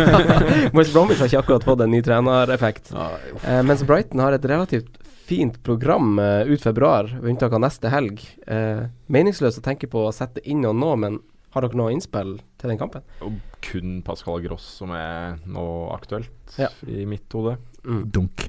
West 0.78 0.92
Bromwich 0.94 1.18
har 1.18 1.30
ikke 1.30 1.40
akkurat 1.42 1.66
fått 1.66 1.82
en 1.84 1.90
ny 1.90 2.00
trenereffekt. 2.06 2.92
Eh, 2.94 3.62
mens 3.66 3.82
Brighton 3.86 4.22
har 4.22 4.36
et 4.36 4.46
relativt 4.46 5.00
fint 5.30 5.58
program 5.66 6.18
eh, 6.22 6.46
ut 6.50 6.62
februar, 6.62 7.10
ved 7.20 7.32
unntak 7.34 7.54
av 7.54 7.62
neste 7.64 7.90
helg. 7.90 8.22
Eh, 8.46 8.86
meningsløst 9.10 9.60
å 9.62 9.66
tenke 9.66 9.90
på 9.90 10.06
å 10.06 10.14
sette 10.14 10.42
inn 10.46 10.62
noe 10.62 10.74
nå, 10.76 10.94
men 11.02 11.18
har 11.54 11.66
dere 11.66 11.78
noe 11.78 11.90
innspill 11.94 12.36
til 12.60 12.70
den 12.70 12.78
kampen? 12.78 13.02
Og 13.26 13.38
kun 13.66 13.98
Pascal 14.06 14.42
Gross 14.44 14.66
som 14.78 14.94
er 14.94 15.40
nå 15.50 15.66
aktuelt 15.94 16.58
Ja. 16.58 16.70
i 16.86 17.02
mitt 17.06 17.26
hode. 17.34 17.56
Mm. 17.82 18.04
Dunk. 18.14 18.46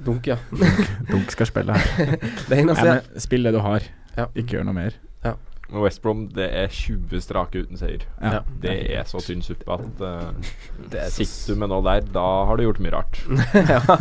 Dunk, 0.00 0.26
ja. 0.30 0.38
Dunk 1.10 1.34
skal 1.34 1.50
spille 1.50 1.74
her. 1.76 2.14
Det 2.48 2.56
eneste 2.62 2.86
Nei, 2.86 3.00
men 3.02 3.20
spill 3.26 3.44
det 3.44 3.52
du 3.52 3.60
har. 3.60 3.84
Ja. 4.16 4.26
Ikke 4.34 4.58
gjør 4.58 4.68
noe 4.70 4.78
mer. 4.80 4.98
Og 5.70 5.84
West 5.84 6.00
Brom, 6.02 6.24
det 6.34 6.48
er 6.50 6.70
20 6.74 7.20
strake 7.22 7.60
uten 7.62 7.78
seier. 7.78 8.02
Ja. 8.18 8.40
Det 8.62 8.72
er 8.90 9.04
så 9.06 9.20
tynn 9.22 9.42
suppe 9.44 9.70
at 9.70 10.02
uh, 10.02 10.32
Det 10.90 11.04
er 11.04 11.12
sitter 11.14 11.54
du 11.54 11.60
med 11.62 11.70
noe 11.70 11.84
der, 11.86 12.02
da 12.10 12.24
har 12.48 12.58
du 12.58 12.64
gjort 12.64 12.80
mye 12.82 12.94
rart. 12.96 13.20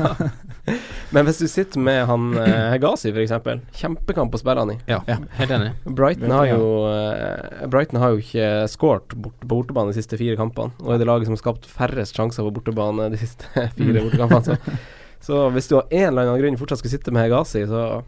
Men 1.13 1.25
hvis 1.25 1.39
du 1.41 1.47
sitter 1.49 1.81
med 1.81 2.03
han 2.09 2.25
eh, 2.37 2.65
Hegazi, 2.75 3.09
f.eks. 3.13 3.31
Kjempekamp 3.79 4.33
å 4.37 4.41
spille 4.41 4.61
han 4.65 4.73
i. 4.75 4.77
Ja, 4.89 4.99
Ja. 5.09 5.17
helt 5.39 5.53
enig. 5.55 5.71
Brighton 5.97 6.33
har 6.33 6.49
jo 6.51 6.67
eh, 6.89 7.63
Brighton 7.73 8.01
har 8.01 8.13
jo 8.13 8.21
ikke 8.21 8.49
skåret 8.69 9.15
bort, 9.17 9.37
på 9.41 9.49
bortebane 9.49 9.93
de 9.93 9.97
siste 9.97 10.17
fire 10.21 10.37
kampene, 10.37 10.73
og 10.83 10.93
er 10.93 11.01
det 11.01 11.09
laget 11.09 11.29
som 11.29 11.37
har 11.37 11.41
skapt 11.41 11.65
færrest 11.69 12.17
sjanser 12.17 12.45
på 12.45 12.53
bortebane 12.59 13.09
de 13.13 13.21
siste 13.21 13.49
fire 13.77 14.05
bortekampene. 14.05 14.57
Så, 14.59 14.77
så 15.25 15.41
hvis 15.53 15.69
du 15.71 15.79
av 15.79 15.89
en 15.89 16.07
eller 16.11 16.27
annen 16.27 16.41
grunn 16.43 16.61
fortsatt 16.61 16.81
skal 16.83 16.97
sitte 16.97 17.13
med 17.13 17.25
Hegazi, 17.25 17.65
så 17.69 18.01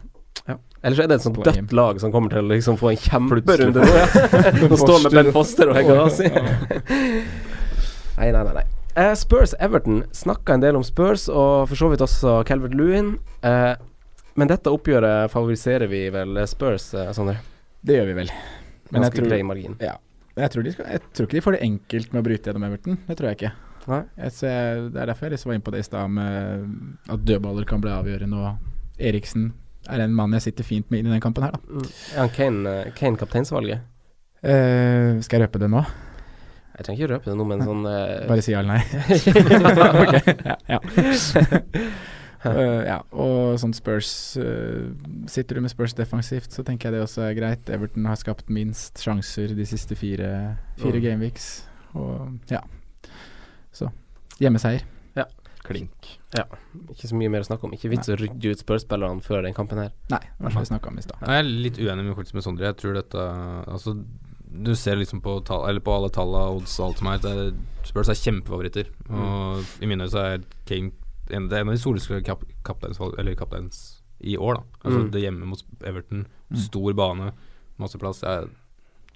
ja. 0.48 0.58
Eller 0.82 0.98
så 0.98 1.04
er 1.04 1.10
det 1.12 1.16
et 1.20 1.24
sånt 1.24 1.38
dødt 1.38 1.58
hjem. 1.60 1.70
lag 1.78 2.00
som 2.02 2.12
kommer 2.14 2.32
til 2.32 2.42
å 2.42 2.50
liksom 2.50 2.78
få 2.80 2.92
en 2.92 3.00
kjemperunde 3.00 3.84
nå. 3.84 3.96
Ja. 3.96 4.06
Nå 4.72 4.78
står 4.80 5.04
med 5.06 5.16
Ben 5.18 5.32
Foster 5.34 5.70
og 5.70 5.78
Hegazi. 5.78 6.28
Ja. 6.28 6.44
Nei, 8.22 8.28
nei, 8.30 8.42
nei. 8.44 8.52
nei. 8.60 8.64
Uh, 8.92 9.14
Spurs 9.16 9.54
Everton 9.58 10.02
snakka 10.12 10.54
en 10.54 10.62
del 10.62 10.76
om 10.76 10.82
Spurs, 10.84 11.24
og 11.32 11.64
for 11.70 11.80
så 11.80 11.88
vidt 11.90 12.04
også 12.04 12.42
Calvert 12.46 12.74
Lewin. 12.76 13.14
Uh, 13.40 13.72
men 14.38 14.50
dette 14.50 14.70
oppgjøret 14.70 15.32
favoriserer 15.32 15.88
vi 15.90 16.04
vel 16.12 16.42
Spurs, 16.46 16.90
uh, 16.94 17.08
Sondre? 17.16 17.38
Det 17.82 17.96
gjør 17.96 18.10
vi 18.10 18.18
vel. 18.20 18.32
Men 18.92 19.08
jeg 19.08 19.16
tror, 19.16 19.32
ja. 19.80 19.96
Jeg, 20.36 20.52
tror 20.52 20.66
de 20.66 20.74
skal, 20.76 20.90
jeg 20.92 21.02
tror 21.16 21.26
ikke 21.26 21.38
de 21.38 21.44
får 21.48 21.56
det 21.56 21.62
enkelt 21.64 22.12
med 22.12 22.20
å 22.20 22.26
bryte 22.28 22.52
gjennom 22.52 22.68
Everton. 22.68 23.00
Det 23.08 23.16
tror 23.16 23.30
jeg 23.30 23.40
ikke. 23.40 23.54
Jeg 23.88 24.34
ser, 24.36 24.84
det 24.92 25.00
er 25.00 25.10
derfor 25.10 25.26
jeg 25.26 25.34
liksom 25.34 25.50
var 25.50 25.58
inne 25.58 25.66
på 25.66 25.74
det 25.74 25.82
i 25.82 25.88
stad, 25.88 26.12
med 26.20 27.10
at 27.16 27.24
dødballer 27.26 27.66
kan 27.68 27.82
bli 27.82 27.96
avgjørende. 27.96 28.44
Og 28.44 29.02
Eriksen 29.08 29.48
er 29.88 30.04
en 30.04 30.14
mann 30.14 30.32
jeg 30.36 30.42
sitter 30.48 30.64
fint 30.66 30.90
med 30.90 31.02
inn 31.02 31.10
i 31.10 31.14
den 31.16 31.22
kampen 31.24 31.44
her, 31.46 31.52
da. 31.56 31.60
Mm. 31.68 31.90
Er 32.14 32.20
han 32.22 32.32
Kane, 32.36 32.72
eh, 32.86 32.92
Kane 32.98 33.16
kapteinsvalget? 33.20 33.80
Uh, 34.42 35.20
skal 35.22 35.38
jeg 35.38 35.46
røpe 35.46 35.60
det 35.62 35.68
nå? 35.70 35.82
Jeg 36.72 36.86
trenger 36.86 37.02
ikke 37.04 37.12
røpe 37.14 37.30
det 37.30 37.36
nå, 37.38 37.44
men 37.46 37.60
sånn 37.62 37.84
uh... 37.86 38.24
Bare 38.30 38.42
si 38.42 38.54
ja 38.54 38.62
eller 38.62 38.74
nei. 38.74 38.82
ok, 40.02 40.14
ja, 40.48 40.56
ja. 40.72 40.78
uh, 42.46 42.80
ja. 42.88 42.96
Og 43.14 43.58
sånn 43.62 43.74
Spurs 43.76 44.10
eh, 44.40 44.88
Sitter 45.30 45.58
du 45.58 45.62
med 45.66 45.70
Spurs 45.70 45.94
defensivt, 45.98 46.50
så 46.54 46.64
tenker 46.66 46.88
jeg 46.90 46.96
det 46.98 47.04
også 47.06 47.26
er 47.28 47.36
greit. 47.38 47.70
Everton 47.70 48.08
har 48.10 48.18
skapt 48.18 48.50
minst 48.50 49.02
sjanser 49.04 49.54
de 49.58 49.66
siste 49.68 49.98
fire, 49.98 50.32
fire 50.80 50.98
Mm. 50.98 51.04
gameweeks. 51.06 51.50
Og 51.94 52.50
ja. 52.50 52.62
Så 53.72 53.90
hjemmeseier. 54.42 54.82
Klink. 55.72 56.08
Ikke 56.92 57.08
så 57.10 57.16
mye 57.18 57.30
mer 57.32 57.44
å 57.44 57.48
snakke 57.48 57.64
om. 57.68 57.72
Ikke 57.76 57.90
vits 57.92 58.08
å 58.12 58.16
rydde 58.18 58.52
ut 58.54 58.62
Spurs-spillerne 58.62 59.22
før 59.24 59.42
den 59.46 59.54
kampen 59.56 59.78
her. 59.82 59.92
Nei, 60.12 60.20
det 60.24 60.44
var 60.46 60.54
som 60.54 60.62
vi 60.64 60.70
snakka 60.72 60.92
om 60.92 60.98
i 60.98 61.04
stad. 61.06 61.24
Jeg 61.26 61.42
er 61.42 61.48
litt 61.66 61.78
uenig 61.80 62.04
med, 62.06 62.16
faktisk 62.16 62.34
med 62.38 62.44
Sondre. 62.46 62.68
Jeg 62.70 62.78
tror 62.82 62.94
dette 62.98 63.26
Altså, 63.72 63.96
du 64.52 64.74
ser 64.76 64.96
liksom 65.00 65.22
på, 65.24 65.38
tall, 65.48 65.64
eller 65.70 65.80
på 65.80 65.94
alle 65.96 66.10
tallene, 66.12 66.58
odds 66.60 66.74
og 66.80 66.90
alt 66.90 66.98
som 67.00 67.08
er. 67.08 67.26
Er 67.32 67.52
Spurs 67.88 68.08
er 68.12 68.18
kjempefavoritter. 68.20 68.90
Og 69.10 69.64
i 69.82 69.86
mine 69.88 70.04
øyne 70.04 70.12
så 70.12 70.24
er 70.34 70.44
Kane 70.68 70.92
en, 71.32 71.46
det 71.48 71.56
er 71.56 71.62
en 71.64 71.70
av 71.70 71.76
de 71.76 71.80
solskjære 71.80 72.24
kap, 72.26 72.42
kapteins, 72.66 72.98
eller 73.00 73.34
kapteins 73.38 73.78
i 74.20 74.34
år, 74.36 74.58
da. 74.58 74.62
Altså 74.84 74.98
Mm. 75.06 75.10
det 75.14 75.22
hjemme 75.22 75.46
mot 75.48 75.62
Everton. 75.88 76.26
Mm. 76.50 76.56
Stor 76.58 76.92
bane, 76.98 77.32
masse 77.78 77.96
plass. 77.98 78.20
Jeg 78.20 78.50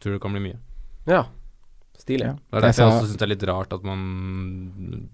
tror 0.01 0.13
det 0.17 0.21
kan 0.23 0.33
bli 0.33 0.41
mye. 0.41 0.59
Ja. 1.07 1.27
Stilig. 1.99 2.25
Ja. 2.27 2.33
Det 2.33 2.57
er 2.59 2.61
derfor 2.69 2.83
jeg 2.83 2.93
også 2.93 3.07
syns 3.07 3.19
det 3.19 3.23
er 3.27 3.33
litt 3.35 3.45
rart 3.49 3.73
at 3.73 3.85
man 3.85 5.09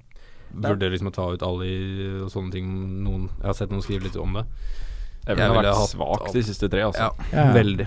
vurderer 0.54 0.94
liksom 0.94 1.10
å 1.10 1.14
ta 1.16 1.26
ut 1.32 1.42
Ali 1.46 1.72
og 2.22 2.30
sånne 2.32 2.52
ting. 2.52 2.70
Noen, 3.04 3.28
jeg 3.40 3.48
har 3.48 3.58
sett 3.58 3.70
noen 3.74 3.82
skrive 3.84 4.06
litt 4.08 4.16
om 4.20 4.38
det. 4.38 4.46
Everton 5.26 5.38
Jeg 5.38 5.52
har 5.52 5.58
vært 5.60 5.76
hatt 5.78 5.92
svak 5.92 6.32
de 6.34 6.42
siste 6.42 6.68
tre, 6.68 6.82
altså. 6.88 7.10
Ja, 7.10 7.28
Ja, 7.32 7.44
ja. 7.46 7.52
veldig. 7.56 7.86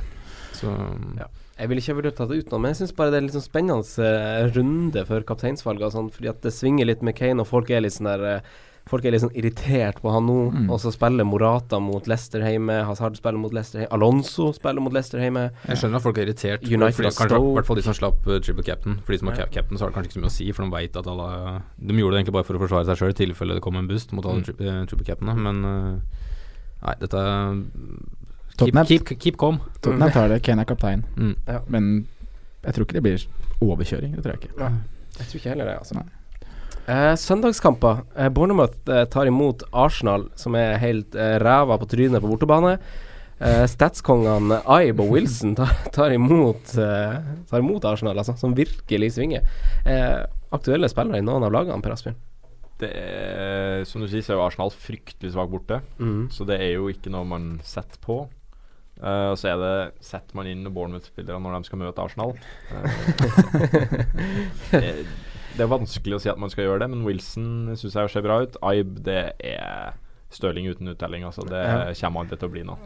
Så 0.55 0.71
Ja. 1.19 1.27
Jeg 1.55 1.69
vil 1.69 1.79
ikke 1.79 1.93
ha 1.93 2.01
vurdert 2.01 2.17
det 2.19 2.37
ut 2.43 2.49
nå, 2.51 2.57
men 2.59 2.73
jeg 2.73 2.79
syns 2.81 2.95
bare 2.95 3.11
det 3.11 3.17
er 3.17 3.21
litt 3.29 3.35
sånn 3.35 3.45
spennende 3.45 4.03
eh, 4.03 4.49
runde 4.51 5.05
for 5.07 5.23
kapteinsvalget 5.23 5.93
sånn, 5.93 6.09
fordi 6.11 6.27
at 6.27 6.41
det 6.43 6.51
svinger 6.51 6.85
litt 6.89 7.01
med 7.01 7.15
Kane, 7.15 7.39
og 7.39 7.47
folk 7.47 7.69
er 7.71 7.79
litt 7.85 7.95
sånn 7.95 8.09
der 8.11 8.25
eh, 8.27 8.41
Folk 8.85 9.03
er 9.05 9.11
litt 9.15 9.21
sånn 9.23 9.33
irritert 9.33 9.97
på 9.99 10.11
han 10.13 10.27
nå, 10.27 10.51
Mm. 10.53 10.69
og 10.69 10.77
så 10.79 10.91
spiller 10.93 11.25
Morata 11.25 11.79
mot 11.81 12.05
Leicester 12.05 12.39
hjemme, 12.45 12.85
Hazard 12.85 13.15
spiller 13.17 13.39
mot 13.41 13.51
Leicester 13.51 13.79
hjemme, 13.81 13.91
Alonso 13.97 14.51
spiller 14.53 14.79
mot 14.79 14.93
Leicester 14.93 15.17
hjemme. 15.19 15.49
Jeg 15.67 15.77
skjønner 15.81 15.95
at 15.97 16.03
folk 16.03 16.17
er 16.19 16.27
irritert. 16.27 16.61
United 16.69 16.93
fordi, 16.93 17.09
kanskje, 17.09 17.29
Stoke. 17.33 17.49
I 17.49 17.55
hvert 17.57 17.65
fall 17.65 17.75
de 17.77 17.81
som 17.81 17.93
slapp 17.97 18.27
uh, 18.27 18.37
triple 18.39 18.63
captain. 18.63 18.99
For 19.03 19.11
de 19.13 19.17
som 19.17 19.27
har 19.29 19.35
Ja. 19.35 19.43
cap 19.45 19.51
captain, 19.53 19.77
så 19.77 19.81
har 19.81 19.89
det 19.89 19.95
kanskje 19.97 20.09
ikke 20.11 20.19
så 20.19 20.21
mye 20.21 20.29
å 20.29 20.37
si, 20.37 20.51
for 20.51 20.63
de 20.65 20.71
veit 20.71 20.95
at 20.95 21.07
alle 21.07 21.63
De 21.81 21.93
gjorde 21.97 22.13
det 22.13 22.19
egentlig 22.25 22.33
bare 22.37 22.43
for 22.45 22.53
å 22.53 22.61
forsvare 22.61 22.85
seg 22.85 22.97
sjøl 23.01 23.09
i 23.09 23.17
tilfelle 23.25 23.53
det 23.55 23.61
kom 23.65 23.75
en 23.75 23.87
boost 23.87 24.13
mot 24.13 24.23
alle 24.25 24.41
Mm. 24.41 24.45
tri 24.45 24.67
uh, 24.69 24.85
triple 24.85 25.05
captainene, 25.05 25.41
men 25.41 25.65
uh, 25.65 25.99
Nei, 26.85 26.95
dette 27.01 27.17
Tottenham. 28.57 28.85
keep, 28.85 29.03
keep, 29.05 29.19
keep 29.19 29.37
calm. 29.37 29.59
Tottenham 29.81 30.11
tar 30.11 30.29
det. 30.29 30.43
Kane 30.43 30.61
er 30.61 30.65
kaptein. 30.65 31.03
Mm. 31.17 31.35
Men 31.67 32.07
jeg 32.63 32.73
tror 32.75 32.85
ikke 32.85 32.93
det 32.99 33.03
blir 33.03 33.25
overkjøring. 33.61 34.13
Det 34.15 34.23
tror 34.23 34.35
jeg 34.37 34.41
ikke. 34.45 34.71
Jeg 35.17 35.27
tror 35.27 35.39
ikke 35.41 35.49
heller 35.49 35.65
det, 35.65 35.77
altså. 35.79 35.95
Nei. 35.95 36.05
Eh, 36.85 37.15
søndagskamper. 37.17 38.03
Eh, 38.15 38.29
Bournemouth 38.29 38.91
eh, 38.91 39.05
tar 39.09 39.25
imot 39.25 39.63
Arsenal, 39.71 40.27
som 40.37 40.55
er 40.59 40.77
helt 40.81 41.15
eh, 41.17 41.37
ræva 41.41 41.79
på 41.81 41.89
trynet 41.89 42.21
på 42.21 42.29
bortebane. 42.29 42.77
Uh, 43.35 43.65
Statskongene 43.67 44.61
Ibe 44.63 45.03
og 45.03 45.09
Wilson 45.11 45.57
tar, 45.57 45.73
tar, 45.91 46.13
imot, 46.15 46.71
eh, 46.79 47.17
tar 47.49 47.59
imot 47.59 47.83
Arsenal, 47.83 48.15
altså, 48.21 48.37
som 48.39 48.55
virkelig 48.55 49.09
svinger. 49.17 49.43
Eh, 49.83 50.21
aktuelle 50.55 50.87
spillere 50.87 51.19
i 51.19 51.25
noen 51.25 51.43
av 51.43 51.51
lagene, 51.51 51.83
Per 51.83 51.97
Asbjørn? 51.97 52.15
Det 52.79 52.93
er, 52.95 53.83
som 53.87 54.03
du 54.03 54.07
sier, 54.07 54.23
så 54.23 54.33
er 54.33 54.39
jo 54.39 54.45
Arsenal 54.45 54.71
fryktelig 54.71 55.33
svak 55.35 55.51
borte. 55.51 55.81
Mm. 55.99 56.29
Så 56.31 56.47
det 56.47 56.61
er 56.63 56.77
jo 56.77 56.87
ikke 56.91 57.11
noe 57.11 57.27
man 57.27 57.51
setter 57.67 57.99
på. 58.03 58.21
Uh, 59.03 59.33
og 59.33 59.37
så 59.39 59.51
er 59.51 59.59
det 59.59 59.75
setter 60.07 60.39
man 60.39 60.47
inn 60.47 60.63
Bournemouth-spillere 60.71 61.39
når 61.43 61.57
de 61.57 61.67
skal 61.67 61.81
møte 61.83 62.07
Arsenal. 62.07 62.35
Uh, 64.75 65.03
det, 65.55 65.63
er 65.65 65.71
vanskelig 65.71 66.17
å 66.17 66.23
si 66.23 66.31
at 66.31 66.41
man 66.41 66.51
skal 66.53 66.67
gjøre 66.67 66.83
det, 66.83 66.89
men 66.93 67.05
Wilson 67.07 67.75
syns 67.79 67.95
jeg 67.95 68.11
ser 68.13 68.25
bra 68.25 68.41
ut. 68.45 68.57
Ibe, 68.61 68.99
det 69.05 69.21
er 69.39 69.95
Stirling 70.35 70.67
uten 70.67 70.89
uttelling. 70.91 71.23
Altså, 71.23 71.45
det 71.47 71.61
ja. 71.61 71.93
kommer 72.01 72.25
aldri 72.25 72.39
til 72.41 72.49
å 72.49 72.51
bli 72.51 72.63
noe. 72.67 72.77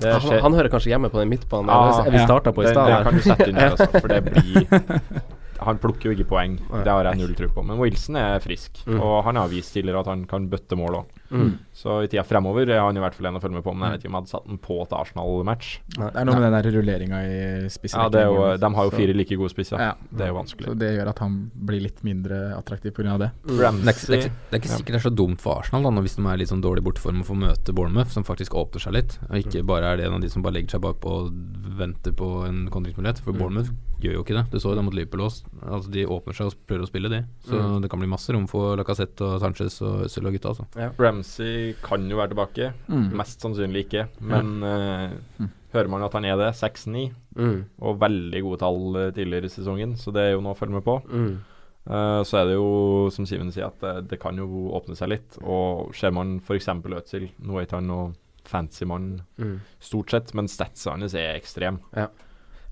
Han, 0.00 0.28
han, 0.46 0.56
hører 0.56 0.70
kanskje 0.72 0.94
hjemme 0.94 1.10
på 1.12 1.20
den 1.20 1.32
midtbanen 1.32 1.68
ja, 1.68 2.04
vi 2.08 2.22
starta 2.22 2.54
på 2.54 2.64
i 2.64 2.70
stad. 2.70 2.88
Det, 2.88 2.94
det 2.94 3.04
kan 3.04 3.18
du 3.18 3.26
sette 3.26 3.48
inn 3.50 3.58
der, 3.58 3.74
altså, 3.74 3.90
for 3.98 4.08
det 4.08 4.22
blir 4.30 5.32
Han 5.66 5.80
plukker 5.82 6.10
jo 6.10 6.16
ikke 6.16 6.28
poeng, 6.32 6.58
det 6.72 6.88
har 6.88 7.08
jeg 7.08 7.20
null 7.20 7.34
tro 7.38 7.48
på. 7.52 7.64
Men 7.66 7.80
Wilson 7.80 8.18
er 8.20 8.38
frisk, 8.44 8.84
mm. 8.86 8.98
og 8.98 9.18
han 9.28 9.40
har 9.40 9.50
vist 9.52 9.74
tidligere 9.76 10.04
at 10.04 10.12
han 10.12 10.24
kan 10.30 10.48
bøtte 10.52 10.78
mål 10.78 11.02
òg. 11.02 11.18
Mm. 11.32 11.52
Så 11.72 12.02
i 12.04 12.08
tida 12.12 12.24
fremover 12.28 12.68
er 12.68 12.82
han 12.82 12.96
i 12.96 13.00
hvert 13.00 13.16
fall 13.16 13.30
en 13.30 13.38
å 13.38 13.42
følge 13.42 13.56
med 13.56 13.64
på. 13.64 13.72
Men 13.72 13.88
jeg 13.88 13.96
vet 13.96 14.04
ikke 14.04 14.10
om 14.10 14.16
jeg 14.16 14.22
hadde 14.22 14.32
satt 14.34 14.48
den 14.50 14.60
på 14.62 14.76
et 14.82 14.94
Arsenal-match. 14.96 15.70
Det 15.94 16.10
er 16.10 16.28
noe 16.28 16.36
med 16.36 16.44
den 16.46 16.56
der 16.58 16.68
rulleringa 16.76 17.20
i 17.24 17.70
spissen. 17.72 18.02
Ja, 18.02 18.24
jo, 18.28 18.44
de 18.60 18.70
har 18.76 18.88
jo 18.88 18.94
fire 18.94 19.16
like 19.16 19.38
gode 19.40 19.52
spisser. 19.54 19.80
Ja. 19.80 19.94
Det 20.10 20.26
er 20.26 20.32
jo 20.32 20.38
vanskelig. 20.38 20.68
Så 20.68 20.76
det 20.82 20.90
gjør 20.96 21.12
at 21.14 21.22
han 21.24 21.38
blir 21.70 21.84
litt 21.86 22.02
mindre 22.06 22.42
attraktiv 22.58 22.94
pga. 22.98 23.16
det. 23.22 23.30
Mm. 23.48 23.54
Det, 23.56 23.64
er 23.64 23.96
ikke, 23.96 24.06
det, 24.06 24.18
er 24.18 24.26
ikke, 24.26 24.34
det 24.50 24.58
er 24.58 24.62
ikke 24.62 24.74
sikkert 24.74 24.96
det 24.96 25.00
er 25.00 25.06
så 25.06 25.14
dumt 25.22 25.44
for 25.44 25.62
Arsenal 25.62 25.88
da, 25.88 26.04
hvis 26.04 26.18
de 26.18 26.26
er 26.28 26.42
litt 26.42 26.52
sånn 26.52 26.64
dårlig 26.64 26.84
borteform 26.84 27.22
og 27.24 27.30
får 27.30 27.40
møte 27.46 27.76
Bournemouth, 27.76 28.12
som 28.12 28.26
faktisk 28.28 28.56
åpner 28.58 28.84
seg 28.84 28.96
litt. 28.98 29.16
Og 29.30 29.40
ikke 29.40 29.64
bare 29.68 29.92
er 29.92 30.00
det 30.00 30.08
en 30.08 30.18
av 30.18 30.24
de 30.24 30.30
som 30.32 30.44
bare 30.44 30.58
legger 30.58 30.76
seg 30.76 30.84
bakpå 30.84 31.16
og 31.22 31.32
venter 31.80 32.14
på 32.16 32.28
en 32.48 32.66
kontringsmulighet. 32.72 33.24
For 33.24 33.36
Bournemouth 33.36 33.72
gjør 34.02 34.18
jo 34.18 34.24
ikke 34.26 34.36
det. 34.36 34.46
Du 34.52 34.60
så 34.60 34.74
det 34.76 34.84
mot 34.84 34.94
Liverpool 34.96 35.24
også. 35.28 35.48
Altså, 35.60 35.90
de 35.92 36.04
åpner 36.08 36.36
seg 36.36 36.48
og 36.48 36.60
prøver 36.66 36.86
å 36.86 36.88
spille, 36.88 37.10
de. 37.12 37.20
Så 37.46 37.58
mm. 37.58 37.74
det 37.84 37.90
kan 37.92 38.00
bli 38.00 38.10
masse 38.10 38.32
rom 38.34 38.48
for 38.50 38.76
Lacassette 38.80 39.26
og 39.26 39.38
Sanchez 39.42 39.76
og 39.84 40.06
Øzil 40.06 40.28
og 40.28 40.36
gutta. 40.36 40.52
Altså. 40.54 40.66
Ja. 40.80 40.88
Ramsey 40.98 41.74
kan 41.84 42.08
jo 42.10 42.18
være 42.18 42.32
tilbake. 42.32 42.70
Mm. 42.88 43.08
Mest 43.20 43.44
sannsynlig 43.44 43.86
ikke. 43.86 44.06
Men 44.32 44.52
uh, 44.64 45.14
mm. 45.38 45.50
hører 45.76 45.92
man 45.92 46.06
at 46.08 46.16
han 46.18 46.26
er 46.28 46.40
det, 46.40 46.50
6-9, 46.58 47.06
mm. 47.38 47.58
og 47.84 48.00
veldig 48.02 48.42
gode 48.48 48.60
tall 48.64 49.00
eh, 49.00 49.12
tidligere 49.14 49.48
i 49.48 49.54
sesongen, 49.54 49.96
så 50.00 50.14
det 50.14 50.26
er 50.26 50.34
jo 50.34 50.42
noe 50.44 50.56
å 50.56 50.58
følge 50.58 50.78
med 50.78 50.86
på. 50.88 50.98
Uh, 51.82 52.22
så 52.26 52.40
er 52.40 52.48
det 52.48 52.56
jo, 52.56 52.66
som 53.14 53.26
Siven 53.28 53.52
sier, 53.54 53.70
at 53.70 53.80
det, 53.82 53.94
det, 54.12 54.20
kan 54.22 54.38
jo 54.38 54.68
åpne 54.78 54.98
seg 54.98 55.14
litt. 55.14 55.38
Og 55.42 55.94
ser 55.98 56.14
man 56.16 56.38
f.eks. 56.42 56.70
Øtzil, 56.72 57.30
nå 57.44 57.58
er 57.58 57.68
ikke 57.68 57.80
han 57.82 57.90
noe 57.92 58.10
fancy 58.48 58.86
mann 58.88 59.20
mm. 59.38 59.56
stort 59.82 60.10
sett, 60.10 60.32
men 60.34 60.50
statsene 60.50 60.98
hans 60.98 61.14
er 61.18 61.36
ekstrem. 61.36 61.78
Ja. 61.94 62.08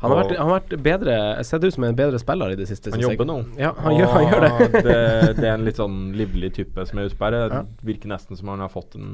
Han 0.00 0.14
har, 0.14 0.22
vært, 0.22 0.38
han 0.38 0.48
har 0.48 0.60
vært 0.62 0.74
bedre 0.80 1.14
Sett 1.44 1.64
ut 1.64 1.74
som 1.74 1.84
en 1.84 1.96
bedre 1.96 2.18
spiller 2.20 2.54
i 2.54 2.56
det 2.56 2.70
siste. 2.70 2.92
Han 2.94 3.02
jobber 3.04 3.28
nå. 3.28 3.36
Ja, 3.60 3.74
han, 3.84 3.98
gjør, 3.98 4.14
han 4.14 4.26
gjør, 4.26 4.46
det. 4.46 4.70
det. 4.72 4.96
det. 5.40 5.44
er 5.44 5.52
en 5.52 5.66
litt 5.66 5.80
sånn 5.80 6.00
livlig 6.16 6.54
type 6.56 6.86
som 6.88 7.00
er 7.00 7.10
ute 7.10 7.20
på 7.20 7.30
her. 7.34 7.56
Virker 7.84 8.12
nesten 8.12 8.38
som 8.40 8.48
han 8.52 8.64
har 8.64 8.72
fått 8.72 8.96
en 8.96 9.12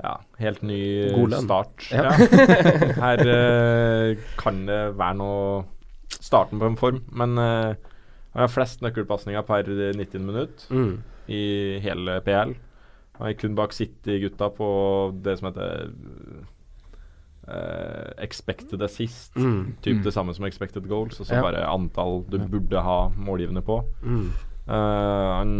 ja, 0.00 0.16
helt 0.40 0.62
ny 0.66 0.80
start. 1.44 1.86
Ja. 1.92 2.10
her 3.04 3.22
uh, 3.28 4.24
kan 4.40 4.64
det 4.68 4.80
være 4.98 5.18
noe 5.20 6.14
starten 6.14 6.60
på 6.62 6.70
en 6.70 6.78
form, 6.80 7.02
men 7.14 7.38
uh, 7.38 7.74
han 8.34 8.46
har 8.46 8.50
flest 8.50 8.82
nøkkelpasninger 8.82 9.44
per 9.46 9.68
90 9.68 10.24
minutt 10.24 10.64
mm. 10.72 10.94
i 11.30 11.44
hele 11.84 12.18
PL. 12.24 12.56
Han 13.20 13.30
er 13.30 13.36
kun 13.38 13.54
bak 13.54 13.76
City-gutta 13.76 14.50
på 14.56 14.68
det 15.22 15.36
som 15.38 15.52
heter 15.52 15.92
Uh, 17.44 18.08
expected 18.24 18.80
assist. 18.82 19.34
Mm. 19.36 19.74
Typ 19.84 19.98
mm. 19.98 20.02
det 20.06 20.12
samme 20.14 20.32
som 20.32 20.46
expected 20.48 20.86
goals, 20.88 21.18
og 21.20 21.28
så 21.28 21.36
ja. 21.36 21.42
bare 21.44 21.66
antall 21.68 22.22
du 22.32 22.38
burde 22.40 22.80
ha 22.80 22.98
målgivende 23.20 23.60
på. 23.60 23.82
Mm. 24.00 24.30
Uh, 24.64 25.30
han 25.36 25.52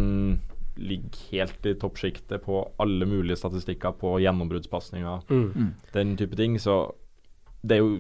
ligger 0.81 1.21
helt 1.31 1.67
i 1.69 1.75
toppsjiktet 1.79 2.43
på 2.43 2.63
alle 2.81 3.07
mulige 3.07 3.37
statistikker 3.37 3.93
på 4.01 4.17
gjennombruddspasninger, 4.25 5.29
mm. 5.29 5.45
mm. 5.55 5.71
den 5.93 6.17
type 6.17 6.41
ting. 6.41 6.57
Så 6.61 6.79
det 7.63 7.77
er 7.77 7.85
jo 7.85 7.99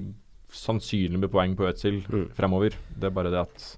sannsynlig 0.54 1.20
med 1.20 1.32
poeng 1.34 1.52
på 1.58 1.68
Øtzil 1.68 2.00
mm. 2.08 2.28
fremover. 2.38 2.76
Det 2.96 3.10
er 3.10 3.16
bare 3.20 3.34
det 3.34 3.44
at 3.44 3.68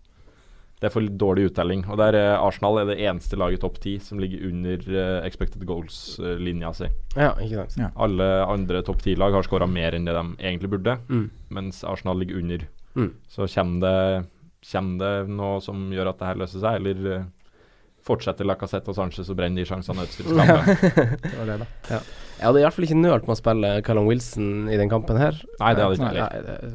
det 0.77 0.91
er 0.91 0.93
for 0.93 1.09
dårlig 1.09 1.49
uttelling. 1.51 1.87
Og 1.89 1.97
der 2.01 2.19
er 2.19 2.35
Arsenal 2.37 2.83
er 2.83 2.91
det 2.91 2.99
eneste 3.01 3.39
laget 3.41 3.63
topp 3.65 3.79
ti 3.81 3.95
som 4.03 4.21
ligger 4.21 4.45
under 4.51 4.83
uh, 4.93 5.25
expected 5.25 5.65
goals-linja 5.69 6.73
si. 6.77 6.91
Ja, 7.17 7.33
ikke 7.41 7.63
sant. 7.63 7.79
Ja. 7.81 7.91
Alle 8.05 8.29
andre 8.45 8.83
topp 8.85 9.01
ti-lag 9.07 9.33
har 9.37 9.47
skåra 9.47 9.69
mer 9.71 9.97
enn 9.97 10.09
det 10.09 10.17
de 10.17 10.25
egentlig 10.37 10.75
burde, 10.77 10.99
mm. 11.09 11.27
mens 11.57 11.81
Arsenal 11.89 12.21
ligger 12.21 12.43
under. 12.43 12.67
Mm. 12.97 13.15
Så 13.33 13.49
kommer 13.55 13.81
det, 13.87 14.29
kommer 14.69 15.01
det 15.01 15.33
noe 15.33 15.65
som 15.65 15.89
gjør 15.97 16.13
at 16.13 16.21
det 16.21 16.29
her 16.29 16.43
løser 16.45 16.65
seg, 16.65 16.83
eller 16.83 17.09
uh, 17.25 17.27
fortsetter 18.07 18.47
Lacassette 18.47 18.93
og 18.93 18.97
Sanchez 18.99 19.31
å 19.33 19.37
brenne 19.39 19.59
de 19.61 19.67
sjansene 19.69 20.07
Øzil 20.07 20.31
skaper? 20.31 20.95
det 21.27 21.35
var 21.35 21.51
det, 21.51 21.59
da. 21.65 21.69
Ja. 21.91 22.01
Jeg 22.37 22.45
hadde 22.51 22.61
iallfall 22.61 22.85
ikke 22.85 22.99
nølt 22.99 23.25
med 23.25 23.33
å 23.33 23.39
spille 23.39 23.69
Callum 23.85 24.09
Wilson 24.11 24.67
i 24.69 24.77
den 24.77 24.91
kampen 24.93 25.17
her. 25.17 25.39
Nei, 25.57 25.71
det 25.73 25.85
hadde 25.87 25.97
ikke 25.97 26.11
heller. 26.13 26.67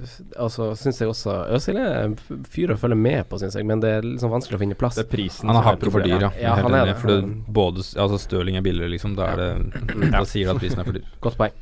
Altså 0.41 0.71
syns 0.79 1.01
jeg 1.03 1.11
også 1.11 1.35
Øzil 1.53 1.77
er 1.77 2.15
fyr 2.49 2.73
å 2.73 2.77
følge 2.81 2.97
med 2.97 3.29
på, 3.29 3.37
syns 3.43 3.59
jeg, 3.59 3.67
men 3.69 3.83
det 3.83 3.91
er 3.99 4.07
liksom 4.07 4.33
vanskelig 4.33 4.57
å 4.57 4.61
finne 4.63 4.77
plass. 4.79 4.97
Det 4.97 5.05
er 5.05 5.11
prisen 5.11 5.51
Han 5.51 5.59
er 5.59 5.67
hakket 5.69 5.93
for 5.93 6.07
dyr, 6.07 6.17
ja. 6.25 6.31
ja 6.41 6.55
han 6.57 6.77
er 6.79 6.89
det. 6.89 6.95
For 7.03 7.13
det, 7.13 7.19
både 7.45 7.85
altså 7.85 8.17
Stirling 8.25 8.57
er 8.57 8.65
billigere, 8.65 8.89
liksom. 8.95 9.13
Da, 9.19 9.35
er 9.35 9.43
det, 9.43 10.07
da 10.07 10.23
sier 10.25 10.49
det 10.49 10.55
at 10.55 10.63
prisen 10.63 10.81
er 10.81 10.89
for 10.89 10.97
dyr. 10.97 11.05
Godt 11.27 11.37
poeng. 11.43 11.59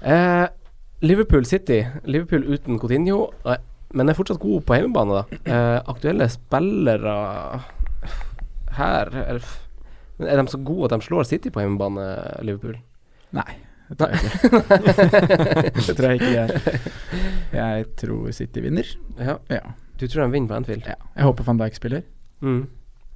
Eh, 0.00 0.46
Liverpool 1.04 1.44
City. 1.44 1.82
Liverpool 2.08 2.48
uten 2.48 2.80
Coutinho, 2.80 3.26
eh, 3.44 3.60
men 3.92 4.08
er 4.08 4.16
fortsatt 4.16 4.40
god 4.40 4.64
på 4.64 4.76
hjemmebane, 4.76 5.20
da. 5.20 5.42
Eh, 5.44 5.76
aktuelle 5.92 6.32
spillere 6.32 7.18
her 8.76 9.10
er, 9.22 9.40
er 10.18 10.42
de 10.42 10.50
så 10.50 10.60
gode 10.60 10.88
at 10.88 10.96
de 10.96 11.06
slår 11.06 11.28
City 11.28 11.52
på 11.54 11.62
hjemmebane, 11.62 12.04
Liverpool? 12.46 12.78
Nei. 13.36 13.50
Det 13.88 13.96
tror 13.96 14.12
jeg 14.12 14.18
ikke. 14.28 14.48
det 15.86 15.94
tror 15.96 16.10
jeg 16.10 16.18
ikke 16.20 16.32
jeg. 16.34 16.80
Jeg 17.58 17.86
tror 17.96 18.32
City 18.36 18.60
vinner. 18.60 18.88
Ja. 19.16 19.38
ja. 19.48 19.62
Du 19.96 20.04
tror 20.06 20.26
de 20.26 20.32
vinner 20.34 20.50
på 20.50 20.58
Anfield? 20.58 20.84
Ja. 20.86 20.98
Jeg 21.16 21.24
håper 21.24 21.46
van 21.46 21.60
Dijk 21.62 21.78
spiller. 21.78 22.02
Mm. 22.44 22.66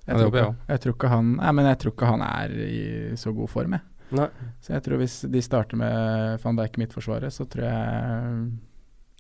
Jeg, 0.07 0.17
tror 0.17 0.31
ikke, 0.33 0.55
jeg, 0.69 0.81
tror 0.83 1.09
han 1.13 1.29
Nei, 1.37 1.65
jeg 1.69 1.79
tror 1.79 1.93
ikke 1.93 2.09
han 2.11 2.25
er 2.27 2.55
i 2.65 2.81
så 3.21 3.33
god 3.37 3.51
form, 3.53 3.77
jeg. 3.77 3.85
Nei. 4.17 4.29
Så 4.61 4.75
jeg 4.75 4.85
tror 4.85 5.01
hvis 5.01 5.21
de 5.33 5.43
starter 5.45 5.79
med 5.79 6.41
van 6.43 6.59
Dijk 6.59 6.79
i 6.79 6.83
midtforsvaret, 6.83 7.33
så 7.33 7.47
tror 7.49 7.69
jeg 7.69 8.51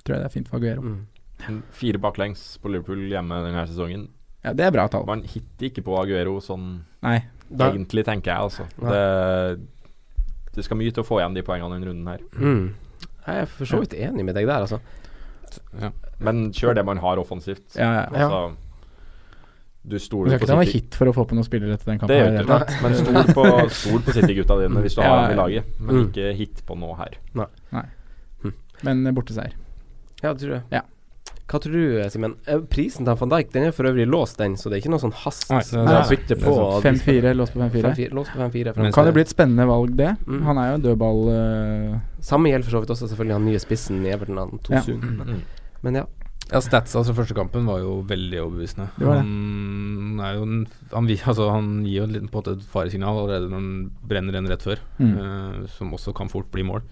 Tror 0.02 0.16
jeg 0.16 0.24
det 0.24 0.26
er 0.26 0.34
fint 0.34 0.48
for 0.50 0.58
Aguero. 0.58 0.82
Mm. 0.82 1.60
Fire 1.70 1.98
baklengs 2.02 2.56
på 2.58 2.72
Liverpool 2.72 3.04
hjemme 3.06 3.38
denne 3.44 3.62
sesongen. 3.70 4.08
Ja, 4.42 4.52
det 4.58 4.66
er 4.66 4.74
bra 4.74 4.88
tall. 4.90 5.06
Man 5.06 5.22
hitter 5.28 5.68
ikke 5.68 5.84
på 5.86 5.94
Aguero 6.00 6.38
sånn 6.42 6.82
Nei. 7.04 7.20
Egentlig, 7.52 8.04
tenker 8.06 8.32
jeg 8.32 8.48
altså. 8.48 8.64
Det 8.80 9.02
det 10.52 10.64
skal 10.66 10.76
mye 10.76 10.92
til 10.92 11.00
å 11.00 11.06
få 11.06 11.20
igjen 11.20 11.36
de 11.36 11.44
poengene 11.46 11.78
denne 11.78 11.88
runden 11.88 12.10
her. 12.12 12.24
Mm. 12.36 13.06
Jeg 13.22 13.44
er 13.44 13.48
for 13.48 13.70
så 13.70 13.80
vidt 13.80 13.94
enig 13.96 14.26
med 14.26 14.36
deg 14.36 14.48
der, 14.50 14.66
altså. 14.66 14.80
Ja. 15.80 15.88
Men 16.22 16.50
kjør 16.54 16.76
det 16.76 16.84
man 16.84 17.00
har 17.00 17.20
offensivt. 17.22 17.64
Ja, 17.78 17.88
ja. 18.02 18.04
Altså, 18.10 18.42
du 19.82 19.96
stoler 19.98 20.36
på 20.36 20.44
City. 20.44 20.50
Det 20.50 20.58
var 20.58 20.68
hit 20.68 20.98
for 20.98 21.10
å 21.10 21.14
få 21.16 21.24
på 21.30 21.38
noen 21.38 21.46
spillere 21.46 21.78
etter 21.78 21.88
den 21.88 22.02
kampen. 22.02 22.12
Det 22.12 22.20
gjør 22.20 22.36
ikke 22.42 22.58
det, 22.60 22.76
men 22.84 22.98
stol 23.00 23.32
på, 23.38 23.46
stol 23.80 24.04
på 24.04 24.16
City-gutta 24.18 24.58
dine 24.60 24.84
hvis 24.84 24.98
du 24.98 25.02
har 25.02 25.16
dem 25.22 25.32
i 25.32 25.40
laget. 25.40 25.72
Men 25.80 25.94
mm. 25.94 26.04
ikke 26.10 26.34
hit 26.42 26.62
på 26.68 26.76
noe 26.82 26.98
her. 27.00 27.16
Nei. 27.40 27.48
Nei. 27.72 27.86
Hm. 28.44 28.56
Men 28.90 29.02
borteseier. 29.16 29.56
Ja, 30.20 30.34
det 30.34 30.36
tror 30.44 30.58
jeg. 30.58 30.64
Ja. 30.74 30.84
Hva 31.52 31.58
tror 31.60 31.74
du, 31.76 31.96
Simen? 32.08 32.34
Eh, 32.48 32.62
prisen 32.72 33.04
til 33.04 33.16
van 33.20 33.32
Dijk 33.34 33.50
Den 33.52 33.66
er 33.68 33.74
for 33.76 33.84
øvrig 33.90 34.06
låst, 34.08 34.38
den, 34.40 34.54
så 34.56 34.70
det 34.70 34.78
er 34.78 34.84
ikke 34.86 34.92
noe 34.94 35.02
sånn 35.02 35.12
hast. 35.20 35.50
Nei, 35.52 35.60
det 35.68 35.96
er 35.98 36.08
bytte 36.08 36.38
på 36.40 36.54
5-4, 36.86 37.34
låst 37.36 37.52
på 37.52 37.60
5-4. 37.60 38.08
Låst 38.16 38.32
på 38.32 38.40
5-4 38.40 38.72
Kan 38.96 39.10
det 39.10 39.12
bli 39.18 39.26
et 39.26 39.34
spennende 39.34 39.66
valg, 39.68 39.92
det? 39.98 40.14
Mm. 40.24 40.40
Han 40.48 40.62
er 40.62 40.70
jo 40.70 40.78
en 40.78 40.86
dødball 40.86 41.22
uh... 41.28 42.00
Samme 42.24 42.48
gjelder 42.48 42.70
for 42.70 42.78
så 42.78 42.82
vidt 42.84 42.94
også 42.96 43.10
selvfølgelig 43.10 43.36
han 43.36 43.46
nye 43.50 43.60
spissen 43.60 44.00
i 44.06 44.14
Everton, 44.14 44.40
han 44.40 44.64
Tosun. 44.64 45.04
Ja. 45.04 45.28
Mm. 45.28 45.44
Men 45.84 46.00
ja. 46.00 46.08
Ja, 46.52 46.60
Stats 46.60 46.96
altså 46.98 47.14
første 47.16 47.36
kampen 47.36 47.68
var 47.68 47.80
jo 47.80 48.00
veldig 48.08 48.40
overbevisende. 48.42 48.88
Det 48.96 49.06
var 49.06 49.20
det. 49.20 49.24
Han, 49.28 50.18
er 50.24 50.34
jo 50.36 50.42
en, 50.48 50.58
han, 50.92 51.08
altså, 51.14 51.46
han 51.52 51.70
gir 51.86 52.02
jo 52.02 52.08
en, 52.08 52.28
på 52.28 52.40
en 52.40 52.42
måte 52.42 52.56
et 52.58 52.66
faresignal 52.72 53.22
allerede 53.22 53.48
når 53.48 53.60
han 53.60 53.70
brenner 54.08 54.36
en 54.40 54.50
rett 54.50 54.64
før, 54.64 54.82
mm. 54.98 55.14
uh, 55.16 55.62
som 55.76 55.92
også 55.96 56.16
kan 56.16 56.32
fort 56.32 56.50
bli 56.52 56.64
mål. 56.68 56.84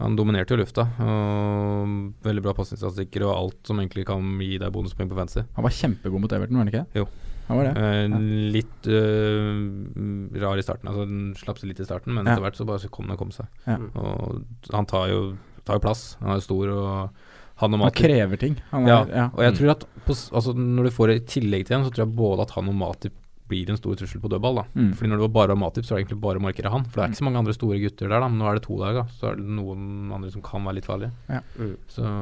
Han 0.00 0.16
dominerte 0.16 0.54
jo 0.54 0.60
lufta. 0.62 0.86
Og 1.04 1.96
veldig 2.24 2.44
bra 2.44 2.54
pasningsstatistikker 2.56 3.26
og 3.26 3.34
alt 3.34 3.68
som 3.68 3.80
egentlig 3.82 4.06
kan 4.08 4.24
gi 4.40 4.56
deg 4.60 4.72
bonuspoeng 4.72 5.10
på 5.10 5.18
fancy. 5.18 5.44
Han 5.56 5.66
var 5.66 5.76
kjempegod 5.76 6.24
mot 6.24 6.36
Everton, 6.36 6.56
var 6.56 6.64
han 6.64 6.72
ikke? 6.72 6.86
Jo. 7.02 7.08
Han 7.50 7.58
var 7.58 7.66
det. 7.66 7.72
Eh, 7.82 8.04
ja. 8.06 8.20
Litt 8.54 8.88
uh, 8.94 10.40
rar 10.44 10.60
i 10.60 10.64
starten. 10.64 10.90
Altså 10.90 11.06
Den 11.08 11.32
slapp 11.38 11.60
seg 11.60 11.72
litt 11.72 11.82
i 11.82 11.88
starten, 11.88 12.14
men 12.14 12.24
ja. 12.24 12.36
etter 12.36 12.46
hvert 12.46 12.60
så 12.60 12.68
bare 12.68 12.92
kom 12.94 13.08
den 13.08 13.16
og 13.16 13.24
kom 13.24 13.34
seg. 13.34 13.50
Ja. 13.66 13.76
Og 13.98 14.72
han 14.72 14.88
tar 14.90 15.10
jo, 15.12 15.20
tar 15.66 15.80
jo, 15.80 15.84
plass. 15.84 16.04
Han 16.22 16.36
er 16.36 16.44
stor 16.44 16.72
og 16.76 17.26
han, 17.60 17.76
han 17.76 17.92
krever 17.92 18.40
ting. 18.40 18.54
Han 18.70 18.86
er, 18.88 19.10
ja. 19.12 19.26
og 19.34 19.42
jeg 19.44 19.56
tror 19.58 19.74
at 19.74 19.82
på, 20.06 20.14
altså, 20.14 20.54
når 20.56 20.86
du 20.86 20.94
får 20.96 21.10
det 21.10 21.16
i 21.18 21.26
tillegg 21.34 21.66
til 21.66 21.76
ham, 21.76 21.82
så 21.84 21.92
tror 21.92 22.06
jeg 22.06 22.16
både 22.16 22.46
at 22.46 22.54
han 22.56 22.70
og 22.72 22.78
Matip 22.80 23.18
blir 23.50 23.70
en 23.74 23.78
stor 23.80 23.98
trussel 24.00 24.22
på 24.22 24.30
dødball. 24.32 24.60
da 24.62 24.64
Mm. 24.74 24.92
Fordi 24.96 25.10
når 25.10 25.20
det 25.20 25.26
var 25.26 25.34
bare 25.40 25.56
Matip, 25.58 25.84
så 25.84 25.92
er 25.94 25.98
det 25.98 26.04
egentlig 26.06 26.20
bare 26.22 26.38
å 26.40 26.44
markere 26.46 26.70
han. 26.72 26.84
For 26.86 27.00
det 27.00 27.04
er 27.04 27.12
ikke 27.12 27.20
så 27.22 27.26
mange 27.28 27.42
andre 27.42 27.54
store 27.58 27.80
gutter 27.82 28.08
der, 28.08 28.20
da 28.22 28.28
men 28.28 28.38
nå 28.40 28.48
er 28.50 28.58
det 28.60 28.64
to 28.66 28.78
der, 28.80 28.92
da. 29.00 29.04
Så 29.18 29.30
er 29.32 29.40
det 29.40 29.44
noen 29.58 30.12
andre 30.14 30.30
som 30.32 30.42
kan 30.46 30.64
være 30.64 30.78
litt 30.80 30.86
farlige. 30.88 31.10
Ja. 31.28 31.40
Mm. 31.58 31.74
Så 31.90 32.14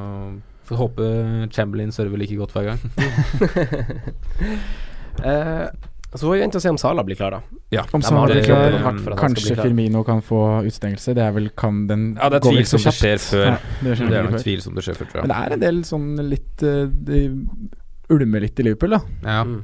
får 0.69 0.77
håpe 0.83 1.05
Chamberlain 1.55 1.93
server 1.93 2.19
like 2.21 2.37
godt 2.37 2.53
hver 2.57 2.73
gang. 2.73 2.81
Eh, 5.19 5.67
så 6.15 6.19
får 6.27 6.31
vi 6.33 6.41
vente 6.41 6.57
og 6.57 6.63
se 6.63 6.71
om 6.73 6.79
Sala 6.81 7.03
blir 7.05 7.17
klar, 7.19 7.35
da. 7.35 7.41
Ja, 7.75 7.83
Om 7.93 8.03
Sala 8.07 8.29
blir 8.31 8.45
klar, 8.47 8.77
Kanskje 9.19 9.49
bli 9.49 9.55
klar. 9.57 9.67
Firmino 9.67 10.05
kan 10.07 10.23
få 10.25 10.39
utstengelse. 10.69 11.13
Det 11.19 11.25
er 11.25 11.35
vel 11.37 11.51
kan 11.59 11.83
den 11.91 12.05
Ja, 12.17 12.31
det 12.33 12.39
er 12.39 12.47
tvil 12.47 12.65
som 12.71 12.81
det 12.87 12.95
skjer 12.97 13.19
før. 13.25 13.49
Ja, 13.51 13.59
det 13.83 13.97
Det 13.99 14.07
er 14.07 14.29
nok 14.29 14.37
som 14.39 14.45
tvilsomt 14.47 14.79
det 14.79 14.85
skjer 14.87 14.97
før, 15.01 15.11
tror 15.11 15.27
Men 15.27 15.35
det 15.35 15.41
er 15.43 15.57
en 15.59 15.65
del 15.67 15.83
sånn 15.85 16.07
litt 16.31 16.65
uh, 16.65 16.87
Det 17.11 17.21
ulmer 18.15 18.47
litt 18.47 18.63
i 18.63 18.69
Liverpool, 18.71 18.97
da. 18.97 19.03
Ja, 19.27 19.43
Mm. 19.45 19.61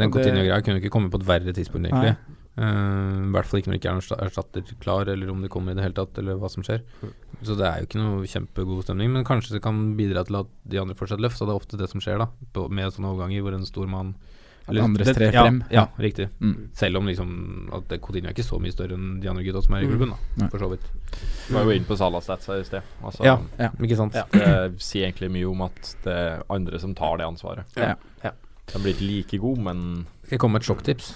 Den 0.00 0.12
Coutinho-greia 0.14 0.62
kunne 0.66 0.80
ikke 0.82 0.90
komme 0.94 1.10
på 1.12 1.20
et 1.20 1.26
verre 1.28 1.52
tidspunkt, 1.56 1.88
egentlig. 1.90 2.16
Eh, 2.60 2.64
I 2.66 3.30
hvert 3.32 3.46
fall 3.46 3.60
ikke 3.60 3.70
når 3.70 3.76
det 3.76 3.80
ikke 3.80 3.90
er 3.92 3.98
noen 4.00 4.24
erstatter 4.26 4.62
klar, 4.82 5.08
eller 5.08 5.30
om 5.32 5.40
det 5.44 5.50
kommer 5.52 5.72
i 5.72 5.78
det 5.78 5.84
hele 5.86 5.96
tatt, 5.96 6.18
eller 6.18 6.34
hva 6.40 6.50
som 6.50 6.64
skjer. 6.66 6.82
Mm. 7.00 7.12
Så 7.46 7.56
det 7.56 7.64
er 7.68 7.78
jo 7.80 7.86
ikke 7.88 8.00
noe 8.02 8.26
kjempegod 8.28 8.82
stemning, 8.84 9.12
men 9.14 9.24
kanskje 9.24 9.54
det 9.56 9.62
kan 9.64 9.94
bidra 9.96 10.24
til 10.28 10.36
at 10.42 10.50
de 10.68 10.80
andre 10.82 10.94
får 10.98 11.08
seg 11.12 11.20
et 11.20 11.24
løft. 11.28 11.38
Så 11.38 11.46
det 11.46 11.54
er 11.54 11.60
ofte 11.62 11.78
det 11.80 11.88
som 11.92 12.00
skjer, 12.02 12.18
da, 12.20 12.26
på, 12.52 12.66
med 12.68 12.92
sånne 12.92 13.08
overganger 13.14 13.40
hvor 13.46 13.54
en 13.56 13.64
stor 13.68 13.86
mann 13.88 14.14
eller, 14.68 14.84
andres 14.84 15.08
tre 15.16 15.30
frem. 15.32 15.62
ja. 15.70 15.80
Ja, 15.80 15.86
riktig. 15.98 16.28
Mm. 16.38 16.68
Selv 16.76 16.98
om 17.00 17.06
liksom 17.08 17.30
at 17.74 17.88
det- 17.88 18.00
Coutinho 18.02 18.28
er 18.28 18.34
ikke 18.36 18.44
så 18.46 18.60
mye 18.60 18.70
større 18.74 18.94
enn 18.94 19.20
de 19.22 19.28
andre 19.30 19.42
gutta 19.42 19.62
som 19.64 19.74
er 19.74 19.80
i 19.82 19.86
Mm. 19.86 19.94
klubben, 19.96 20.10
da, 20.10 20.16
Nei. 20.44 20.48
for 20.50 20.58
så 20.58 20.68
vidt. 20.70 20.84
Vi 21.48 21.54
var 21.54 21.64
jo 21.64 21.70
inne 21.70 21.86
på 21.88 21.96
Salah 21.96 22.20
Stats 22.20 22.46
her 22.46 22.60
i 22.60 22.62
sted. 22.68 22.82
Altså, 23.02 23.24
Ja. 23.24 23.38
Ja. 23.58 23.70
Ikke 23.80 23.96
sant? 23.96 24.14
Ja. 24.14 24.24
Det 24.30 24.78
sier 24.82 25.08
egentlig 25.08 25.30
mye 25.32 25.48
om 25.50 25.62
at 25.62 25.96
det 26.04 26.12
er 26.12 26.42
andre 26.50 26.78
som 26.78 26.94
tar 26.94 27.16
det 27.16 27.26
ansvaret. 27.26 27.64
Ja. 27.76 27.94
Ja. 28.22 28.30
Den 28.72 28.82
blir 28.84 28.94
ikke 28.94 29.08
like 29.08 29.38
god, 29.42 29.58
men 29.66 29.80
Skal 30.24 30.36
jeg 30.36 30.40
komme 30.42 30.58
med 30.58 30.62
et 30.62 30.68
sjokktips? 30.70 31.08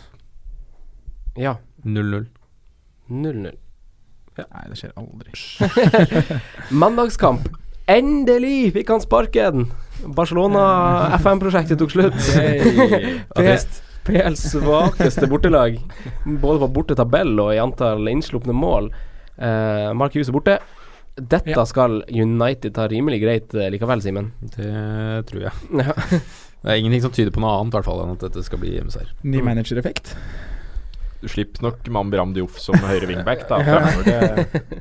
Ja. 1.38 1.56
0-0. 1.84 2.26
0-0. 3.10 3.54
Nei, 4.34 4.62
det 4.70 4.78
skjer 4.80 4.94
aldri. 4.98 5.34
Mandagskamp. 6.82 7.46
Endelig 7.90 8.72
fikk 8.74 8.90
han 8.94 9.02
sparken! 9.04 9.66
Barcelona 10.16 10.62
FM-prosjektet 11.20 11.78
tok 11.78 11.92
slutt. 11.92 12.16
Hey, 12.34 13.20
PLs 14.04 14.42
svakeste 14.52 15.28
bortelag, 15.30 15.78
både 16.26 16.58
på 16.64 16.68
bortetabell 16.76 17.38
og 17.40 17.54
i 17.54 17.60
antall 17.62 18.08
innslupne 18.10 18.52
mål. 18.56 18.90
Uh, 19.38 19.92
Hughes 20.12 20.28
er 20.28 20.36
borte. 20.36 20.56
Dette 21.14 21.54
Ja. 21.54 21.62
skal 21.64 22.02
United 22.10 22.74
ta 22.74 22.88
rimelig 22.90 23.20
greit 23.22 23.54
eh, 23.54 23.68
likevel, 23.70 24.02
Simen. 24.02 24.32
Det 24.42 25.22
tror 25.30 25.44
jeg. 25.46 25.52
Ja. 25.78 25.94
Det 26.64 26.72
er 26.72 26.80
ingenting 26.80 27.02
som 27.04 27.12
tyder 27.12 27.30
på 27.34 27.42
noe 27.44 27.52
annet, 27.60 27.74
i 27.74 27.76
hvert 27.76 27.84
fall, 27.90 28.00
enn 28.06 28.14
at 28.16 28.22
dette 28.24 28.42
skal 28.46 28.58
bli 28.62 28.70
hjemmeseier. 28.78 29.10
Ny 29.22 29.38
Mm. 29.42 29.44
managereffekt. 29.50 30.14
du 31.20 31.28
slipper 31.28 31.62
nok 31.64 31.86
Mambram 31.88 32.32
Dioff 32.36 32.58
som 32.60 32.74
høyre 32.80 33.06
wingback. 33.08 33.46
Da, 33.48 33.58
Ja. 33.64 33.78
det, 34.04 34.72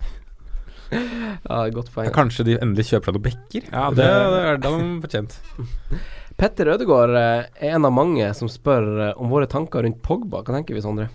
ja, 1.49 1.59
godt 1.73 1.91
poeng. 1.93 2.09
Kanskje 2.15 2.45
de 2.47 2.57
endelig 2.61 2.85
kjøper 2.91 3.09
seg 3.09 3.15
noen 3.17 3.25
bekker? 3.27 3.67
Ja, 3.71 3.85
det, 3.91 4.03
det- 4.03 4.31
det 4.33 4.43
er 4.51 4.57
de 4.63 5.01
fortjent. 5.05 5.37
Petter 6.39 6.71
Ødegaard 6.73 7.13
eh, 7.15 7.45
er 7.61 7.75
en 7.77 7.85
av 7.85 7.93
mange 7.93 8.25
som 8.35 8.49
spør 8.49 8.87
eh, 9.09 9.13
om 9.21 9.29
våre 9.29 9.45
tanker 9.47 9.83
rundt 9.85 9.99
Pogba. 10.05 10.41
Hva 10.41 10.55
tenker 10.55 10.73
vi, 10.75 10.81
Sondre? 10.81 11.09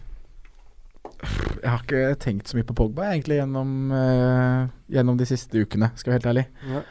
Jeg 1.18 1.66
har 1.72 1.80
ikke 1.82 2.02
tenkt 2.22 2.46
så 2.46 2.54
mye 2.58 2.66
på 2.68 2.76
Pogba 2.78 3.08
egentlig 3.10 3.40
gjennom, 3.40 3.70
uh, 3.90 4.68
gjennom 4.94 5.16
de 5.18 5.26
siste 5.26 5.58
ukene, 5.64 5.88
skal 5.98 6.12
jeg 6.12 6.14
være 6.14 6.22
helt 6.22 6.28
ærlig. 6.30 6.44
Ja. 6.70 6.82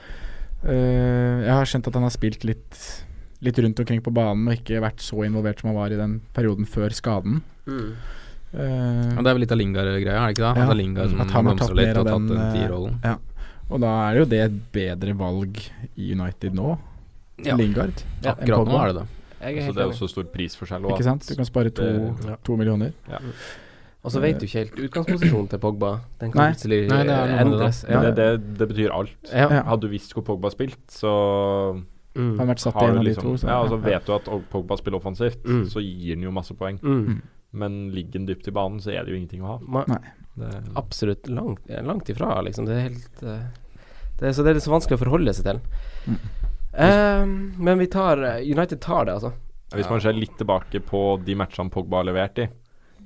Uh, 0.67 1.37
jeg 1.45 1.53
har 1.55 1.69
skjønt 1.71 1.87
at 1.87 1.95
han 1.95 2.03
har 2.09 2.11
spilt 2.11 2.43
litt, 2.43 2.79
litt 3.45 3.59
rundt 3.61 3.79
omkring 3.83 4.01
på 4.01 4.13
banen 4.13 4.47
og 4.49 4.55
ikke 4.57 4.81
vært 4.81 5.03
så 5.03 5.21
involvert 5.27 5.61
som 5.61 5.71
han 5.71 5.77
var 5.77 5.93
i 5.93 5.99
den 5.99 6.19
perioden 6.33 6.67
før 6.69 6.95
skaden. 6.95 7.41
Mm. 7.67 7.91
Uh, 8.47 9.17
det 9.19 9.27
er 9.27 9.35
vel 9.35 9.43
litt 9.43 9.53
av 9.53 9.59
Lingard-greia, 9.59 10.21
er 10.21 10.29
det 10.31 10.37
ikke 10.37 10.45
det? 10.45 10.51
Ja. 10.55 10.63
At 10.63 10.71
det 10.71 10.77
Lingard 10.79 11.11
som 11.11 11.23
At 11.25 11.33
han 11.35 11.49
har 11.49 11.57
tatt 11.59 11.75
mer 11.75 11.99
av 11.99 12.07
den, 12.07 12.29
den 12.31 12.39
eh, 12.39 13.09
ja. 13.11 13.17
Og 13.67 13.81
da 13.83 13.91
er 14.05 14.15
det 14.15 14.21
jo 14.21 14.27
det 14.31 14.39
et 14.45 14.57
bedre 14.77 15.15
valg 15.19 15.59
i 15.99 16.13
United 16.15 16.55
nå. 16.55 16.77
Ja. 17.43 17.57
Lingard. 17.59 18.01
Ja, 18.23 18.33
akkurat 18.33 18.71
nå 18.71 18.79
er 18.79 18.91
det 18.93 19.01
det. 19.01 19.07
Jeg 19.37 19.59
er 19.59 19.67
så 19.67 19.75
det 19.75 19.83
er 19.83 19.91
også 19.91 20.07
stor 20.09 20.29
prisforskjell. 20.33 20.87
Ikke 20.89 21.05
sant? 21.05 21.27
Du 21.27 21.35
kan 21.37 21.45
spare 21.45 21.69
to, 21.69 21.83
det- 21.83 22.31
Ja. 22.31 22.37
to 22.43 22.55
millioner. 22.57 22.93
Og 24.07 24.11
så 24.11 24.21
vet 24.23 24.39
du 24.39 24.45
ikke 24.47 24.63
helt 24.63 24.79
utgangsposisjonen 24.87 25.49
til 25.51 25.59
Pogba. 25.59 25.99
Den 26.21 26.31
kan 26.31 26.53
plutselig 26.53 26.87
endres. 26.87 27.81
da. 27.83 28.01
Det, 28.07 28.15
det, 28.15 28.57
det 28.57 28.67
betyr 28.69 28.95
alt. 28.95 29.17
Ja. 29.33 29.49
Ja. 29.51 29.63
Hadde 29.67 29.81
du 29.81 29.91
visst 29.91 30.13
hvor 30.15 30.23
Pogba 30.23 30.49
spilt, 30.49 30.79
så 30.87 31.83
Mm. 32.17 32.31
Han 32.37 32.41
har 32.43 32.49
vært 32.55 32.63
satt 32.65 32.81
i 32.81 32.85
en 32.85 32.97
av 32.97 33.03
de 33.03 33.09
liksom 33.11 33.23
to. 33.27 33.33
Så, 33.37 33.47
Ja, 33.51 33.57
og 33.61 33.69
så 33.69 33.77
vet 33.83 34.05
du 34.07 34.13
at 34.15 34.29
Pogba 34.51 34.77
spiller 34.79 34.97
offensivt, 34.99 35.43
Mm. 35.45 35.65
så 35.69 35.79
gir 35.85 36.15
han 36.15 36.23
jo 36.25 36.31
masse 36.33 36.55
poeng. 36.57 36.79
Mm. 36.81 37.21
Men 37.53 37.77
ligger 37.93 38.19
han 38.19 38.25
dypt 38.27 38.47
i 38.47 38.51
banen, 38.51 38.79
så 38.83 38.91
er 38.91 39.05
det 39.05 39.13
jo 39.13 39.19
ingenting 39.21 39.41
å 39.45 39.53
ha. 39.53 39.83
Nei. 39.87 40.01
Det, 40.37 40.49
Absolutt 40.75 41.29
langt, 41.29 41.63
langt 41.69 42.09
ifra, 42.09 42.41
liksom. 42.45 42.65
Det 42.67 42.75
er 42.75 42.81
helt 42.89 43.23
eh, 43.23 43.47
det 44.19 44.27
er, 44.27 44.33
Så 44.33 44.43
det 44.43 44.55
er 44.55 44.59
så 44.59 44.73
vanskelig 44.73 44.97
å 44.99 45.03
forholde 45.05 45.33
seg 45.33 45.45
til. 45.45 45.61
Mm. 46.07 46.19
Eh, 46.73 47.25
men 47.57 47.79
vi 47.79 47.87
tar 47.87 48.21
eh, 48.23 48.41
United 48.51 48.81
tar 48.81 49.05
det, 49.05 49.13
altså. 49.17 49.31
Hvis 49.73 49.89
man 49.89 49.99
ser 50.03 50.13
litt 50.15 50.37
tilbake 50.39 50.79
på 50.85 51.01
de 51.25 51.35
matchene 51.35 51.71
Pogba 51.73 51.97
har 52.01 52.07
levert 52.07 52.37
i, 52.39 52.47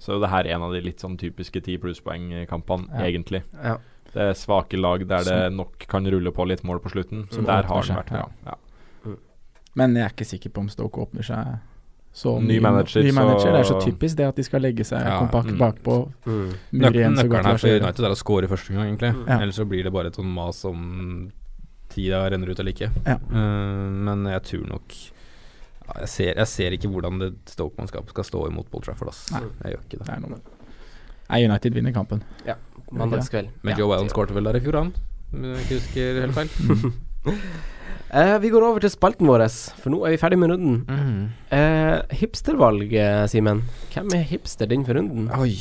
så 0.02 0.12
er 0.12 0.18
jo 0.18 0.22
det 0.26 0.30
her 0.34 0.50
en 0.56 0.66
av 0.68 0.74
de 0.74 0.82
litt 0.82 1.02
sånn 1.02 1.18
typiske 1.18 1.62
10 1.62 1.78
plusspoeng-kampene, 1.82 2.90
Ja. 2.92 3.06
egentlig. 3.08 3.44
Ja. 3.64 3.78
Det 4.14 4.22
er 4.22 4.34
svake 4.36 4.78
lag 4.80 5.06
der 5.08 5.24
det 5.24 5.54
nok 5.56 5.86
kan 5.88 6.04
rulle 6.06 6.32
på 6.36 6.46
litt 6.48 6.64
mål 6.68 6.82
på 6.84 6.92
slutten, 6.92 7.28
så 7.30 7.36
Som 7.40 7.46
der 7.46 7.64
har 7.64 7.82
det 7.82 7.96
vært 7.96 8.12
Ja. 8.12 8.26
Ja. 8.46 8.56
Men 9.80 9.96
jeg 9.96 10.04
er 10.04 10.16
ikke 10.16 10.28
sikker 10.28 10.52
på 10.54 10.64
om 10.66 10.70
Stoke 10.72 11.00
åpner 11.04 11.26
seg 11.26 11.60
så 12.14 12.34
Ny 12.44 12.58
manager, 12.60 13.06
ny 13.06 13.12
manager. 13.16 13.54
Det 13.54 13.60
er 13.62 13.64
så 13.64 13.80
så- 13.80 13.86
typisk 13.88 14.18
det 14.18 14.26
at 14.28 14.36
de 14.36 14.44
skal 14.44 14.62
legge 14.62 14.84
seg 14.84 15.00
Ja, 15.00 15.20
kompakt 15.20 15.48
mm. 15.48 15.58
bakpå. 15.58 16.12
Mm. 16.26 16.50
Så 16.52 16.82
Nøkkelen 16.82 17.46
her 17.46 17.58
for. 17.58 17.68
United 17.70 18.06
er 18.06 18.12
å 18.12 18.18
score 18.18 18.44
i 18.44 18.48
første 18.48 18.74
gang, 18.74 18.90
egentlig. 18.90 19.28
Ja. 19.28 19.40
Ellers 19.40 19.56
så 19.56 19.66
blir 19.66 19.84
det 19.84 19.94
bare 19.94 20.08
et 20.08 20.16
sånn 20.16 20.28
mas 20.28 20.66
om 20.66 21.32
tida 21.88 22.30
renner 22.30 22.50
ut 22.52 22.60
eller 22.60 22.72
ikke. 22.72 22.92
Ja. 23.06 23.16
Uh, 23.32 23.88
men 23.92 24.26
jeg 24.26 24.44
tror 24.44 24.68
nok 24.68 24.92
ja, 24.92 26.00
jeg, 26.02 26.10
ser, 26.10 26.34
jeg 26.36 26.48
ser 26.48 26.72
ikke 26.72 26.92
hvordan 26.92 27.20
det 27.20 27.32
Stoke-mannskapet 27.46 28.10
skal 28.10 28.24
stå 28.24 28.48
imot 28.50 28.70
Paul 28.70 28.82
Trafford. 28.82 29.08
Ass. 29.08 29.32
Nei. 29.32 29.42
Jeg 29.64 29.76
gjør 29.76 29.86
ikke 29.88 29.98
det. 30.00 30.06
Det 30.06 30.16
er 30.16 30.20
noe 30.20 30.30
med 30.36 30.42
Nei, 31.32 31.46
United 31.48 31.74
vinner 31.74 31.94
kampen. 31.96 32.24
Mandagskveld. 32.92 33.48
Men 33.64 33.72
Ja. 33.72 33.78
Joe 33.80 33.96
Allen 33.96 34.10
skårte 34.10 34.34
vel 34.36 34.44
der 34.44 34.58
i 34.58 34.60
fjor, 34.60 34.76
han? 34.76 34.94
Om 35.32 35.44
jeg 35.44 35.64
ikke 35.64 35.78
husker 35.80 36.22
helt 36.26 36.36
feil. 36.36 36.50
Eh, 38.14 38.38
vi 38.44 38.50
går 38.52 38.64
over 38.68 38.84
til 38.84 38.92
spalten 38.92 39.28
vår, 39.30 39.46
for 39.80 39.94
nå 39.94 40.02
er 40.04 40.12
vi 40.12 40.20
ferdig 40.20 40.38
med 40.42 40.52
runden. 40.52 40.82
Mm. 40.84 41.22
Eh, 41.56 42.16
hipstervalg, 42.20 42.92
eh, 43.00 43.24
Simen. 43.32 43.62
Hvem 43.94 44.12
er 44.18 44.26
hipster 44.28 44.68
den 44.68 44.84
for 44.84 44.98
runden? 45.00 45.30
Oi. 45.38 45.54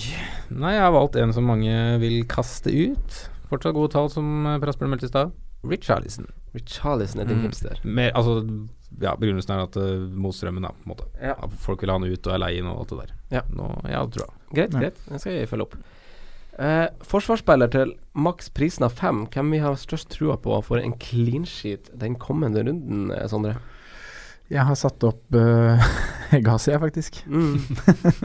Nei, 0.51 0.73
jeg 0.75 0.83
har 0.83 0.91
valgt 0.97 1.15
en 1.21 1.33
som 1.37 1.47
mange 1.47 1.71
vil 2.03 2.25
kaste 2.27 2.73
ut. 2.75 3.21
Fortsatt 3.53 3.75
gode 3.77 3.93
tall, 3.95 4.11
som 4.11 4.47
eh, 4.51 4.59
Per 4.59 4.73
Asbjørn 4.73 4.91
meldte 4.91 5.07
i 5.07 5.13
stad. 5.13 5.31
Richarlison. 5.63 6.27
Richarlison 6.57 7.21
er 7.23 7.27
din 7.31 7.39
Mm. 7.39 7.47
hipster. 7.47 7.79
Mer, 7.85 8.11
altså, 8.19 8.41
ja, 8.99 9.15
begrunnelsen 9.15 9.51
er 9.55 9.63
at 9.69 9.77
uh, 9.77 10.09
motstrømmen, 10.11 10.63
da, 10.67 10.71
på 10.75 10.89
en 10.89 10.95
måte. 10.97 11.07
Ja. 11.23 11.35
At 11.39 11.53
folk 11.63 11.83
vil 11.83 11.91
ha 11.93 11.99
han 12.01 12.09
ut 12.11 12.27
og 12.27 12.35
er 12.35 12.39
lei 12.43 12.57
inn 12.59 12.67
og 12.67 12.81
alt 12.81 12.89
det 12.89 12.99
der. 13.05 13.13
Ja. 13.31 13.43
Nå, 13.55 13.69
ja, 13.87 14.03
tror 14.07 14.27
jeg. 14.27 14.35
Greit, 14.57 14.73
Ja. 14.75 14.81
greit. 14.81 14.97
Den 15.07 15.19
skal 15.23 15.33
jeg 15.39 15.49
følge 15.49 15.63
opp. 15.69 15.77
Eh, 16.59 16.87
forsvarsspiller 17.07 17.71
til 17.73 17.95
maks 18.19 18.51
prisen 18.57 18.85
av 18.85 18.93
fem. 18.99 19.23
Hvem 19.33 19.53
vi 19.55 19.61
har 19.63 19.79
størst 19.81 20.11
trua 20.13 20.37
på 20.41 20.59
for 20.67 20.83
en 20.83 20.97
clean 21.01 21.47
sheet 21.49 21.89
den 21.97 22.17
kommende 22.21 22.65
runden, 22.67 23.11
eh, 23.15 23.27
Sondre? 23.31 23.55
Jeg 24.51 24.67
har 24.67 24.75
satt 24.75 25.05
opp 25.07 25.23
uh, 25.39 25.79
Gazi, 26.43 26.75
faktisk. 26.83 27.23
Mm. 27.27 27.61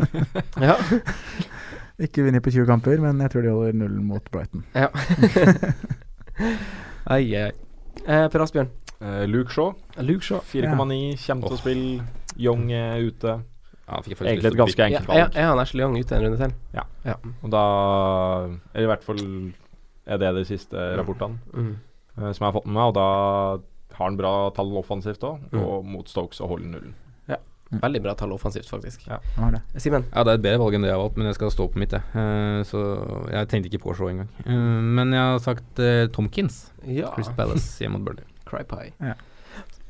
ja. 0.68 0.76
Ikke 2.02 2.26
vunnet 2.26 2.44
på 2.44 2.52
20 2.52 2.66
kamper, 2.68 2.98
men 3.00 3.22
jeg 3.22 3.32
tror 3.32 3.42
de 3.46 3.54
holder 3.54 3.78
nullen 3.78 4.04
mot 4.10 4.26
Brighton. 4.34 4.66
ja. 4.74 4.90
ai, 7.14 7.24
ai. 7.40 7.52
Eh, 8.06 8.28
per 8.30 8.42
Asbjørn. 8.44 8.70
Eh, 9.00 9.24
Luke 9.30 9.54
Shaw, 9.54 9.72
Luke 10.02 10.26
Shaw. 10.26 10.42
4,9, 10.50 11.16
kommer 11.28 11.48
til 11.48 11.56
å 11.56 11.62
spille. 11.62 12.04
Young 12.36 12.72
er 12.76 13.00
ute. 13.06 13.38
Ja, 13.88 14.00
fikk 14.02 14.16
jeg 14.16 14.18
faktisk 14.18 14.32
Egentlig 14.32 14.50
et 14.52 14.56
å 14.58 14.62
ganske 14.64 14.80
Ja, 14.82 14.86
enkelt 14.90 15.10
er, 15.10 15.14
valg. 15.14 15.36
Ja, 15.38 15.48
han 15.52 15.60
Ashley 15.62 15.82
Young 15.84 15.98
ute 16.00 16.16
en 16.18 16.24
runde 16.26 16.38
til? 16.42 16.54
Og 17.44 17.50
da 17.54 17.64
Eller 18.74 18.88
i 18.88 18.92
hvert 18.96 19.04
fall 19.06 19.22
er 20.08 20.18
det 20.22 20.34
de 20.36 20.46
siste 20.46 20.76
rapportene 20.98 21.38
Mm. 21.54 21.76
uh, 22.18 22.32
som 22.32 22.46
jeg 22.46 22.52
har 22.52 22.54
fått 22.54 22.66
med 22.66 22.74
meg, 22.76 22.84
og 22.90 22.94
da 22.94 23.08
har 23.96 24.06
han 24.10 24.18
bra 24.18 24.50
tall 24.52 24.72
offensivt 24.78 25.20
òg, 25.24 25.40
Mm. 25.52 25.62
og 25.66 25.86
mot 25.86 26.08
Stokes 26.10 26.42
og 26.42 26.50
holder 26.50 26.68
nullen. 26.76 26.94
Veldig 27.82 28.00
bra 28.04 28.14
tall 28.14 28.32
offensivt, 28.32 28.70
faktisk. 28.70 29.08
Ja. 29.10 29.18
Simen. 29.82 30.06
Ja, 30.14 30.24
det 30.24 30.32
er 30.32 30.38
et 30.38 30.42
bedre 30.44 30.60
valg 30.62 30.76
enn 30.78 30.84
det 30.86 30.92
jeg 30.92 30.96
har 30.96 31.02
valgt, 31.02 31.18
men 31.18 31.26
jeg 31.26 31.36
skal 31.36 31.50
stå 31.50 31.66
på 31.74 31.80
mitt, 31.82 31.92
jeg. 31.92 32.04
Uh, 32.14 32.62
så 32.64 32.82
jeg 33.34 33.48
tenkte 33.50 33.68
ikke 33.72 33.82
på 33.84 33.96
Shaw 33.98 34.08
engang. 34.14 34.30
Uh, 34.46 34.54
men 34.96 35.12
jeg 35.12 35.20
har 35.20 35.40
sagt 35.44 35.82
uh, 35.82 36.06
Tomkins. 36.14 36.72
Ja. 36.86 37.10
Chris 37.16 37.28
Palace 37.36 37.82
hjemme 37.82 37.98
mot 37.98 38.06
Burnley. 38.06 38.24
Cry 38.46 38.62
pie. 38.64 38.94
Ja. 39.02 39.16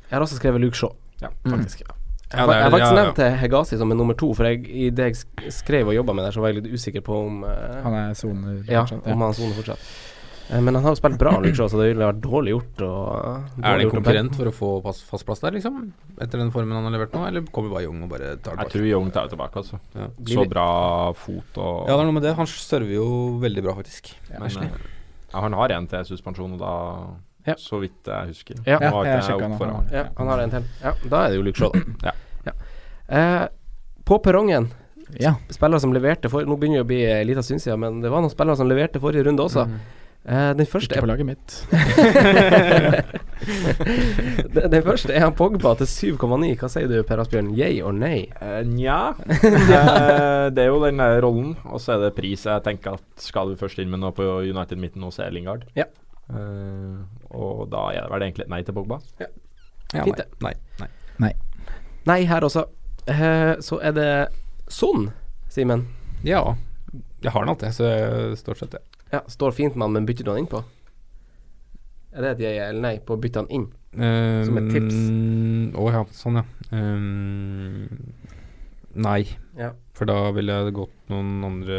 Jeg 0.08 0.16
har 0.16 0.24
også 0.24 0.40
skrevet 0.40 0.64
Luke 0.64 0.74
Shaw, 0.74 0.96
Ja. 1.20 1.28
faktisk. 1.44 1.84
Ja. 1.84 1.92
Jeg, 2.26 2.38
Ja, 2.40 2.42
har- 2.42 2.46
det 2.46 2.54
er- 2.54 2.58
jeg 2.58 2.64
har 2.64 2.70
faktisk 2.70 2.90
ja, 2.90 2.96
ja. 2.96 3.04
nevnt 3.04 3.40
Hegazi 3.40 3.78
som 3.78 3.90
en 3.92 3.98
nummer 3.98 4.14
to, 4.18 4.32
for 4.34 4.44
jeg, 4.44 4.64
i 4.66 4.90
det 4.90 5.04
jeg 5.14 5.52
skrev 5.52 5.86
og 5.88 5.94
jobba 5.94 6.12
med 6.14 6.24
der, 6.24 6.32
så 6.32 6.40
var 6.42 6.50
jeg 6.52 6.62
litt 6.64 6.72
usikker 6.74 7.00
på 7.06 7.14
om 7.26 7.44
uh, 7.44 7.82
Han 7.84 7.94
er 7.94 8.14
soner 8.14 8.64
Ja, 8.68 8.82
fortsatt. 8.84 9.06
om 9.12 9.20
han 9.20 9.32
soner 9.32 9.54
fortsatt. 9.54 9.78
Uh, 10.50 10.60
Men 10.60 10.74
han 10.74 10.82
har 10.84 10.90
jo 10.94 10.98
spilt 11.00 11.18
bra, 11.18 11.32
Luke 11.38 11.54
Shaw, 11.54 11.66
så 11.70 11.78
det 11.78 11.94
ville 11.94 12.06
vært 12.06 12.20
dårlig 12.22 12.50
gjort 12.54 12.82
å 12.82 12.90
Er 13.62 13.62
dårlig 13.62 13.78
det 13.78 13.86
en 13.86 13.94
konkurrent 14.02 14.34
for 14.36 14.44
å 14.46 14.52
få 14.54 14.82
pass, 14.82 15.02
fast 15.02 15.26
plass 15.26 15.40
der, 15.40 15.50
liksom? 15.52 15.92
Etter 16.20 16.38
den 16.38 16.50
formen 16.50 16.72
han 16.74 16.84
har 16.86 16.90
levert 16.98 17.12
nå, 17.14 17.26
eller 17.26 17.42
kommer 17.50 17.70
bare 17.70 17.82
Young 17.86 18.02
og 18.02 18.10
bare 18.10 18.36
tar 18.38 18.54
tilbake 18.56 18.62
Jeg 18.62 18.70
tror 18.74 18.86
Young 18.90 19.10
tar 19.12 19.22
det 19.28 19.30
tilbake, 19.36 19.54
altså. 19.62 19.78
Ja. 19.94 20.08
Så 20.24 20.48
bra 20.48 21.12
fot 21.14 21.58
og 21.58 21.86
Ja, 21.88 21.94
det 21.96 22.00
er 22.00 22.04
noe 22.10 22.12
med 22.18 22.22
det. 22.22 22.34
Han 22.36 22.46
server 22.46 22.90
jo 22.94 23.38
veldig 23.42 23.62
bra, 23.62 23.74
faktisk. 23.74 24.14
Men 24.38 24.50
eh, 24.50 24.68
ja, 25.32 25.40
han 25.40 25.52
har 25.52 25.68
en 25.78 25.86
til 25.86 26.04
suspensjon, 26.04 26.52
og 26.54 26.58
da 26.58 26.74
Ja. 27.46 27.54
Så 27.62 27.78
vidt 27.82 28.08
jeg 28.10 28.32
husker. 28.32 28.54
Ja. 28.66 28.78
jeg 28.82 28.90
har 28.90 29.04
jeg 29.06 29.36
opp 29.36 29.58
for 29.60 29.66
han. 29.70 29.86
Ja, 29.94 30.04
han 30.18 30.26
har 30.32 30.38
en 30.42 30.50
til. 30.56 30.64
Ja, 30.82 30.92
da 31.10 31.24
er 31.24 31.28
det 31.30 31.36
jo 31.38 31.44
Luke 31.46 31.58
Shaw, 31.62 31.72
da. 32.02 32.12
Ja. 32.46 32.52
Eh, 33.08 33.44
på 34.06 34.18
perrongen, 34.22 34.70
Ja. 35.18 35.34
spillere 35.54 35.80
som 35.80 35.92
leverte 35.94 36.28
for 36.30 36.42
Nå 36.46 36.56
begynner 36.58 36.82
det 36.82 36.86
å 36.86 36.88
bli 36.90 37.04
en 37.06 37.26
liten 37.28 37.42
stund 37.46 37.62
siden, 37.62 37.78
men 37.80 38.00
det 38.02 38.10
var 38.10 38.20
noen 38.24 38.30
spillere 38.34 38.56
som 38.58 38.66
leverte 38.70 38.98
forrige 39.02 39.24
runde 39.28 39.42
også. 39.46 39.64
Mm. 39.70 39.78
Eh, 40.26 40.52
den 40.58 40.66
første 40.66 40.94
Ikke 40.96 41.04
på 41.04 41.10
laget 41.12 41.26
mitt. 41.26 41.52
den, 44.54 44.70
den 44.72 44.82
første 44.86 45.12
er 45.14 45.22
han 45.22 45.34
Pogba 45.38 45.74
til 45.78 45.86
7,9. 46.18 46.48
Hva 46.58 46.70
sier 46.72 46.88
du, 46.90 46.96
Per 47.06 47.22
Asbjørn? 47.22 47.52
Yay 47.56 47.78
or 47.86 47.94
nay? 47.94 48.24
Eh, 48.42 48.62
Nja 48.66 48.98
Eh, 49.76 50.48
Det 50.54 50.64
er 50.64 50.70
jo 50.70 50.80
den 50.82 50.98
rollen, 51.22 51.54
og 51.70 51.78
så 51.82 51.94
er 51.96 52.06
det 52.06 52.14
pris. 52.18 52.46
Jeg 52.48 52.64
tenker 52.66 52.96
at 52.98 53.22
skal 53.22 53.52
du 53.52 53.56
først 53.60 53.78
inn 53.82 53.90
med 53.92 54.02
noe 54.02 54.14
på 54.16 54.26
United 54.46 54.78
midten 54.82 55.04
hos 55.06 55.18
så 55.20 55.26
er 55.26 55.34
Lingard. 55.34 55.62
Ja. 55.78 55.86
Eh, 56.30 56.96
og 57.36 57.66
da 57.70 57.84
er 57.94 58.06
det 58.06 58.12
vel 58.12 58.24
egentlig 58.26 58.46
et 58.46 58.52
nei 58.52 58.62
til 58.66 58.74
Pogba. 58.76 58.98
Ja, 59.20 59.28
Fint 60.02 60.18
det. 60.18 60.26
nei. 60.42 60.52
Nei. 60.80 60.88
nei. 61.22 61.32
Nei, 62.06 62.20
her 62.26 62.46
også. 62.46 62.66
Eh, 63.06 63.54
så 63.62 63.78
er 63.82 63.94
det 63.94 64.08
Son, 64.68 65.10
Simen. 65.48 65.86
Ja. 66.26 66.42
Jeg 67.22 67.32
har 67.32 67.44
den 67.44 67.52
alltid, 67.54 67.74
så 67.74 67.90
stort 68.38 68.58
sett 68.58 68.74
det. 68.74 68.82
Ja, 69.12 69.22
står 69.30 69.54
fint 69.54 69.76
med 69.76 69.86
han, 69.86 69.94
men 69.94 70.06
bytter 70.08 70.26
du 70.26 70.32
han 70.32 70.42
inn 70.42 70.50
på? 70.50 70.62
Er 72.16 72.24
det 72.24 72.30
et 72.34 72.44
jeg 72.46 72.60
eller 72.64 72.82
nei 72.82 72.94
på 73.04 73.14
å 73.14 73.20
bytte 73.20 73.44
han 73.44 73.50
inn? 73.54 73.66
Som 73.96 74.58
et 74.60 74.70
tips. 74.74 74.98
Å 75.78 75.86
ja, 75.94 76.02
sånn 76.16 76.40
ja. 76.40 76.44
Um, 76.74 77.86
nei. 78.96 79.20
Ja. 79.56 79.70
For 79.96 80.04
da 80.08 80.16
ville 80.36 80.52
jeg 80.52 80.74
gått 80.76 80.92
noen 81.08 81.44
andre 81.46 81.76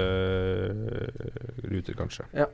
ruter, 1.69 1.93
kanskje. 1.99 2.23
Ja. 2.33 2.47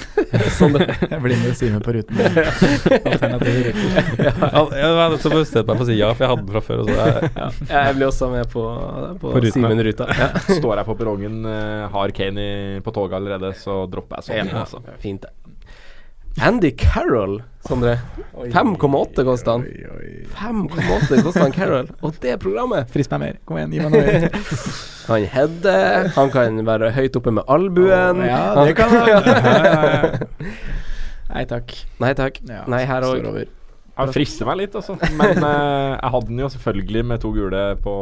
sånn 0.58 0.74
det. 0.74 0.88
Jeg 0.90 1.20
blir 1.22 1.38
med 1.38 1.54
Simen 1.58 1.84
på 1.84 1.94
ruten. 1.94 2.18
Alternative 3.12 3.62
ruter. 3.68 4.00
ja, 4.26 4.64
jeg 4.74 5.20
så 5.22 5.30
bestemte 5.30 5.68
meg 5.70 5.78
for 5.78 5.84
å 5.84 5.88
si 5.92 5.98
ja, 6.00 6.10
for 6.16 6.26
jeg 6.26 6.32
hadde 6.32 6.42
den 6.42 6.56
fra 6.56 6.64
før. 6.66 6.82
Og 6.82 6.90
så 6.90 6.98
jeg, 6.98 7.30
Ja, 7.38 7.84
jeg 7.86 7.98
blir 8.00 8.08
også 8.08 8.30
med 8.32 8.50
på, 8.50 8.66
på, 9.22 9.36
På 9.36 9.44
Simen-ruta. 9.54 10.10
Ja. 10.18 10.30
Står 10.48 10.82
jeg 10.82 10.90
på 10.90 10.98
perrongen, 10.98 11.40
eh, 11.52 11.86
har 11.94 12.16
Kane 12.18 12.48
på 12.82 12.98
toget 12.98 13.20
allerede, 13.20 13.54
så 13.60 13.84
dropper 13.90 14.18
jeg 14.18 14.32
sånn. 14.32 14.50
Ja, 14.50 14.64
altså. 14.64 14.82
Fint, 15.04 15.28
det. 15.28 15.43
Andy 16.42 16.70
Carroll, 16.70 17.42
Sondre. 17.68 17.98
5,8 18.34 19.24
koster 19.24 19.50
han. 19.52 19.62
5,8 20.34 21.22
koster 21.22 21.40
han 21.40 21.52
Carroll, 21.54 21.88
og 22.04 22.16
det 22.22 22.34
programmet! 22.42 22.90
Frist 22.92 23.12
meg 23.14 23.22
mer. 23.22 23.38
Kom 23.46 23.60
igjen, 23.60 23.76
gi 23.76 23.84
meg 23.84 23.94
noe. 23.94 24.42
Han 25.04 25.26
header, 25.28 26.06
han 26.16 26.30
kan 26.32 26.62
være 26.64 26.88
høyt 26.96 27.16
oppe 27.18 27.28
med 27.36 27.44
albuen. 27.52 28.22
Ja, 28.24 28.54
det 28.64 28.72
kan 28.78 28.88
han. 28.88 30.14
Nei 31.34 31.42
takk. 31.50 31.74
Nei 32.00 32.14
takk. 32.16 32.38
Ja, 32.48 32.62
Nei, 32.72 32.78
her 32.88 33.04
òg. 33.04 33.44
Han 34.00 34.14
frister 34.16 34.48
meg 34.48 34.62
litt, 34.62 34.78
altså. 34.80 34.96
Men 35.20 35.44
uh, 35.44 35.92
jeg 35.98 36.12
hadde 36.14 36.30
den 36.30 36.40
jo 36.40 36.48
selvfølgelig 36.54 37.04
med 37.10 37.20
to 37.20 37.34
gule 37.36 37.60
på 37.84 37.98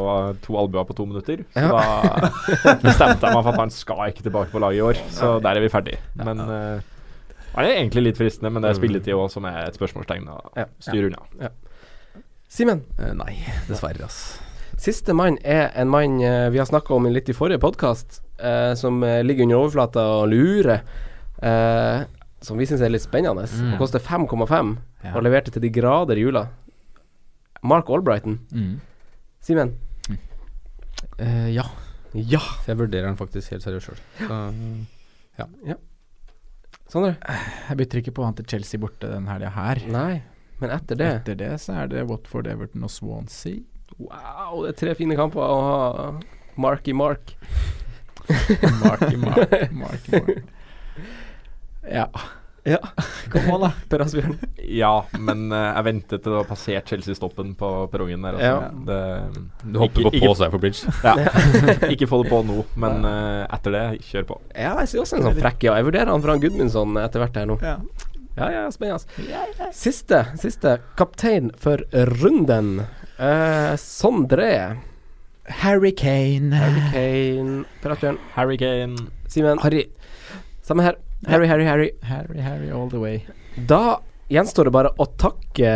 to 0.46 0.54
albuer 0.62 0.86
på 0.86 0.94
to 1.00 1.08
minutter. 1.10 1.42
Så 1.58 1.66
da 1.74 2.76
bestemte 2.86 3.18
jeg 3.18 3.34
meg 3.34 3.42
for 3.42 3.50
at 3.50 3.60
han 3.64 3.74
skal 3.74 4.06
ikke 4.14 4.28
tilbake 4.28 4.54
på 4.54 4.62
laget 4.62 4.78
i 4.78 4.86
år. 4.92 5.02
Så 5.18 5.34
der 5.42 5.58
er 5.58 5.66
vi 5.66 5.74
ferdig. 5.74 5.98
Men 6.22 6.46
eh, 6.46 6.91
er 7.60 7.74
egentlig 7.76 8.02
litt 8.06 8.16
fristende, 8.16 8.50
men 8.52 8.62
det 8.62 8.70
er 8.70 8.78
spilletid 8.78 9.14
òg 9.14 9.30
som 9.30 9.44
er 9.44 9.66
et 9.66 9.74
spørsmålstegn. 9.76 10.24
å 10.28 10.38
Ja. 10.56 10.64
Styre 10.80 11.10
unna. 11.10 11.50
Simen, 12.48 12.82
Uh, 12.98 13.12
nei, 13.16 13.38
dessverre, 13.68 14.04
ass. 14.04 14.38
siste 14.76 15.12
mann 15.14 15.38
er 15.44 15.70
en 15.74 15.88
mann 15.88 16.20
eh, 16.20 16.48
vi 16.50 16.58
har 16.58 16.66
snakka 16.66 16.94
om 16.94 17.04
litt 17.06 17.28
i 17.28 17.32
forrige 17.32 17.60
podkast, 17.60 18.20
uh, 18.42 18.74
som 18.74 19.02
eh, 19.04 19.22
ligger 19.22 19.44
under 19.44 19.56
overflata 19.56 20.00
og 20.22 20.28
lurer. 20.32 20.82
Uh, 21.42 22.04
som 22.42 22.58
vi 22.58 22.66
syns 22.66 22.80
er 22.82 22.90
litt 22.90 23.02
spennende. 23.04 23.44
Mm. 23.46 23.70
Han 23.70 23.78
koster 23.78 24.00
5,5 24.00 24.76
Ja. 25.04 25.14
og 25.16 25.22
leverte 25.22 25.50
til 25.52 25.62
de 25.62 25.70
grader 25.70 26.16
i 26.16 26.20
jula. 26.24 26.48
Mark 27.62 27.88
Albrighton. 27.90 28.40
Mm. 28.52 28.80
Simen? 29.40 29.76
Eh, 31.18 31.48
ja. 31.54 31.64
Ja. 32.14 32.38
For 32.38 32.72
jeg 32.72 32.78
vurderer 32.78 33.06
den 33.06 33.16
faktisk 33.16 33.50
helt 33.50 33.62
seriøst 33.62 33.86
sjøl. 33.86 34.00
Sondre? 36.92 37.14
Jeg 37.70 37.78
bytter 37.80 38.02
ikke 38.02 38.12
på 38.18 38.24
han 38.26 38.34
til 38.36 38.48
Chelsea 38.52 38.80
borte 38.80 39.08
den 39.08 39.28
helga 39.30 39.48
her. 39.54 39.80
Nei. 39.88 40.20
Men 40.60 40.74
etter 40.74 40.98
det 41.00 41.08
Etter 41.22 41.38
det 41.40 41.52
så 41.62 41.78
er 41.82 41.88
det 41.90 42.04
Watford, 42.10 42.46
Everton 42.52 42.84
og 42.86 42.92
Swansea. 42.92 43.62
Wow, 43.98 44.62
det 44.64 44.74
er 44.74 44.78
tre 44.82 44.94
fine 44.98 45.16
kamper 45.18 45.40
å 45.42 45.56
ha 45.64 46.10
Marky 46.60 46.92
Mark. 46.96 47.32
Marky 48.82 49.16
Mark. 49.16 49.72
Marky 49.72 50.18
Mark. 50.22 50.42
Ja. 51.82 52.06
Ja. 52.64 52.78
Kom 53.32 53.48
an, 53.56 53.64
da. 53.64 53.70
Per 53.90 54.04
Asbjørn. 54.04 54.36
Ja, 54.70 54.92
men 55.18 55.48
uh, 55.50 55.58
jeg 55.72 55.86
ventet 55.88 56.22
til 56.22 56.30
det 56.30 56.36
var 56.36 56.46
passert 56.46 56.92
Chelsea-stoppen 56.92 57.56
på 57.58 57.70
perrongen 57.90 58.22
der. 58.22 58.38
Altså. 58.38 58.52
Ja. 58.52 58.68
Det, 58.86 59.66
Du 59.72 59.80
håper 59.82 60.06
Ikke- 60.12 60.20
på 60.28 60.36
seg 60.38 60.54
for 60.54 60.62
bridge. 60.62 60.94
ja. 61.02 61.16
ikke 61.94 62.06
få 62.10 62.22
det 62.22 62.30
på 62.30 62.38
nå, 62.46 62.60
men 62.84 63.02
uh, 63.08 63.42
etter 63.50 63.74
det, 63.74 63.82
kjør 64.06 64.28
på. 64.30 64.38
Ja, 64.54 64.76
jeg 64.82 64.92
ser 64.92 65.02
også 65.02 65.18
en 65.18 65.26
sånn 65.26 65.42
frekk, 65.42 65.66
ja. 65.66 65.76
Jeg 65.80 65.88
vurderer 65.90 66.12
han 66.14 66.22
fra 66.24 66.38
Gudmundsson 66.38 67.02
etter 67.02 67.24
hvert 67.24 67.40
her 67.42 67.50
nå. 67.50 67.58
Ja. 67.64 67.76
Ja, 68.32 68.46
ja, 68.48 68.62
spennende. 68.72 69.68
Siste, 69.76 70.22
siste. 70.40 70.78
Kaptein 70.96 71.50
for 71.60 71.82
runden. 72.22 72.78
Uh, 73.18 73.74
Sondre. 73.76 74.78
Harry 75.60 75.90
Kane. 75.92 76.54
Harry 76.56 76.86
Kane. 76.94 77.64
Per 77.82 77.92
Asbjørn. 77.92 78.18
Harry 78.38 78.56
Kane. 78.56 79.10
Simen. 79.28 79.60
Harry. 79.66 79.84
Samme 80.64 80.86
her. 80.86 80.96
Harry, 81.28 81.46
Harry, 81.46 81.64
Harry. 81.64 81.90
Harry, 82.02 82.40
Harry 82.40 82.70
all 82.70 82.88
the 82.90 82.98
way. 82.98 83.22
Da 83.68 83.98
gjenstår 84.32 84.64
det 84.64 84.72
bare 84.72 84.90
å 84.98 85.06
takke 85.20 85.70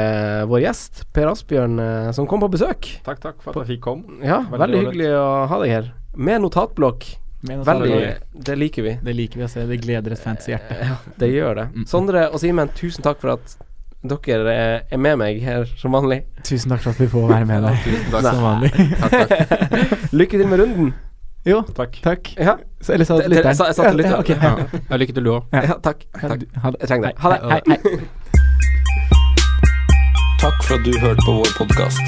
vår 0.48 0.62
gjest, 0.64 1.04
Per 1.12 1.28
Asbjørn, 1.28 1.78
eh, 1.82 2.10
som 2.16 2.26
kom 2.26 2.40
på 2.40 2.48
besøk. 2.50 2.88
Takk, 3.04 3.20
takk 3.20 3.42
for 3.44 3.52
at 3.52 3.66
jeg 3.68 3.76
fikk 3.76 3.84
komme. 3.84 4.18
Ja, 4.24 4.40
Veldig 4.42 4.58
veldig 4.64 4.80
hyggelig 4.86 5.10
å 5.20 5.46
ha 5.50 5.58
deg 5.62 5.70
her. 5.74 5.92
Med 6.16 6.40
notatblokk. 6.42 7.04
Veldig 7.46 7.98
Det 8.42 8.56
liker 8.58 8.82
vi. 8.82 8.94
Det 9.04 9.14
liker 9.14 9.38
vi 9.38 9.44
å 9.44 9.50
se. 9.52 9.66
Det 9.68 9.76
gleder 9.84 10.12
et 10.16 10.18
fancy 10.22 10.50
hjerte. 10.54 10.78
Ja, 10.88 10.96
det 11.20 11.28
gjør 11.30 11.54
det. 11.60 11.66
Sondre 11.86 12.26
og 12.32 12.40
Simen, 12.42 12.72
tusen 12.74 13.04
takk 13.04 13.20
for 13.22 13.36
at 13.36 13.56
dere 14.06 14.52
er- 14.54 14.82
er 14.90 14.98
med 14.98 15.18
meg 15.18 15.40
her 15.42 15.64
som 15.78 15.92
vanlig. 15.92 16.24
Tusen 16.46 16.70
takk 16.72 16.80
for 16.80 16.90
at 16.90 16.98
vi 17.04 17.06
får 17.12 17.28
være 17.28 17.46
med 17.46 17.62
deg. 17.62 17.76
takk. 18.10 18.22
Som 18.32 18.42
vanlig. 18.42 18.72
Lykke 20.16 20.38
til 20.40 20.48
med 20.48 20.60
runden. 20.62 20.94
Jo, 21.46 21.60
Takk. 21.76 22.00
takk. 22.02 22.32
Ja, 22.36 22.56
Så, 22.82 22.92
eller 22.94 23.04
sa 23.04 23.16
det- 23.18 23.28
lytteren. 23.30 23.46
jeg 23.46 23.56
sa- 23.56 23.72
til 23.72 23.84
Ja, 23.84 23.90
lytteren. 23.92 24.12
ja, 24.12 24.18
okay. 24.18 24.36
ja. 24.42 24.80
Ja, 24.90 24.96
lykke 24.96 25.14
til, 25.14 25.24
du 25.24 25.30
òg. 25.30 25.44
ja 25.52 25.60
takk. 25.82 26.02
Ja, 26.22 26.28
takk. 26.28 26.40
du- 26.40 26.60
ha 26.62 26.70
det. 26.70 26.78
Jeg 26.80 26.88
trenger 26.88 27.06
deg. 27.06 27.18
Ha 27.18 27.28
det. 27.30 27.40
Hei, 27.52 27.60
hei. 27.68 27.98
Takk 30.42 30.58
for 30.64 30.74
at 30.74 30.84
du 30.84 30.92
hørte 31.00 31.22
på 31.26 31.32
vår 31.38 31.50
podkast. 31.58 32.02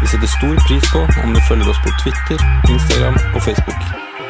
Vi 0.00 0.06
setter 0.06 0.26
stor 0.30 0.54
pris 0.68 0.86
på 0.92 1.00
om 1.24 1.34
du 1.34 1.40
følger 1.48 1.68
oss 1.70 1.80
på 1.84 1.90
Twitter, 2.02 2.38
Instagram 2.70 3.16
og 3.34 3.42
Facebook. 3.42 3.82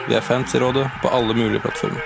Vi 0.08 0.14
er 0.16 0.20
fans 0.24 0.54
i 0.54 0.58
rådet 0.58 0.86
på 1.02 1.08
alle 1.12 1.34
mulige 1.36 1.60
plattformer. 1.60 2.00